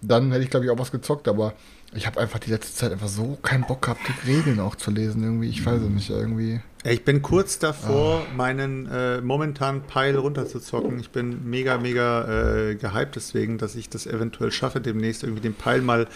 dann 0.01 0.32
hätte 0.32 0.42
ich, 0.42 0.51
glaube 0.51 0.64
ich, 0.64 0.70
auch 0.70 0.78
was 0.78 0.90
gezockt, 0.90 1.28
aber 1.28 1.53
ich 1.95 2.07
habe 2.07 2.20
einfach 2.20 2.39
die 2.39 2.51
letzte 2.51 2.74
Zeit 2.74 2.93
einfach 2.93 3.09
so 3.09 3.39
keinen 3.43 3.64
Bock 3.66 3.82
gehabt, 3.82 4.01
die 4.09 4.30
Regeln 4.30 4.61
auch 4.61 4.76
zu 4.76 4.91
lesen, 4.91 5.22
irgendwie, 5.22 5.49
ich 5.49 5.64
weiß 5.64 5.80
es 5.80 5.89
nicht, 5.89 6.11
irgendwie. 6.11 6.61
Ich 6.84 7.05
bin 7.05 7.22
kurz 7.22 7.59
davor, 7.59 8.26
meinen 8.36 8.86
äh, 8.86 9.20
momentanen 9.20 9.82
Pile 9.82 10.18
runterzuzocken. 10.18 11.01
Ich 11.01 11.11
bin 11.11 11.49
mega, 11.49 11.78
mega 11.78 12.70
äh, 12.70 12.74
gehypt 12.76 13.16
deswegen, 13.16 13.59
dass 13.59 13.74
ich 13.74 13.89
das 13.89 14.07
eventuell 14.07 14.53
schaffe, 14.53 14.80
demnächst 14.80 15.22
irgendwie 15.22 15.43
den 15.43 15.55
Pile 15.55 15.82
mal 15.82 16.07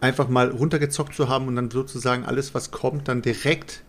einfach 0.00 0.28
mal 0.28 0.50
runtergezockt 0.50 1.14
zu 1.14 1.28
haben 1.28 1.48
und 1.48 1.56
dann 1.56 1.70
sozusagen 1.70 2.24
alles, 2.24 2.54
was 2.54 2.70
kommt, 2.70 3.08
dann 3.08 3.20
direkt 3.20 3.82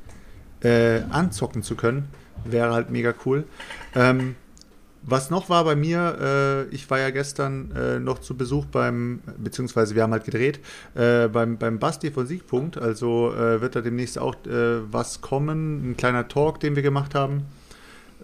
äh, 0.62 1.02
anzocken 1.10 1.64
zu 1.64 1.76
können. 1.76 2.10
Wäre 2.44 2.74
halt 2.74 2.90
mega 2.90 3.14
cool. 3.26 3.46
Ähm, 3.96 4.36
was 5.02 5.30
noch 5.30 5.50
war 5.50 5.64
bei 5.64 5.76
mir, 5.76 6.68
äh, 6.70 6.76
ich 6.76 6.90
war 6.90 7.00
ja 7.00 7.10
gestern 7.10 7.72
äh, 7.72 8.00
noch 8.00 8.20
zu 8.20 8.36
Besuch 8.36 8.66
beim, 8.66 9.22
beziehungsweise 9.38 9.96
wir 9.96 10.04
haben 10.04 10.12
halt 10.12 10.26
gedreht, 10.26 10.60
äh, 10.96 11.28
beim, 11.28 11.58
beim 11.58 11.80
Basti 11.80 12.12
von 12.12 12.28
Siegpunkt. 12.28 12.78
Also 12.78 13.34
äh, 13.34 13.62
wird 13.62 13.76
da 13.76 13.82
demnächst 13.82 14.20
auch 14.20 14.36
äh, 14.46 14.82
was 14.92 15.22
kommen, 15.22 15.92
ein 15.92 15.98
kleiner 15.98 16.28
Talk, 16.28 16.60
den 16.60 16.76
wir 16.76 16.84
gemacht 16.84 17.16
haben. 17.16 17.46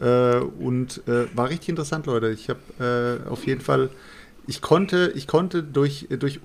Äh, 0.01 0.39
und 0.39 1.01
war 1.35 1.49
richtig 1.49 1.69
interessant, 1.69 2.05
Leute. 2.05 2.29
Ich 2.29 2.49
habe 2.49 3.21
auf 3.29 3.45
jeden 3.45 3.61
Fall, 3.61 3.89
ich 4.45 4.61
konnte, 4.61 5.13
ich 5.15 5.25
konnte 5.27 5.63
durch, 5.63 6.07
durch 6.09 6.41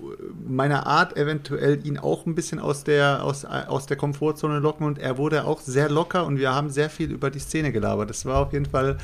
meine 0.46 0.86
Art 0.86 1.16
eventuell 1.16 1.84
ihn 1.84 1.98
auch 1.98 2.26
ein 2.26 2.36
bisschen 2.36 2.60
aus 2.60 2.84
der, 2.84 3.24
aus, 3.24 3.44
aus 3.44 3.86
der 3.86 3.96
Komfortzone 3.96 4.60
locken 4.60 4.86
und 4.86 4.98
er 4.98 5.18
wurde 5.18 5.44
auch 5.44 5.60
sehr 5.60 5.88
locker 5.88 6.24
und 6.26 6.38
wir 6.38 6.54
haben 6.54 6.70
sehr 6.70 6.90
viel 6.90 7.10
über 7.10 7.30
die 7.30 7.40
Szene 7.40 7.72
gelabert. 7.72 8.08
Das 8.08 8.24
war 8.24 8.46
auf 8.46 8.52
jeden 8.52 8.66
Fall 8.66 8.98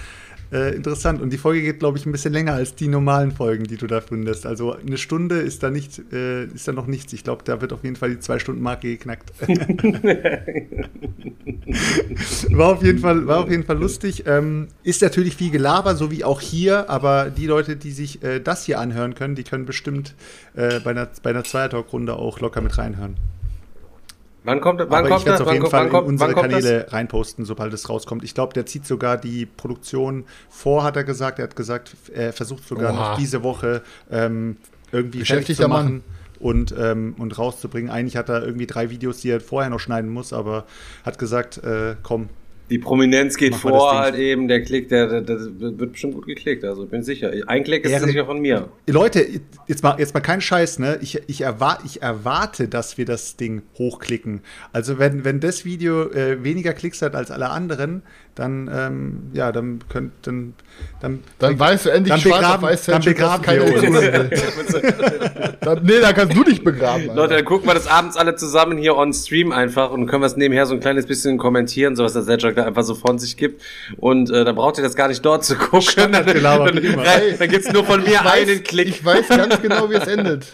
äh, 0.52 0.74
interessant. 0.74 1.20
Und 1.20 1.30
die 1.30 1.38
Folge 1.38 1.62
geht, 1.62 1.78
glaube 1.80 1.98
ich, 1.98 2.06
ein 2.06 2.12
bisschen 2.12 2.32
länger 2.32 2.54
als 2.54 2.74
die 2.74 2.88
normalen 2.88 3.32
Folgen, 3.32 3.64
die 3.64 3.76
du 3.76 3.86
da 3.86 4.00
findest. 4.00 4.46
Also 4.46 4.72
eine 4.72 4.98
Stunde 4.98 5.36
ist 5.38 5.62
da 5.62 5.70
nicht, 5.70 6.00
äh, 6.12 6.44
ist 6.44 6.68
da 6.68 6.72
noch 6.72 6.86
nichts. 6.86 7.12
Ich 7.12 7.24
glaube, 7.24 7.42
da 7.44 7.60
wird 7.60 7.72
auf 7.72 7.84
jeden 7.84 7.96
Fall 7.96 8.10
die 8.10 8.20
Zwei-Stunden-Marke 8.20 8.88
geknackt. 8.88 9.32
war, 12.50 12.72
auf 12.72 12.82
jeden 12.82 12.98
Fall, 12.98 13.26
war 13.26 13.40
auf 13.40 13.50
jeden 13.50 13.64
Fall 13.64 13.78
lustig. 13.78 14.24
Ähm, 14.26 14.68
ist 14.82 15.02
natürlich 15.02 15.36
viel 15.36 15.50
Gelaber, 15.50 15.96
so 15.96 16.10
wie 16.10 16.24
auch 16.24 16.40
hier, 16.40 16.88
aber 16.88 17.30
die 17.30 17.46
Leute, 17.46 17.76
die 17.76 17.90
sich 17.90 18.22
äh, 18.22 18.40
das 18.40 18.64
hier 18.64 18.78
anhören 18.80 19.14
können, 19.14 19.34
die 19.34 19.44
können 19.44 19.66
bestimmt 19.66 20.14
äh, 20.54 20.80
bei 20.80 20.90
einer, 20.90 21.08
bei 21.22 21.30
einer 21.30 21.44
Zweier-Talk-Runde 21.44 22.14
auch 22.14 22.40
locker 22.40 22.60
mit 22.60 22.78
reinhören. 22.78 23.16
Wann 24.46 24.60
kommt, 24.60 24.80
wann 24.80 24.88
Aber 25.00 25.08
kommt 25.08 25.20
ich 25.20 25.26
werde 25.26 25.34
es 25.34 25.40
auf 25.42 25.46
Wann, 25.48 25.54
jeden 25.54 25.62
kommt- 25.62 25.70
Fall 25.72 25.80
wann, 25.80 25.86
in 25.88 25.92
kommt, 25.92 26.08
unsere 26.08 26.28
wann 26.28 26.34
kommt 26.36 26.52
das? 26.52 26.64
Kanäle 26.64 26.92
reinposten, 26.92 27.44
sobald 27.44 27.74
es 27.74 27.88
rauskommt. 27.88 28.24
Ich 28.24 28.32
glaube, 28.34 28.54
der 28.54 28.64
zieht 28.64 28.86
sogar 28.86 29.16
die 29.18 29.44
Produktion 29.44 30.24
vor, 30.48 30.84
hat 30.84 30.96
er 30.96 31.04
gesagt. 31.04 31.38
Er 31.40 31.44
hat 31.44 31.56
gesagt, 31.56 31.96
er 32.14 32.32
versucht 32.32 32.66
sogar 32.66 32.92
Oha. 32.94 33.10
noch 33.10 33.18
diese 33.18 33.42
Woche 33.42 33.82
ähm, 34.10 34.56
irgendwie 34.92 35.18
fertig 35.24 35.48
Beschäftigter 35.58 35.62
zu 35.64 35.68
machen 35.68 35.92
Mann. 35.92 36.02
und, 36.38 36.74
ähm, 36.78 37.14
und 37.18 37.36
rauszubringen. 37.36 37.90
Eigentlich 37.90 38.16
hat 38.16 38.28
er 38.28 38.44
irgendwie 38.44 38.66
drei 38.66 38.88
Videos, 38.90 39.18
die 39.20 39.30
er 39.30 39.40
vorher 39.40 39.68
noch 39.68 39.80
schneiden 39.80 40.10
muss, 40.10 40.32
aber 40.32 40.64
hat 41.04 41.18
gesagt, 41.18 41.58
äh, 41.64 41.96
komm, 42.02 42.28
Die 42.68 42.78
Prominenz 42.78 43.36
geht 43.36 43.52
Mach 43.52 43.60
vor, 43.60 43.98
halt 43.98 44.16
eben, 44.16 44.48
der 44.48 44.62
Klick, 44.62 44.88
der, 44.88 45.06
der, 45.06 45.20
der 45.20 45.38
wird 45.60 45.92
bestimmt 45.92 46.14
gut 46.14 46.26
geklickt, 46.26 46.64
also 46.64 46.84
ich 46.84 46.90
bin 46.90 47.02
sicher. 47.04 47.32
Ein 47.46 47.62
Klick 47.62 47.84
ist 47.84 47.92
Ehren- 47.92 48.06
sicher 48.06 48.26
von 48.26 48.40
mir. 48.40 48.68
Leute, 48.88 49.24
jetzt 49.68 49.82
mal, 49.84 49.96
jetzt 49.98 50.14
mal 50.14 50.20
kein 50.20 50.40
Scheiß, 50.40 50.80
ne? 50.80 50.98
Ich, 51.00 51.20
ich, 51.28 51.42
erwar 51.42 51.78
ich 51.84 52.02
erwarte, 52.02 52.66
dass 52.66 52.98
wir 52.98 53.04
das 53.04 53.36
Ding 53.36 53.62
hochklicken. 53.78 54.40
Also 54.72 54.98
wenn, 54.98 55.24
wenn 55.24 55.38
das 55.38 55.64
Video 55.64 56.10
äh, 56.10 56.42
weniger 56.42 56.72
Klicks 56.72 57.02
hat 57.02 57.14
als 57.14 57.30
alle 57.30 57.50
anderen, 57.50 58.02
dann, 58.36 58.70
ähm, 58.72 59.22
ja, 59.32 59.50
dann 59.50 59.80
könnt, 59.88 60.12
dann, 60.22 60.52
dann, 61.00 61.22
Dann 61.38 61.58
weißt 61.58 61.86
du 61.86 61.90
endlich 61.90 62.10
dann 62.12 62.20
schwarz 62.20 62.36
begraben, 62.42 62.64
auf 62.64 62.70
weiß, 62.70 62.84
dann 62.86 63.02
begraben 63.02 63.46
will. 63.46 64.30
Dann- 65.60 65.82
Nee, 65.82 66.00
da 66.00 66.12
kannst 66.12 66.36
du 66.36 66.44
dich 66.44 66.62
begraben. 66.62 67.02
Alter. 67.08 67.14
Leute, 67.14 67.34
dann 67.34 67.44
gucken 67.44 67.66
wir 67.68 67.74
das 67.74 67.86
abends 67.88 68.16
alle 68.16 68.36
zusammen 68.36 68.78
hier 68.78 68.94
on 68.96 69.12
Stream 69.12 69.50
einfach 69.52 69.90
und 69.90 70.06
können 70.06 70.22
wir 70.22 70.26
es 70.26 70.36
nebenher 70.36 70.64
so 70.66 70.74
ein 70.74 70.80
kleines 70.80 71.06
bisschen 71.06 71.38
kommentieren, 71.38 71.96
so 71.96 72.04
was 72.04 72.12
der 72.12 72.22
Zedjak 72.24 72.54
da 72.54 72.64
einfach 72.66 72.84
so 72.84 72.94
von 72.94 73.18
sich 73.18 73.36
gibt. 73.36 73.62
Und 73.96 74.30
äh, 74.30 74.44
dann 74.44 74.54
braucht 74.54 74.76
ihr 74.78 74.84
das 74.84 74.94
gar 74.94 75.08
nicht 75.08 75.24
dort 75.24 75.44
zu 75.44 75.56
gucken. 75.56 75.86
Dann, 75.96 76.12
dann, 76.12 76.26
dann, 76.42 76.76
immer. 76.78 77.02
dann 77.38 77.48
gibt's 77.48 77.72
nur 77.72 77.84
von 77.84 78.02
mir 78.02 78.20
weiß- 78.20 78.42
einen 78.48 78.62
Klick. 78.62 78.88
Ich 78.88 79.04
weiß 79.04 79.28
ganz 79.28 79.60
genau, 79.62 79.90
wie 79.90 79.94
es 79.94 80.06
endet. 80.06 80.46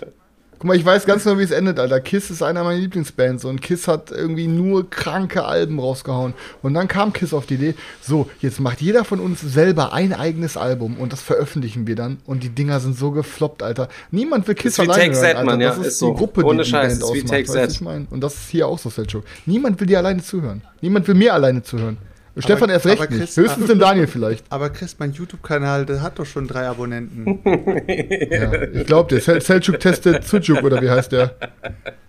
Guck 0.62 0.68
mal, 0.68 0.76
ich 0.76 0.84
weiß 0.84 1.06
ganz 1.06 1.24
genau, 1.24 1.40
wie 1.40 1.42
es 1.42 1.50
endet, 1.50 1.80
Alter. 1.80 1.98
Kiss 1.98 2.30
ist 2.30 2.40
einer 2.40 2.62
meiner 2.62 2.78
Lieblingsbands 2.78 3.44
und 3.44 3.60
Kiss 3.60 3.88
hat 3.88 4.12
irgendwie 4.12 4.46
nur 4.46 4.88
kranke 4.88 5.44
Alben 5.44 5.80
rausgehauen. 5.80 6.34
Und 6.62 6.74
dann 6.74 6.86
kam 6.86 7.12
Kiss 7.12 7.34
auf 7.34 7.46
die 7.46 7.54
Idee, 7.54 7.74
so, 8.00 8.30
jetzt 8.38 8.60
macht 8.60 8.80
jeder 8.80 9.04
von 9.04 9.18
uns 9.18 9.40
selber 9.40 9.92
ein 9.92 10.12
eigenes 10.12 10.56
Album 10.56 10.98
und 10.98 11.12
das 11.12 11.20
veröffentlichen 11.20 11.88
wir 11.88 11.96
dann. 11.96 12.18
Und 12.26 12.44
die 12.44 12.48
Dinger 12.50 12.78
sind 12.78 12.96
so 12.96 13.10
gefloppt, 13.10 13.64
Alter. 13.64 13.88
Niemand 14.12 14.46
will 14.46 14.54
Kiss 14.54 14.74
Ist 14.74 14.78
alleine 14.88 15.12
hören, 15.12 15.24
Alter. 15.24 15.44
Mann, 15.44 15.60
ja, 15.60 15.70
das 15.70 15.78
ist, 15.78 15.86
ist 15.86 15.98
so. 15.98 16.12
die 16.12 16.18
Gruppe, 16.18 16.44
Ohne 16.44 16.58
die 16.58 16.62
die 16.62 16.70
Scheiß, 16.70 17.00
Band 17.00 17.02
ist 17.02 17.08
wie 17.08 17.22
ausmacht. 17.24 17.26
Take 17.26 17.48
weißt 17.48 17.56
was 17.56 17.72
ich 17.72 17.80
mein? 17.80 18.06
Und 18.08 18.20
das 18.20 18.34
ist 18.34 18.50
hier 18.50 18.68
auch 18.68 18.78
so, 18.78 18.88
Selchuk. 18.88 19.24
Niemand 19.46 19.80
will 19.80 19.88
dir 19.88 19.98
alleine 19.98 20.22
zuhören. 20.22 20.62
Niemand 20.80 21.08
will 21.08 21.16
mir 21.16 21.34
alleine 21.34 21.64
zuhören. 21.64 21.98
Stefan 22.38 22.70
erst 22.70 22.86
recht 22.86 23.00
aber 23.02 23.10
nicht. 23.10 23.18
Chris- 23.20 23.36
Höchstens 23.36 23.66
dem 23.66 23.78
Daniel 23.78 24.06
vielleicht. 24.06 24.44
Aber 24.50 24.70
Chris, 24.70 24.96
mein 24.98 25.12
YouTube-Kanal, 25.12 25.84
der 25.84 26.00
hat 26.00 26.18
doch 26.18 26.24
schon 26.24 26.46
drei 26.48 26.66
Abonnenten. 26.66 27.40
Ja, 28.30 28.62
ich 28.72 28.86
glaube, 28.86 29.10
der 29.10 29.20
Sel 29.20 29.40
Selchuk 29.42 29.78
testet 29.80 30.24
Sujuk 30.26 30.62
oder 30.62 30.80
wie 30.80 30.88
heißt 30.88 31.12
der? 31.12 31.34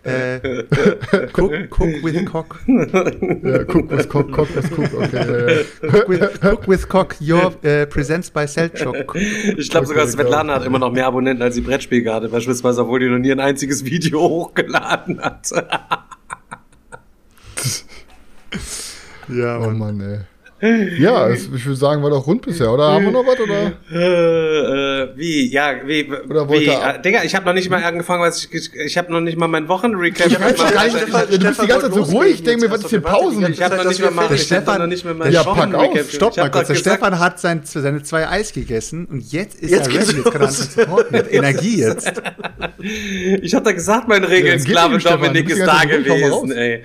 äh, 0.04 0.40
cook, 1.34 1.52
cook 1.70 2.04
with 2.04 2.26
Cock. 2.26 2.60
Ja, 2.68 3.64
guck, 3.66 3.92
was 3.92 4.08
Cock, 4.08 4.32
Cock, 4.32 4.48
was 4.56 4.66
Cook, 4.72 4.94
okay. 4.94 5.10
Ja, 5.14 5.50
ja. 5.50 5.62
Cook 5.92 6.10
with, 6.10 6.42
cook 6.42 6.68
with 6.70 6.88
Cock, 6.88 7.16
your 7.22 7.54
äh, 7.64 7.86
presents 7.86 8.30
by 8.32 8.48
Selchuk. 8.48 9.16
Ich 9.58 9.70
glaube 9.70 9.88
sogar 9.88 10.08
Svetlana 10.08 10.56
hat 10.56 10.66
immer 10.66 10.80
noch 10.80 10.92
mehr 10.92 11.08
Abonnenten 11.08 11.42
als 11.44 11.56
die 11.56 11.62
Brettspielgarde, 11.62 12.30
beispielsweise, 12.30 12.82
obwohl 12.84 13.00
die 13.02 13.08
noch 13.10 13.20
nie 13.20 13.32
ein 13.32 13.40
einziges 13.42 13.84
Video 13.84 14.22
hochgeladen 14.30 15.20
hat. 15.22 15.50
Ja, 19.30 19.58
Oh 19.60 19.70
Mann. 19.70 19.78
Mann, 19.98 20.02
ey. 20.02 20.20
Ja, 20.98 21.28
es, 21.28 21.50
ich 21.54 21.66
würde 21.66 21.76
sagen, 21.76 22.02
war 22.04 22.10
doch 22.10 22.26
rund 22.26 22.42
bisher, 22.42 22.72
oder? 22.72 22.94
Haben 22.94 23.04
wir 23.04 23.12
noch 23.12 23.26
was, 23.28 23.38
oder? 23.38 23.74
Äh, 23.92 25.04
äh, 25.04 25.10
wie? 25.18 25.52
Ja, 25.52 25.74
wie? 25.86 26.10
Oder 26.10 26.48
wollte 26.48 26.62
wie? 26.64 26.68
er- 26.70 26.96
Äh, 26.96 27.02
Digga, 27.02 27.22
ich 27.26 27.36
habe 27.36 27.46
noch 27.46 27.52
nicht 27.54 27.70
mal 27.70 27.84
angefangen, 27.84 28.22
was 28.24 28.46
ich, 28.46 28.54
ich, 28.54 28.74
ich 28.74 28.98
habe 28.98 29.12
noch 29.12 29.20
nicht 29.20 29.38
mal 29.38 29.50
meinen 29.50 29.68
Wochenrecap. 29.68 30.28
Ich 30.28 30.40
weiß 30.40 30.56
gemacht. 30.56 30.74
gar 30.74 30.84
nicht, 30.86 30.98
Stefan- 31.00 31.28
du 31.30 31.38
bist 31.40 31.62
die 31.64 31.68
ganze 31.68 31.82
Zeit 31.88 31.94
so 31.94 32.04
Stefan 32.06 32.18
ruhig, 32.18 32.34
ich 32.36 32.44
denke 32.44 32.66
mir, 32.66 32.72
was 32.72 32.80
ist 32.80 32.90
hier 32.92 33.02
Pausen? 33.02 33.52
Ich 33.52 33.62
habe 33.62 33.76
noch 33.76 33.84
nicht 33.84 34.00
mal 34.00 34.12
ich 34.34 34.52
hab 34.54 34.66
sind. 34.66 34.80
noch 34.80 34.88
nicht 34.88 35.04
mal 35.04 35.14
meinen 35.16 35.34
Ja, 35.34 35.44
pack 35.44 35.58
Wochenrecap. 35.74 36.00
auf, 36.06 36.12
Stopp 36.12 36.38
mal 36.38 36.50
kurz. 36.50 36.68
Der 36.70 36.76
Stefan 36.76 37.20
hat 37.20 37.40
sein, 37.42 37.62
seine 37.66 38.04
zwei 38.04 38.30
Eis 38.30 38.54
gegessen 38.54 39.06
und 39.12 39.34
jetzt 39.34 39.60
ist 39.60 39.70
Jetzt 39.72 39.88
er 39.90 40.00
ready. 40.00 40.16
Jetzt 40.16 40.32
kann 40.32 40.42
er 40.44 40.48
supporten. 40.52 41.14
Er 41.14 41.20
hat 41.24 41.34
Energie 41.34 41.80
jetzt. 41.80 42.10
Ich 42.80 43.54
habe 43.54 43.66
da 43.66 43.72
gesagt, 43.74 44.08
mein 44.08 44.24
Regelsklave 44.24 45.00
Stefan, 45.00 45.22
Dominik 45.22 45.50
ist 45.50 45.66
da 45.66 45.84
gewesen, 45.84 46.52
ey. 46.54 46.84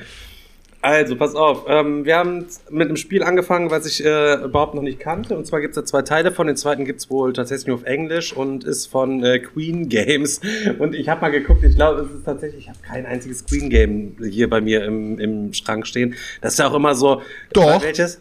Also, 0.81 1.16
pass 1.16 1.35
auf. 1.35 1.64
Ähm, 1.66 2.05
wir 2.05 2.16
haben 2.16 2.47
mit 2.70 2.87
einem 2.87 2.97
Spiel 2.97 3.24
angefangen, 3.24 3.70
was 3.70 3.85
ich 3.85 4.05
äh, 4.05 4.35
überhaupt 4.45 4.74
noch 4.74 4.83
nicht 4.83 5.01
kannte. 5.01 5.37
Und 5.37 5.45
zwar 5.45 5.61
gibt 5.61 5.76
es 5.76 5.83
da 5.83 5.85
zwei 5.85 6.03
Teile 6.03 6.31
von. 6.31 6.47
Den 6.47 6.57
zweiten 6.57 6.85
gibt 6.85 7.01
es 7.01 7.11
wohl 7.11 7.33
tatsächlich 7.33 7.66
nur 7.66 7.76
auf 7.79 7.85
Englisch 7.85 8.33
und 8.33 8.62
ist 8.62 8.87
von 8.87 9.24
äh, 9.24 9.41
Queen 9.41 9.89
Games. 9.89 10.41
Und 10.79 10.95
ich 10.95 11.09
habe 11.09 11.20
mal 11.20 11.31
geguckt, 11.31 11.64
ich 11.64 11.74
glaube, 11.74 12.03
es 12.03 12.12
ist 12.12 12.24
tatsächlich, 12.24 12.64
ich 12.64 12.68
habe 12.68 12.79
kein 12.87 13.07
einziges 13.07 13.45
Queen 13.45 13.70
Game 13.70 14.16
hier 14.22 14.49
bei 14.49 14.61
mir 14.61 14.85
im, 14.85 15.18
im 15.18 15.53
Schrank 15.53 15.87
stehen. 15.87 16.14
Das 16.41 16.53
ist 16.53 16.59
ja 16.59 16.68
auch 16.68 16.74
immer 16.74 16.95
so. 16.95 17.22
Doch. 17.53 17.83
Welches? 17.83 18.20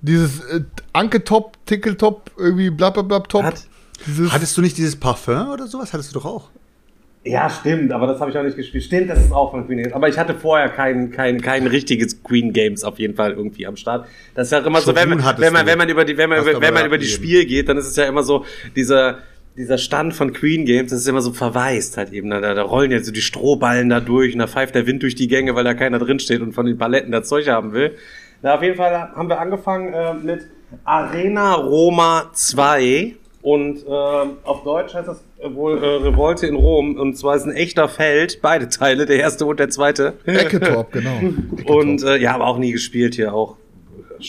Dieses 0.00 0.40
äh, 0.46 0.62
Anke-Top, 0.92 1.56
Tickel-Top, 1.66 2.32
irgendwie 2.36 2.70
blablabla-Top. 2.70 3.44
Hat? 3.44 3.66
Hattest 4.30 4.56
du 4.56 4.60
nicht 4.60 4.76
dieses 4.76 4.96
Parfum 4.96 5.50
oder 5.50 5.66
sowas? 5.66 5.92
Hattest 5.92 6.10
du 6.10 6.18
doch 6.18 6.26
auch. 6.26 6.50
Ja, 7.26 7.50
stimmt, 7.50 7.92
aber 7.92 8.06
das 8.06 8.20
habe 8.20 8.30
ich 8.30 8.38
auch 8.38 8.44
nicht 8.44 8.56
gespielt. 8.56 8.84
Stimmt, 8.84 9.10
das 9.10 9.18
ist 9.18 9.32
auch 9.32 9.50
von 9.50 9.66
Queen 9.66 9.78
Games. 9.78 9.92
Aber 9.92 10.08
ich 10.08 10.16
hatte 10.16 10.34
vorher 10.34 10.68
kein, 10.68 11.10
kein, 11.10 11.40
kein 11.40 11.66
richtiges 11.66 12.22
Queen 12.22 12.52
Games 12.52 12.84
auf 12.84 13.00
jeden 13.00 13.16
Fall 13.16 13.32
irgendwie 13.32 13.66
am 13.66 13.76
Start. 13.76 14.06
Das 14.36 14.46
ist 14.46 14.52
ja 14.52 14.58
immer 14.60 14.80
so, 14.80 14.94
wenn 14.94 15.08
man, 15.08 15.18
wenn 15.38 15.52
man, 15.52 15.66
wenn 15.66 15.76
man 15.76 15.88
über 15.88 16.04
die, 16.04 16.16
wenn 16.16 16.30
man, 16.30 16.46
wenn 16.46 16.74
man 16.74 16.86
über 16.86 16.98
die. 16.98 17.06
Spiel 17.06 17.44
geht, 17.44 17.68
dann 17.68 17.78
ist 17.78 17.86
es 17.86 17.96
ja 17.96 18.04
immer 18.04 18.22
so, 18.22 18.44
dieser, 18.76 19.18
dieser 19.56 19.78
Stand 19.78 20.14
von 20.14 20.32
Queen 20.32 20.66
Games, 20.66 20.90
das 20.90 21.00
ist 21.00 21.08
immer 21.08 21.20
so 21.20 21.32
verwaist 21.32 21.96
halt 21.96 22.12
eben. 22.12 22.30
Da, 22.30 22.40
da 22.40 22.62
rollen 22.62 22.92
jetzt 22.92 23.06
so 23.06 23.12
die 23.12 23.22
Strohballen 23.22 23.88
da 23.88 23.98
durch 23.98 24.32
und 24.32 24.38
da 24.38 24.46
pfeift 24.46 24.76
der 24.76 24.86
Wind 24.86 25.02
durch 25.02 25.16
die 25.16 25.26
Gänge, 25.26 25.56
weil 25.56 25.64
da 25.64 25.74
keiner 25.74 25.98
drin 25.98 26.20
steht 26.20 26.42
und 26.42 26.52
von 26.52 26.66
den 26.66 26.78
Paletten 26.78 27.10
das 27.10 27.28
Zeug 27.28 27.48
haben 27.48 27.72
will. 27.72 27.96
Na, 28.42 28.54
auf 28.54 28.62
jeden 28.62 28.76
Fall 28.76 28.92
haben 28.92 29.28
wir 29.28 29.40
angefangen 29.40 29.92
äh, 29.92 30.14
mit 30.14 30.46
Arena 30.84 31.54
Roma 31.54 32.30
2 32.32 33.14
und 33.42 33.78
äh, 33.78 33.90
auf 33.90 34.62
Deutsch 34.62 34.94
heißt 34.94 35.08
das 35.08 35.25
wohl 35.42 35.82
äh, 35.82 35.86
Revolte 35.86 36.46
in 36.46 36.54
Rom 36.54 36.96
und 36.96 37.16
zwar 37.16 37.36
ist 37.36 37.44
ein 37.44 37.52
echter 37.52 37.88
Feld, 37.88 38.40
beide 38.42 38.68
Teile, 38.68 39.06
der 39.06 39.16
erste 39.16 39.46
und 39.46 39.60
der 39.60 39.68
zweite. 39.68 40.14
Ecke-Top, 40.24 40.92
genau. 40.92 41.20
Und 41.66 42.02
äh, 42.02 42.16
ja, 42.16 42.34
aber 42.34 42.46
auch 42.46 42.58
nie 42.58 42.72
gespielt 42.72 43.14
hier, 43.14 43.34
auch 43.34 43.56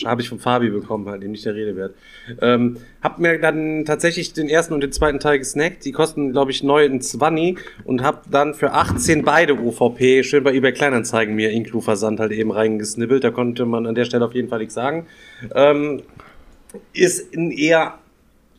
habe 0.04 0.20
ich 0.20 0.28
von 0.28 0.38
Fabi 0.38 0.70
bekommen, 0.70 1.08
halt, 1.08 1.22
dem 1.22 1.32
nicht 1.32 1.44
der 1.44 1.54
Rede 1.54 1.76
wert. 1.76 1.94
Ähm, 2.40 2.76
hab 3.02 3.18
mir 3.18 3.38
dann 3.38 3.84
tatsächlich 3.84 4.32
den 4.32 4.48
ersten 4.48 4.74
und 4.74 4.82
den 4.82 4.92
zweiten 4.92 5.18
Teil 5.18 5.38
gesnackt. 5.38 5.84
Die 5.84 5.92
kosten, 5.92 6.32
glaube 6.32 6.50
ich, 6.50 6.62
neu 6.62 6.84
in 6.84 7.00
20 7.00 7.58
und 7.84 8.02
hab 8.02 8.30
dann 8.30 8.54
für 8.54 8.72
18 8.72 9.22
beide 9.22 9.54
UVP 9.54 10.22
schön 10.24 10.44
bei 10.44 10.54
eBay 10.54 10.72
Kleinanzeigen 10.72 11.34
mir 11.34 11.50
Inklu-Versand 11.50 12.20
halt 12.20 12.32
eben 12.32 12.50
reingesnibbelt. 12.50 13.24
Da 13.24 13.30
konnte 13.30 13.66
man 13.66 13.86
an 13.86 13.94
der 13.94 14.04
Stelle 14.04 14.24
auf 14.24 14.34
jeden 14.34 14.48
Fall 14.48 14.58
nichts 14.58 14.74
sagen. 14.74 15.06
Ähm, 15.54 16.02
ist 16.92 17.34
ein 17.34 17.50
eher 17.50 17.98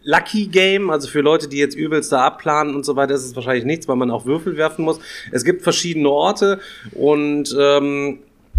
Lucky 0.09 0.47
Game, 0.47 0.89
also 0.89 1.07
für 1.07 1.21
Leute, 1.21 1.47
die 1.47 1.57
jetzt 1.57 1.75
übelst 1.75 2.11
da 2.11 2.25
abplanen 2.25 2.73
und 2.73 2.83
so 2.83 2.95
weiter, 2.95 3.13
ist 3.13 3.25
es 3.25 3.35
wahrscheinlich 3.35 3.65
nichts, 3.65 3.87
weil 3.87 3.95
man 3.95 4.09
auch 4.09 4.25
Würfel 4.25 4.57
werfen 4.57 4.83
muss. 4.83 4.99
Es 5.31 5.45
gibt 5.45 5.61
verschiedene 5.61 6.09
Orte 6.09 6.59
und 6.93 7.55
ähm, 7.59 8.17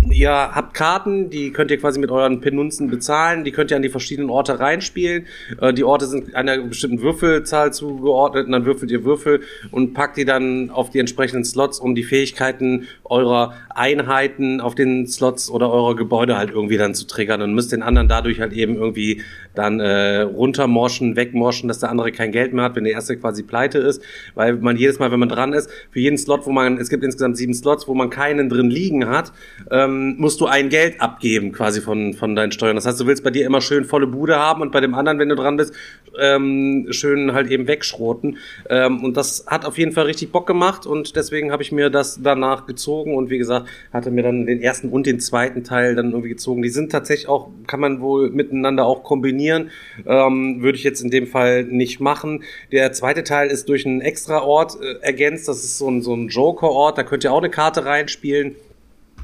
ihr 0.09 0.31
habt 0.31 0.75
Karten, 0.75 1.31
die 1.31 1.51
könnt 1.51 1.71
ihr 1.71 1.79
quasi 1.79 1.99
mit 1.99 2.11
euren 2.11 2.41
Penunzen 2.41 2.89
bezahlen, 2.89 3.45
die 3.45 3.53
könnt 3.53 3.71
ihr 3.71 3.77
an 3.77 3.83
die 3.83 3.89
verschiedenen 3.89 4.31
Orte 4.31 4.59
reinspielen. 4.59 5.27
Äh, 5.61 5.75
die 5.75 5.85
Orte 5.85 6.07
sind 6.07 6.35
einer 6.35 6.59
bestimmten 6.59 7.03
Würfelzahl 7.03 7.73
zugeordnet 7.73 8.47
und 8.47 8.53
dann 8.53 8.65
würfelt 8.65 8.91
ihr 8.91 9.05
Würfel 9.05 9.41
und 9.71 9.95
packt 9.95 10.17
die 10.17 10.25
dann 10.25 10.71
auf 10.71 10.91
die 10.91 10.99
entsprechenden 10.99 11.45
Slots, 11.45 11.79
um 11.79 11.95
die 11.95 12.03
Fähigkeiten 12.03 12.87
eurer 13.05 13.55
Einheiten 13.69 14.61
auf 14.61 14.75
den 14.75 15.07
Slots 15.07 15.51
oder 15.51 15.71
eurer 15.71 15.97
Gebäude 15.97 16.37
halt 16.37 16.51
irgendwie 16.51 16.77
dann 16.77 16.95
zu 16.95 17.07
triggern 17.07 17.43
und 17.43 17.55
müsst 17.55 17.73
den 17.73 17.83
anderen 17.83 18.09
dadurch 18.09 18.41
halt 18.41 18.53
eben 18.53 18.77
irgendwie 18.77 19.23
dann 19.55 19.81
äh, 19.81 20.21
runtermorschen, 20.21 21.17
wegmorschen, 21.17 21.69
dass 21.69 21.81
der 21.81 21.91
andere 21.91 22.13
kein 22.13 22.33
Geld 22.33 22.53
mehr 22.53 22.65
hat, 22.65 22.77
wenn 22.77 22.85
der 22.85 22.93
erste 22.93 23.17
quasi 23.17 23.43
pleite 23.43 23.79
ist, 23.79 24.03
weil 24.35 24.55
man 24.55 24.77
jedes 24.77 24.99
Mal, 24.99 25.11
wenn 25.11 25.21
man 25.21 25.29
dran 25.29 25.53
ist, 25.53 25.71
für 25.91 26.01
jeden 26.01 26.17
Slot, 26.17 26.47
wo 26.47 26.53
man, 26.53 26.79
es 26.79 26.89
gibt 26.89 27.05
insgesamt 27.05 27.37
sieben 27.37 27.55
Slots, 27.55 27.89
wo 27.89 27.95
man 27.95 28.11
keinen 28.11 28.49
drin 28.49 28.71
liegen 28.71 29.09
hat, 29.09 29.33
ähm, 29.71 29.90
musst 29.91 30.41
du 30.41 30.47
ein 30.47 30.69
Geld 30.69 31.01
abgeben 31.01 31.53
quasi 31.53 31.81
von, 31.81 32.15
von 32.15 32.35
deinen 32.35 32.53
Steuern. 32.53 32.77
Das 32.77 32.87
heißt, 32.87 33.01
du 33.01 33.07
willst 33.07 33.25
bei 33.25 33.31
dir 33.31 33.47
immer 33.47 33.61
schön 33.61 33.85
volle 33.85 34.07
Bude 34.07 34.37
haben 34.37 34.63
und 34.63 34.73
bei 34.73 34.81
dem 34.81 34.95
anderen, 34.95 35.19
wenn 35.19 35.29
du 35.29 35.35
dran 35.35 35.57
bist, 35.57 35.75
ähm, 36.19 36.87
schön 36.91 37.33
halt 37.33 37.51
eben 37.51 37.69
wegschroten. 37.69 38.39
Ähm, 38.69 39.05
und 39.05 39.17
das 39.17 39.45
hat 39.47 39.65
auf 39.65 39.79
jeden 39.79 39.93
Fall 39.93 40.07
richtig 40.07 40.33
Bock 40.33 40.47
gemacht 40.47 40.87
und 40.87 41.17
deswegen 41.17 41.53
habe 41.53 41.63
ich 41.63 41.73
mir 41.73 41.91
das 41.91 42.21
danach 42.23 42.67
gezogen 42.67 43.15
und 43.15 43.31
wie 43.31 43.39
gesagt, 43.39 43.69
hatte 43.93 44.11
mir 44.11 44.23
dann 44.23 44.47
den 44.47 44.61
ersten 44.61 44.89
und 44.89 45.07
den 45.07 45.21
zweiten 45.21 45.65
Teil 45.65 45.95
dann 45.95 46.11
irgendwie 46.11 46.31
gezogen. 46.31 46.63
Die 46.63 46.69
sind 46.69 46.93
tatsächlich 46.93 47.29
auch, 47.29 47.51
kann 47.67 47.81
man 47.81 48.01
wohl 48.01 48.31
miteinander 48.31 48.87
auch 48.87 49.03
kombinieren. 49.03 49.71
Ähm, 50.07 50.63
würde 50.63 50.77
ich 50.77 50.85
jetzt 50.85 51.03
in 51.03 51.11
dem 51.11 51.27
Fall 51.27 51.65
nicht 51.65 52.01
machen. 52.01 52.43
Der 52.73 52.93
zweite 52.93 53.25
Teil 53.25 53.49
ist 53.49 53.69
durch 53.69 53.87
einen 53.87 54.01
extra 54.01 54.43
Ort 54.43 54.79
äh, 54.81 55.01
ergänzt. 55.03 55.49
Das 55.49 55.65
ist 55.65 55.79
so 55.79 55.89
ein, 55.89 56.03
so 56.03 56.15
ein 56.15 56.29
Joker-Ort. 56.29 56.99
Da 56.99 57.03
könnt 57.03 57.25
ihr 57.25 57.33
auch 57.33 57.39
eine 57.39 57.51
Karte 57.51 57.85
reinspielen. 57.85 58.57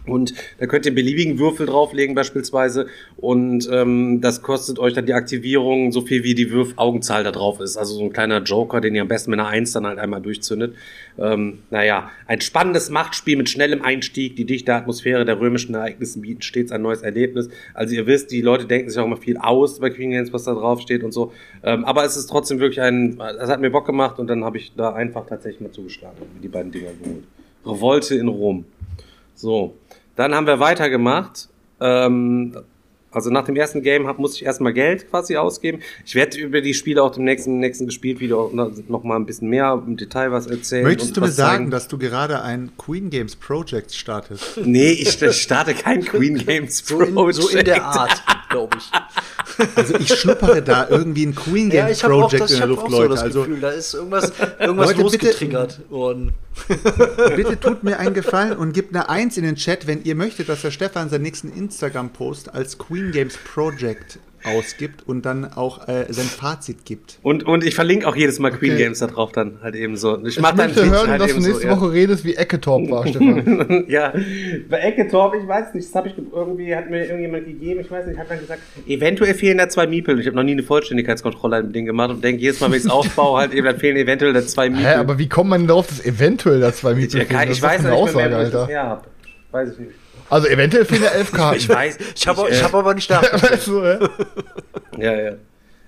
Und 0.07 0.35
da 0.59 0.67
könnt 0.67 0.87
ihr 0.87 0.95
beliebigen 0.95 1.39
Würfel 1.39 1.67
drauflegen 1.67 2.15
beispielsweise 2.15 2.87
und 3.17 3.69
ähm, 3.73 4.21
das 4.21 4.43
kostet 4.43 4.79
euch 4.79 4.95
dann 4.95 5.07
die 5.07 5.15
Aktivierung 5.15 5.93
so 5.93 6.01
viel 6.01 6.23
wie 6.23 6.35
die 6.35 6.51
Würf-Augenzahl 6.51 7.25
da 7.25 7.33
drauf 7.33 7.61
ist. 7.61 7.77
Also 7.77 7.95
so 7.95 8.05
ein 8.05 8.13
kleiner 8.13 8.43
Joker, 8.43 8.81
den 8.81 8.95
ihr 8.95 9.03
am 9.03 9.09
besten 9.09 9.31
mit 9.31 9.41
einer 9.41 9.49
Eins 9.49 9.73
dann 9.73 9.87
halt 9.87 9.99
einmal 9.99 10.23
durchzündet. 10.23 10.75
Ähm, 11.19 11.61
naja, 11.71 12.11
ein 12.27 12.41
spannendes 12.41 12.91
Machtspiel 12.91 13.37
mit 13.37 13.49
schnellem 13.49 13.83
Einstieg. 13.83 14.37
Die 14.37 14.45
dichte 14.45 14.75
Atmosphäre 14.75 15.25
der 15.25 15.41
römischen 15.41 15.75
Ereignisse 15.75 16.21
bieten 16.21 16.43
stets 16.43 16.73
ein 16.73 16.83
neues 16.83 17.03
Erlebnis. 17.03 17.49
Also 17.75 17.95
ihr 17.95 18.07
wisst, 18.07 18.31
die 18.31 18.43
Leute 18.43 18.67
denken 18.67 18.91
sich 18.91 18.99
auch 18.99 19.07
immer 19.07 19.17
viel 19.17 19.37
aus 19.39 19.81
bei 19.81 19.91
Queen 19.91 20.11
Games, 20.11 20.33
was 20.33 20.45
da 20.45 20.55
drauf 20.55 20.81
steht 20.81 21.03
und 21.03 21.13
so. 21.13 21.33
Ähm, 21.63 21.85
aber 21.85 22.05
es 22.05 22.17
ist 22.17 22.27
trotzdem 22.27 22.61
wirklich 22.61 22.81
ein, 22.81 23.21
es 23.41 23.49
hat 23.49 23.61
mir 23.61 23.71
Bock 23.71 23.87
gemacht 23.87 24.19
und 24.19 24.29
dann 24.29 24.45
habe 24.45 24.59
ich 24.59 24.73
da 24.77 24.93
einfach 24.93 25.27
tatsächlich 25.27 25.61
mal 25.61 25.73
zugeschlagen 25.73 26.17
die 26.43 26.49
beiden 26.49 26.71
Dinger 26.71 26.91
geholt. 27.03 27.25
Revolte 27.65 28.15
in 28.15 28.29
Rom. 28.29 28.65
So, 29.35 29.75
dann 30.17 30.35
haben 30.35 30.47
wir 30.47 30.59
weitergemacht. 30.61 31.49
Ähm, 31.81 32.57
also 33.13 33.31
nach 33.31 33.45
dem 33.47 33.57
ersten 33.57 33.83
Game 33.83 34.07
hab, 34.07 34.19
muss 34.19 34.35
ich 34.37 34.45
erstmal 34.45 34.75
Geld 34.75 35.09
quasi 35.09 35.37
ausgeben. 35.37 35.79
Ich 36.05 36.15
werde 36.15 36.37
über 36.39 36.61
die 36.61 36.75
Spiele 36.75 37.03
auch 37.03 37.17
im 37.17 37.25
nächsten, 37.25 37.61
nächsten 37.61 37.87
Gespielt-Video 37.87 38.45
auch 38.47 38.53
noch 38.53 38.71
noch 38.89 39.05
mal 39.05 39.17
ein 39.17 39.25
bisschen 39.25 39.49
mehr 39.49 39.83
im 39.87 39.97
Detail 39.97 40.33
was 40.33 40.47
erzählen. 40.47 40.83
Möchtest 40.85 41.17
du 41.17 41.23
mir 41.23 41.29
sagen, 41.29 41.57
zeigen. 41.57 41.71
dass 41.71 41.89
du 41.89 41.97
gerade 41.97 42.43
ein 42.43 42.73
Queen 42.77 43.09
Games 43.09 43.35
Project 43.37 43.95
startest? 43.95 44.59
Nee, 44.63 44.91
ich 44.91 45.19
starte 45.35 45.73
kein 45.73 46.05
Queen 46.05 46.37
Games 46.45 46.79
So 46.85 47.01
in, 47.01 47.15
Project. 47.15 47.37
so 47.37 47.49
in 47.57 47.65
der 47.65 47.85
Art, 47.87 48.23
glaube 48.51 48.77
ich. 48.77 48.91
Also 49.75 49.95
ich 49.95 50.09
schnuppere 50.15 50.63
da 50.63 50.89
irgendwie 50.89 51.27
ein 51.27 51.35
Queen 51.35 51.71
Ja, 51.71 51.87
habe 51.87 52.15
auch, 52.15 52.21
Project 52.29 52.43
das, 52.45 52.51
in 52.53 52.59
der 52.59 52.67
Luft, 52.69 52.83
auch 52.83 52.91
so 52.91 52.97
Leute. 52.99 53.09
das 53.11 53.23
Also 53.23 53.41
Gefühl, 53.41 53.61
da 53.61 53.71
ist 53.71 53.95
irgendwas, 53.95 54.33
irgendwas 54.61 54.87
Leute, 54.89 54.89
bitte- 54.89 55.03
losgetriggert 55.03 55.81
worden. 55.91 56.33
bitte 57.37 57.59
tut 57.61 57.83
mir 57.83 57.99
einen 57.99 58.15
Gefallen 58.15 58.57
und 58.57 58.73
gebt 58.73 58.95
eine 58.95 59.09
Eins 59.09 59.37
in 59.37 59.45
den 59.45 59.57
Chat, 59.57 59.87
wenn 59.87 60.03
ihr 60.05 60.15
möchtet, 60.15 60.49
dass 60.49 60.63
der 60.63 60.71
Stefan 60.71 61.09
seinen 61.11 61.23
nächsten 61.23 61.53
Instagram-Post 61.53 62.55
als 62.55 62.79
Queen 62.79 63.13
Games 63.13 63.39
Project 63.53 64.19
ausgibt 64.47 65.07
und 65.07 65.27
dann 65.27 65.45
auch 65.45 65.89
äh, 65.89 66.07
sein 66.09 66.25
Fazit 66.27 66.85
gibt. 66.85 67.19
Und, 67.23 67.45
und 67.45 67.65
ich 67.65 67.75
verlinke 67.75 68.07
auch 68.09 68.17
jedes 68.17 68.39
Mal 68.39 68.51
Queen 68.51 68.73
Okay. 68.73 68.85
Games 68.85 68.99
da 69.01 69.07
drauf 69.07 69.33
dann 69.33 69.59
halt 69.63 69.75
eben 69.75 69.97
so. 69.97 70.19
Ich 70.25 70.37
Ich 70.37 70.41
mach 70.41 70.55
dann 70.55 70.69
möchte 70.69 70.89
hören, 70.91 71.11
halt 71.11 71.21
dass 71.21 71.29
du 71.29 71.35
eben 71.35 71.43
so, 71.43 71.49
nächste 71.49 71.67
ja. 71.67 71.77
Woche 71.77 71.93
redest, 71.93 72.25
wie 72.25 72.35
Ecke-Top 72.35 72.91
war, 72.91 73.07
Stefan. 73.07 73.85
ja, 73.89 74.13
bei 74.69 74.79
Ecketorp, 74.79 75.35
ich 75.41 75.47
weiß 75.47 75.75
nicht, 75.75 75.87
das 75.89 75.95
habe 75.95 76.09
ich 76.09 76.15
irgendwie, 76.33 76.75
hat 76.75 76.91
mir 76.91 77.05
irgendjemand 77.05 77.47
gegeben, 77.47 77.81
ich 77.81 77.91
weiß 77.91 78.07
nicht, 78.07 78.19
hat 78.19 78.31
dann 78.31 78.41
gesagt, 78.41 78.61
eventuell 78.87 79.35
fehlen 79.35 79.59
da 79.59 79.69
zwei 79.69 79.87
Miepel. 79.87 80.19
Ich 80.21 80.27
habe 80.27 80.37
noch 80.37 80.43
nie 80.45 80.53
eine 80.53 80.63
Vollständigkeitskontrolle 80.63 81.57
an 81.57 81.63
dem 81.65 81.73
Ding 81.73 81.87
gemacht 81.87 82.11
und 82.11 82.23
denke 82.25 82.41
jedes 82.43 82.61
Mal, 82.61 82.71
wenn 82.71 82.79
ich 82.79 82.85
es 82.85 82.91
aufbaue, 82.91 83.39
halt 83.41 83.53
eben, 83.53 83.67
dann 83.67 83.79
fehlen 83.79 83.97
eventuell 83.97 84.33
da 84.33 84.43
zwei 84.47 84.69
Miepel. 84.71 84.87
Hä, 84.87 84.95
aber 84.95 85.19
wie 85.19 85.29
kommt 85.29 85.51
man 85.51 85.67
darauf, 85.67 85.87
dass 85.87 86.05
eventuell 86.05 86.61
da 86.61 86.73
zwei 86.73 86.93
ich, 86.93 86.97
Miete 86.99 87.19
ich, 87.19 87.31
ich 87.31 87.31
weiß 87.33 87.41
eine 87.41 87.51
nicht 87.51 87.83
mehr, 87.83 87.95
Aussage, 87.95 88.29
mehr, 88.29 88.39
wo 88.39 88.43
ich 88.43 88.51
das 88.51 88.61
Alter. 88.63 88.73
her 88.73 88.83
hab. 88.89 89.07
Weiß 89.51 89.73
ich 89.73 89.79
nicht. 89.79 89.91
Also 90.29 90.49
eventuell 90.49 90.85
fehlen 90.85 91.03
ja 91.05 91.11
elf 91.11 91.33
Karten. 91.33 91.57
Ich 91.59 91.69
weiß. 91.69 91.99
Ich 92.15 92.27
habe 92.27 92.49
äh, 92.49 92.63
hab 92.63 92.75
aber 92.75 92.95
nicht 92.95 93.11
nachgedacht. 93.11 93.67
Du, 93.67 93.83
ja? 93.83 93.99
Ja, 94.99 95.21
ja. 95.21 95.33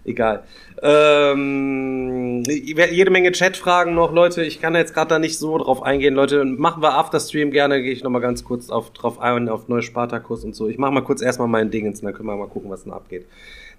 Egal. 0.04 0.42
Ähm, 0.80 2.42
jede 2.44 3.10
Menge 3.10 3.32
Chatfragen 3.32 3.94
noch, 3.94 4.12
Leute. 4.12 4.42
Ich 4.42 4.60
kann 4.60 4.74
jetzt 4.74 4.94
gerade 4.94 5.08
da 5.08 5.18
nicht 5.18 5.38
so 5.38 5.58
drauf 5.58 5.82
eingehen, 5.82 6.14
Leute. 6.14 6.44
Machen 6.44 6.82
wir 6.82 6.94
Afterstream 6.94 7.50
gerne, 7.50 7.82
gehe 7.82 7.92
ich 7.92 8.02
nochmal 8.02 8.22
ganz 8.22 8.44
kurz 8.44 8.70
auf, 8.70 8.90
drauf 8.92 9.20
ein, 9.20 9.48
auf 9.48 9.68
neue 9.68 9.82
Spartakus 9.82 10.44
und 10.44 10.54
so. 10.54 10.68
Ich 10.68 10.78
mache 10.78 10.92
mal 10.92 11.02
kurz 11.02 11.20
erstmal 11.20 11.48
mein 11.48 11.70
Ding 11.70 11.86
und 11.86 12.02
dann 12.02 12.14
können 12.14 12.28
wir 12.28 12.36
mal 12.36 12.48
gucken, 12.48 12.70
was 12.70 12.84
denn 12.84 12.92
abgeht. 12.92 13.26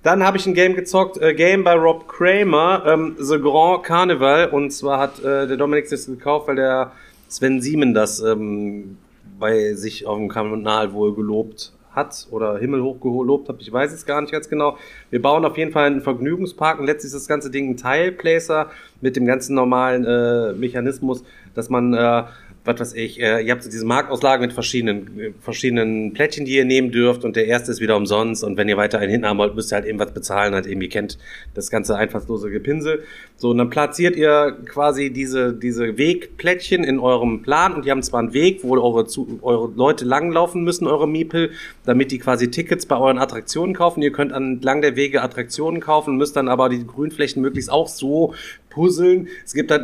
Dann 0.03 0.23
habe 0.23 0.37
ich 0.37 0.45
ein 0.45 0.53
Game 0.53 0.75
gezockt, 0.75 1.17
äh, 1.17 1.33
Game 1.33 1.63
bei 1.63 1.73
Rob 1.73 2.07
Kramer, 2.07 2.83
ähm, 2.85 3.15
The 3.17 3.39
Grand 3.39 3.83
Carnival. 3.83 4.49
Und 4.49 4.71
zwar 4.71 4.99
hat 4.99 5.19
äh, 5.19 5.47
der 5.47 5.57
Dominik 5.57 5.89
das 5.89 6.05
gekauft, 6.05 6.47
weil 6.47 6.57
der 6.57 6.91
Sven 7.27 7.61
Siemen 7.61 7.93
das 7.93 8.19
ähm, 8.21 8.97
bei 9.39 9.73
sich 9.73 10.05
auf 10.05 10.17
dem 10.17 10.29
Kanal 10.29 10.93
wohl 10.93 11.15
gelobt 11.15 11.73
hat 11.91 12.27
oder 12.31 12.57
himmelhoch 12.57 12.99
gelobt 12.99 13.49
hat, 13.49 13.57
ich 13.59 13.71
weiß 13.71 13.91
es 13.91 14.05
gar 14.05 14.21
nicht 14.21 14.31
ganz 14.31 14.49
genau. 14.49 14.77
Wir 15.09 15.21
bauen 15.21 15.43
auf 15.45 15.57
jeden 15.57 15.71
Fall 15.71 15.85
einen 15.85 16.01
Vergnügungspark 16.01 16.79
und 16.79 16.85
letztlich 16.85 17.07
ist 17.07 17.15
das 17.15 17.27
ganze 17.27 17.49
Ding 17.49 17.71
ein 17.71 17.77
Teilplacer 17.77 18.69
mit 19.01 19.15
dem 19.15 19.25
ganzen 19.25 19.55
normalen 19.55 20.05
äh, 20.05 20.53
Mechanismus, 20.53 21.23
dass 21.55 21.69
man 21.69 21.93
äh, 21.93 22.23
was 22.69 22.79
weiß 22.79 22.93
ich, 22.93 23.19
äh, 23.19 23.41
ihr 23.41 23.51
habt 23.51 23.63
so 23.63 23.69
diese 23.69 23.85
Marktauslage 23.85 24.41
mit 24.41 24.53
verschiedenen, 24.53 25.19
äh, 25.19 25.31
verschiedenen 25.41 26.13
Plättchen, 26.13 26.45
die 26.45 26.55
ihr 26.55 26.65
nehmen 26.65 26.91
dürft 26.91 27.25
und 27.25 27.35
der 27.35 27.47
erste 27.47 27.71
ist 27.71 27.81
wieder 27.81 27.97
umsonst 27.97 28.43
und 28.43 28.57
wenn 28.57 28.69
ihr 28.69 28.77
weiter 28.77 28.99
einen 28.99 29.09
hinten 29.09 29.27
haben 29.27 29.39
wollt, 29.39 29.55
müsst 29.55 29.71
ihr 29.71 29.77
halt 29.77 29.85
eben 29.85 29.99
was 29.99 30.13
bezahlen, 30.13 30.53
halt 30.53 30.67
eben, 30.67 30.81
ihr 30.81 30.89
kennt 30.89 31.17
das 31.55 31.71
ganze 31.71 31.95
einfallslose 31.95 32.51
Gepinsel. 32.51 33.03
So, 33.37 33.49
und 33.49 33.57
dann 33.57 33.69
platziert 33.69 34.15
ihr 34.15 34.57
quasi 34.65 35.11
diese, 35.11 35.53
diese 35.53 35.97
Wegplättchen 35.97 36.83
in 36.83 36.99
eurem 36.99 37.41
Plan 37.41 37.73
und 37.73 37.85
die 37.85 37.91
haben 37.91 38.03
zwar 38.03 38.19
einen 38.19 38.33
Weg, 38.33 38.63
wo 38.63 38.77
eure, 38.77 39.05
zu, 39.07 39.39
eure 39.41 39.71
Leute 39.75 40.05
langlaufen 40.05 40.63
müssen, 40.63 40.87
eure 40.87 41.07
Miepel, 41.07 41.51
damit 41.85 42.11
die 42.11 42.19
quasi 42.19 42.51
Tickets 42.51 42.85
bei 42.85 42.97
euren 42.97 43.17
Attraktionen 43.17 43.73
kaufen. 43.73 44.01
Ihr 44.01 44.11
könnt 44.11 44.31
entlang 44.31 44.81
der 44.81 44.95
Wege 44.95 45.23
Attraktionen 45.23 45.81
kaufen, 45.81 46.17
müsst 46.17 46.35
dann 46.35 46.47
aber 46.49 46.69
die 46.69 46.85
Grünflächen 46.85 47.41
möglichst 47.41 47.71
auch 47.71 47.87
so 47.87 48.33
puzzeln. 48.69 49.27
Es 49.45 49.53
gibt 49.53 49.71
halt 49.71 49.83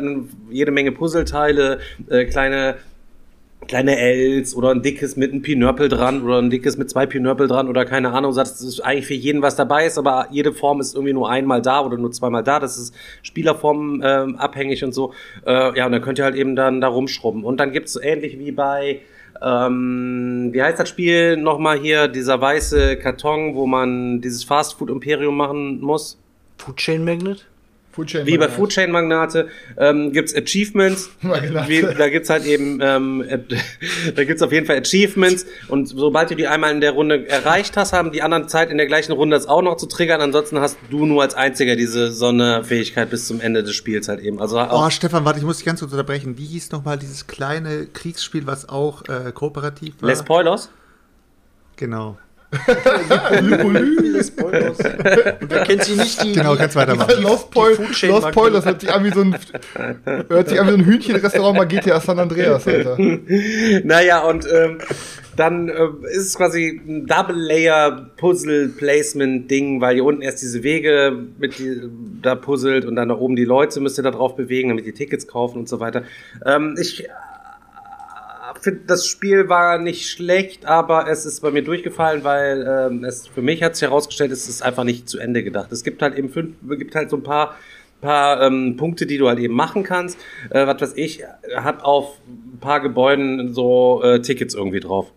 jede 0.50 0.70
Menge 0.70 0.92
Puzzleteile, 0.92 1.80
äh, 2.08 2.24
kleine 2.24 2.76
kleine 3.66 3.98
Ls 3.98 4.54
oder 4.54 4.70
ein 4.70 4.82
dickes 4.82 5.16
mit 5.16 5.32
einem 5.32 5.42
Pinörpel 5.42 5.88
dran 5.88 6.22
oder 6.22 6.38
ein 6.38 6.50
dickes 6.50 6.76
mit 6.76 6.88
zwei 6.90 7.06
Pinörpel 7.06 7.48
dran 7.48 7.68
oder 7.68 7.84
keine 7.84 8.12
Ahnung, 8.12 8.34
das 8.34 8.60
ist 8.60 8.80
eigentlich 8.80 9.06
für 9.06 9.14
jeden 9.14 9.42
was 9.42 9.56
dabei 9.56 9.86
ist, 9.86 9.98
aber 9.98 10.28
jede 10.30 10.52
Form 10.52 10.80
ist 10.80 10.94
irgendwie 10.94 11.12
nur 11.12 11.28
einmal 11.28 11.62
da 11.62 11.80
oder 11.80 11.96
nur 11.96 12.12
zweimal 12.12 12.44
da, 12.44 12.60
das 12.60 12.78
ist 12.78 12.94
Spielerform 13.22 14.02
ähm, 14.04 14.36
abhängig 14.36 14.84
und 14.84 14.92
so. 14.92 15.12
Äh, 15.44 15.76
ja, 15.76 15.86
und 15.86 15.92
dann 15.92 16.02
könnt 16.02 16.18
ihr 16.18 16.24
halt 16.24 16.36
eben 16.36 16.54
dann 16.54 16.80
da 16.80 16.88
rumschrubben. 16.88 17.44
Und 17.44 17.58
dann 17.58 17.72
gibt's 17.72 17.92
so 17.92 18.00
ähnlich 18.00 18.38
wie 18.38 18.52
bei 18.52 19.00
ähm, 19.42 20.48
wie 20.52 20.62
heißt 20.62 20.78
das 20.78 20.88
Spiel 20.88 21.36
nochmal 21.36 21.78
hier, 21.78 22.08
dieser 22.08 22.40
weiße 22.40 22.96
Karton, 22.96 23.54
wo 23.54 23.66
man 23.66 24.20
dieses 24.20 24.44
Fast 24.44 24.78
Food 24.78 24.90
Imperium 24.90 25.36
machen 25.36 25.80
muss? 25.80 26.18
Food 26.58 26.76
Chain 26.76 27.04
Magnet? 27.04 27.46
Foodchain 27.96 28.26
Wie 28.26 28.36
bei 28.36 28.48
Foodchain 28.48 28.90
Magnate 28.90 29.48
ähm, 29.78 30.12
gibt's 30.12 30.34
Achievements. 30.36 31.08
Magnate. 31.22 31.68
Wie, 31.68 31.80
da 31.80 32.10
gibt's 32.10 32.28
halt 32.28 32.44
eben, 32.44 32.78
ähm, 32.82 33.24
äh, 33.26 33.38
da 34.14 34.24
gibt's 34.24 34.42
auf 34.42 34.52
jeden 34.52 34.66
Fall 34.66 34.76
Achievements 34.76 35.46
und 35.68 35.88
sobald 35.88 36.30
du 36.30 36.34
die 36.34 36.46
einmal 36.46 36.72
in 36.72 36.82
der 36.82 36.92
Runde 36.92 37.26
erreicht 37.26 37.76
hast, 37.78 37.94
haben 37.94 38.12
die 38.12 38.20
anderen 38.20 38.48
Zeit 38.48 38.70
in 38.70 38.76
der 38.76 38.86
gleichen 38.86 39.12
Runde 39.12 39.34
das 39.34 39.46
auch 39.46 39.62
noch 39.62 39.78
zu 39.78 39.86
triggern. 39.86 40.20
Ansonsten 40.20 40.60
hast 40.60 40.76
du 40.90 41.06
nur 41.06 41.22
als 41.22 41.34
einziger 41.34 41.74
diese 41.74 42.12
Sonderfähigkeit 42.12 43.08
bis 43.08 43.26
zum 43.26 43.40
Ende 43.40 43.62
des 43.62 43.74
Spiels 43.74 44.08
halt 44.08 44.20
eben. 44.20 44.40
Also 44.40 44.60
Oh, 44.60 44.90
Stefan, 44.90 45.24
warte, 45.24 45.38
ich 45.38 45.44
muss 45.44 45.56
dich 45.56 45.66
ganz 45.66 45.80
kurz 45.80 45.92
unterbrechen. 45.92 46.36
Wie 46.36 46.44
hieß 46.44 46.72
nochmal 46.72 46.98
dieses 46.98 47.26
kleine 47.26 47.86
Kriegsspiel, 47.86 48.46
was 48.46 48.68
auch 48.68 49.08
äh, 49.08 49.32
kooperativ 49.32 49.94
war? 50.00 50.10
Les 50.10 50.18
Spoilers. 50.18 50.68
Genau. 51.76 52.18
Spoilers. 54.22 54.78
Und 54.78 55.50
wer 55.50 55.64
kennt 55.64 55.84
sie 55.84 55.96
nicht, 55.96 56.22
die, 56.22 56.32
Genau, 56.32 56.54
kannst 56.56 56.76
weitermachen. 56.76 57.22
Lost, 57.22 57.50
Pol 57.50 57.76
die 57.76 57.82
Lost 58.06 58.22
Magnet. 58.22 58.32
Spoilers 58.34 58.64
hört 58.64 58.80
sich 58.80 58.92
an 58.92 59.04
wie 59.04 59.10
so 59.10 59.20
ein, 59.20 59.36
hört 60.28 60.48
sich 60.48 60.60
an 60.60 60.66
wie 60.66 60.70
so 60.70 60.76
ein 60.76 60.84
Hühnchenrestaurant 60.84 61.58
bei 61.58 61.64
GTA 61.66 62.00
San 62.00 62.18
Andreas, 62.18 62.66
Alter. 62.68 62.96
Naja, 63.84 64.20
und 64.20 64.46
ähm, 64.50 64.78
dann 65.36 65.68
äh, 65.68 65.88
ist 66.12 66.26
es 66.26 66.34
quasi 66.36 66.80
ein 66.86 67.06
Double-Layer-Puzzle-Placement-Ding, 67.06 69.80
weil 69.80 69.96
ihr 69.96 70.04
unten 70.04 70.22
erst 70.22 70.42
diese 70.42 70.62
Wege 70.62 71.16
mit 71.38 71.58
die, 71.58 71.80
da 72.22 72.34
puzzelt 72.34 72.84
und 72.86 72.96
dann 72.96 73.08
da 73.10 73.16
oben 73.16 73.36
die 73.36 73.44
Leute 73.44 73.78
müsst 73.80 73.98
ihr 73.98 74.02
da 74.02 74.10
drauf 74.10 74.34
bewegen, 74.36 74.70
damit 74.70 74.86
die 74.86 74.92
Tickets 74.92 75.26
kaufen 75.26 75.58
und 75.58 75.68
so 75.68 75.80
weiter. 75.80 76.02
Ähm, 76.44 76.76
ich 76.80 77.06
finde, 78.60 78.80
das 78.86 79.06
Spiel 79.06 79.48
war 79.48 79.78
nicht 79.78 80.08
schlecht, 80.08 80.66
aber 80.66 81.08
es 81.08 81.26
ist 81.26 81.40
bei 81.40 81.50
mir 81.50 81.62
durchgefallen, 81.62 82.24
weil 82.24 82.66
ähm, 82.68 83.04
es 83.04 83.26
für 83.26 83.42
mich 83.42 83.62
hat 83.62 83.76
sich 83.76 83.88
herausgestellt, 83.88 84.30
es 84.32 84.48
ist 84.48 84.62
einfach 84.62 84.84
nicht 84.84 85.08
zu 85.08 85.18
Ende 85.18 85.42
gedacht. 85.42 85.72
Es 85.72 85.84
gibt 85.84 86.02
halt 86.02 86.16
eben 86.16 86.28
fünf, 86.28 86.56
gibt 86.78 86.94
halt 86.94 87.10
so 87.10 87.16
ein 87.16 87.22
paar 87.22 87.56
paar 88.00 88.42
ähm, 88.42 88.76
Punkte, 88.76 89.06
die 89.06 89.18
du 89.18 89.28
halt 89.28 89.38
eben 89.38 89.54
machen 89.54 89.82
kannst. 89.82 90.18
Äh, 90.50 90.66
was 90.66 90.80
weiß 90.80 90.92
ich, 90.96 91.22
hat 91.56 91.82
auf 91.82 92.18
ein 92.26 92.58
paar 92.60 92.80
Gebäuden 92.80 93.52
so 93.52 94.02
äh, 94.02 94.20
Tickets 94.20 94.54
irgendwie 94.54 94.80
drauf. 94.80 95.12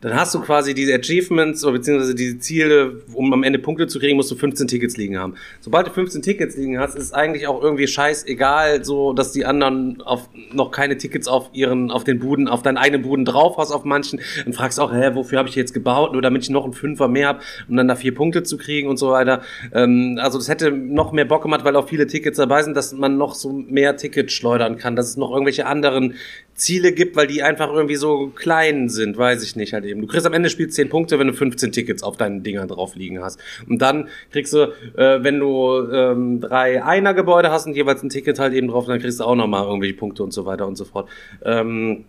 Dann 0.00 0.14
hast 0.14 0.34
du 0.34 0.40
quasi 0.40 0.72
diese 0.74 0.94
Achievements 0.94 1.62
oder 1.62 1.74
beziehungsweise 1.74 2.14
diese 2.14 2.38
Ziele, 2.38 3.02
um 3.12 3.32
am 3.32 3.42
Ende 3.42 3.58
Punkte 3.58 3.86
zu 3.86 3.98
kriegen, 3.98 4.16
musst 4.16 4.30
du 4.30 4.34
15 4.34 4.66
Tickets 4.66 4.96
liegen 4.96 5.18
haben. 5.18 5.34
Sobald 5.60 5.88
du 5.88 5.90
15 5.90 6.22
Tickets 6.22 6.56
liegen 6.56 6.78
hast, 6.78 6.94
ist 6.94 7.12
eigentlich 7.12 7.46
auch 7.46 7.62
irgendwie 7.62 7.86
scheißegal, 7.86 8.82
so 8.82 9.12
dass 9.12 9.32
die 9.32 9.44
anderen 9.44 10.00
auf 10.00 10.28
noch 10.52 10.70
keine 10.70 10.96
Tickets 10.96 11.28
auf 11.28 11.50
ihren, 11.52 11.90
auf 11.90 12.04
den 12.04 12.18
Buden, 12.18 12.48
auf 12.48 12.62
deinen 12.62 12.78
eigenen 12.78 13.02
Buden 13.02 13.26
drauf 13.26 13.58
hast, 13.58 13.72
auf 13.72 13.84
manchen. 13.84 14.20
Dann 14.44 14.54
fragst 14.54 14.78
du 14.78 14.82
auch, 14.82 14.92
hä, 14.92 15.10
wofür 15.14 15.38
habe 15.38 15.48
ich 15.48 15.54
jetzt 15.54 15.74
gebaut? 15.74 16.12
Nur 16.12 16.22
damit 16.22 16.44
ich 16.44 16.50
noch 16.50 16.64
einen 16.64 16.72
Fünfer 16.72 17.08
mehr 17.08 17.28
habe, 17.28 17.40
um 17.68 17.76
dann 17.76 17.86
da 17.86 17.94
vier 17.94 18.14
Punkte 18.14 18.42
zu 18.42 18.56
kriegen 18.56 18.88
und 18.88 18.96
so 18.96 19.10
weiter. 19.10 19.42
Ähm, 19.74 20.18
also 20.20 20.38
das 20.38 20.48
hätte 20.48 20.70
noch 20.70 21.12
mehr 21.12 21.26
Bock 21.26 21.42
gemacht, 21.42 21.64
weil 21.64 21.76
auch 21.76 21.88
viele 21.88 22.06
Tickets 22.06 22.38
dabei 22.38 22.62
sind, 22.62 22.74
dass 22.74 22.92
man 22.92 23.18
noch 23.18 23.34
so 23.34 23.52
mehr 23.52 23.96
Tickets 23.96 24.32
schleudern 24.32 24.78
kann, 24.78 24.96
dass 24.96 25.08
es 25.08 25.16
noch 25.18 25.30
irgendwelche 25.30 25.66
anderen 25.66 26.14
Ziele 26.60 26.92
gibt, 26.92 27.16
weil 27.16 27.26
die 27.26 27.42
einfach 27.42 27.72
irgendwie 27.72 27.96
so 27.96 28.28
klein 28.28 28.88
sind, 28.88 29.16
weiß 29.16 29.42
ich 29.42 29.56
nicht 29.56 29.72
halt 29.72 29.84
eben. 29.84 30.00
Du 30.00 30.06
kriegst 30.06 30.26
am 30.26 30.32
Ende 30.32 30.46
des 30.46 30.52
Spiels 30.52 30.74
10 30.74 30.88
Punkte, 30.88 31.18
wenn 31.18 31.26
du 31.26 31.32
15 31.32 31.72
Tickets 31.72 32.02
auf 32.02 32.16
deinen 32.16 32.42
Dingern 32.42 32.68
drauf 32.68 32.94
liegen 32.94 33.22
hast. 33.22 33.40
Und 33.68 33.82
dann 33.82 34.08
kriegst 34.30 34.52
du, 34.52 34.72
äh, 34.96 35.22
wenn 35.22 35.40
du 35.40 35.88
ähm, 35.90 36.40
drei 36.40 36.84
Einer-Gebäude 36.84 37.50
hast 37.50 37.66
und 37.66 37.74
jeweils 37.74 38.02
ein 38.02 38.10
Ticket 38.10 38.38
halt 38.38 38.52
eben 38.52 38.68
drauf, 38.68 38.86
dann 38.86 39.00
kriegst 39.00 39.20
du 39.20 39.24
auch 39.24 39.34
nochmal 39.34 39.64
irgendwelche 39.64 39.94
Punkte 39.94 40.22
und 40.22 40.32
so 40.32 40.46
weiter 40.46 40.66
und 40.66 40.76
so 40.76 40.84
fort. 40.84 41.08
Ähm, 41.44 42.04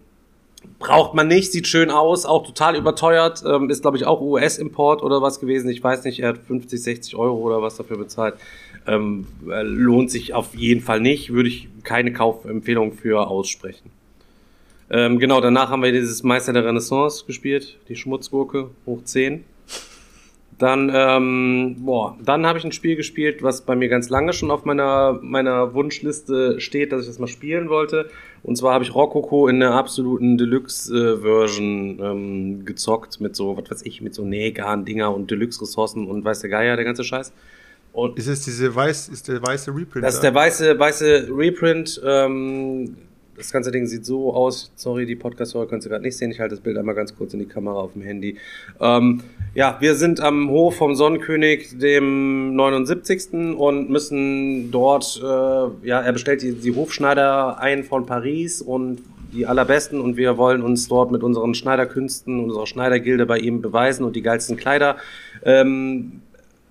Braucht 0.77 1.15
man 1.15 1.27
nicht, 1.27 1.51
sieht 1.51 1.67
schön 1.67 1.89
aus, 1.89 2.25
auch 2.25 2.45
total 2.45 2.75
überteuert, 2.75 3.43
ähm, 3.47 3.71
ist 3.71 3.81
glaube 3.81 3.97
ich 3.97 4.05
auch 4.05 4.21
US-Import 4.21 5.01
oder 5.01 5.19
was 5.21 5.39
gewesen, 5.39 5.69
ich 5.69 5.83
weiß 5.83 6.03
nicht, 6.03 6.19
er 6.19 6.29
hat 6.29 6.37
50, 6.37 6.81
60 6.81 7.15
Euro 7.15 7.37
oder 7.37 7.63
was 7.63 7.77
dafür 7.77 7.97
bezahlt. 7.97 8.35
Ähm, 8.87 9.25
äh, 9.49 9.63
lohnt 9.63 10.11
sich 10.11 10.35
auf 10.35 10.53
jeden 10.55 10.81
Fall 10.81 10.99
nicht, 10.99 11.33
würde 11.33 11.49
ich 11.49 11.67
keine 11.83 12.13
Kaufempfehlung 12.13 12.93
für 12.93 13.27
aussprechen. 13.27 13.91
Ähm, 14.93 15.19
genau, 15.19 15.39
danach 15.39 15.69
haben 15.69 15.83
wir 15.83 15.93
dieses 15.93 16.21
Meister 16.21 16.51
der 16.51 16.65
Renaissance 16.65 17.23
gespielt, 17.25 17.77
die 17.87 17.95
Schmutzgurke, 17.95 18.71
hoch 18.85 19.03
10. 19.05 19.45
Dann, 20.59 20.91
ähm, 20.93 21.77
boah, 21.79 22.17
dann 22.23 22.45
habe 22.45 22.59
ich 22.59 22.65
ein 22.65 22.73
Spiel 22.73 22.97
gespielt, 22.97 23.41
was 23.41 23.61
bei 23.61 23.75
mir 23.75 23.87
ganz 23.87 24.09
lange 24.09 24.33
schon 24.33 24.51
auf 24.51 24.65
meiner, 24.65 25.17
meiner 25.21 25.73
Wunschliste 25.73 26.59
steht, 26.59 26.91
dass 26.91 27.01
ich 27.01 27.07
das 27.07 27.19
mal 27.19 27.27
spielen 27.27 27.69
wollte. 27.69 28.09
Und 28.43 28.57
zwar 28.57 28.73
habe 28.73 28.83
ich 28.83 28.93
Rococo 28.93 29.47
in 29.47 29.61
der 29.61 29.71
absoluten 29.71 30.37
Deluxe-Version 30.37 31.99
ähm, 32.03 32.65
gezockt 32.65 33.21
mit 33.21 33.35
so, 33.35 33.57
was 33.57 33.71
weiß 33.71 33.81
ich, 33.83 34.01
mit 34.01 34.13
so 34.13 34.25
Nähgarn-Dinger 34.25 35.15
und 35.15 35.31
Deluxe-Ressourcen 35.31 36.05
und 36.05 36.25
weiß 36.25 36.41
der 36.41 36.49
Geier, 36.49 36.75
der 36.75 36.85
ganze 36.85 37.05
Scheiß. 37.05 37.31
Und 37.93 38.19
Ist 38.19 38.27
es 38.27 38.43
diese 38.43 38.75
weiß, 38.75 39.09
ist 39.09 39.29
der 39.29 39.41
weiße 39.41 39.71
Reprint? 39.71 40.05
das 40.05 40.15
ist 40.15 40.23
der 40.23 40.35
weiße, 40.35 40.77
weiße 40.77 41.29
Reprint. 41.31 42.01
Ähm, 42.05 42.97
das 43.35 43.51
ganze 43.51 43.71
Ding 43.71 43.87
sieht 43.87 44.05
so 44.05 44.33
aus. 44.33 44.71
Sorry, 44.75 45.05
die 45.05 45.15
Podcast-Hörer 45.15 45.67
könnt 45.67 45.85
ihr 45.85 45.89
gerade 45.89 46.03
nicht 46.03 46.17
sehen. 46.17 46.31
Ich 46.31 46.39
halte 46.39 46.55
das 46.55 46.63
Bild 46.63 46.77
einmal 46.77 46.95
ganz 46.95 47.15
kurz 47.15 47.33
in 47.33 47.39
die 47.39 47.45
Kamera 47.45 47.75
auf 47.75 47.93
dem 47.93 48.01
Handy. 48.01 48.37
Ähm, 48.79 49.21
ja, 49.53 49.77
wir 49.79 49.95
sind 49.95 50.19
am 50.19 50.49
Hof 50.49 50.75
vom 50.75 50.95
Sonnenkönig, 50.95 51.77
dem 51.77 52.55
79. 52.55 53.55
und 53.57 53.89
müssen 53.89 54.71
dort, 54.71 55.19
äh, 55.23 55.87
ja, 55.87 56.01
er 56.01 56.13
bestellt 56.13 56.41
die, 56.41 56.53
die 56.53 56.75
Hofschneider 56.75 57.59
ein 57.59 57.83
von 57.83 58.05
Paris 58.05 58.61
und 58.61 58.99
die 59.33 59.45
allerbesten 59.45 60.01
und 60.01 60.17
wir 60.17 60.37
wollen 60.37 60.61
uns 60.61 60.87
dort 60.87 61.11
mit 61.11 61.23
unseren 61.23 61.53
Schneiderkünsten, 61.53 62.39
unserer 62.39 62.67
Schneidergilde 62.67 63.25
bei 63.25 63.37
ihm 63.39 63.61
beweisen 63.61 64.03
und 64.03 64.15
die 64.15 64.21
geilsten 64.21 64.57
Kleider 64.57 64.97
ähm, 65.43 66.21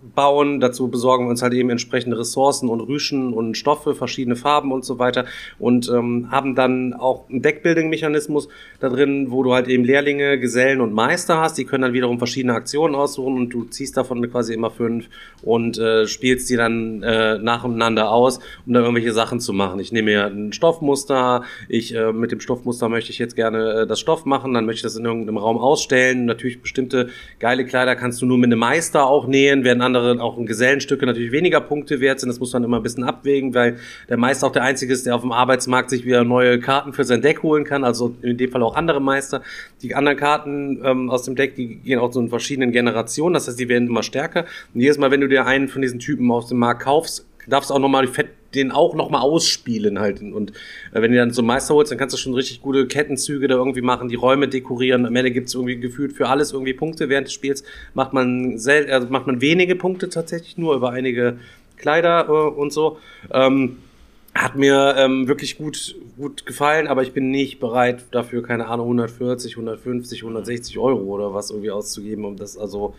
bauen. 0.02 0.60
Dazu 0.60 0.89
besorgen 0.89 1.27
wir 1.27 1.31
uns 1.31 1.43
halt 1.43 1.52
eben 1.52 1.70
entsprechende 1.70 2.18
Ressourcen 2.18 2.68
und 2.68 2.81
Rüschen 2.81 3.32
und 3.32 3.56
Stoffe, 3.56 3.94
verschiedene 3.94 4.36
Farben 4.36 4.72
und 4.72 4.85
so 4.85 4.98
weiter 4.98 5.27
und 5.59 5.89
ähm, 5.89 6.28
haben 6.31 6.55
dann 6.55 6.94
auch 6.94 7.28
einen 7.28 7.43
Deckbuilding-Mechanismus 7.43 8.48
da 8.81 8.89
drin, 8.89 9.31
wo 9.31 9.43
du 9.43 9.52
halt 9.52 9.68
eben 9.68 9.85
Lehrlinge, 9.85 10.39
Gesellen 10.39 10.81
und 10.81 10.93
Meister 10.93 11.40
hast. 11.40 11.59
Die 11.59 11.64
können 11.64 11.82
dann 11.82 11.93
wiederum 11.93 12.18
verschiedene 12.18 12.55
Aktionen 12.55 12.94
aussuchen 12.94 13.36
und 13.36 13.51
du 13.51 13.64
ziehst 13.64 13.97
davon 13.97 14.28
quasi 14.31 14.55
immer 14.55 14.70
fünf 14.70 15.09
und 15.43 15.78
äh, 15.78 16.06
spielst 16.06 16.48
die 16.51 16.56
dann 16.56 17.02
äh, 17.02 17.39
nacheinander 17.39 18.10
aus, 18.10 18.39
um 18.66 18.72
dann 18.72 18.82
irgendwelche 18.82 19.12
Sachen 19.12 19.40
zu 19.40 19.52
machen. 19.52 19.81
Ich 19.81 19.93
nehme 19.93 20.10
mir 20.10 20.27
ein 20.27 20.52
Stoffmuster, 20.52 21.43
ich 21.68 21.94
äh, 21.94 22.12
mit 22.12 22.32
dem 22.32 22.40
Stoffmuster 22.40 22.89
möchte 22.89 23.10
ich 23.10 23.18
jetzt 23.18 23.36
gerne 23.36 23.82
äh, 23.82 23.86
das 23.86 24.01
Stoff 24.01 24.24
machen, 24.24 24.55
dann 24.55 24.66
möchte 24.66 24.78
ich 24.78 24.82
das 24.82 24.97
in 24.97 25.05
irgendeinem 25.05 25.36
Raum 25.36 25.59
ausstellen. 25.59 26.24
Natürlich 26.24 26.62
bestimmte 26.62 27.09
geile 27.39 27.64
Kleider 27.64 27.97
kannst 27.97 28.22
du 28.22 28.27
nur 28.27 28.39
mit 28.39 28.47
einem 28.47 28.60
Meister 28.60 29.06
auch 29.06 29.27
nähen, 29.27 29.64
werden 29.64 29.81
andere 29.97 30.23
auch 30.23 30.39
in 30.39 30.47
Gesellenstücke 30.47 31.07
natürlich 31.07 31.33
weniger 31.33 31.61
Punkte 31.61 32.01
wert 32.01 32.21
sind. 32.21 32.29
Das 32.29 32.41
muss 32.41 32.53
man 32.53 32.65
immer 32.65 32.79
ein 32.79 32.83
bisschen 32.83 33.05
abwägen, 33.05 33.55
weil 33.55 33.79
der 34.09 34.17
Meister 34.17 34.47
auch 34.47 34.53
der 34.53 34.62
Einzige 34.62 34.93
ist, 34.93 35.07
der 35.07 35.15
auf 35.15 35.23
dem 35.23 35.33
Arbeitsmarkt 35.33 35.91
sich 35.91 36.05
wieder 36.05 36.25
neue 36.25 36.61
Karten 36.61 36.93
für 36.93 37.05
sein 37.05 37.23
Deck 37.23 37.43
holen 37.43 37.65
kann. 37.65 37.85
Also 37.85 38.15
in 38.23 38.37
dem 38.37 38.51
Fall 38.51 38.62
auch 38.62 38.77
andere 38.77 39.01
Meister. 39.01 39.43
Die 39.83 39.95
anderen 39.95 40.19
Karten 40.19 40.81
ähm, 40.85 41.11
aus 41.11 41.25
dem 41.25 41.37
Deck, 41.37 41.55
die 41.55 41.77
gehen 41.77 41.99
auch 41.99 42.12
so 42.12 42.21
in 42.21 42.29
verschiedenen 42.29 42.73
Generationen. 42.73 43.35
Das 43.35 43.49
heißt, 43.49 43.59
die 43.59 43.69
werden 43.69 43.89
immer 43.89 44.03
stärker. 44.03 44.45
Und 44.75 44.81
jedes 44.81 44.99
Mal, 44.99 45.11
wenn 45.11 45.21
du 45.21 45.29
dir 45.29 45.47
einen 45.47 45.69
von 45.69 45.83
diesen 45.83 45.99
Typen 45.99 46.31
aus 46.31 46.49
dem 46.49 46.59
Markt 46.59 46.83
kaufst, 46.83 47.27
darfst 47.47 47.71
du 47.71 47.75
auch 47.75 47.79
nochmal 47.79 48.07
fett 48.07 48.40
den 48.55 48.72
auch 48.72 48.94
nochmal 48.94 49.22
ausspielen 49.22 49.98
halt. 49.98 50.20
Und 50.20 50.51
äh, 50.93 51.02
wenn 51.02 51.12
du 51.12 51.18
dann 51.18 51.31
so 51.31 51.43
einen 51.43 51.48
Meister 51.48 51.74
holst, 51.74 51.90
dann 51.90 51.98
kannst 51.98 52.14
du 52.14 52.18
schon 52.18 52.35
richtig 52.35 52.62
gute 52.62 52.86
Kettenzüge 52.86 53.48
da 53.48 53.56
irgendwie 53.56 53.82
machen, 53.82 54.09
die 54.09 54.16
Räume 54.16 54.48
dekorieren. 54.48 55.06
Am 55.06 55.16
Ende 55.16 55.31
gibt's 55.31 55.55
irgendwie 55.55 55.78
gefühlt 55.78 56.12
für 56.12 56.28
alles 56.28 56.52
irgendwie 56.52 56.74
Punkte. 56.74 57.09
Während 57.09 57.27
des 57.27 57.35
Spiels 57.35 57.64
macht 57.94 58.12
man 58.12 58.59
sel 58.59 58.90
also 58.90 59.09
macht 59.09 59.27
man 59.27 59.40
wenige 59.40 59.77
Punkte 59.77 60.09
tatsächlich 60.09 60.59
nur 60.59 60.74
über 60.74 60.90
einige 60.90 61.39
Kleider 61.77 62.27
äh, 62.28 62.32
und 62.32 62.72
so. 62.72 62.98
Ähm, 63.32 63.78
hat 64.35 64.55
mir 64.55 64.94
ähm, 64.97 65.27
wirklich 65.27 65.59
gut, 65.59 65.97
gut 66.16 66.47
gefallen, 66.47 66.86
aber 66.86 67.02
ich 67.02 67.12
bin 67.12 67.31
nicht 67.31 67.59
bereit 67.59 68.05
dafür, 68.12 68.43
keine 68.44 68.68
Ahnung, 68.68 68.86
140, 68.86 69.55
150, 69.55 70.22
160 70.22 70.78
Euro 70.78 71.02
oder 71.02 71.35
was 71.35 71.51
irgendwie 71.51 71.72
auszugeben, 71.72 72.24
um 72.24 72.36
das 72.36 72.56
also 72.56 72.94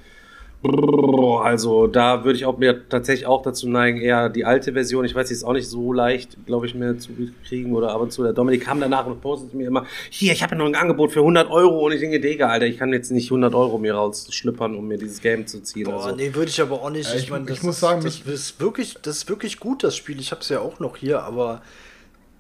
also 0.63 1.87
da 1.87 2.23
würde 2.23 2.37
ich 2.37 2.45
auch 2.45 2.57
mir 2.57 2.87
tatsächlich 2.87 3.25
auch 3.25 3.41
dazu 3.41 3.67
neigen, 3.67 3.99
eher 3.99 4.29
die 4.29 4.45
alte 4.45 4.73
Version. 4.73 5.05
Ich 5.05 5.15
weiß, 5.15 5.27
sie 5.29 5.33
ist 5.33 5.43
auch 5.43 5.53
nicht 5.53 5.67
so 5.67 5.91
leicht, 5.91 6.37
glaube 6.45 6.67
ich, 6.67 6.75
mehr 6.75 6.97
zu 6.99 7.09
kriegen 7.47 7.73
oder 7.73 7.91
ab 7.93 8.01
und 8.01 8.11
zu. 8.13 8.23
Der 8.23 8.33
Dominik 8.33 8.63
kam 8.63 8.79
danach 8.79 9.05
und 9.07 9.21
postete 9.21 9.55
mir 9.57 9.67
immer, 9.67 9.85
hier, 10.09 10.33
ich 10.33 10.43
habe 10.43 10.51
ja 10.53 10.57
noch 10.59 10.65
ein 10.67 10.75
Angebot 10.75 11.11
für 11.11 11.19
100 11.21 11.49
Euro 11.49 11.85
und 11.85 11.93
ich 11.93 11.99
denke, 11.99 12.19
Digga, 12.19 12.47
Alter, 12.49 12.67
ich 12.67 12.77
kann 12.77 12.93
jetzt 12.93 13.11
nicht 13.11 13.31
100 13.31 13.53
Euro 13.55 13.77
mir 13.79 13.95
rausschlüppern, 13.95 14.75
um 14.75 14.87
mir 14.87 14.97
dieses 14.97 15.19
Game 15.21 15.47
zu 15.47 15.61
ziehen. 15.63 15.85
Boah, 15.85 16.03
also. 16.05 16.15
nee, 16.15 16.33
würde 16.33 16.49
ich 16.49 16.61
aber 16.61 16.81
auch 16.81 16.89
nicht. 16.91 17.11
Ich, 17.15 17.23
ich- 17.23 17.29
meine, 17.31 17.43
ich 17.45 17.55
das, 17.57 17.63
muss 17.63 17.79
sagen, 17.79 18.03
das 18.03 18.23
mich- 18.25 18.33
ist 18.33 18.59
wirklich, 18.59 18.95
das 19.01 19.17
ist 19.17 19.29
wirklich 19.29 19.59
gut, 19.59 19.83
das 19.83 19.95
Spiel. 19.95 20.19
Ich 20.19 20.31
habe 20.31 20.41
es 20.41 20.49
ja 20.49 20.59
auch 20.59 20.79
noch 20.79 20.95
hier, 20.97 21.23
aber 21.23 21.61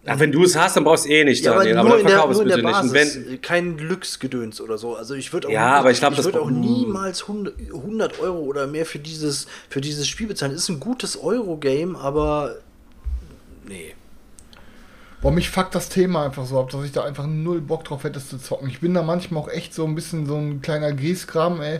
Ach, 0.05 0.17
wenn 0.17 0.31
du 0.31 0.43
es 0.43 0.55
hast, 0.55 0.75
dann 0.75 0.83
brauchst 0.83 1.05
du 1.05 1.09
eh 1.09 1.23
nicht, 1.23 1.43
Ja, 1.45 1.51
aber 1.51 1.59
Daniel. 1.63 1.75
nur, 1.75 1.85
Aber, 1.85 1.99
in 1.99 2.03
dann 2.05 2.07
der, 2.07 2.15
verkauf 2.15 2.31
es 2.31 2.37
nur 2.37 2.43
in 2.43 2.49
der 2.49 2.55
bitte 2.57 2.67
nicht. 2.69 2.81
Und 2.81 2.93
Basis, 2.93 3.25
wenn, 3.29 3.41
kein 3.41 3.77
Glücksgedöns 3.77 4.59
oder 4.59 4.77
so. 4.79 4.95
Also 4.95 5.13
ich 5.13 5.31
würde 5.31 5.47
auch, 5.47 5.51
Ja, 5.51 5.75
aber 5.75 5.91
ich 5.91 5.99
glaub, 5.99 6.11
ich 6.13 6.17
das- 6.17 6.25
würde 6.25 6.41
auch 6.41 6.49
niemals 6.49 7.27
100 7.27 7.53
100 7.71 8.19
Euro 8.19 8.39
oder 8.39 8.65
mehr 8.65 8.85
für 8.87 8.97
dieses, 8.97 9.45
für 9.69 9.79
dieses 9.79 10.07
Spiel 10.07 10.25
bezahlen. 10.27 10.53
Ist 10.53 10.69
ein 10.69 10.79
gutes 10.79 11.21
Euro-Game, 11.21 11.95
aber 11.95 12.55
nee. 13.67 13.93
Boah, 15.21 15.31
mich 15.31 15.51
fuckt 15.51 15.75
das 15.75 15.89
Thema 15.89 16.25
einfach 16.25 16.47
so 16.47 16.59
ab, 16.59 16.71
dass 16.71 16.83
ich 16.83 16.91
da 16.93 17.03
einfach 17.03 17.27
null 17.27 17.61
Bock 17.61 17.83
drauf 17.83 18.03
hätte, 18.03 18.17
es 18.17 18.27
zu 18.27 18.39
zocken. 18.39 18.67
Ich 18.69 18.79
bin 18.79 18.95
da 18.95 19.03
manchmal 19.03 19.43
auch 19.43 19.49
echt 19.49 19.71
so 19.75 19.85
ein 19.85 19.93
bisschen 19.93 20.25
so 20.25 20.35
ein 20.35 20.63
kleiner 20.63 20.91
Grießkram, 20.93 21.61
ey. 21.61 21.79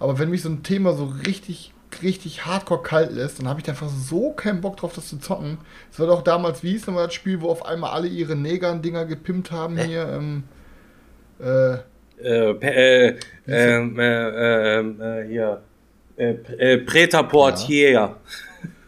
Aber 0.00 0.18
wenn 0.18 0.30
mich 0.30 0.42
so 0.42 0.48
ein 0.48 0.64
Thema 0.64 0.94
so 0.94 1.04
richtig, 1.24 1.72
richtig 2.02 2.46
hardcore 2.46 2.82
kalt 2.82 3.12
lässt, 3.12 3.38
dann 3.38 3.48
habe 3.48 3.60
ich 3.60 3.68
einfach 3.68 3.88
so 3.88 4.30
keinen 4.32 4.60
Bock 4.60 4.76
drauf, 4.76 4.92
das 4.94 5.08
zu 5.08 5.18
zocken. 5.18 5.58
Es 5.92 5.98
war 5.98 6.06
doch 6.06 6.22
damals, 6.22 6.62
wie 6.62 6.70
hieß 6.70 6.86
nochmal 6.86 7.06
das 7.06 7.14
Spiel, 7.14 7.40
wo 7.40 7.48
auf 7.50 7.64
einmal 7.64 7.90
alle 7.90 8.08
ihre 8.08 8.36
Negern-Dinger 8.36 9.06
gepimpt 9.06 9.50
haben 9.50 9.76
hier, 9.78 10.08
ähm, 10.08 10.44
äh, 11.40 11.74
äh, 12.22 12.54
pe- 12.54 12.74
äh, 12.74 13.16
ähm, 13.48 13.98
äh, 13.98 14.78
ähm, 14.78 15.00
äh, 15.00 15.26
hier, 15.26 15.62
äh, 16.16 16.34
äh, 16.58 16.78
Preta-Portier. 16.78 18.16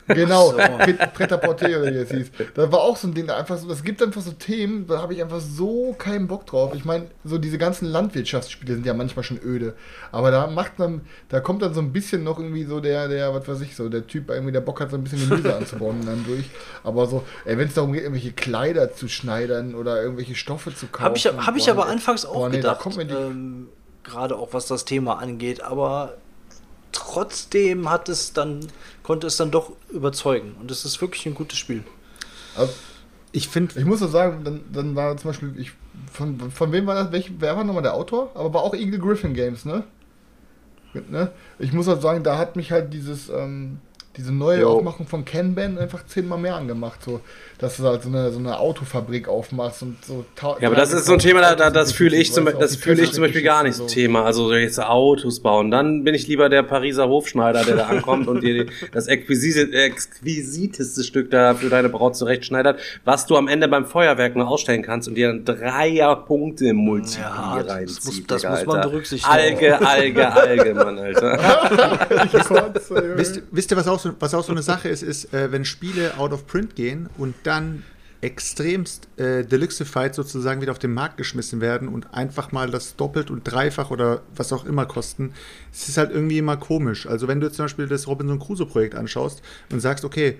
Genau, 0.09 0.51
Pret- 0.53 1.12
Pret-à-Porter 1.15 1.66
oder 1.69 1.93
wie 1.93 1.97
es 1.99 2.11
hieß. 2.11 2.31
Das 2.55 2.73
war 2.73 2.81
auch 2.81 2.97
so 2.97 3.09
ein 3.09 3.15
Ding, 3.15 3.27
da 3.27 3.37
einfach 3.37 3.57
so, 3.57 3.69
das 3.69 3.83
gibt 3.85 4.03
einfach 4.03 4.20
so 4.20 4.33
Themen, 4.33 4.87
da 4.87 5.01
habe 5.01 5.15
ich 5.15 5.23
einfach 5.23 5.41
so 5.41 5.95
keinen 5.97 6.27
Bock 6.27 6.47
drauf. 6.47 6.73
Ich 6.74 6.85
meine, 6.85 7.07
so 7.24 7.39
diese 7.39 7.57
ganzen 7.59 7.87
Landwirtschaftsspiele 7.87 8.74
sind 8.74 8.87
ja 8.87 8.95
manchmal 8.95 9.23
schon 9.24 9.39
öde. 9.43 9.74
Aber 10.11 10.31
da 10.31 10.47
macht 10.49 10.79
man, 10.79 11.03
da 11.29 11.41
kommt 11.41 11.62
dann 11.62 11.73
so 11.73 11.81
ein 11.81 11.93
bisschen 11.93 12.24
noch 12.24 12.39
irgendwie 12.39 12.65
so 12.65 12.81
der, 12.81 13.09
der, 13.09 13.33
was 13.35 13.47
weiß 13.47 13.61
ich, 13.61 13.77
so, 13.77 13.89
der 13.89 14.07
Typ 14.07 14.31
irgendwie, 14.31 14.53
der 14.53 14.61
Bock 14.61 14.81
hat, 14.81 14.91
so 14.91 14.97
ein 14.97 15.05
bisschen 15.05 15.29
Gemüse 15.29 15.55
anzubauen 15.57 16.01
und 16.01 16.07
dann 16.07 16.24
durch. 16.27 16.51
Aber 16.85 17.07
so, 17.07 17.24
ey, 17.45 17.57
wenn 17.57 17.69
es 17.69 17.74
darum 17.74 17.93
geht, 17.93 18.03
irgendwelche 18.03 18.33
Kleider 18.33 18.93
zu 18.95 19.09
schneidern 19.09 19.74
oder 19.74 20.03
irgendwelche 20.03 20.35
Stoffe 20.35 20.74
zu 20.74 20.87
kaufen. 20.89 21.05
Habe 21.05 21.16
ich, 21.16 21.27
hab 21.27 21.57
ich 21.57 21.65
boah, 21.66 21.70
aber 21.73 21.87
anfangs 21.87 22.24
auch 22.27 22.35
boah, 22.35 22.49
nee, 22.49 22.57
da 22.61 22.70
gedacht, 22.70 22.81
kommt 22.81 22.97
mir 22.97 23.07
die, 23.07 23.15
ähm, 23.15 23.69
gerade 24.05 24.37
auch 24.37 24.49
was 24.53 24.66
das 24.66 24.85
Thema 24.85 25.19
angeht, 25.20 25.62
aber 25.62 26.15
trotzdem 26.93 27.89
hat 27.89 28.09
es 28.09 28.33
dann, 28.33 28.61
konnte 29.03 29.27
es 29.27 29.37
dann 29.37 29.51
doch 29.51 29.73
überzeugen. 29.91 30.55
Und 30.61 30.70
es 30.70 30.85
ist 30.85 31.01
wirklich 31.01 31.27
ein 31.27 31.35
gutes 31.35 31.59
Spiel. 31.59 31.85
also, 32.57 32.73
Ich 33.33 33.49
finde, 33.49 33.79
Ich 33.79 33.85
muss 33.85 34.01
so 34.01 34.07
sagen, 34.09 34.45
dann, 34.45 34.61
dann 34.73 34.97
war 34.97 35.16
zum 35.16 35.31
Beispiel, 35.31 35.55
ich, 35.59 35.73
von, 36.12 36.51
von 36.51 36.73
wem 36.73 36.87
war 36.87 36.95
das? 36.95 37.12
Welch, 37.12 37.33
wer 37.39 37.57
war 37.57 37.65
nochmal 37.65 37.83
der 37.83 37.95
Autor? 37.95 38.31
Aber 38.35 38.53
war 38.55 38.62
auch 38.62 38.74
Eagle 38.74 38.99
Griffin 38.99 39.35
Games, 39.35 39.65
ne? 39.65 39.85
ne? 41.09 41.33
Ich 41.59 41.73
muss 41.73 41.87
halt 41.87 42.03
sagen, 42.03 42.23
da 42.23 42.39
hat 42.39 42.57
mich 42.57 42.73
halt 42.73 42.93
dieses, 42.93 43.29
ähm, 43.29 43.79
diese 44.17 44.31
neue 44.33 44.61
Jo. 44.61 44.69
Aufmachung 44.77 45.07
von 45.07 45.25
Kanban 45.25 45.79
einfach 45.79 46.05
zehnmal 46.07 46.39
mehr 46.39 46.55
angemacht. 46.57 47.01
So, 47.03 47.21
dass 47.59 47.79
du 47.79 47.85
halt 47.85 48.03
so 48.03 48.09
eine, 48.11 48.31
so 48.31 48.39
eine 48.39 48.59
Autofabrik 48.59 49.27
aufmachst 49.29 49.83
und 49.83 49.97
so. 50.05 50.25
Ja, 50.61 50.69
aber 50.69 50.77
das 50.77 50.93
ist 50.93 51.07
so 51.07 51.15
ein 51.15 51.19
Thema, 51.19 51.41
da, 51.41 51.55
da, 51.55 51.71
das 51.71 51.93
fühle 51.93 52.17
ich 52.17 52.33
zum, 52.33 52.45
das 52.45 52.77
fühle 52.77 53.03
ich 53.03 53.13
zum 53.13 53.23
Beispiel 53.23 53.43
gar 53.43 53.63
nicht 53.63 53.77
Plastikgeschichten 53.77 54.13
Thema. 54.13 54.25
Also 54.25 54.53
jetzt 54.53 54.79
Autos 54.83 55.41
bauen. 55.41 55.71
Dann 55.71 56.05
bin 56.05 56.15
ich 56.15 56.27
lieber 56.29 56.49
der 56.51 56.63
Pariser 56.63 57.09
Hofschneider, 57.09 57.65
der 57.65 57.77
da 57.77 57.87
ankommt 57.87 58.29
und 58.29 58.43
dir 58.43 58.67
das 58.93 59.07
exquisite, 59.07 59.73
exquisiteste 59.73 61.05
Stück 61.05 61.31
da 61.31 61.55
für 61.55 61.69
deine 61.71 61.89
Braut 61.89 62.15
zurechtschneidert, 62.17 62.81
was 63.05 63.27
du 63.27 63.37
am 63.37 63.49
Ende 63.49 63.69
beim 63.69 63.87
Feuerwerk 63.87 64.37
noch 64.37 64.49
ausstellen 64.49 64.83
kannst 64.83 65.09
und 65.09 65.15
dir 65.15 65.29
dann 65.29 65.45
Dreier 65.45 66.17
Punkte 66.17 66.67
im 66.69 66.77
Multiplier 66.77 67.23
Ja, 67.23 67.63
das 67.63 67.73
reinzieht. 67.75 68.05
muss- 68.05 68.43
das 68.43 68.45
muss 68.45 68.67
man 68.67 68.81
berücksichtigen. 68.83 69.33
Alge, 69.33 69.87
Alge, 69.87 70.33
Alge, 70.33 70.75
Mann, 70.75 70.99
Alter. 70.99 71.39
Wisst, 73.17 73.43
wisst 73.51 73.71
ihr, 73.71 73.77
was 73.77 73.87
auch, 73.89 74.02
so, 74.03 74.12
was 74.19 74.35
auch 74.35 74.45
so 74.45 74.53
eine 74.53 74.62
Sache 74.62 74.89
ist, 74.89 75.03
ist, 75.03 75.33
äh, 75.33 75.53
wenn 75.53 75.65
Spiele 75.65 76.19
out 76.19 76.33
of 76.33 76.47
print 76.47 76.74
gehen 76.74 77.09
und 77.19 77.35
dann 77.45 77.85
extremst 78.23 79.09
äh, 79.19 79.45
deluxified 79.45 80.15
sozusagen 80.15 80.61
wieder 80.61 80.70
auf 80.70 80.79
den 80.79 80.95
Markt 80.95 81.16
geschmissen 81.16 81.61
werden 81.61 81.89
und 81.89 82.15
einfach 82.15 82.53
mal 82.53 82.70
das 82.70 82.95
doppelt 82.95 83.33
und 83.33 83.43
dreifach 83.43 83.91
oder 83.91 84.23
was 84.37 84.53
auch 84.53 84.65
immer 84.65 84.87
kosten, 84.87 85.33
es 85.73 85.89
ist 85.89 85.99
halt 85.99 86.12
irgendwie 86.12 86.39
immer 86.39 86.57
komisch. 86.57 87.09
Also 87.09 87.27
wenn 87.27 87.41
du 87.41 87.47
jetzt 87.49 87.57
zum 87.57 87.65
Beispiel 87.65 87.89
das 87.89 88.07
Robinson 88.07 88.39
Crusoe 88.39 88.66
Projekt 88.66 88.95
anschaust 88.95 89.43
und 89.73 89.81
sagst, 89.81 90.05
okay, 90.05 90.39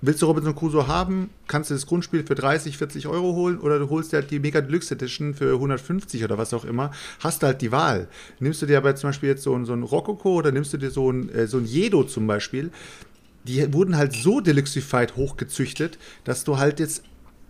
willst 0.00 0.22
du 0.22 0.26
Robinson 0.26 0.54
Crusoe 0.54 0.86
haben, 0.86 1.30
kannst 1.46 1.70
du 1.70 1.74
das 1.74 1.86
Grundspiel 1.86 2.24
für 2.24 2.34
30, 2.34 2.76
40 2.78 3.08
Euro 3.08 3.34
holen 3.34 3.58
oder 3.58 3.78
du 3.78 3.90
holst 3.90 4.12
dir 4.12 4.18
halt 4.18 4.30
die 4.30 4.38
Mega 4.38 4.60
Deluxe 4.60 4.94
Edition 4.94 5.34
für 5.34 5.54
150 5.54 6.24
oder 6.24 6.38
was 6.38 6.54
auch 6.54 6.64
immer, 6.64 6.92
hast 7.20 7.42
du 7.42 7.46
halt 7.46 7.62
die 7.62 7.72
Wahl. 7.72 8.08
Nimmst 8.38 8.62
du 8.62 8.66
dir 8.66 8.78
aber 8.78 8.94
zum 8.94 9.10
Beispiel 9.10 9.30
jetzt 9.30 9.42
so 9.42 9.58
so 9.64 9.72
ein 9.72 9.82
Rococo 9.82 10.34
oder 10.34 10.52
nimmst 10.52 10.72
du 10.72 10.76
dir 10.76 10.90
so 10.90 11.10
ein, 11.10 11.28
äh, 11.30 11.46
so 11.46 11.58
ein 11.58 11.64
Jedo 11.64 12.04
zum 12.04 12.26
Beispiel, 12.26 12.70
die 13.44 13.72
wurden 13.72 13.96
halt 13.96 14.12
so 14.12 14.40
deluxified 14.40 15.16
hochgezüchtet, 15.16 15.98
dass 16.24 16.44
du 16.44 16.58
halt 16.58 16.80
jetzt, 16.80 17.02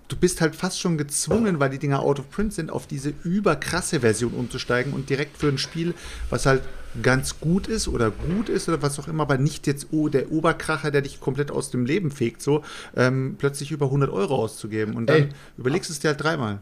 du 0.08 0.16
bist 0.16 0.40
halt 0.40 0.56
fast 0.56 0.80
schon 0.80 0.98
gezwungen, 0.98 1.60
weil 1.60 1.70
die 1.70 1.78
Dinger 1.78 2.00
out 2.00 2.18
of 2.18 2.30
print 2.30 2.54
sind, 2.54 2.70
auf 2.70 2.86
diese 2.86 3.12
überkrasse 3.24 4.00
Version 4.00 4.32
umzusteigen 4.32 4.92
und 4.92 5.10
direkt 5.10 5.36
für 5.36 5.48
ein 5.48 5.58
Spiel, 5.58 5.94
was 6.30 6.46
halt 6.46 6.62
ganz 7.02 7.38
gut 7.40 7.68
ist 7.68 7.86
oder 7.86 8.10
gut 8.10 8.48
ist 8.48 8.68
oder 8.68 8.82
was 8.82 8.98
auch 8.98 9.08
immer, 9.08 9.22
aber 9.22 9.38
nicht 9.38 9.66
jetzt 9.66 9.88
oh, 9.92 10.08
der 10.08 10.32
Oberkracher, 10.32 10.90
der 10.90 11.02
dich 11.02 11.20
komplett 11.20 11.50
aus 11.50 11.70
dem 11.70 11.84
Leben 11.84 12.10
fegt, 12.10 12.42
so 12.42 12.64
ähm, 12.96 13.36
plötzlich 13.38 13.70
über 13.70 13.86
100 13.86 14.10
Euro 14.10 14.36
auszugeben. 14.36 14.94
Und 14.94 15.06
dann 15.06 15.24
Ey. 15.24 15.28
überlegst 15.58 15.90
du 15.90 15.92
es 15.92 16.00
dir 16.00 16.08
halt 16.08 16.22
dreimal. 16.22 16.58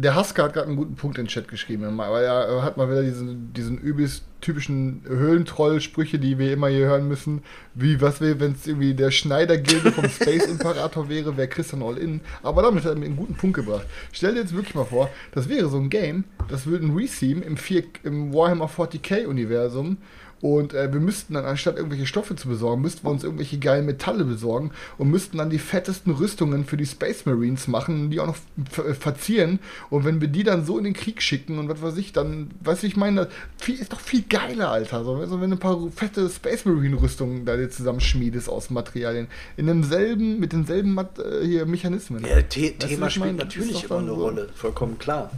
Der 0.00 0.14
Hasker 0.14 0.44
hat 0.44 0.52
gerade 0.52 0.68
einen 0.68 0.76
guten 0.76 0.94
Punkt 0.94 1.18
in 1.18 1.24
den 1.24 1.28
Chat 1.28 1.48
geschrieben, 1.48 1.98
weil 1.98 2.22
er 2.22 2.62
hat 2.62 2.76
mal 2.76 2.88
wieder 2.88 3.02
diesen, 3.02 3.52
diesen 3.52 3.78
übelst 3.78 4.22
typischen 4.40 5.02
Höhlentroll-Sprüche, 5.08 6.20
die 6.20 6.38
wir 6.38 6.52
immer 6.52 6.68
hier 6.68 6.86
hören 6.86 7.08
müssen. 7.08 7.42
Wie, 7.74 8.00
was 8.00 8.20
wäre, 8.20 8.38
wenn 8.38 8.52
es 8.52 8.64
irgendwie 8.64 8.94
der 8.94 9.10
Schneider-Gilde 9.10 9.90
vom 9.90 10.08
Space 10.08 10.46
Imperator 10.46 11.08
wäre, 11.08 11.36
wäre 11.36 11.48
Christian 11.48 11.82
All-In. 11.82 12.20
Aber 12.44 12.62
damit 12.62 12.84
hat 12.84 12.92
er 12.92 12.96
mir 12.96 13.06
einen 13.06 13.16
guten 13.16 13.34
Punkt 13.34 13.56
gebracht. 13.56 13.88
Stell 14.12 14.34
dir 14.34 14.42
jetzt 14.42 14.54
wirklich 14.54 14.76
mal 14.76 14.84
vor, 14.84 15.10
das 15.32 15.48
wäre 15.48 15.68
so 15.68 15.78
ein 15.78 15.90
Game, 15.90 16.22
das 16.48 16.66
würde 16.66 16.86
ein 16.86 16.96
Retheme 16.96 17.44
im, 17.44 17.56
4, 17.56 17.82
im 18.04 18.32
Warhammer 18.32 18.66
40k-Universum 18.66 19.96
Und 20.40 20.72
äh, 20.72 20.92
wir 20.92 21.00
müssten 21.00 21.34
dann, 21.34 21.44
anstatt 21.44 21.76
irgendwelche 21.76 22.06
Stoffe 22.06 22.36
zu 22.36 22.48
besorgen, 22.48 22.82
müssten 22.82 23.04
wir 23.04 23.10
uns 23.10 23.24
irgendwelche 23.24 23.58
geilen 23.58 23.86
Metalle 23.86 24.24
besorgen 24.24 24.70
und 24.96 25.10
müssten 25.10 25.38
dann 25.38 25.50
die 25.50 25.58
fettesten 25.58 26.12
Rüstungen 26.12 26.64
für 26.64 26.76
die 26.76 26.86
Space 26.86 27.26
Marines 27.26 27.66
machen, 27.66 28.10
die 28.10 28.20
auch 28.20 28.26
noch 28.28 28.36
ver- 28.70 28.94
verzieren. 28.94 29.58
Und 29.90 30.04
wenn 30.04 30.20
wir 30.20 30.28
die 30.28 30.44
dann 30.44 30.64
so 30.64 30.78
in 30.78 30.84
den 30.84 30.94
Krieg 30.94 31.22
schicken 31.22 31.58
und 31.58 31.68
was 31.68 31.82
weiß 31.82 31.96
ich, 31.96 32.12
dann, 32.12 32.50
weißt 32.62 32.84
du, 32.84 32.86
ich 32.86 32.96
meine, 32.96 33.28
viel, 33.56 33.80
ist 33.80 33.92
doch 33.92 34.00
viel 34.00 34.22
geiler, 34.28 34.70
Alter. 34.70 35.02
So, 35.04 35.16
also 35.16 35.40
wenn 35.40 35.50
du 35.50 35.56
ein 35.56 35.60
paar 35.60 35.78
fette 35.94 36.28
Space 36.30 36.64
Marine 36.64 37.00
Rüstungen 37.00 37.44
da 37.44 37.56
dir 37.56 37.68
zusammenschmiedest 37.68 38.48
aus 38.48 38.70
Materialien. 38.70 39.26
In 39.56 39.66
demselben, 39.66 40.38
mit 40.38 40.52
denselben 40.52 40.94
Mat 40.94 41.18
äh, 41.18 41.44
hier 41.44 41.66
Mechanismen. 41.66 42.24
Ja, 42.24 42.36
The 42.48 42.74
Weißt 42.78 42.78
Thema 42.78 43.10
spielt 43.10 43.36
natürlich 43.36 43.84
immer 43.84 43.98
eine 43.98 44.08
so. 44.08 44.14
Rolle, 44.14 44.48
vollkommen 44.54 44.98
klar. 44.98 45.30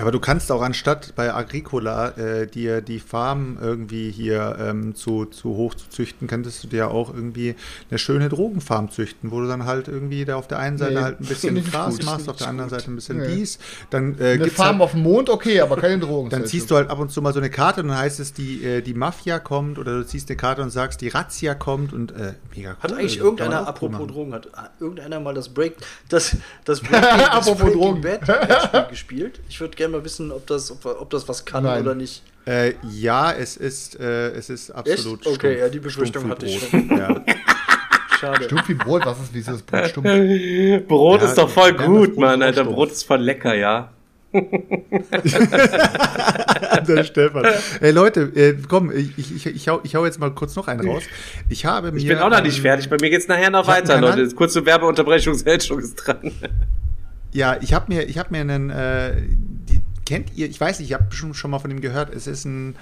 Aber 0.00 0.10
du 0.10 0.18
kannst 0.18 0.50
auch 0.50 0.60
anstatt 0.62 1.14
bei 1.14 1.32
Agricola 1.32 2.08
äh, 2.18 2.48
dir 2.48 2.80
die 2.80 2.98
Farm 2.98 3.58
irgendwie 3.60 4.10
hier 4.10 4.56
ähm, 4.58 4.96
zu, 4.96 5.24
zu 5.26 5.50
hoch 5.50 5.74
zu 5.74 5.88
züchten, 5.88 6.26
könntest 6.26 6.64
du 6.64 6.68
dir 6.68 6.90
auch 6.90 7.14
irgendwie 7.14 7.54
eine 7.90 7.98
schöne 8.00 8.28
Drogenfarm 8.28 8.90
züchten, 8.90 9.30
wo 9.30 9.40
du 9.40 9.46
dann 9.46 9.66
halt 9.66 9.86
irgendwie 9.86 10.24
da 10.24 10.34
auf 10.34 10.48
der 10.48 10.58
einen 10.58 10.78
Seite 10.78 10.94
Nee, 10.94 11.00
halt 11.00 11.20
ein 11.20 11.26
bisschen 11.28 11.64
Gras 11.64 11.94
gut, 11.94 12.04
machst, 12.06 12.28
auf 12.28 12.34
der 12.36 12.48
anderen 12.48 12.70
Seite 12.70 12.90
ein 12.90 12.96
bisschen 12.96 13.18
Nee. 13.18 13.36
dies. 13.36 13.60
Dann 13.90 14.18
äh, 14.18 14.30
Eine 14.30 14.38
gibt's 14.38 14.54
Farm 14.56 14.72
halt, 14.78 14.82
auf 14.82 14.90
dem 14.92 15.02
Mond, 15.04 15.30
okay, 15.30 15.60
aber 15.60 15.76
keine 15.76 16.00
Drogen. 16.00 16.28
dann 16.28 16.44
ziehst 16.44 16.72
du 16.72 16.74
halt 16.74 16.90
ab 16.90 16.98
und 16.98 17.12
zu 17.12 17.22
mal 17.22 17.32
so 17.32 17.38
eine 17.38 17.50
Karte 17.50 17.82
und 17.82 17.86
dann 17.88 17.98
heißt 17.98 18.18
es, 18.18 18.32
die, 18.32 18.64
äh, 18.64 18.80
die 18.82 18.94
Mafia 18.94 19.38
kommt 19.38 19.78
oder 19.78 19.92
du 19.98 20.04
ziehst 20.04 20.28
eine 20.28 20.36
Karte 20.36 20.62
und 20.62 20.70
sagst, 20.70 21.02
die 21.02 21.08
Razzia 21.08 21.54
kommt 21.54 21.92
und 21.92 22.10
äh, 22.10 22.32
mega 22.56 22.70
cool. 22.70 22.76
Hat 22.80 22.92
eigentlich 22.94 23.12
Also, 23.12 23.24
irgendeiner, 23.26 23.68
apropos 23.68 23.92
machen. 24.00 24.08
Drogen, 24.08 24.32
hat 24.34 24.48
irgendeiner 24.80 25.20
mal 25.20 25.34
das 25.34 25.50
Break, 25.50 25.76
das, 26.08 26.36
das 26.64 26.80
Breaking, 26.82 27.00
das 27.00 27.28
Apropos 27.28 27.58
Breaking 27.60 27.80
Drogen. 27.80 28.00
Bad 28.00 28.24
Spiel 28.64 28.86
gespielt? 28.90 29.40
Ich 29.48 29.60
würde 29.60 29.76
gerne 29.76 29.83
mal 29.88 30.04
wissen, 30.04 30.30
ob 30.32 30.46
das, 30.46 30.70
ob, 30.70 30.84
ob 30.84 31.10
das 31.10 31.28
was 31.28 31.44
kann 31.44 31.64
Nein. 31.64 31.82
oder 31.82 31.94
nicht. 31.94 32.22
Äh, 32.46 32.74
ja, 32.90 33.32
es 33.32 33.56
ist, 33.56 33.98
äh, 33.98 34.30
es 34.32 34.50
ist 34.50 34.70
absolut 34.70 35.20
Echt? 35.26 35.36
Okay, 35.36 35.54
stumpf- 35.54 35.58
ja, 35.60 35.68
die 35.68 35.78
Befürchtung 35.78 36.28
hatte 36.28 36.46
ich 36.46 36.70
Brot. 36.70 36.82
Ja. 36.98 37.24
Schade. 38.20 38.44
Stumpf 38.44 38.68
wie 38.68 38.74
Brot, 38.74 39.06
was 39.06 39.18
ist 39.20 39.34
dieses 39.34 39.62
Brot 39.62 39.88
stumpf? 39.88 40.06
Brot 40.88 41.20
Ja, 41.22 41.26
ist 41.28 41.38
doch 41.38 41.48
voll 41.48 41.72
gut, 41.72 42.10
Brot 42.14 42.18
Mann, 42.18 42.42
Alter. 42.42 42.64
Brot 42.64 42.90
ist 42.92 43.04
voll 43.04 43.20
lecker, 43.20 43.54
ja. 43.54 43.90
Der 46.88 47.04
Stefan. 47.04 47.44
Ey 47.80 47.92
Leute, 47.92 48.22
äh, 48.34 48.54
komm, 48.68 48.90
ich, 48.90 49.16
ich, 49.18 49.46
ich, 49.46 49.68
hau, 49.68 49.80
ich 49.84 49.94
hau 49.94 50.04
jetzt 50.04 50.18
mal 50.18 50.30
kurz 50.32 50.56
noch 50.56 50.66
einen 50.68 50.86
raus. 50.88 51.04
Ich 51.48 51.64
habe 51.66 51.92
mir. 51.92 51.98
Ich 51.98 52.06
bin 52.08 52.18
auch 52.18 52.30
noch 52.30 52.42
nicht 52.42 52.56
ähm, 52.56 52.62
fertig. 52.62 52.88
Bei 52.90 52.96
mir 53.00 53.10
geht's 53.10 53.28
nachher 53.28 53.50
noch 53.50 53.66
hab 53.68 53.76
weiter, 53.76 54.00
Leute. 54.00 54.22
Hand- 54.22 54.36
Kurze 54.36 54.64
Werbeunterbrechung, 54.66 55.34
Seltschuk 55.34 55.80
ist 55.80 55.94
dran. 55.96 56.32
Ja, 57.32 57.56
ich 57.60 57.72
habe 57.74 57.92
mir, 57.92 58.02
ich 58.08 58.18
habe 58.18 58.30
mir 58.32 58.40
einen. 58.40 58.70
Äh, 58.70 59.22
kennt 60.04 60.34
ihr? 60.36 60.48
Ich 60.48 60.60
weiß 60.60 60.78
nicht, 60.78 60.90
ich 60.90 60.94
habe 60.94 61.12
schon, 61.14 61.34
schon 61.34 61.50
mal 61.50 61.58
von 61.58 61.70
ihm 61.70 61.80
gehört. 61.80 62.14
Es 62.14 62.26
ist 62.26 62.44
ein. 62.44 62.76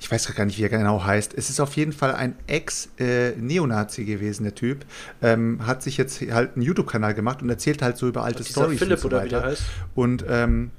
Ich 0.00 0.10
weiß 0.10 0.34
gar 0.34 0.44
nicht, 0.44 0.58
wie 0.58 0.64
er 0.64 0.68
genau 0.68 1.04
heißt. 1.04 1.32
Es 1.32 1.48
ist 1.48 1.60
auf 1.60 1.76
jeden 1.76 1.92
Fall 1.92 2.12
ein 2.12 2.34
Ex-Neonazi 2.48 4.04
gewesen, 4.04 4.42
der 4.42 4.54
Typ. 4.56 4.84
Ähm, 5.22 5.64
hat 5.64 5.84
sich 5.84 5.96
jetzt 5.96 6.20
halt 6.20 6.56
einen 6.56 6.62
YouTube-Kanal 6.62 7.14
gemacht 7.14 7.40
und 7.40 7.48
erzählt 7.48 7.82
halt 7.82 7.96
so 7.96 8.08
über 8.08 8.24
alte 8.24 8.42
Dieser 8.42 8.62
Stories 8.62 8.80
Philipp 8.80 8.96
und 8.96 9.00
so 9.02 9.06
oder 9.08 9.24
wie 9.24 9.28
der 9.28 9.38
weiter. 9.38 9.50
heißt? 9.50 9.62
Und 9.94 10.24
ähm, 10.28 10.72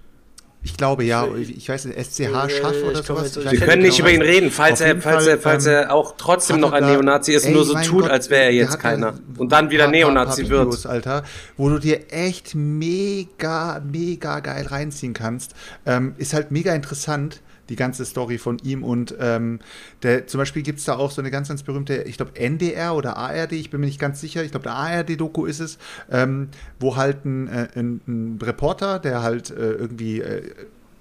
ich 0.64 0.78
glaube 0.78 1.04
ja, 1.04 1.28
Ich- 1.36 1.68
weiß 1.68 1.86
nicht, 1.86 1.98
SCH 1.98 2.22
Äh, 2.22 2.50
Schaff 2.50 2.74
ich 2.78 2.84
oder 2.84 3.04
sowas. 3.04 3.36
Wir 3.36 3.60
können 3.60 3.82
nicht 3.82 3.98
genau 3.98 4.10
über 4.10 4.16
ihn 4.16 4.22
reden, 4.22 4.50
falls, 4.52 4.80
er, 4.82 5.00
falls, 5.02 5.26
Fall, 5.26 5.28
er, 5.28 5.38
falls 5.40 5.66
ähm, 5.66 5.74
er 5.74 5.92
auch 5.94 6.16
trotzdem 6.18 6.60
noch 6.62 6.72
ein 6.72 6.84
da- 6.84 6.90
Neonazi 6.92 7.34
ist 7.34 7.44
und 7.44 7.50
Ey, 7.50 7.56
nur 7.56 7.66
so 7.66 7.74
tut, 7.76 8.02
Gott, 8.04 8.12
als 8.12 8.30
wäre 8.30 8.46
er 8.46 8.54
jetzt 8.54 8.80
keiner. 8.80 9.14
Und 9.38 9.52
dann 9.52 9.70
wieder 9.70 9.84
paar- 9.84 9.92
paar- 9.92 10.00
Neonazi 10.00 10.42
paar 10.44 10.50
wird. 10.52 10.62
Videos, 10.68 10.86
Alter, 10.86 11.24
wo 11.58 11.70
du 11.70 11.80
dir 11.80 12.12
echt 12.12 12.56
mega, 12.56 13.82
mega 13.86 14.40
geil 14.40 14.66
reinziehen 14.68 15.14
kannst. 15.14 15.54
Ähm, 15.86 16.16
ist 16.18 16.34
halt 16.34 16.52
mega 16.52 16.74
interessant, 16.74 17.42
die 17.70 17.76
ganze 17.76 18.06
Story 18.06 18.38
von 18.38 18.60
ihm. 18.60 18.84
Und 18.84 19.16
ähm, 19.20 19.60
der, 20.02 20.28
zum 20.28 20.40
Beispiel 20.40 20.64
gibt 20.64 20.80
es 20.80 20.86
da 20.86 20.96
auch 20.96 21.12
so 21.12 21.22
eine 21.22 21.32
ganz, 21.32 21.48
ganz 21.48 21.64
berühmte, 21.64 22.04
ich 22.04 22.18
glaube, 22.18 22.36
NDR 22.36 22.96
oder 22.96 23.18
ARD, 23.18 23.54
ich 23.54 23.70
bin 23.70 23.80
mir 23.80 23.88
nicht 23.88 24.00
ganz 24.00 24.22
sicher, 24.22 24.44
ich 24.44 24.52
glaube, 24.52 24.64
der 24.64 24.74
ARD-Doku 24.74 25.46
ist 25.46 25.60
es, 25.60 25.78
ähm, 26.12 26.50
wo 26.80 26.96
halt 26.96 27.26
ein, 27.26 27.48
äh, 27.48 27.68
ein, 27.76 28.02
ein 28.08 28.40
Reporter, 28.42 29.00
der 29.00 29.22
halt 29.22 29.50
äh, 29.52 29.72
irgendwie, 29.74 30.22
äh, 30.22 30.44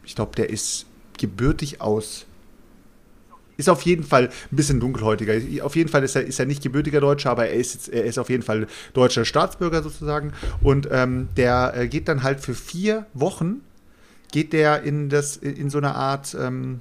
ich 0.04 0.14
glaube, 0.14 0.36
der 0.36 0.50
ist 0.50 0.86
gebürtig 1.18 1.80
aus 1.80 2.26
ist 3.56 3.68
auf 3.68 3.82
jeden 3.82 4.02
Fall 4.02 4.30
ein 4.50 4.56
bisschen 4.56 4.80
dunkelhäutiger. 4.80 5.34
Auf 5.64 5.76
jeden 5.76 5.88
Fall 5.88 6.02
ist 6.02 6.16
er, 6.16 6.24
ist 6.24 6.40
er 6.40 6.46
nicht 6.46 6.62
gebürtiger 6.62 7.00
Deutscher, 7.00 7.30
aber 7.30 7.48
er 7.48 7.54
ist, 7.54 7.88
er 7.88 8.04
ist 8.04 8.18
auf 8.18 8.30
jeden 8.30 8.42
Fall 8.42 8.66
deutscher 8.94 9.24
Staatsbürger 9.24 9.82
sozusagen. 9.82 10.32
Und 10.62 10.88
ähm, 10.90 11.28
der 11.36 11.74
äh, 11.76 11.88
geht 11.88 12.08
dann 12.08 12.22
halt 12.22 12.40
für 12.40 12.54
vier 12.54 13.06
Wochen, 13.14 13.60
geht 14.32 14.52
der 14.52 14.82
in, 14.82 15.08
das, 15.08 15.36
in 15.36 15.70
so 15.70 15.78
eine 15.78 15.94
Art, 15.94 16.36
ähm, 16.38 16.80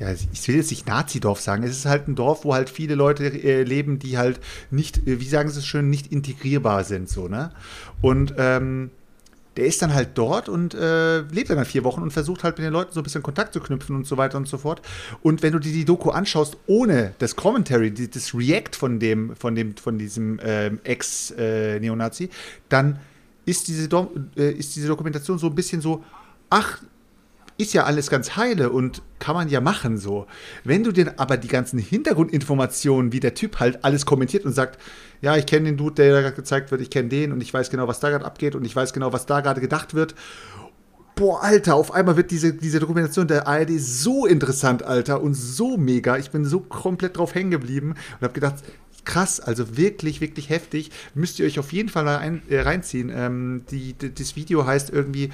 ja, 0.00 0.10
ich 0.10 0.48
will 0.48 0.56
jetzt 0.56 0.70
nicht 0.70 0.88
Nazidorf 0.88 1.40
sagen, 1.40 1.62
es 1.62 1.70
ist 1.70 1.86
halt 1.86 2.08
ein 2.08 2.16
Dorf, 2.16 2.44
wo 2.44 2.54
halt 2.54 2.70
viele 2.70 2.96
Leute 2.96 3.26
äh, 3.26 3.62
leben, 3.62 3.98
die 3.98 4.18
halt 4.18 4.40
nicht, 4.70 5.06
äh, 5.06 5.20
wie 5.20 5.28
sagen 5.28 5.50
sie 5.50 5.58
es 5.58 5.66
schön, 5.66 5.90
nicht 5.90 6.10
integrierbar 6.10 6.84
sind, 6.84 7.08
so, 7.08 7.28
ne? 7.28 7.52
Und 8.00 8.34
ähm, 8.38 8.90
der 9.56 9.66
ist 9.66 9.82
dann 9.82 9.92
halt 9.92 10.10
dort 10.14 10.48
und 10.48 10.74
äh, 10.74 11.20
lebt 11.20 11.50
dann 11.50 11.58
halt 11.58 11.68
vier 11.68 11.84
Wochen 11.84 12.02
und 12.02 12.12
versucht 12.12 12.44
halt 12.44 12.56
mit 12.56 12.64
den 12.64 12.72
Leuten 12.72 12.92
so 12.92 13.00
ein 13.00 13.02
bisschen 13.02 13.22
Kontakt 13.22 13.52
zu 13.52 13.60
knüpfen 13.60 13.94
und 13.94 14.06
so 14.06 14.16
weiter 14.16 14.38
und 14.38 14.48
so 14.48 14.58
fort. 14.58 14.80
Und 15.22 15.42
wenn 15.42 15.52
du 15.52 15.58
dir 15.58 15.72
die 15.72 15.84
Doku 15.84 16.10
anschaust, 16.10 16.56
ohne 16.66 17.14
das 17.18 17.36
Commentary, 17.36 17.90
die, 17.90 18.08
das 18.08 18.32
React 18.32 18.76
von 18.76 19.00
dem, 19.00 19.36
von 19.36 19.54
dem, 19.54 19.76
von 19.76 19.98
diesem 19.98 20.40
ähm, 20.42 20.78
Ex-Neonazi, 20.84 22.30
dann 22.68 23.00
ist 23.44 23.68
diese, 23.68 23.88
Dom 23.88 24.30
äh, 24.36 24.52
ist 24.52 24.76
diese 24.76 24.88
Dokumentation 24.88 25.38
so 25.38 25.48
ein 25.48 25.54
bisschen 25.54 25.80
so, 25.80 26.04
ach, 26.50 26.80
ist 27.60 27.74
ja 27.74 27.84
alles 27.84 28.08
ganz 28.08 28.36
heile 28.36 28.70
und 28.70 29.02
kann 29.18 29.34
man 29.34 29.48
ja 29.48 29.60
machen 29.60 29.98
so. 29.98 30.26
Wenn 30.64 30.82
du 30.82 30.92
dir 30.92 31.14
aber 31.18 31.36
die 31.36 31.48
ganzen 31.48 31.78
Hintergrundinformationen, 31.78 33.12
wie 33.12 33.20
der 33.20 33.34
Typ 33.34 33.60
halt 33.60 33.84
alles 33.84 34.06
kommentiert 34.06 34.44
und 34.44 34.52
sagt, 34.52 34.80
ja, 35.20 35.36
ich 35.36 35.46
kenne 35.46 35.66
den 35.66 35.76
Dude, 35.76 35.96
der 35.96 36.12
da 36.12 36.20
gerade 36.22 36.36
gezeigt 36.36 36.70
wird, 36.70 36.80
ich 36.80 36.90
kenne 36.90 37.10
den 37.10 37.32
und 37.32 37.42
ich 37.42 37.52
weiß 37.52 37.70
genau, 37.70 37.86
was 37.86 38.00
da 38.00 38.08
gerade 38.08 38.24
abgeht 38.24 38.54
und 38.54 38.64
ich 38.64 38.74
weiß 38.74 38.92
genau, 38.92 39.12
was 39.12 39.26
da 39.26 39.40
gerade 39.40 39.60
gedacht 39.60 39.94
wird. 39.94 40.14
Boah, 41.16 41.42
Alter, 41.42 41.74
auf 41.74 41.92
einmal 41.92 42.16
wird 42.16 42.30
diese, 42.30 42.54
diese 42.54 42.80
Dokumentation 42.80 43.28
der 43.28 43.46
ARD 43.46 43.78
so 43.78 44.24
interessant, 44.24 44.82
Alter, 44.82 45.20
und 45.20 45.34
so 45.34 45.76
mega. 45.76 46.16
Ich 46.16 46.30
bin 46.30 46.46
so 46.46 46.60
komplett 46.60 47.18
drauf 47.18 47.34
hängen 47.34 47.50
geblieben 47.50 47.90
und 47.90 48.22
habe 48.22 48.32
gedacht, 48.32 48.64
krass, 49.04 49.38
also 49.38 49.76
wirklich, 49.76 50.22
wirklich 50.22 50.48
heftig. 50.48 50.90
Müsst 51.14 51.38
ihr 51.38 51.46
euch 51.46 51.58
auf 51.58 51.74
jeden 51.74 51.90
Fall 51.90 52.04
mal 52.04 52.16
ein, 52.16 52.42
äh, 52.48 52.60
reinziehen. 52.60 53.10
Ähm, 53.14 53.64
die, 53.70 53.92
die, 53.92 54.14
das 54.14 54.36
Video 54.36 54.64
heißt 54.64 54.88
irgendwie, 54.90 55.30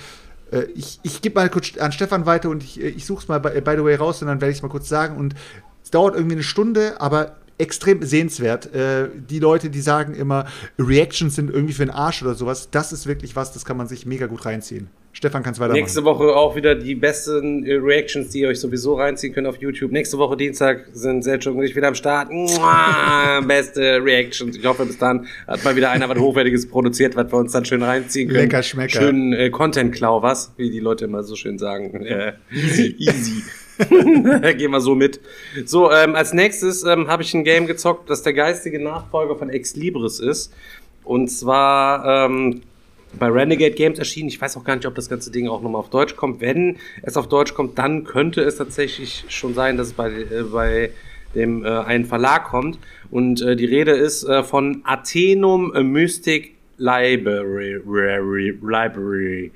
ich, 0.75 1.01
ich 1.03 1.23
gebe 1.23 1.35
mal 1.41 1.49
kurz 1.51 1.77
an 1.79 1.93
Stefan 1.93 2.27
weiter 2.27 2.49
und 2.51 2.63
ich, 2.63 2.81
äh, 2.81 2.89
ich 2.89 3.05
suche 3.05 3.23
es 3.23 3.29
mal 3.29 3.41
by, 3.41 3.61
by 3.61 3.73
the 3.77 3.85
way 3.85 3.95
raus 3.97 4.23
und 4.23 4.29
dann 4.29 4.41
werde 4.41 4.53
ich 4.53 4.59
es 4.59 4.63
mal 4.63 4.69
kurz 4.69 4.89
sagen. 4.89 5.17
Und 5.17 5.35
es 5.83 5.91
dauert 5.91 6.15
irgendwie 6.15 6.37
eine 6.37 6.43
Stunde, 6.43 7.01
aber 7.01 7.37
extrem 7.59 8.03
sehenswert. 8.03 8.75
Äh, 8.75 9.09
die 9.15 9.39
Leute, 9.39 9.71
die 9.71 9.81
sagen 9.81 10.15
immer, 10.15 10.47
Reactions 10.79 11.35
sind 11.35 11.51
irgendwie 11.51 11.75
für 11.75 11.85
den 11.85 11.95
Arsch 11.95 12.23
oder 12.23 12.35
sowas, 12.35 12.71
das 12.71 12.93
ist 12.93 13.07
wirklich 13.07 13.37
was, 13.37 13.53
das 13.53 13.65
kann 13.65 13.77
man 13.77 13.89
sich 13.89 14.07
mega 14.07 14.27
gut 14.27 14.45
reinziehen. 14.45 14.89
Stefan, 15.17 15.43
kannst 15.43 15.59
weitermachen. 15.61 15.81
Nächste 15.81 16.05
Woche 16.05 16.25
auch 16.37 16.57
wieder 16.57 16.75
die 16.75 16.95
besten 16.95 17.65
äh, 17.65 17.77
Reactions, 17.77 18.29
die 18.29 18.41
ihr 18.41 18.49
euch 18.49 18.61
sowieso 18.61 18.97
reinziehen 18.97 19.33
könnt 19.33 19.47
auf 19.47 19.57
YouTube. 19.57 19.91
Nächste 19.91 20.19
Woche 20.19 20.37
Dienstag 20.37 20.89
sind 20.93 21.23
Selchuk 21.23 21.57
und 21.57 21.65
ich 21.65 21.75
wieder 21.75 21.89
am 21.89 21.95
Start. 21.95 22.31
Mua, 22.31 23.41
beste 23.49 24.05
Reactions. 24.05 24.59
Ich 24.59 24.67
hoffe, 24.67 24.85
bis 24.85 24.99
dann 24.99 25.27
hat 25.47 25.65
mal 25.65 25.75
wieder 25.75 25.91
einer 25.91 26.07
was 26.11 26.19
Hochwertiges 26.19 26.69
produziert, 26.69 27.17
was 27.17 27.33
wir 27.33 27.39
uns 27.39 27.53
dann 27.53 27.65
schön 27.65 27.83
reinziehen 27.83 28.29
können. 28.29 28.43
Lecker 28.43 28.63
Schmecker. 28.63 29.01
Schön 29.01 29.33
äh, 29.33 29.49
Content-Klau, 29.49 30.21
was? 30.21 30.53
Wie 30.59 30.71
die 30.71 30.81
Leute 30.81 31.07
immer 31.07 31.23
so 31.23 31.35
schön 31.35 31.57
sagen. 31.57 32.05
Äh, 32.05 32.35
easy. 32.53 32.95
easy. 32.99 33.43
Gehen 33.89 34.71
wir 34.71 34.81
so 34.81 34.95
mit. 34.95 35.21
So, 35.65 35.91
ähm, 35.93 36.15
als 36.15 36.33
nächstes 36.33 36.85
ähm, 36.85 37.09
habe 37.09 37.23
ich 37.23 37.35
ein 37.35 37.45
Game 37.45 37.67
gezockt, 37.67 38.09
das 38.09 38.23
der 38.23 38.33
geistige 38.33 38.83
Nachfolger 38.83 39.37
von 39.37 39.51
Ex 39.51 39.77
Libris 39.77 40.21
ist. 40.21 40.53
Und 41.05 41.29
zwar 41.29 42.27
ähm, 42.27 42.63
bei 43.19 43.29
Renegade 43.29 43.75
Games 43.75 43.99
erschienen. 43.99 44.29
Ich 44.29 44.41
weiß 44.41 44.57
auch 44.57 44.65
gar 44.65 44.77
nicht, 44.77 44.87
ob 44.87 44.95
das 44.95 45.09
ganze 45.09 45.31
Ding 45.31 45.49
auch 45.49 45.63
nochmal 45.63 45.81
auf 45.81 45.91
Deutsch 45.91 46.17
kommt. 46.17 46.41
Wenn 46.41 46.77
es 47.03 47.17
auf 47.17 47.29
Deutsch 47.29 47.55
kommt, 47.55 47.79
dann 47.79 48.05
könnte 48.05 48.43
es 48.43 48.57
tatsächlich 48.57 49.25
schon 49.29 49.55
sein, 49.55 49.77
dass 49.77 49.89
es 49.89 49.93
bei, 49.93 50.11
äh, 50.11 50.43
bei 50.51 50.91
dem 51.35 51.65
äh, 51.65 51.69
einen 51.69 52.05
Verlag 52.05 52.45
kommt. 52.45 52.79
Und 53.11 53.43
äh, 53.43 53.57
die 53.57 53.67
Rede 53.67 53.93
ist 53.93 54.25
äh, 54.25 54.43
von 54.43 54.83
Athenum 54.85 55.73
Mystic 55.93 56.55
Library. 56.79 57.81
Library. 58.63 59.53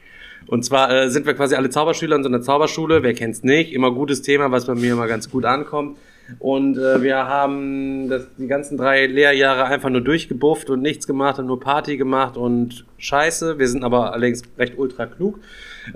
Und 0.51 0.65
zwar 0.65 0.91
äh, 0.91 1.09
sind 1.11 1.27
wir 1.27 1.35
quasi 1.35 1.55
alle 1.55 1.71
Zauberschüler 1.71 2.17
in 2.17 2.25
so 2.25 2.29
einer 2.29 2.43
Zauberschule. 2.43 3.05
Wer 3.05 3.15
kennt's 3.15 3.45
nicht? 3.45 3.73
Immer 3.73 3.93
gutes 3.93 4.21
Thema, 4.21 4.51
was 4.51 4.67
bei 4.67 4.75
mir 4.75 4.95
immer 4.95 5.07
ganz 5.07 5.31
gut 5.31 5.45
ankommt. 5.45 5.97
Und 6.41 6.77
äh, 6.77 7.03
wir 7.03 7.19
haben 7.29 8.09
das, 8.09 8.27
die 8.37 8.49
ganzen 8.49 8.77
drei 8.77 9.07
Lehrjahre 9.07 9.67
einfach 9.67 9.91
nur 9.91 10.01
durchgebufft 10.01 10.69
und 10.69 10.83
nichts 10.83 11.07
gemacht 11.07 11.39
und 11.39 11.47
nur 11.47 11.61
Party 11.61 11.97
gemacht 11.97 12.37
und 12.37 12.85
Scheiße. 12.99 13.61
Wir 13.61 13.69
sind 13.69 13.85
aber 13.85 14.13
allerdings 14.13 14.43
recht 14.59 14.77
ultra 14.77 15.07
klug. 15.07 15.39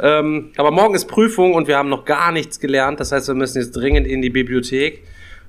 Ähm, 0.01 0.53
aber 0.57 0.71
morgen 0.71 0.95
ist 0.95 1.09
Prüfung 1.09 1.55
und 1.55 1.67
wir 1.67 1.77
haben 1.77 1.89
noch 1.89 2.05
gar 2.05 2.31
nichts 2.31 2.61
gelernt. 2.61 3.01
Das 3.01 3.11
heißt, 3.11 3.27
wir 3.27 3.35
müssen 3.35 3.59
jetzt 3.59 3.73
dringend 3.73 4.07
in 4.07 4.23
die 4.23 4.31
Bibliothek. 4.31 5.03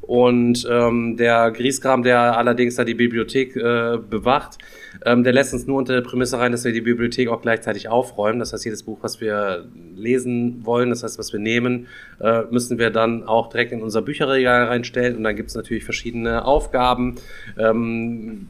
Und 0.07 0.67
ähm, 0.69 1.17
der 1.17 1.51
Griesgram, 1.51 2.03
der 2.03 2.37
allerdings 2.37 2.75
da 2.75 2.83
die 2.83 2.93
Bibliothek 2.93 3.55
äh, 3.55 3.97
bewacht, 3.97 4.59
ähm, 5.03 5.23
der 5.23 5.33
lässt 5.33 5.53
uns 5.53 5.65
nur 5.65 5.77
unter 5.77 5.93
der 5.93 6.01
Prämisse 6.01 6.37
rein, 6.37 6.51
dass 6.51 6.63
wir 6.63 6.71
die 6.71 6.81
Bibliothek 6.81 7.27
auch 7.29 7.41
gleichzeitig 7.41 7.89
aufräumen. 7.89 8.39
Das 8.39 8.53
heißt, 8.53 8.65
jedes 8.65 8.83
Buch, 8.83 8.99
was 9.01 9.19
wir 9.19 9.65
lesen 9.95 10.65
wollen, 10.65 10.89
das 10.89 11.03
heißt, 11.03 11.17
was 11.17 11.33
wir 11.33 11.39
nehmen, 11.39 11.87
äh, 12.19 12.43
müssen 12.51 12.77
wir 12.77 12.91
dann 12.91 13.23
auch 13.23 13.49
direkt 13.49 13.71
in 13.71 13.81
unser 13.81 14.01
Bücherregal 14.01 14.65
reinstellen. 14.65 15.17
Und 15.17 15.23
dann 15.23 15.35
gibt 15.35 15.49
es 15.49 15.55
natürlich 15.55 15.83
verschiedene 15.83 16.45
Aufgaben. 16.45 17.15
Ähm, 17.57 18.47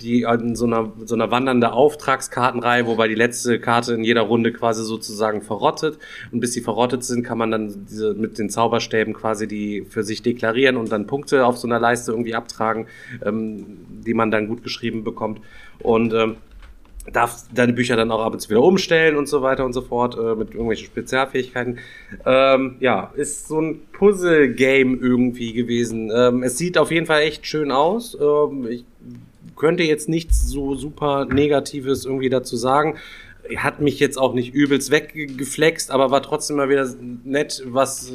die 0.00 0.22
in 0.22 0.56
so 0.56 0.66
einer, 0.66 0.92
so 1.04 1.14
einer 1.14 1.30
wandernde 1.30 1.72
Auftragskartenreihe, 1.72 2.86
wobei 2.86 3.08
die 3.08 3.14
letzte 3.14 3.58
Karte 3.60 3.94
in 3.94 4.04
jeder 4.04 4.22
Runde 4.22 4.52
quasi 4.52 4.84
sozusagen 4.84 5.42
verrottet. 5.42 5.98
Und 6.32 6.40
bis 6.40 6.52
sie 6.52 6.60
verrottet 6.60 7.04
sind, 7.04 7.22
kann 7.22 7.38
man 7.38 7.50
dann 7.50 7.86
diese, 7.88 8.14
mit 8.14 8.38
den 8.38 8.50
Zauberstäben 8.50 9.14
quasi 9.14 9.48
die 9.48 9.86
für 9.88 10.02
sich 10.02 10.22
deklarieren 10.22 10.76
und 10.76 10.92
dann 10.92 11.06
Punkte 11.06 11.46
auf 11.46 11.56
so 11.56 11.66
einer 11.66 11.80
Leiste 11.80 12.12
irgendwie 12.12 12.34
abtragen, 12.34 12.86
ähm, 13.24 13.64
die 14.06 14.14
man 14.14 14.30
dann 14.30 14.48
gut 14.48 14.62
geschrieben 14.62 15.04
bekommt. 15.04 15.40
Und 15.82 16.12
ähm, 16.12 16.36
darf 17.12 17.44
deine 17.54 17.72
Bücher 17.72 17.96
dann 17.96 18.10
auch 18.10 18.20
ab 18.20 18.32
und 18.32 18.40
zu 18.40 18.50
wieder 18.50 18.62
umstellen 18.62 19.16
und 19.16 19.28
so 19.28 19.42
weiter 19.42 19.64
und 19.64 19.72
so 19.72 19.82
fort 19.82 20.16
äh, 20.16 20.34
mit 20.34 20.50
irgendwelchen 20.50 20.86
Spezialfähigkeiten. 20.86 21.78
Ähm, 22.24 22.76
ja, 22.80 23.12
ist 23.14 23.48
so 23.48 23.60
ein 23.60 23.80
Puzzle-Game 23.92 25.00
irgendwie 25.00 25.52
gewesen. 25.52 26.10
Ähm, 26.14 26.42
es 26.42 26.58
sieht 26.58 26.78
auf 26.78 26.90
jeden 26.90 27.06
Fall 27.06 27.22
echt 27.22 27.46
schön 27.46 27.70
aus. 27.70 28.16
Ähm, 28.20 28.66
ich 28.68 28.84
könnte 29.56 29.82
jetzt 29.82 30.08
nichts 30.08 30.46
so 30.48 30.74
super 30.74 31.24
Negatives 31.24 32.04
irgendwie 32.04 32.28
dazu 32.28 32.56
sagen. 32.56 32.96
Hat 33.56 33.80
mich 33.80 34.00
jetzt 34.00 34.18
auch 34.18 34.34
nicht 34.34 34.54
übelst 34.54 34.90
weggeflext, 34.90 35.90
aber 35.90 36.10
war 36.10 36.22
trotzdem 36.22 36.56
mal 36.56 36.68
wieder 36.68 36.88
nett, 37.24 37.62
was, 37.66 38.12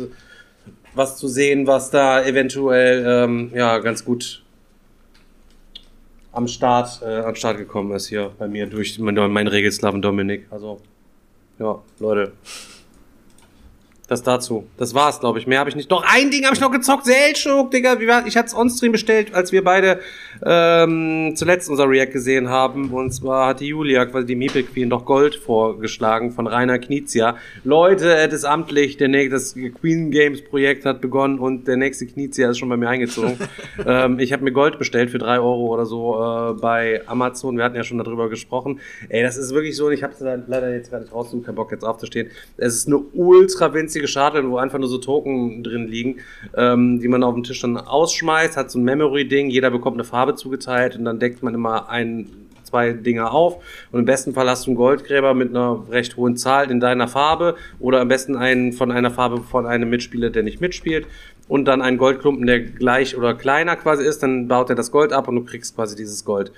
was 0.94 1.18
zu 1.18 1.28
sehen, 1.28 1.68
was 1.68 1.90
da 1.90 2.24
eventuell 2.24 3.06
ähm, 3.08 3.52
ja, 3.54 3.80
ganz 3.80 4.04
gut 4.04 4.44
am 6.34 6.48
Start, 6.48 7.02
äh, 7.02 7.20
am 7.20 7.36
Start 7.36 7.58
gekommen 7.58 7.94
ist 7.94 8.08
hier 8.08 8.32
bei 8.38 8.48
mir 8.48 8.68
durch 8.68 8.98
meinen 9.00 9.32
mein 9.32 9.48
Regelslaven 9.48 10.02
Dominik. 10.02 10.48
Also, 10.50 10.80
ja, 11.60 11.82
Leute. 12.00 12.34
Das 14.12 14.24
dazu. 14.24 14.68
Das 14.76 14.94
war's, 14.94 15.22
glaube 15.22 15.40
ich. 15.40 15.48
Mehr 15.48 15.60
habe 15.60 15.70
ich 15.70 15.76
nicht. 15.78 15.90
Doch 15.90 16.04
ein 16.06 16.32
Ding 16.32 16.44
habe 16.44 16.54
ich 16.54 16.60
noch 16.60 16.70
gezockt. 16.70 17.06
Seltschuk, 17.06 17.72
Digga. 17.72 17.96
Ich 18.26 18.36
hatte 18.36 18.48
es 18.48 18.54
on-stream 18.54 18.92
bestellt, 18.92 19.34
als 19.34 19.54
wir 19.54 19.64
beide 19.64 20.02
ähm, 20.46 21.32
zuletzt 21.38 21.70
unser 21.70 21.88
React 21.88 22.12
gesehen 22.12 22.50
haben. 22.50 22.90
Und 22.90 23.14
zwar 23.14 23.48
hat 23.48 23.62
die 23.62 23.68
Julia, 23.68 24.06
quasi 24.06 24.26
die 24.26 24.36
Meeple 24.36 24.64
Queen, 24.64 24.90
doch 24.90 25.06
Gold 25.06 25.36
vorgeschlagen 25.36 26.32
von 26.34 26.48
Rainer 26.48 26.78
Knizia. 26.78 27.38
Leute, 27.64 28.14
es 28.18 28.34
ist 28.34 28.44
amtlich. 28.44 28.98
Der 28.98 29.08
nächste, 29.08 29.30
das 29.30 29.56
Queen 29.80 30.12
Games 30.12 30.44
Projekt 30.44 30.84
hat 30.84 31.00
begonnen 31.00 31.40
und 31.40 31.70
der 31.70 31.78
nächste 31.78 32.06
Knizia 32.06 32.50
ist 32.50 32.58
schon 32.58 32.68
bei 32.68 32.76
mir 32.76 32.90
eingezogen. 32.90 33.38
ähm, 33.86 34.20
ich 34.20 34.34
habe 34.34 34.44
mir 34.44 34.52
Gold 34.52 34.78
bestellt 34.78 35.10
für 35.10 35.20
drei 35.20 35.40
Euro 35.40 35.68
oder 35.68 35.86
so 35.86 36.16
äh, 36.16 36.60
bei 36.60 37.02
Amazon. 37.06 37.56
Wir 37.56 37.64
hatten 37.64 37.78
ja 37.78 37.86
schon 37.86 37.98
darüber 37.98 38.28
gesprochen. 38.28 38.82
Ey, 39.08 39.24
das 39.24 39.38
ist 39.38 39.54
wirklich 39.54 39.78
so. 39.78 39.86
Und 39.86 39.94
ich 39.94 40.04
habe 40.04 40.12
es 40.12 40.20
leider 40.20 40.74
jetzt 40.74 40.92
gar 40.92 41.00
nicht. 41.00 41.14
Kein 41.46 41.56
Bock 41.56 41.72
jetzt 41.72 41.86
aufzustehen. 41.86 42.30
Es 42.58 42.76
ist 42.76 42.88
eine 42.88 42.98
ultra 42.98 43.74
winzige 43.74 44.01
Schachteln, 44.08 44.50
wo 44.52 44.58
einfach 44.58 44.80
nur 44.80 44.90
so 44.90 44.98
Token 44.98 45.64
drin 45.64 45.88
liegen, 45.88 46.18
ähm, 46.56 47.00
die 47.00 47.08
man 47.08 47.24
auf 47.24 47.34
dem 47.34 47.44
Tisch 47.44 47.62
dann 47.62 47.78
ausschmeißt, 47.78 48.58
hat 48.58 48.72
so 48.72 48.80
ein 48.80 48.84
Memory-Ding, 48.84 49.50
jeder 49.50 49.72
bekommt 49.72 49.96
eine 49.96 50.04
Farbe 50.04 50.36
zugeteilt 50.36 50.96
und 50.96 51.06
dann 51.06 51.20
deckt 51.20 51.44
man 51.44 51.54
immer 51.54 51.90
ein, 51.90 52.28
zwei 52.64 52.94
Dinge 52.94 53.32
auf. 53.32 53.62
Und 53.92 54.00
im 54.00 54.06
besten 54.06 54.34
Fall 54.34 54.50
hast 54.50 54.66
du 54.66 54.72
einen 54.72 54.78
Goldgräber 54.78 55.34
mit 55.34 55.50
einer 55.50 55.84
recht 55.90 56.18
hohen 56.18 56.38
Zahl 56.38 56.72
in 56.72 56.80
deiner 56.80 57.08
Farbe 57.08 57.56
oder 57.80 58.00
am 58.02 58.08
besten 58.08 58.36
einen 58.36 58.74
von 58.74 58.92
einer 58.92 59.12
Farbe 59.12 59.42
von 59.42 59.66
einem 59.66 59.90
Mitspieler, 59.90 60.30
der 60.30 60.44
nicht 60.44 60.62
mitspielt 60.62 61.06
und 61.48 61.66
dann 61.66 61.82
einen 61.82 61.98
Goldklumpen, 61.98 62.48
der 62.48 62.62
gleich 62.62 63.18
oder 63.18 63.34
kleiner 63.34 63.76
quasi 63.76 64.06
ist, 64.06 64.24
dann 64.24 64.48
baut 64.48 64.70
er 64.70 64.76
das 64.76 64.90
Gold 64.90 65.12
ab 65.12 65.28
und 65.28 65.36
du 65.36 65.44
kriegst 65.44 65.76
quasi 65.76 65.98
dieses 65.98 66.24
Gold 66.24 66.54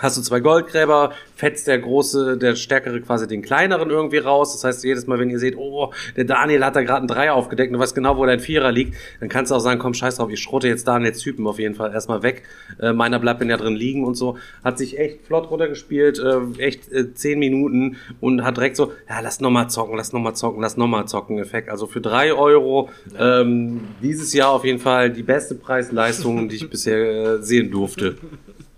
hast 0.00 0.16
du 0.16 0.22
zwei 0.22 0.40
Goldgräber, 0.40 1.12
fetzt 1.34 1.66
der 1.66 1.78
große, 1.78 2.36
der 2.36 2.54
stärkere 2.56 3.00
quasi 3.00 3.26
den 3.26 3.42
kleineren 3.42 3.90
irgendwie 3.90 4.18
raus. 4.18 4.52
Das 4.52 4.64
heißt, 4.64 4.84
jedes 4.84 5.06
Mal, 5.06 5.18
wenn 5.18 5.30
ihr 5.30 5.38
seht, 5.38 5.56
oh, 5.56 5.92
der 6.16 6.24
Daniel 6.24 6.64
hat 6.64 6.76
da 6.76 6.82
gerade 6.82 6.98
einen 6.98 7.08
Dreier 7.08 7.34
aufgedeckt 7.34 7.70
und 7.70 7.74
du 7.74 7.80
weißt 7.80 7.94
genau, 7.94 8.16
wo 8.16 8.26
dein 8.26 8.40
Vierer 8.40 8.72
liegt, 8.72 8.94
dann 9.20 9.28
kannst 9.28 9.50
du 9.50 9.56
auch 9.56 9.60
sagen, 9.60 9.80
komm, 9.80 9.94
scheiß 9.94 10.16
drauf, 10.16 10.30
ich 10.30 10.40
schrotte 10.40 10.68
jetzt 10.68 10.86
Daniels 10.86 11.18
Typen 11.18 11.46
auf 11.46 11.58
jeden 11.58 11.74
Fall 11.74 11.92
erstmal 11.92 12.22
weg. 12.22 12.42
Äh, 12.80 12.92
meiner 12.92 13.18
bleibt 13.18 13.42
ja 13.42 13.56
drin 13.56 13.74
liegen 13.74 14.04
und 14.04 14.14
so. 14.14 14.36
Hat 14.62 14.78
sich 14.78 14.98
echt 14.98 15.26
flott 15.26 15.50
runtergespielt, 15.50 16.18
äh, 16.18 16.62
echt 16.62 16.92
äh, 16.92 17.14
zehn 17.14 17.38
Minuten 17.38 17.96
und 18.20 18.44
hat 18.44 18.56
direkt 18.56 18.76
so, 18.76 18.92
ja, 19.08 19.20
lass 19.20 19.40
nochmal 19.40 19.70
zocken, 19.70 19.96
lass 19.96 20.12
nochmal 20.12 20.34
zocken, 20.34 20.60
lass 20.60 20.76
nochmal 20.76 21.06
zocken 21.06 21.38
Effekt. 21.38 21.68
Also 21.70 21.86
für 21.86 22.00
drei 22.00 22.32
Euro 22.32 22.90
ähm, 23.18 23.80
dieses 24.02 24.32
Jahr 24.32 24.50
auf 24.50 24.64
jeden 24.64 24.78
Fall 24.78 25.10
die 25.10 25.22
beste 25.22 25.54
Preis-Leistung, 25.54 26.48
die 26.48 26.56
ich 26.56 26.70
bisher 26.70 26.98
äh, 26.98 27.42
sehen 27.42 27.70
durfte. 27.70 28.16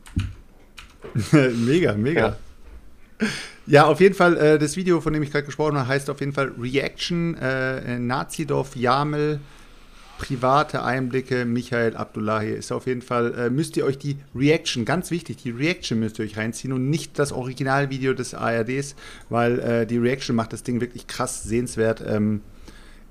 mega, 1.32 1.94
mega. 1.94 2.36
Ja. 3.20 3.26
ja. 3.66 3.86
auf 3.86 4.01
jeden 4.01 4.14
Fall, 4.14 4.36
äh, 4.36 4.59
das 4.59 4.76
Video, 4.76 5.01
von 5.01 5.12
dem 5.12 5.22
ich 5.22 5.30
gerade 5.30 5.44
gesprochen 5.44 5.76
habe, 5.76 5.89
heißt 5.89 6.10
auf 6.10 6.20
jeden 6.20 6.32
Fall 6.32 6.52
Reaction, 6.59 7.36
äh, 7.36 7.98
Nazidorf, 7.98 8.76
Jamel, 8.76 9.40
private 10.18 10.84
Einblicke, 10.84 11.44
Michael 11.44 11.97
Abdullahi. 11.97 12.52
Ist 12.52 12.70
auf 12.70 12.86
jeden 12.86 13.02
Fall, 13.02 13.34
äh, 13.34 13.51
müsst 13.51 13.76
ihr 13.76 13.84
euch 13.84 13.98
die 13.98 14.18
Reaction, 14.34 14.84
ganz 14.84 15.10
wichtig, 15.10 15.39
die 15.39 15.51
Reaction 15.51 15.98
müsst 15.98 16.18
ihr 16.18 16.24
euch 16.24 16.36
reinziehen 16.36 16.72
und 16.72 16.89
nicht 16.90 17.18
das 17.18 17.32
Originalvideo 17.32 18.14
des 18.14 18.34
ARDs, 18.34 18.94
weil 19.30 19.59
äh, 19.59 19.86
die 19.86 19.98
Reaction 19.98 20.36
macht 20.36 20.52
das 20.52 20.62
Ding 20.62 20.80
wirklich 20.80 21.06
krass 21.06 21.43
sehenswert. 21.43 22.02
Ähm, 22.06 22.40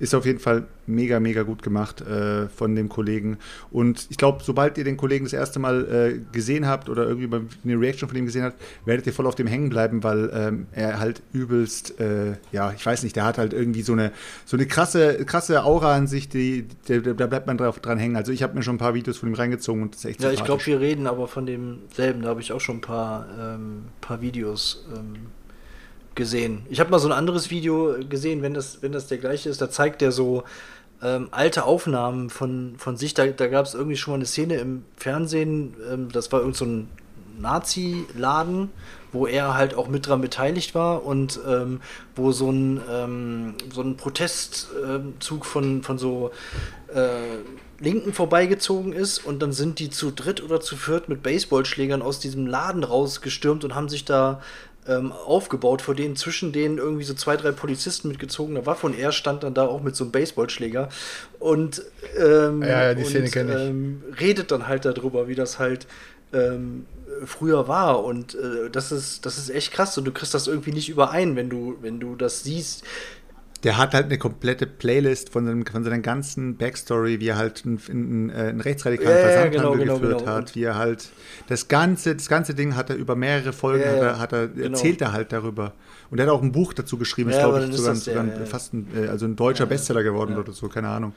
ist 0.02 0.16
auf 0.16 0.26
jeden 0.26 0.40
Fall 0.40 0.66
mega, 0.88 1.20
mega 1.20 1.44
gut 1.44 1.62
gemacht 1.62 2.02
äh, 2.02 2.48
von 2.48 2.76
dem 2.76 2.90
Kollegen. 2.90 3.38
Und 3.70 4.08
ich 4.10 4.18
glaube, 4.18 4.44
sobald 4.44 4.80
ihr 4.80 4.84
den 4.84 4.98
Kollegen 4.98 5.26
das 5.26 5.34
erste 5.34 5.60
Mal 5.60 5.86
äh, 5.86 6.20
gesehen 6.32 6.68
habt 6.68 6.90
oder 6.90 7.08
irgendwie 7.08 7.30
eine 7.64 7.80
Reaction 7.80 8.10
von 8.10 8.18
ihm 8.18 8.26
gesehen 8.26 8.44
habt, 8.44 8.60
werdet 8.86 9.06
ihr 9.06 9.14
voll 9.14 9.28
auf 9.28 9.36
dem 9.36 9.46
hängen 9.46 9.70
bleiben, 9.70 10.04
weil 10.04 10.32
ähm, 10.34 10.66
er 10.72 11.00
halt 11.00 11.22
übelst, 11.34 12.00
äh, 12.00 12.34
ja, 12.52 12.74
ich 12.76 12.84
weiß 12.84 13.04
nicht, 13.04 13.16
der 13.16 13.26
hat 13.26 13.38
halt 13.38 13.54
irgendwie 13.54 13.84
so 13.84 13.94
eine, 13.94 14.12
so 14.46 14.58
eine 14.58 14.66
krasse, 14.66 15.24
krasse 15.26 15.64
Aura 15.64 15.96
an 15.96 16.08
sich, 16.08 16.28
die, 16.30 16.66
da 16.88 17.28
bleibt 17.28 17.46
man 17.46 17.60
drauf, 17.60 17.80
dran 17.80 18.00
hängen. 18.00 18.16
Also 18.16 18.32
ich 18.32 18.42
habe 18.42 18.56
mir 18.56 18.64
schon 18.64 18.76
ein 18.76 18.80
paar 18.80 18.96
Videos 18.96 19.20
von 19.20 19.30
ihm 19.30 19.36
reingezogen 19.36 19.84
und 19.84 19.94
das 19.94 20.00
ist 20.00 20.10
echt 20.10 20.24
Ja, 20.24 20.32
ich 20.32 20.44
glaube, 20.44 20.66
wir 20.66 20.80
reden 20.80 21.06
aber 21.06 21.28
von 21.28 21.46
demselben. 21.46 22.24
Da 22.24 22.30
habe 22.30 22.42
ich 22.42 22.52
auch 22.52 22.60
schon 22.62 22.78
ein 22.78 22.82
paar, 22.82 23.28
ähm, 23.40 23.84
paar 24.02 24.20
Videos 24.22 24.84
ähm, 24.96 25.28
gesehen. 26.16 26.66
Ich 26.70 26.80
habe 26.80 26.90
mal 26.90 27.00
so 27.00 27.08
ein 27.08 27.14
anderes 27.14 27.50
Video 27.50 27.96
gesehen, 28.08 28.42
wenn 28.42 28.54
das, 28.54 28.82
wenn 28.82 28.92
das 28.92 29.08
der 29.08 29.18
gleiche 29.18 29.50
ist, 29.50 29.62
da 29.62 29.70
zeigt 29.70 30.02
der 30.02 30.12
so 30.12 30.44
ähm, 31.02 31.30
alte 31.32 31.64
Aufnahmen 31.64 32.30
von, 32.30 32.76
von 32.78 32.98
sich. 32.98 33.14
Da, 33.14 33.28
da 33.28 33.48
gab 33.48 33.66
es 33.66 33.74
irgendwie 33.74 33.98
schon 33.98 34.12
mal 34.12 34.18
eine 34.18 34.26
Szene 34.26 34.56
im 34.56 34.84
Fernsehen, 34.98 35.76
ähm, 35.92 36.10
das 36.12 36.32
war 36.32 36.42
irgend 36.42 36.56
so 36.56 36.66
ein 36.66 36.90
Nazi-Laden, 37.40 38.70
wo 39.12 39.28
er 39.28 39.56
halt 39.56 39.74
auch 39.74 39.88
mit 39.88 40.08
dran 40.08 40.22
beteiligt 40.22 40.76
war 40.76 41.06
und 41.06 41.40
ähm, 41.48 41.82
wo 42.16 42.32
so 42.32 42.52
ein, 42.52 42.82
ähm, 42.90 43.56
so 43.74 43.82
ein 43.82 43.98
Protestzug 43.98 45.46
von, 45.46 45.84
von 45.84 45.98
so 45.98 46.32
äh, 46.94 47.40
Linken 47.80 48.14
vorbeigezogen 48.14 48.94
ist 48.94 49.26
und 49.26 49.42
dann 49.42 49.54
sind 49.54 49.80
die 49.80 49.90
zu 49.90 50.12
dritt 50.12 50.44
oder 50.44 50.62
zu 50.62 50.76
viert 50.76 51.10
mit 51.10 51.24
Baseballschlägern 51.24 52.04
aus 52.04 52.20
diesem 52.20 52.46
Laden 52.46 52.84
rausgestürmt 52.84 53.64
und 53.64 53.74
haben 53.74 53.90
sich 53.90 54.06
da 54.06 54.42
ähm, 54.88 55.12
aufgebaut, 55.12 55.82
vor 55.82 55.96
denen 55.96 56.16
zwischen 56.16 56.52
denen 56.52 56.78
irgendwie 56.78 57.04
so 57.04 57.14
zwei, 57.14 57.38
drei 57.38 57.52
Polizisten 57.52 58.08
mit 58.08 58.20
gezogener 58.20 58.66
Waffe 58.66 58.88
und 58.88 58.98
er 58.98 59.12
stand 59.12 59.44
dann 59.44 59.54
da 59.54 59.68
auch 59.68 59.82
mit 59.82 59.96
so 59.96 60.04
einem 60.04 60.12
Baseballschläger 60.12 60.90
und, 61.40 61.84
ähm, 62.18 62.64
ja, 62.64 62.92
ja, 62.92 62.98
und 62.98 63.36
ähm, 63.36 64.04
redet 64.20 64.52
dann 64.52 64.68
halt 64.68 64.86
darüber, 64.86 65.28
wie 65.28 65.36
das 65.36 65.60
halt 65.60 65.88
ähm, 66.34 66.86
früher 67.26 67.68
war 67.68 68.04
und 68.04 68.36
äh, 68.36 68.70
das 68.72 68.92
ist 68.92 69.26
das 69.26 69.38
ist 69.38 69.50
echt 69.50 69.72
krass 69.72 69.98
und 69.98 70.06
du 70.06 70.12
kriegst 70.12 70.34
das 70.34 70.48
irgendwie 70.48 70.72
nicht 70.72 70.90
überein, 70.90 71.36
wenn 71.36 71.50
du 71.50 71.78
wenn 71.82 72.00
du 72.00 72.16
das 72.16 72.44
siehst, 72.44 72.84
der 73.64 73.78
hat 73.78 73.94
halt 73.94 74.06
eine 74.06 74.18
komplette 74.18 74.66
Playlist 74.66 75.30
von, 75.30 75.46
seinem, 75.46 75.66
von 75.66 75.84
seiner 75.84 76.00
ganzen 76.00 76.58
Backstory, 76.58 77.20
wie 77.20 77.28
er 77.28 77.38
halt 77.38 77.64
einen, 77.66 77.80
einen, 77.90 78.30
äh, 78.30 78.34
einen 78.34 78.62
rechtsradikalen 78.62 79.18
ja, 79.18 79.24
Versandhandel 79.24 79.60
genau, 79.60 79.72
genau, 79.78 80.00
geführt 80.00 80.20
genau. 80.20 80.32
hat, 80.32 80.56
wie 80.56 80.64
er 80.64 80.76
halt 80.76 81.10
das 81.48 81.68
ganze, 81.68 82.16
das 82.16 82.28
ganze 82.28 82.56
Ding 82.56 82.76
hat 82.76 82.90
er 82.90 82.96
über 82.96 83.16
mehrere 83.16 83.54
Folgen, 83.54 83.84
ja, 83.84 83.92
hat 83.92 84.02
er, 84.02 84.20
hat 84.20 84.34
er 84.34 84.48
genau. 84.48 84.70
erzählt 84.70 85.02
er 85.02 85.12
halt 85.12 85.32
darüber. 85.32 85.74
Und 86.10 86.20
er 86.20 86.26
hat 86.26 86.34
auch 86.34 86.42
ein 86.42 86.52
Buch 86.52 86.74
dazu 86.74 86.98
geschrieben, 86.98 87.30
ist 87.30 87.40
glaube 87.40 87.64
ich 87.64 87.76
sogar, 87.76 87.96
sogar 87.96 88.24
ein, 88.24 88.46
fast 88.46 88.74
ein, 88.74 88.88
äh, 88.96 89.08
also 89.08 89.26
ein 89.26 89.36
deutscher 89.36 89.68
Bestseller 89.68 90.02
geworden 90.02 90.38
oder 90.38 90.54
so, 90.54 90.68
keine 90.68 90.90
Ahnung. 90.90 91.14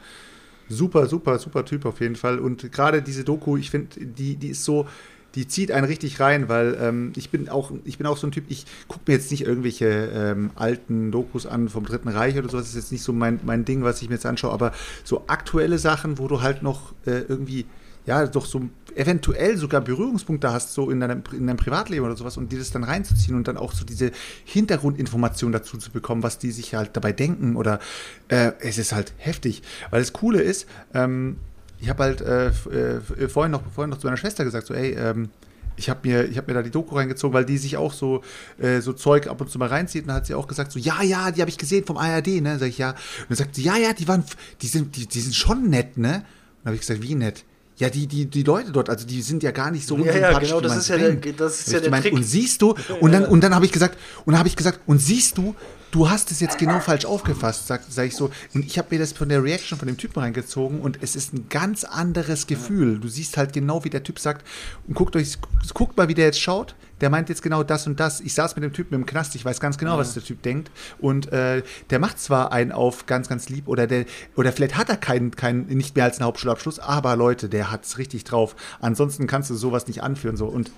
Super, 0.68 1.06
super, 1.06 1.38
super 1.38 1.64
Typ 1.64 1.84
auf 1.84 2.00
jeden 2.00 2.16
Fall. 2.16 2.38
Und 2.38 2.72
gerade 2.72 3.02
diese 3.02 3.24
Doku, 3.24 3.56
ich 3.56 3.70
finde, 3.70 4.00
die, 4.00 4.36
die 4.36 4.48
ist 4.48 4.64
so, 4.64 4.86
die 5.34 5.48
zieht 5.48 5.72
einen 5.72 5.86
richtig 5.86 6.20
rein, 6.20 6.48
weil 6.48 6.76
ähm, 6.80 7.12
ich 7.16 7.30
bin 7.30 7.48
auch, 7.48 7.72
ich 7.84 7.98
bin 7.98 8.06
auch 8.06 8.16
so 8.16 8.26
ein 8.26 8.32
Typ, 8.32 8.44
ich 8.48 8.66
gucke 8.88 9.02
mir 9.06 9.14
jetzt 9.14 9.30
nicht 9.30 9.44
irgendwelche 9.44 9.86
ähm, 9.86 10.50
alten 10.54 11.10
Dokus 11.10 11.46
an 11.46 11.68
vom 11.68 11.84
Dritten 11.84 12.08
Reich 12.08 12.38
oder 12.38 12.48
so, 12.48 12.58
das 12.58 12.68
ist 12.68 12.76
jetzt 12.76 12.92
nicht 12.92 13.02
so 13.02 13.12
mein, 13.12 13.40
mein 13.44 13.64
Ding, 13.64 13.82
was 13.82 14.00
ich 14.02 14.08
mir 14.08 14.14
jetzt 14.14 14.26
anschaue, 14.26 14.52
aber 14.52 14.72
so 15.02 15.24
aktuelle 15.26 15.78
Sachen, 15.78 16.18
wo 16.18 16.28
du 16.28 16.40
halt 16.40 16.62
noch 16.62 16.92
äh, 17.06 17.20
irgendwie, 17.28 17.66
ja, 18.06 18.26
doch 18.26 18.46
so 18.46 18.62
eventuell 18.94 19.56
sogar 19.56 19.80
Berührungspunkte 19.80 20.52
hast, 20.52 20.72
so 20.72 20.90
in 20.90 21.00
deinem, 21.00 21.22
in 21.32 21.46
deinem 21.46 21.56
Privatleben 21.56 22.04
oder 22.04 22.16
sowas, 22.16 22.36
und 22.36 22.52
dir 22.52 22.58
das 22.58 22.70
dann 22.70 22.84
reinzuziehen 22.84 23.36
und 23.36 23.48
dann 23.48 23.56
auch 23.56 23.72
so 23.72 23.84
diese 23.84 24.12
Hintergrundinformation 24.44 25.50
dazu 25.50 25.78
zu 25.78 25.90
bekommen, 25.90 26.22
was 26.22 26.38
die 26.38 26.52
sich 26.52 26.74
halt 26.74 26.90
dabei 26.92 27.12
denken 27.12 27.56
oder 27.56 27.80
äh, 28.28 28.52
es 28.60 28.78
ist 28.78 28.92
halt 28.92 29.14
heftig. 29.16 29.62
Weil 29.90 30.00
das 30.00 30.12
Coole 30.12 30.40
ist, 30.40 30.66
ähm, 30.92 31.36
ich 31.84 31.90
habe 31.90 32.02
halt 32.02 32.20
äh, 32.20 32.46
f- 32.48 32.66
äh, 32.66 33.28
vorhin, 33.28 33.52
noch, 33.52 33.62
vorhin 33.74 33.90
noch 33.90 33.98
zu 33.98 34.06
meiner 34.06 34.16
Schwester 34.16 34.44
gesagt, 34.44 34.66
so, 34.66 34.74
ey, 34.74 34.92
ähm, 34.94 35.28
ich 35.76 35.90
habe 35.90 36.00
mir, 36.08 36.24
ich 36.28 36.38
hab 36.38 36.46
mir 36.46 36.54
da 36.54 36.62
die 36.62 36.70
Doku 36.70 36.94
reingezogen, 36.94 37.34
weil 37.34 37.44
die 37.44 37.58
sich 37.58 37.76
auch 37.76 37.92
so, 37.92 38.22
äh, 38.58 38.80
so 38.80 38.92
Zeug 38.92 39.26
ab 39.26 39.40
und 39.40 39.50
zu 39.50 39.58
mal 39.58 39.68
reinzieht. 39.68 40.02
Und 40.02 40.08
dann 40.08 40.16
hat 40.16 40.26
sie 40.26 40.34
auch 40.34 40.46
gesagt, 40.46 40.70
so, 40.72 40.78
ja, 40.78 41.02
ja, 41.02 41.30
die 41.32 41.40
habe 41.40 41.50
ich 41.50 41.58
gesehen 41.58 41.84
vom 41.84 41.96
ARD, 41.96 42.40
ne? 42.40 42.58
Sag 42.58 42.68
ich, 42.68 42.78
ja. 42.78 42.90
Und 42.90 42.96
dann 43.30 43.36
sagt 43.38 43.56
sie, 43.56 43.62
ja, 43.62 43.76
ja, 43.76 43.92
die 43.92 44.06
waren, 44.08 44.22
die 44.62 44.66
sind, 44.68 44.94
die, 44.96 45.06
die 45.06 45.20
sind 45.20 45.34
schon 45.34 45.68
nett, 45.70 45.98
ne? 45.98 46.08
Und 46.08 46.22
dann 46.62 46.66
habe 46.66 46.74
ich 46.76 46.80
gesagt, 46.80 47.02
wie 47.02 47.14
nett? 47.16 47.44
Ja, 47.76 47.90
die, 47.90 48.06
die, 48.06 48.26
die 48.26 48.44
Leute 48.44 48.70
dort, 48.70 48.88
also 48.88 49.04
die 49.04 49.20
sind 49.20 49.42
ja 49.42 49.50
gar 49.50 49.72
nicht 49.72 49.84
so 49.86 49.96
Ja, 49.98 50.04
ja, 50.04 50.10
unsympathisch, 50.12 50.48
genau, 50.50 50.60
das 50.60 50.76
ist 50.76 50.88
ja 50.88 50.96
der- 50.96 51.32
das 51.32 51.58
ist 51.60 51.66
ja 51.66 51.72
der 51.72 51.82
gemeint, 51.82 52.04
Trick. 52.04 52.14
Und 52.14 52.22
siehst 52.22 52.62
du, 52.62 52.74
und 53.00 53.10
dann, 53.12 53.24
und 53.26 53.40
dann 53.42 53.52
habe 53.52 53.64
ich 53.66 53.72
gesagt, 53.72 53.98
und 54.24 54.32
dann 54.32 54.38
habe 54.38 54.48
ich 54.48 54.54
gesagt, 54.54 54.78
und 54.86 54.98
siehst 55.00 55.36
du, 55.38 55.56
du 55.94 56.10
hast 56.10 56.32
es 56.32 56.40
jetzt 56.40 56.58
genau 56.58 56.80
falsch 56.80 57.04
aufgefasst, 57.04 57.68
sag, 57.68 57.82
sag 57.88 58.08
ich 58.08 58.16
so. 58.16 58.30
Und 58.52 58.64
ich 58.64 58.78
habe 58.78 58.88
mir 58.90 58.98
das 58.98 59.12
von 59.12 59.28
der 59.28 59.44
Reaction 59.44 59.78
von 59.78 59.86
dem 59.86 59.96
Typen 59.96 60.18
reingezogen 60.18 60.80
und 60.80 60.98
es 61.02 61.14
ist 61.14 61.32
ein 61.32 61.48
ganz 61.48 61.84
anderes 61.84 62.48
Gefühl. 62.48 62.98
Du 62.98 63.06
siehst 63.06 63.36
halt 63.36 63.52
genau, 63.52 63.84
wie 63.84 63.90
der 63.90 64.02
Typ 64.02 64.18
sagt, 64.18 64.44
und 64.88 64.94
guckt 64.94 65.14
euch, 65.14 65.38
guckt 65.72 65.96
mal, 65.96 66.08
wie 66.08 66.14
der 66.14 66.26
jetzt 66.26 66.40
schaut. 66.40 66.74
Der 67.00 67.10
meint 67.10 67.28
jetzt 67.28 67.42
genau 67.42 67.62
das 67.62 67.86
und 67.86 68.00
das. 68.00 68.20
Ich 68.20 68.34
saß 68.34 68.56
mit 68.56 68.64
dem 68.64 68.72
Typen 68.72 68.94
im 68.94 69.06
Knast, 69.06 69.36
ich 69.36 69.44
weiß 69.44 69.60
ganz 69.60 69.78
genau, 69.78 69.96
was 69.96 70.14
der 70.14 70.24
Typ 70.24 70.42
denkt. 70.42 70.70
Und 70.98 71.32
äh, 71.32 71.62
der 71.90 71.98
macht 72.00 72.18
zwar 72.18 72.50
einen 72.50 72.72
auf 72.72 73.06
ganz, 73.06 73.28
ganz 73.28 73.48
lieb, 73.48 73.68
oder 73.68 73.86
der, 73.86 74.04
oder 74.34 74.52
vielleicht 74.52 74.76
hat 74.76 74.88
er 74.88 74.96
keinen, 74.96 75.30
keinen, 75.30 75.66
nicht 75.66 75.94
mehr 75.94 76.04
als 76.04 76.18
einen 76.18 76.26
Hauptschulabschluss, 76.26 76.80
aber 76.80 77.14
Leute, 77.14 77.48
der 77.48 77.70
hat's 77.70 77.98
richtig 77.98 78.24
drauf. 78.24 78.56
Ansonsten 78.80 79.28
kannst 79.28 79.50
du 79.50 79.54
sowas 79.54 79.86
nicht 79.86 80.02
anführen. 80.02 80.36
So. 80.36 80.46
Und 80.46 80.72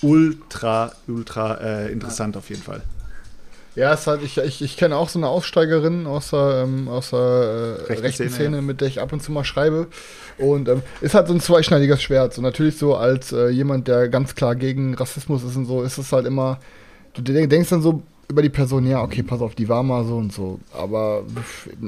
ultra, 0.00 0.92
ultra 1.08 1.56
äh, 1.56 1.92
interessant 1.92 2.38
auf 2.38 2.48
jeden 2.48 2.62
Fall. 2.62 2.82
Ja, 3.74 3.94
es 3.94 4.06
halt, 4.06 4.22
ich, 4.22 4.36
ich, 4.36 4.60
ich 4.60 4.76
kenne 4.76 4.96
auch 4.96 5.08
so 5.08 5.18
eine 5.18 5.28
Aussteigerin 5.28 6.06
aus 6.06 6.30
der, 6.30 6.64
ähm, 6.64 6.88
aus 6.88 7.10
der 7.10 7.78
äh, 7.88 7.92
Rechten 7.94 8.28
Szene, 8.28 8.56
ja. 8.56 8.62
mit 8.62 8.80
der 8.82 8.88
ich 8.88 9.00
ab 9.00 9.12
und 9.12 9.22
zu 9.22 9.32
mal 9.32 9.44
schreibe. 9.44 9.86
Und 10.38 10.68
ähm, 10.68 10.82
ist 11.00 11.14
halt 11.14 11.28
so 11.28 11.34
ein 11.34 11.40
zweischneidiges 11.40 12.02
Schwert. 12.02 12.34
So 12.34 12.42
natürlich 12.42 12.76
so 12.76 12.96
als 12.96 13.32
äh, 13.32 13.48
jemand, 13.48 13.88
der 13.88 14.08
ganz 14.08 14.34
klar 14.34 14.56
gegen 14.56 14.94
Rassismus 14.94 15.42
ist 15.42 15.56
und 15.56 15.64
so, 15.64 15.82
ist 15.82 15.96
es 15.96 16.12
halt 16.12 16.26
immer, 16.26 16.58
du 17.14 17.22
denk- 17.22 17.48
denkst 17.48 17.70
dann 17.70 17.82
so 17.82 18.02
über 18.28 18.42
die 18.42 18.48
Person, 18.48 18.86
ja, 18.86 19.02
okay, 19.02 19.22
pass 19.22 19.42
auf, 19.42 19.54
die 19.54 19.68
war 19.68 19.82
mal 19.82 20.04
so 20.04 20.16
und 20.16 20.32
so. 20.32 20.58
Aber 20.72 21.24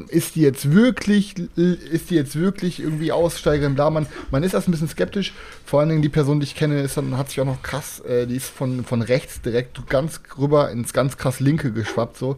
ist 0.08 0.34
die 0.34 0.42
jetzt 0.42 0.72
wirklich, 0.72 1.34
ist 1.56 2.10
die 2.10 2.14
jetzt 2.16 2.36
wirklich 2.36 2.80
irgendwie 2.80 3.12
Aussteigerin? 3.12 3.74
Bla, 3.74 3.88
man, 3.88 4.06
man 4.30 4.42
ist 4.42 4.52
erst 4.52 4.68
ein 4.68 4.72
bisschen 4.72 4.88
skeptisch. 4.88 5.32
Vor 5.64 5.80
allen 5.80 5.88
Dingen 5.88 6.02
die 6.02 6.10
Person, 6.10 6.40
die 6.40 6.44
ich 6.44 6.54
kenne, 6.54 6.82
ist 6.82 6.98
dann, 6.98 7.16
hat 7.16 7.30
sich 7.30 7.40
auch 7.40 7.46
noch 7.46 7.62
krass, 7.62 8.00
äh, 8.00 8.26
die 8.26 8.36
ist 8.36 8.48
von, 8.48 8.84
von 8.84 9.00
rechts 9.00 9.40
direkt 9.40 9.88
ganz 9.88 10.20
rüber 10.38 10.70
ins 10.70 10.92
ganz 10.92 11.16
krass 11.16 11.40
linke 11.40 11.72
geschwappt, 11.72 12.18
so. 12.18 12.36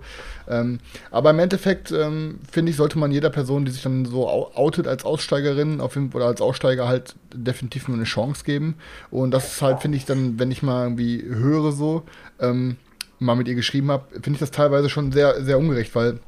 Ähm, 0.48 0.78
aber 1.10 1.30
im 1.30 1.40
Endeffekt, 1.40 1.90
ähm, 1.90 2.38
finde 2.50 2.70
ich, 2.70 2.76
sollte 2.76 2.98
man 2.98 3.10
jeder 3.10 3.30
Person, 3.30 3.64
die 3.64 3.72
sich 3.72 3.82
dann 3.82 4.04
so 4.04 4.28
outet 4.28 4.86
als 4.86 5.04
Aussteigerin 5.04 5.80
auf 5.80 5.96
jeden, 5.96 6.12
oder 6.12 6.26
als 6.26 6.40
Aussteiger 6.40 6.86
halt 6.86 7.16
definitiv 7.34 7.88
nur 7.88 7.96
eine 7.96 8.04
Chance 8.04 8.44
geben. 8.44 8.76
Und 9.10 9.32
das 9.32 9.54
ist 9.54 9.62
halt, 9.62 9.80
finde 9.80 9.98
ich, 9.98 10.04
dann, 10.04 10.38
wenn 10.38 10.52
ich 10.52 10.62
mal 10.62 10.84
irgendwie 10.84 11.24
höre 11.26 11.72
so, 11.72 12.04
ähm, 12.40 12.76
mal 13.18 13.36
mit 13.36 13.48
ihr 13.48 13.54
geschrieben 13.54 13.90
habe, 13.90 14.04
finde 14.12 14.32
ich 14.32 14.38
das 14.38 14.50
teilweise 14.50 14.88
schon 14.88 15.12
sehr, 15.12 15.42
sehr 15.42 15.58
ungerecht, 15.58 15.94
weil 15.94 16.18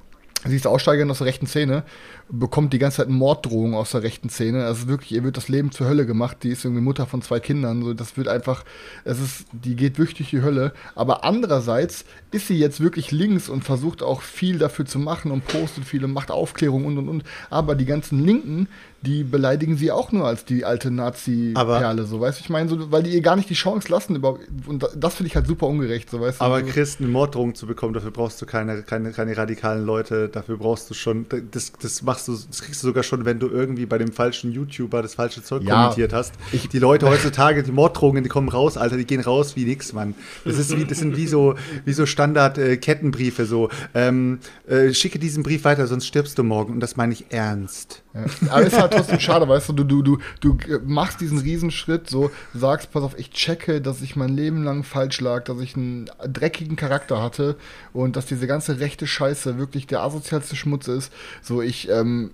sie 0.45 0.57
ist 0.57 0.67
Aussteigerin 0.67 1.11
aus 1.11 1.19
der 1.19 1.27
rechten 1.27 1.47
Szene, 1.47 1.85
bekommt 2.31 2.73
die 2.73 2.79
ganze 2.79 2.99
Zeit 2.99 3.09
Morddrohungen 3.09 3.75
aus 3.75 3.93
der 3.93 4.03
rechten 4.03 4.29
Szene. 4.29 4.65
Also 4.67 4.87
wirklich, 4.89 5.13
ihr 5.13 5.25
wird 5.25 5.37
das 5.37 5.49
Leben 5.49 5.71
zur 5.73 5.87
Hölle 5.89 6.05
gemacht. 6.07 6.39
Die 6.43 6.51
ist 6.51 6.65
irgendwie 6.65 6.83
Mutter 6.83 7.07
von 7.07 7.23
zwei 7.23 7.41
Kindern. 7.41 7.83
So, 7.83 7.95
das 7.95 8.17
wird 8.17 8.29
einfach, 8.29 8.65
es 9.05 9.19
ist, 9.21 9.47
die 9.53 9.77
geht 9.77 9.99
wirklich 9.99 10.19
durch 10.19 10.31
die 10.31 10.43
Hölle. 10.43 10.73
Aber 10.95 11.25
andererseits 11.25 12.05
ist 12.31 12.49
sie 12.49 12.59
jetzt 12.59 12.81
wirklich 12.81 13.11
links 13.11 13.49
und 13.49 13.65
versucht 13.65 14.03
auch 14.03 14.21
viel 14.23 14.59
dafür 14.59 14.85
zu 14.85 14.99
machen 14.99 15.31
und 15.31 15.47
postet 15.47 15.85
viel 15.85 16.05
und 16.05 16.13
macht 16.13 16.31
Aufklärung 16.31 16.85
und 16.85 16.99
und 16.99 17.09
und. 17.09 17.25
Aber 17.49 17.75
die 17.75 17.87
ganzen 17.87 18.23
Linken, 18.25 18.69
die 19.03 19.23
beleidigen 19.25 19.77
sie 19.77 19.91
auch 19.93 20.11
nur 20.13 20.27
als 20.27 20.45
die 20.45 20.65
alte 20.65 20.91
Nazi-Perle, 20.91 22.05
so 22.05 22.21
weißt 22.21 22.41
du, 22.41 22.43
ich 22.43 22.51
meine, 22.51 22.69
so, 22.69 22.91
weil 22.91 23.05
die 23.05 23.11
ihr 23.11 23.21
gar 23.21 23.37
nicht 23.37 23.49
die 23.49 23.55
Chance 23.55 23.89
lassen. 23.91 24.17
Überhaupt, 24.17 24.41
und 24.67 24.83
da- 24.83 24.89
das 24.97 25.15
finde 25.15 25.29
ich 25.29 25.37
halt 25.37 25.47
super 25.47 25.67
ungerecht, 25.69 26.11
so 26.11 26.21
weißt 26.21 26.41
du. 26.41 26.45
Aber 26.45 26.61
so, 26.61 26.67
Chris, 26.67 26.97
eine 26.99 27.09
Morddrohung 27.09 27.55
zu 27.55 27.67
bekommen, 27.67 27.95
dafür 27.95 28.11
brauchst 28.11 28.43
du 28.43 28.47
keine, 28.47 28.83
keine, 28.83 29.13
keine 29.13 29.37
radikalen 29.37 29.87
Leute, 29.87 30.29
dafür 30.29 30.57
brauchst 30.59 30.91
du 30.91 30.95
schon, 30.95 31.27
das, 31.53 31.73
das 31.81 32.05
machst 32.19 32.29
du, 32.29 32.33
das 32.51 32.63
kriegst 32.63 32.83
du 32.83 32.89
sogar 32.89 33.03
schon, 33.03 33.25
wenn 33.25 33.39
du 33.39 33.49
irgendwie 33.49 33.87
bei 33.87 33.99
dem 33.99 34.13
falschen 34.13 34.53
YouTuber 34.53 35.03
das 35.03 35.15
falsche 35.15 35.43
Zeug 35.43 35.63
Ja, 35.63 35.83
kommentiert 35.83 36.13
hast. 36.13 36.35
die 36.73 36.79
Leute 36.79 37.07
heutzutage, 37.11 37.63
die 37.63 37.73
Morddrohungen, 37.73 38.23
die 38.25 38.29
kommen 38.29 38.49
raus, 38.49 38.77
Alter, 38.77 38.97
die 38.97 39.05
gehen 39.05 39.21
raus 39.21 39.55
wie 39.57 39.65
nix, 39.65 39.93
Mann. 39.93 40.15
Das 40.45 40.59
ist 40.59 40.77
wie, 40.77 40.85
das 40.85 40.99
sind 40.99 41.17
wie 41.17 41.27
so, 41.27 41.55
wie 41.85 41.93
so 41.93 42.07
Standard-Kettenbriefe, 42.07 43.47
so, 43.47 43.69
ähm, 43.95 44.41
äh, 44.67 44.93
schicke 44.93 45.19
diesen 45.19 45.43
Brief 45.43 45.65
weiter, 45.65 45.87
sonst 45.87 46.07
stirbst 46.07 46.39
du 46.39 46.45
morgen. 46.45 46.75
Und 46.75 46.81
das 46.81 46.97
meine 46.97 47.13
ich 47.13 47.27
ernst. 47.31 48.03
Ja. 48.19 48.53
Aber 48.53 48.67
ist 48.67 48.79
halt 48.79 48.93
trotzdem 48.93 49.21
schade, 49.21 49.49
weißt 49.49 49.69
du, 49.69 49.73
du, 49.73 49.85
du, 49.85 50.03
du, 50.03 50.19
du 50.41 50.81
machst 50.85 51.21
diesen 51.21 51.39
Riesenschritt, 51.39 52.09
so 52.09 52.31
sagst, 52.55 52.91
pass 52.91 53.03
auf, 53.03 53.19
ich 53.19 53.31
checke, 53.31 53.81
dass 53.81 54.03
ich 54.03 54.17
mein 54.17 54.31
Leben 54.31 54.65
lang 54.65 54.83
falsch 54.83 55.21
lag, 55.21 55.45
dass 55.45 55.61
ich 55.61 55.77
einen 55.77 56.11
dreckigen 56.27 56.77
Charakter 56.77 57.23
hatte 57.23 57.57
und 57.93 58.17
dass 58.17 58.27
diese 58.27 58.47
ganze 58.47 58.81
rechte 58.81 59.07
Scheiße 59.07 59.59
wirklich 59.59 59.87
der 59.87 60.03
asozialste 60.03 60.57
Schmutz 60.57 60.89
ist. 60.89 61.13
So, 61.43 61.63
ich 61.63 61.89
ähm, 61.89 62.33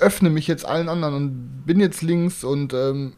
öffne 0.00 0.30
mich 0.30 0.46
jetzt 0.46 0.66
allen 0.66 0.88
anderen 0.88 1.14
und 1.14 1.62
bin 1.66 1.80
jetzt 1.80 2.02
links 2.02 2.44
und 2.44 2.74
ähm, 2.74 3.14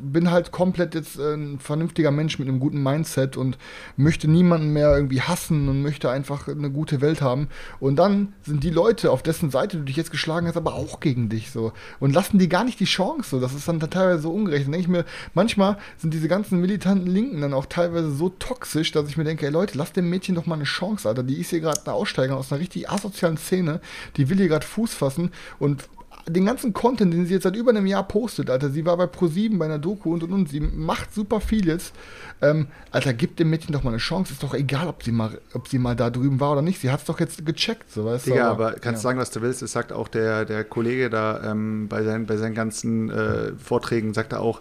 bin 0.00 0.30
halt 0.30 0.52
komplett 0.52 0.94
jetzt 0.94 1.18
äh, 1.18 1.34
ein 1.34 1.58
vernünftiger 1.58 2.10
Mensch 2.10 2.38
mit 2.38 2.48
einem 2.48 2.60
guten 2.60 2.82
Mindset 2.82 3.36
und 3.36 3.58
möchte 3.96 4.28
niemanden 4.28 4.72
mehr 4.72 4.94
irgendwie 4.94 5.20
hassen 5.20 5.68
und 5.68 5.82
möchte 5.82 6.10
einfach 6.10 6.48
eine 6.48 6.70
gute 6.70 7.00
Welt 7.00 7.20
haben. 7.20 7.48
Und 7.80 7.96
dann 7.96 8.32
sind 8.42 8.64
die 8.64 8.70
Leute, 8.70 9.10
auf 9.10 9.22
dessen 9.22 9.50
Seite 9.50 9.78
du 9.78 9.84
dich 9.84 9.96
jetzt 9.96 10.10
geschlagen 10.10 10.46
hast, 10.46 10.56
aber 10.56 10.74
auch 10.74 11.00
gegen 11.00 11.28
dich 11.28 11.50
so. 11.50 11.72
Und 12.00 12.14
lassen 12.14 12.38
die 12.38 12.48
gar 12.48 12.64
nicht 12.64 12.80
die 12.80 12.84
Chance 12.84 13.30
so. 13.30 13.40
Das 13.40 13.54
ist 13.54 13.68
dann 13.68 13.80
teilweise 13.80 14.22
so 14.22 14.30
ungerecht. 14.30 14.66
Dann 14.66 14.72
denke 14.72 14.84
ich 14.84 14.88
mir, 14.88 15.04
manchmal 15.34 15.78
sind 15.96 16.14
diese 16.14 16.28
ganzen 16.28 16.60
militanten 16.60 17.08
Linken 17.08 17.40
dann 17.40 17.54
auch 17.54 17.66
teilweise 17.66 18.10
so 18.10 18.28
toxisch, 18.28 18.92
dass 18.92 19.08
ich 19.08 19.16
mir 19.16 19.24
denke, 19.24 19.46
ey 19.46 19.52
Leute, 19.52 19.78
lasst 19.78 19.96
dem 19.96 20.10
Mädchen 20.10 20.34
doch 20.34 20.46
mal 20.46 20.56
eine 20.56 20.64
Chance, 20.64 21.08
Alter. 21.08 21.22
Die 21.22 21.40
ist 21.40 21.50
hier 21.50 21.60
gerade 21.60 21.80
eine 21.84 21.94
Aussteigerin 21.94 22.38
aus 22.38 22.52
einer 22.52 22.60
richtig 22.60 22.88
asozialen 22.90 23.36
Szene. 23.36 23.80
Die 24.16 24.28
will 24.28 24.38
hier 24.38 24.48
gerade 24.48 24.66
Fuß 24.66 24.94
fassen 24.94 25.30
und 25.58 25.88
den 26.26 26.46
ganzen 26.46 26.72
Content, 26.72 27.12
den 27.12 27.26
sie 27.26 27.34
jetzt 27.34 27.42
seit 27.42 27.56
über 27.56 27.70
einem 27.70 27.86
Jahr 27.86 28.06
postet, 28.06 28.48
Alter, 28.50 28.70
sie 28.70 28.86
war 28.86 28.96
bei 28.96 29.04
Pro7 29.04 29.58
bei 29.58 29.64
einer 29.64 29.78
Doku 29.78 30.12
und 30.12 30.22
und 30.22 30.32
und, 30.32 30.48
sie 30.48 30.60
macht 30.60 31.12
super 31.12 31.40
viel 31.40 31.66
jetzt. 31.66 31.92
Ähm, 32.40 32.68
Alter, 32.90 33.12
gib 33.12 33.36
dem 33.36 33.50
Mädchen 33.50 33.72
doch 33.72 33.82
mal 33.82 33.90
eine 33.90 33.98
Chance. 33.98 34.32
Ist 34.32 34.42
doch 34.42 34.54
egal, 34.54 34.88
ob 34.88 35.02
sie 35.02 35.12
mal, 35.12 35.38
ob 35.54 35.68
sie 35.68 35.78
mal 35.78 35.96
da 35.96 36.10
drüben 36.10 36.40
war 36.40 36.52
oder 36.52 36.62
nicht. 36.62 36.80
Sie 36.80 36.90
hat 36.90 37.00
es 37.00 37.06
doch 37.06 37.18
jetzt 37.20 37.44
gecheckt, 37.44 37.90
so 37.90 38.04
weißt 38.04 38.26
Digga, 38.26 38.44
du. 38.46 38.50
aber 38.50 38.70
kannst 38.72 38.84
ja. 38.84 38.92
du 38.92 38.98
sagen, 38.98 39.18
was 39.18 39.30
du 39.30 39.42
willst. 39.42 39.62
Es 39.62 39.72
sagt 39.72 39.92
auch 39.92 40.08
der, 40.08 40.44
der 40.44 40.64
Kollege 40.64 41.10
da 41.10 41.42
ähm, 41.50 41.88
bei, 41.88 42.02
seinen, 42.04 42.26
bei 42.26 42.36
seinen 42.36 42.54
ganzen 42.54 43.10
äh, 43.10 43.52
Vorträgen, 43.58 44.14
sagt 44.14 44.32
er 44.32 44.40
auch, 44.40 44.60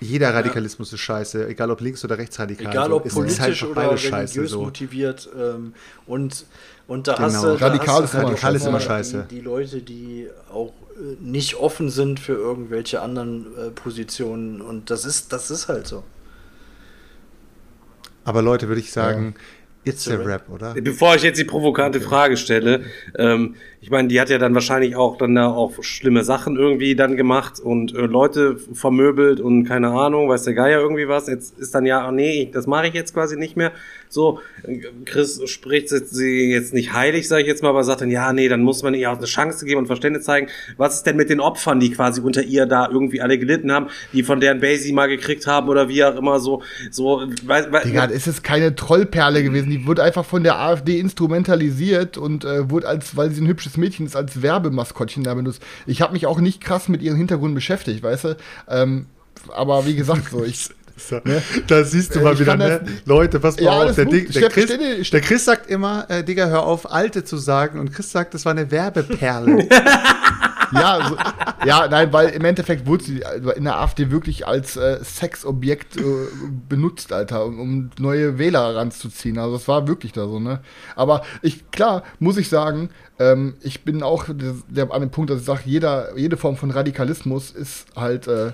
jeder 0.00 0.32
Radikalismus 0.34 0.92
ist 0.92 1.00
scheiße, 1.00 1.46
egal 1.46 1.70
ob 1.70 1.80
links- 1.82 2.02
oder 2.04 2.16
rechtsradikal. 2.16 2.72
Egal 2.72 2.88
so. 2.88 2.96
ob 2.96 3.06
ist 3.06 3.12
halt 3.14 3.26
politisch 3.26 3.62
einfach 3.64 3.92
oder 3.92 4.18
religiös 4.18 4.50
so. 4.50 4.62
motiviert. 4.62 5.28
Ähm, 5.38 5.74
und, 6.06 6.46
und 6.86 7.06
da 7.06 7.14
Genau. 7.14 7.26
hast 7.26 7.44
du. 7.44 7.56
da 7.56 7.66
Radikal 7.66 7.94
hast 7.96 8.04
ist 8.04 8.14
halt 8.14 8.26
Radikal 8.28 8.56
ist 8.56 8.66
immer 8.66 8.80
scheiße. 8.80 9.26
Die, 9.30 9.36
die 9.36 9.40
Leute, 9.42 9.82
die 9.82 10.28
auch 10.50 10.72
nicht 11.20 11.56
offen 11.56 11.90
sind 11.90 12.20
für 12.20 12.34
irgendwelche 12.34 13.00
anderen 13.00 13.46
äh, 13.56 13.70
Positionen. 13.70 14.60
Und 14.60 14.90
das 14.90 15.04
ist, 15.04 15.32
das 15.32 15.50
ist 15.50 15.68
halt 15.68 15.86
so. 15.86 16.04
Aber 18.24 18.42
Leute, 18.42 18.68
würde 18.68 18.80
ich 18.80 18.92
sagen, 18.92 19.34
it's 19.84 20.08
a 20.08 20.16
rap, 20.16 20.48
oder? 20.50 20.74
Bevor 20.74 21.14
ich 21.14 21.22
jetzt 21.22 21.38
die 21.38 21.44
provokante 21.44 22.00
Frage 22.00 22.36
stelle, 22.36 22.84
ähm, 23.16 23.56
ich 23.82 23.90
meine, 23.90 24.08
die 24.08 24.20
hat 24.20 24.28
ja 24.28 24.36
dann 24.36 24.54
wahrscheinlich 24.54 24.94
auch 24.94 25.16
dann 25.16 25.34
da 25.34 25.48
auch 25.48 25.82
schlimme 25.82 26.22
Sachen 26.22 26.56
irgendwie 26.56 26.94
dann 26.94 27.16
gemacht 27.16 27.60
und 27.60 27.94
äh, 27.94 28.02
Leute 28.02 28.58
vermöbelt 28.74 29.40
und 29.40 29.64
keine 29.64 29.88
Ahnung, 29.88 30.28
weiß 30.28 30.42
der 30.44 30.52
Geier 30.52 30.80
irgendwie 30.80 31.08
was. 31.08 31.28
Jetzt 31.28 31.58
ist 31.58 31.74
dann 31.74 31.86
ja, 31.86 32.06
ah, 32.06 32.12
nee, 32.12 32.50
das 32.52 32.66
mache 32.66 32.88
ich 32.88 32.94
jetzt 32.94 33.14
quasi 33.14 33.36
nicht 33.36 33.56
mehr. 33.56 33.72
So, 34.10 34.40
Chris 35.06 35.40
spricht 35.48 35.88
sie 35.88 36.50
jetzt 36.50 36.74
nicht 36.74 36.92
heilig, 36.92 37.28
sage 37.28 37.42
ich 37.42 37.48
jetzt 37.48 37.62
mal, 37.62 37.70
aber 37.70 37.84
sagt 37.84 38.02
dann, 38.02 38.10
ja, 38.10 38.32
nee, 38.32 38.48
dann 38.48 38.60
muss 38.60 38.82
man 38.82 38.92
ihr 38.92 39.10
auch 39.10 39.16
eine 39.16 39.26
Chance 39.26 39.64
geben 39.64 39.78
und 39.78 39.86
Verständnis 39.86 40.24
zeigen. 40.24 40.48
Was 40.76 40.96
ist 40.96 41.06
denn 41.06 41.16
mit 41.16 41.30
den 41.30 41.40
Opfern, 41.40 41.80
die 41.80 41.90
quasi 41.90 42.20
unter 42.20 42.42
ihr 42.42 42.66
da 42.66 42.88
irgendwie 42.90 43.22
alle 43.22 43.38
gelitten 43.38 43.72
haben, 43.72 43.86
die 44.12 44.24
von 44.24 44.40
deren 44.40 44.60
Basie 44.60 44.92
mal 44.92 45.06
gekriegt 45.06 45.46
haben 45.46 45.68
oder 45.68 45.88
wie 45.88 46.04
auch 46.04 46.16
immer 46.16 46.38
so, 46.40 46.62
so, 46.90 47.22
weil, 47.44 47.72
weil, 47.72 47.84
Digga, 47.84 48.08
es 48.12 48.26
ist 48.26 48.42
keine 48.42 48.74
Trollperle 48.74 49.42
gewesen. 49.42 49.70
Die 49.70 49.86
wurde 49.86 50.02
einfach 50.02 50.24
von 50.24 50.42
der 50.42 50.58
AfD 50.58 50.98
instrumentalisiert 50.98 52.18
und 52.18 52.44
äh, 52.44 52.68
wurde 52.68 52.88
als, 52.88 53.16
weil 53.16 53.30
sie 53.30 53.40
ein 53.40 53.46
hübsches 53.46 53.69
Mädchen 53.76 54.06
ist, 54.06 54.16
als 54.16 54.42
Werbemaskottchen 54.42 55.24
da 55.24 55.34
benutzt. 55.34 55.62
Ich 55.86 56.02
habe 56.02 56.12
mich 56.12 56.26
auch 56.26 56.40
nicht 56.40 56.60
krass 56.60 56.88
mit 56.88 57.02
ihrem 57.02 57.16
Hintergrund 57.16 57.54
beschäftigt, 57.54 58.02
weißt 58.02 58.24
du? 58.24 58.36
Ähm, 58.68 59.06
aber 59.48 59.86
wie 59.86 59.94
gesagt, 59.94 60.30
so 60.30 60.44
ich. 60.44 60.70
Ne? 61.24 61.42
Da 61.66 61.84
siehst 61.84 62.14
du 62.14 62.20
mal 62.20 62.34
ich 62.34 62.40
wieder, 62.40 62.56
ne? 62.56 62.80
Leute, 63.04 63.40
pass 63.40 63.56
mal 63.56 63.62
Ja, 63.64 63.82
auf. 63.84 63.94
Der. 63.94 64.04
Dick- 64.04 64.32
der, 64.32 64.48
Chris, 64.50 65.10
der 65.10 65.20
Chris 65.20 65.44
sagt 65.44 65.68
immer, 65.70 66.06
äh, 66.08 66.22
Digga, 66.24 66.46
hör 66.46 66.62
auf, 66.64 66.90
Alte 66.90 67.24
zu 67.24 67.36
sagen. 67.36 67.78
Und 67.78 67.92
Chris 67.92 68.10
sagt, 68.10 68.34
das 68.34 68.44
war 68.44 68.52
eine 68.52 68.70
Werbperle. 68.70 69.68
ja, 70.72 71.08
so, 71.08 71.16
ja, 71.66 71.88
nein, 71.88 72.12
weil 72.12 72.28
im 72.30 72.44
Endeffekt 72.44 72.86
wurde 72.86 73.04
sie 73.04 73.22
in 73.56 73.64
der 73.64 73.78
AfD 73.80 74.10
wirklich 74.10 74.46
als 74.46 74.76
äh, 74.76 74.98
Sexobjekt 75.02 75.96
äh, 75.96 76.02
benutzt, 76.68 77.12
Alter, 77.12 77.44
um, 77.44 77.58
um 77.60 77.90
neue 77.98 78.38
Wähler 78.38 78.76
ranzuziehen. 78.76 79.38
Also 79.38 79.54
das 79.54 79.68
war 79.68 79.88
wirklich 79.88 80.12
da 80.12 80.26
so, 80.26 80.38
ne? 80.38 80.60
Aber 80.96 81.22
ich, 81.42 81.70
klar, 81.70 82.04
muss 82.18 82.36
ich 82.36 82.48
sagen, 82.48 82.90
ähm, 83.18 83.54
ich 83.62 83.82
bin 83.84 84.02
auch 84.02 84.26
der, 84.28 84.54
der, 84.68 84.92
an 84.92 85.00
dem 85.00 85.10
Punkt, 85.10 85.30
dass 85.30 85.40
ich 85.40 85.46
sage, 85.46 85.62
jeder, 85.64 86.16
jede 86.16 86.36
Form 86.36 86.56
von 86.56 86.70
Radikalismus 86.70 87.50
ist 87.50 87.86
halt 87.96 88.28
äh, 88.28 88.52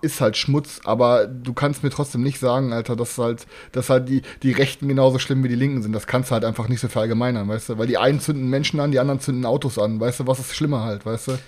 ist 0.00 0.20
halt 0.20 0.36
Schmutz, 0.36 0.80
aber 0.84 1.26
du 1.26 1.52
kannst 1.52 1.82
mir 1.82 1.90
trotzdem 1.90 2.22
nicht 2.22 2.38
sagen, 2.38 2.72
Alter, 2.72 2.94
dass 2.94 3.18
halt, 3.18 3.46
dass 3.72 3.90
halt 3.90 4.08
die, 4.08 4.22
die 4.42 4.52
Rechten 4.52 4.86
genauso 4.86 5.18
schlimm 5.18 5.42
wie 5.42 5.48
die 5.48 5.56
Linken 5.56 5.82
sind. 5.82 5.92
Das 5.92 6.06
kannst 6.06 6.30
du 6.30 6.34
halt 6.34 6.44
einfach 6.44 6.68
nicht 6.68 6.80
so 6.80 6.88
verallgemeinern, 6.88 7.48
weißt 7.48 7.70
du? 7.70 7.78
Weil 7.78 7.88
die 7.88 7.98
einen 7.98 8.20
zünden 8.20 8.48
Menschen 8.48 8.78
an, 8.78 8.92
die 8.92 9.00
anderen 9.00 9.20
zünden 9.20 9.44
Autos 9.44 9.78
an, 9.78 9.98
weißt 9.98 10.20
du? 10.20 10.26
Was 10.26 10.38
ist 10.38 10.54
schlimmer 10.54 10.84
halt, 10.84 11.04
weißt 11.04 11.28
du? 11.28 11.38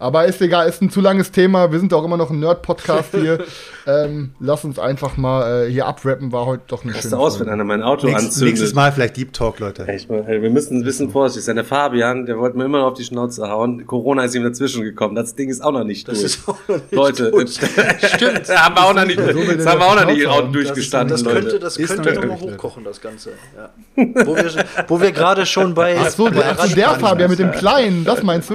Aber 0.00 0.24
ist 0.24 0.40
egal, 0.40 0.66
ist 0.66 0.80
ein 0.80 0.88
zu 0.88 1.02
langes 1.02 1.30
Thema. 1.30 1.70
Wir 1.70 1.78
sind 1.78 1.92
auch 1.92 2.02
immer 2.02 2.16
noch 2.16 2.30
ein 2.30 2.40
Nerd-Podcast 2.40 3.10
hier. 3.12 3.44
ähm, 3.86 4.30
lass 4.40 4.64
uns 4.64 4.78
einfach 4.78 5.18
mal 5.18 5.66
äh, 5.66 5.70
hier 5.70 5.86
abrappen, 5.86 6.32
war 6.32 6.46
heute 6.46 6.62
doch 6.68 6.82
eine 6.84 6.92
Passt 6.92 7.04
schöne 7.10 7.18
aus, 7.18 7.34
Folge. 7.36 7.46
wenn 7.46 7.52
einer 7.52 7.64
mein 7.64 7.82
Auto 7.82 8.06
Nächstes, 8.06 8.26
anzündet. 8.28 8.48
nächstes 8.54 8.74
Mal 8.74 8.92
vielleicht 8.92 9.18
Deep 9.18 9.34
Talk, 9.34 9.58
Leute. 9.60 9.86
Echt 9.86 10.08
mal, 10.08 10.24
ey, 10.26 10.40
wir 10.40 10.48
müssen 10.48 10.78
ein 10.78 10.84
bisschen 10.84 11.10
vorsichtig 11.10 11.44
sein. 11.44 11.56
Der 11.56 11.66
Fabian, 11.66 12.24
der 12.24 12.38
wollte 12.38 12.56
mir 12.56 12.64
immer 12.64 12.78
noch 12.78 12.86
auf 12.92 12.94
die 12.94 13.04
Schnauze 13.04 13.46
hauen. 13.50 13.86
Corona 13.86 14.24
ist 14.24 14.34
ihm 14.34 14.42
dazwischen 14.42 14.82
gekommen. 14.84 15.14
Das 15.14 15.34
Ding 15.34 15.50
ist 15.50 15.60
auch 15.62 15.72
noch 15.72 15.84
nicht 15.84 16.08
Das 16.08 16.14
durch. 16.20 16.24
ist 16.32 16.48
auch 16.48 16.56
noch 16.66 16.76
nicht 16.76 16.92
Leute, 16.92 17.30
durch. 17.30 17.50
Stimmt. 18.14 18.48
da 18.48 18.64
haben 18.64 18.74
wir 18.76 18.84
auch 18.86 18.94
noch 18.94 19.04
nicht, 19.04 19.20
So 19.20 19.26
das 19.26 19.66
haben 19.66 19.80
wir 19.80 19.86
auch 19.86 19.96
noch 19.96 20.06
nicht 20.06 20.26
hauen. 20.26 20.50
durchgestanden, 20.50 21.10
Das 21.10 21.22
Leute. 21.22 21.40
könnte, 21.42 21.58
das 21.58 21.76
Ist 21.76 21.94
könnte 21.94 22.14
noch 22.14 22.24
noch 22.24 22.40
hochkochen, 22.40 22.84
das 22.84 23.02
Ganze. 23.02 23.32
Ja. 23.54 23.68
wo 24.26 24.34
wir, 24.34 24.50
wo 24.88 24.98
wir 25.00 25.12
gerade 25.12 25.44
schon 25.44 25.74
bei. 25.74 25.94
Ach 26.00 26.08
so, 26.08 26.24
bei 26.30 26.54
der, 26.74 26.90
Fabian 26.94 27.28
mit 27.28 27.38
dem 27.38 27.52
Kleinen, 27.52 28.04
das 28.06 28.22
meinst 28.22 28.48
du? 28.48 28.54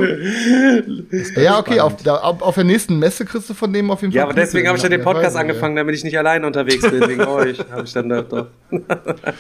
Ja, 1.44 1.60
okay, 1.60 1.80
auf, 1.80 1.96
da, 1.98 2.18
auf, 2.18 2.42
auf 2.42 2.56
der 2.56 2.64
nächsten 2.64 2.98
Messe 3.00 3.26
kriegst 3.26 3.50
du 3.50 3.54
von 3.54 3.72
dem 3.72 3.92
auf 3.92 4.02
jeden 4.02 4.14
Fall. 4.14 4.18
Ja, 4.18 4.24
aber 4.24 4.34
deswegen 4.34 4.68
habe 4.68 4.78
ich 4.78 4.84
ja 4.84 4.90
den 4.90 5.02
Podcast 5.02 5.36
angefangen, 5.36 5.76
damit 5.76 5.96
ich 5.96 6.04
nicht 6.04 6.18
alleine 6.18 6.46
unterwegs 6.48 6.82
bin, 6.90 7.08
wegen 7.08 7.26
euch. 7.26 7.60
Habe 7.72 7.84
ich 7.84 7.94
dann 7.94 8.10
gedacht, 8.10 8.32
doch. 8.32 8.48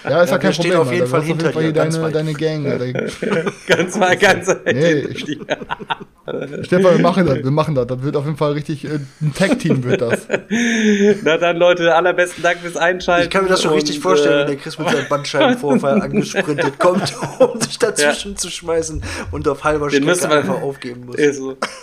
Ja, 0.10 0.22
ist 0.22 0.30
ja, 0.30 0.36
Ja, 0.36 0.38
kein 0.38 0.54
Problem. 0.54 0.80
auf 0.80 0.92
jeden. 0.92 1.08
Fall 1.08 1.24
hinter 1.24 1.52
dir, 1.52 1.72
deine, 1.74 2.12
deine 2.12 2.34
Gang. 2.34 2.66
Alter. 2.68 2.94
Ganz 3.68 3.98
mal, 3.98 4.16
ganz 4.18 4.56
Nee, 4.66 5.08
Stefan, 6.64 6.96
wir 6.96 7.02
machen 7.02 7.26
das, 7.26 7.44
wir 7.44 7.52
machen 7.52 7.76
das. 7.76 7.88
Das 7.88 8.02
wird 8.02 8.16
auf 8.16 8.26
jeden 8.26 8.38
Fall 8.38 8.54
richtig, 8.54 8.86
äh, 8.86 9.00
ein 9.22 9.34
Tag-Team 9.36 9.84
wird 9.84 10.02
das. 10.02 10.28
Na 11.24 11.38
dann, 11.38 11.58
Leute, 11.58 11.94
allerbesten 11.94 12.44
Dank 12.44 12.60
fürs 12.60 12.78
Einschalten. 12.78 13.26
Ich 13.26 13.30
kann 13.30 13.44
mir 13.44 13.50
das 13.50 13.62
schon 13.62 13.74
richtig 13.74 14.00
vorstellen, 14.00 14.36
äh, 14.36 14.40
wenn 14.42 14.48
der 14.48 14.56
Chris 14.58 14.80
mit 14.80 14.90
seinem 14.90 15.08
Bandscheibenvorfall 15.08 16.02
angesprintet 16.02 16.80
kommt, 16.80 17.14
um 17.40 17.62
sich 17.62 17.78
dazwischen 17.78 18.38
zu 18.38 18.50
schmeißen 18.50 19.04
und 19.32 19.48
auf 19.48 19.64
halber 19.64 19.90
Strecke 19.90 20.30
einfach 20.32 20.62
aufgeben 20.62 21.06
muss. 21.06 21.16
Ist 21.16 21.38
so. 21.38 21.58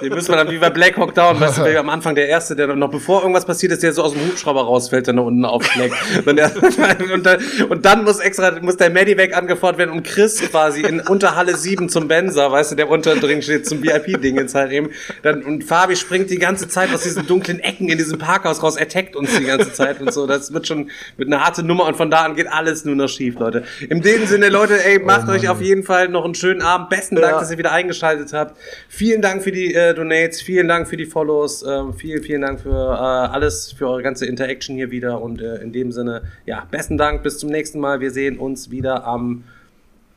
Den 0.00 0.14
müssen 0.14 0.30
wir 0.30 0.36
dann 0.36 0.50
wie 0.50 0.58
bei 0.58 0.70
Black 0.70 0.96
Hawk 0.96 1.14
Down, 1.14 1.38
weißt 1.38 1.58
du, 1.58 1.78
am 1.78 1.88
Anfang 1.90 2.14
der 2.14 2.28
Erste, 2.28 2.56
der 2.56 2.74
noch 2.74 2.90
bevor 2.90 3.20
irgendwas 3.20 3.44
passiert 3.44 3.72
ist, 3.72 3.82
der 3.82 3.92
so 3.92 4.02
aus 4.02 4.12
dem 4.12 4.22
Hubschrauber 4.26 4.62
rausfällt, 4.62 5.06
der 5.06 5.14
da 5.14 5.20
unten 5.20 5.44
aufschlägt. 5.44 5.94
und, 6.26 7.26
dann, 7.26 7.40
und 7.68 7.84
dann 7.84 8.04
muss 8.04 8.20
extra, 8.20 8.58
muss 8.60 8.76
der 8.76 8.90
Medivac 8.90 9.36
angefordert 9.36 9.78
werden 9.78 9.90
und 9.90 10.04
Chris 10.04 10.40
quasi 10.40 10.82
in 10.82 11.00
Unterhalle 11.00 11.56
7 11.56 11.88
zum 11.88 12.08
Benzer, 12.08 12.50
weißt 12.50 12.72
du, 12.72 12.76
der 12.76 12.88
unter 12.88 13.16
drin 13.16 13.42
steht 13.42 13.66
zum 13.66 13.82
VIP-Ding 13.82 14.36
jetzt 14.36 14.54
halt 14.54 14.72
eben. 14.72 14.90
Dann, 15.22 15.42
und 15.42 15.64
Fabi 15.64 15.96
springt 15.96 16.30
die 16.30 16.38
ganze 16.38 16.68
Zeit 16.68 16.92
aus 16.94 17.02
diesen 17.02 17.26
dunklen 17.26 17.60
Ecken 17.60 17.88
in 17.88 17.98
diesem 17.98 18.18
Parkhaus 18.18 18.62
raus, 18.62 18.78
attackt 18.78 19.14
uns 19.16 19.36
die 19.36 19.44
ganze 19.44 19.72
Zeit 19.72 20.00
und 20.00 20.12
so. 20.12 20.26
Das 20.26 20.52
wird 20.54 20.66
schon 20.66 20.90
mit 21.16 21.28
einer 21.28 21.44
harte 21.44 21.62
Nummer 21.62 21.84
und 21.86 21.96
von 21.96 22.10
da 22.10 22.22
an 22.22 22.34
geht 22.34 22.48
alles 22.50 22.84
nur 22.84 22.94
noch 22.96 23.08
schief, 23.08 23.38
Leute. 23.38 23.64
In 23.88 24.00
dem 24.00 24.26
Sinne, 24.26 24.48
Leute, 24.48 24.82
ey, 24.84 24.98
macht 24.98 25.28
euch 25.28 25.48
auf 25.48 25.60
jeden 25.60 25.82
Fall 25.82 26.08
noch 26.08 26.24
einen 26.24 26.34
schönen 26.34 26.62
Abend. 26.62 26.88
Besten 26.88 27.16
Dank, 27.16 27.32
Ja. 27.34 27.40
dass 27.40 27.50
ihr 27.50 27.58
wieder 27.58 27.72
eingeschaltet 27.72 28.32
habt. 28.32 28.56
Vielen 28.88 29.20
Dank 29.22 29.42
für 29.42 29.52
die 29.52 29.74
äh, 29.74 29.81
Donates, 29.94 30.40
vielen 30.40 30.68
Dank 30.68 30.88
für 30.88 30.96
die 30.96 31.06
Follows, 31.06 31.62
ähm, 31.62 31.94
vielen, 31.94 32.22
vielen 32.22 32.42
Dank 32.42 32.60
für 32.60 32.70
äh, 32.70 33.32
alles, 33.32 33.72
für 33.72 33.88
eure 33.88 34.02
ganze 34.02 34.26
Interaction 34.26 34.76
hier 34.76 34.90
wieder 34.90 35.20
und 35.20 35.40
äh, 35.40 35.56
in 35.56 35.72
dem 35.72 35.92
Sinne, 35.92 36.22
ja, 36.46 36.66
besten 36.70 36.96
Dank, 36.96 37.22
bis 37.22 37.38
zum 37.38 37.50
nächsten 37.50 37.80
Mal. 37.80 38.00
Wir 38.00 38.10
sehen 38.10 38.38
uns 38.38 38.70
wieder 38.70 39.04
am 39.04 39.44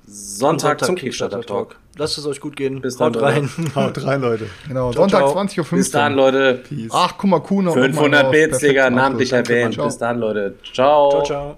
Sonntag, 0.07 0.83
zum 0.83 0.95
Kickstarter 0.95 1.41
Talk. 1.41 1.77
Lasst 1.97 2.17
es 2.17 2.25
euch 2.25 2.39
gut 2.39 2.55
gehen. 2.55 2.81
Bis 2.81 2.97
dann, 2.97 3.15
Haut 3.15 3.21
rein. 3.21 3.49
Haut 3.75 4.05
rein, 4.05 4.21
Leute. 4.21 4.47
Genau, 4.67 4.91
Ciao, 4.91 5.03
Sonntag 5.03 5.29
ciao. 5.29 5.41
20.15 5.41 5.59
Uhr. 5.59 5.77
Bis 5.77 5.91
dann, 5.91 6.13
Leute. 6.13 6.61
Peace. 6.67 6.91
Ach, 6.91 7.13
guck 7.17 7.29
mal, 7.29 7.39
Kuhn. 7.39 7.71
500 7.71 8.31
Bits, 8.31 8.59
Digga, 8.59 8.89
namentlich 8.89 9.31
erwähnt. 9.31 9.77
Bis 9.77 9.97
dann, 9.97 10.19
Leute. 10.19 10.55
Ciao. 10.73 11.09
Ciao, 11.09 11.23
ciao. 11.23 11.57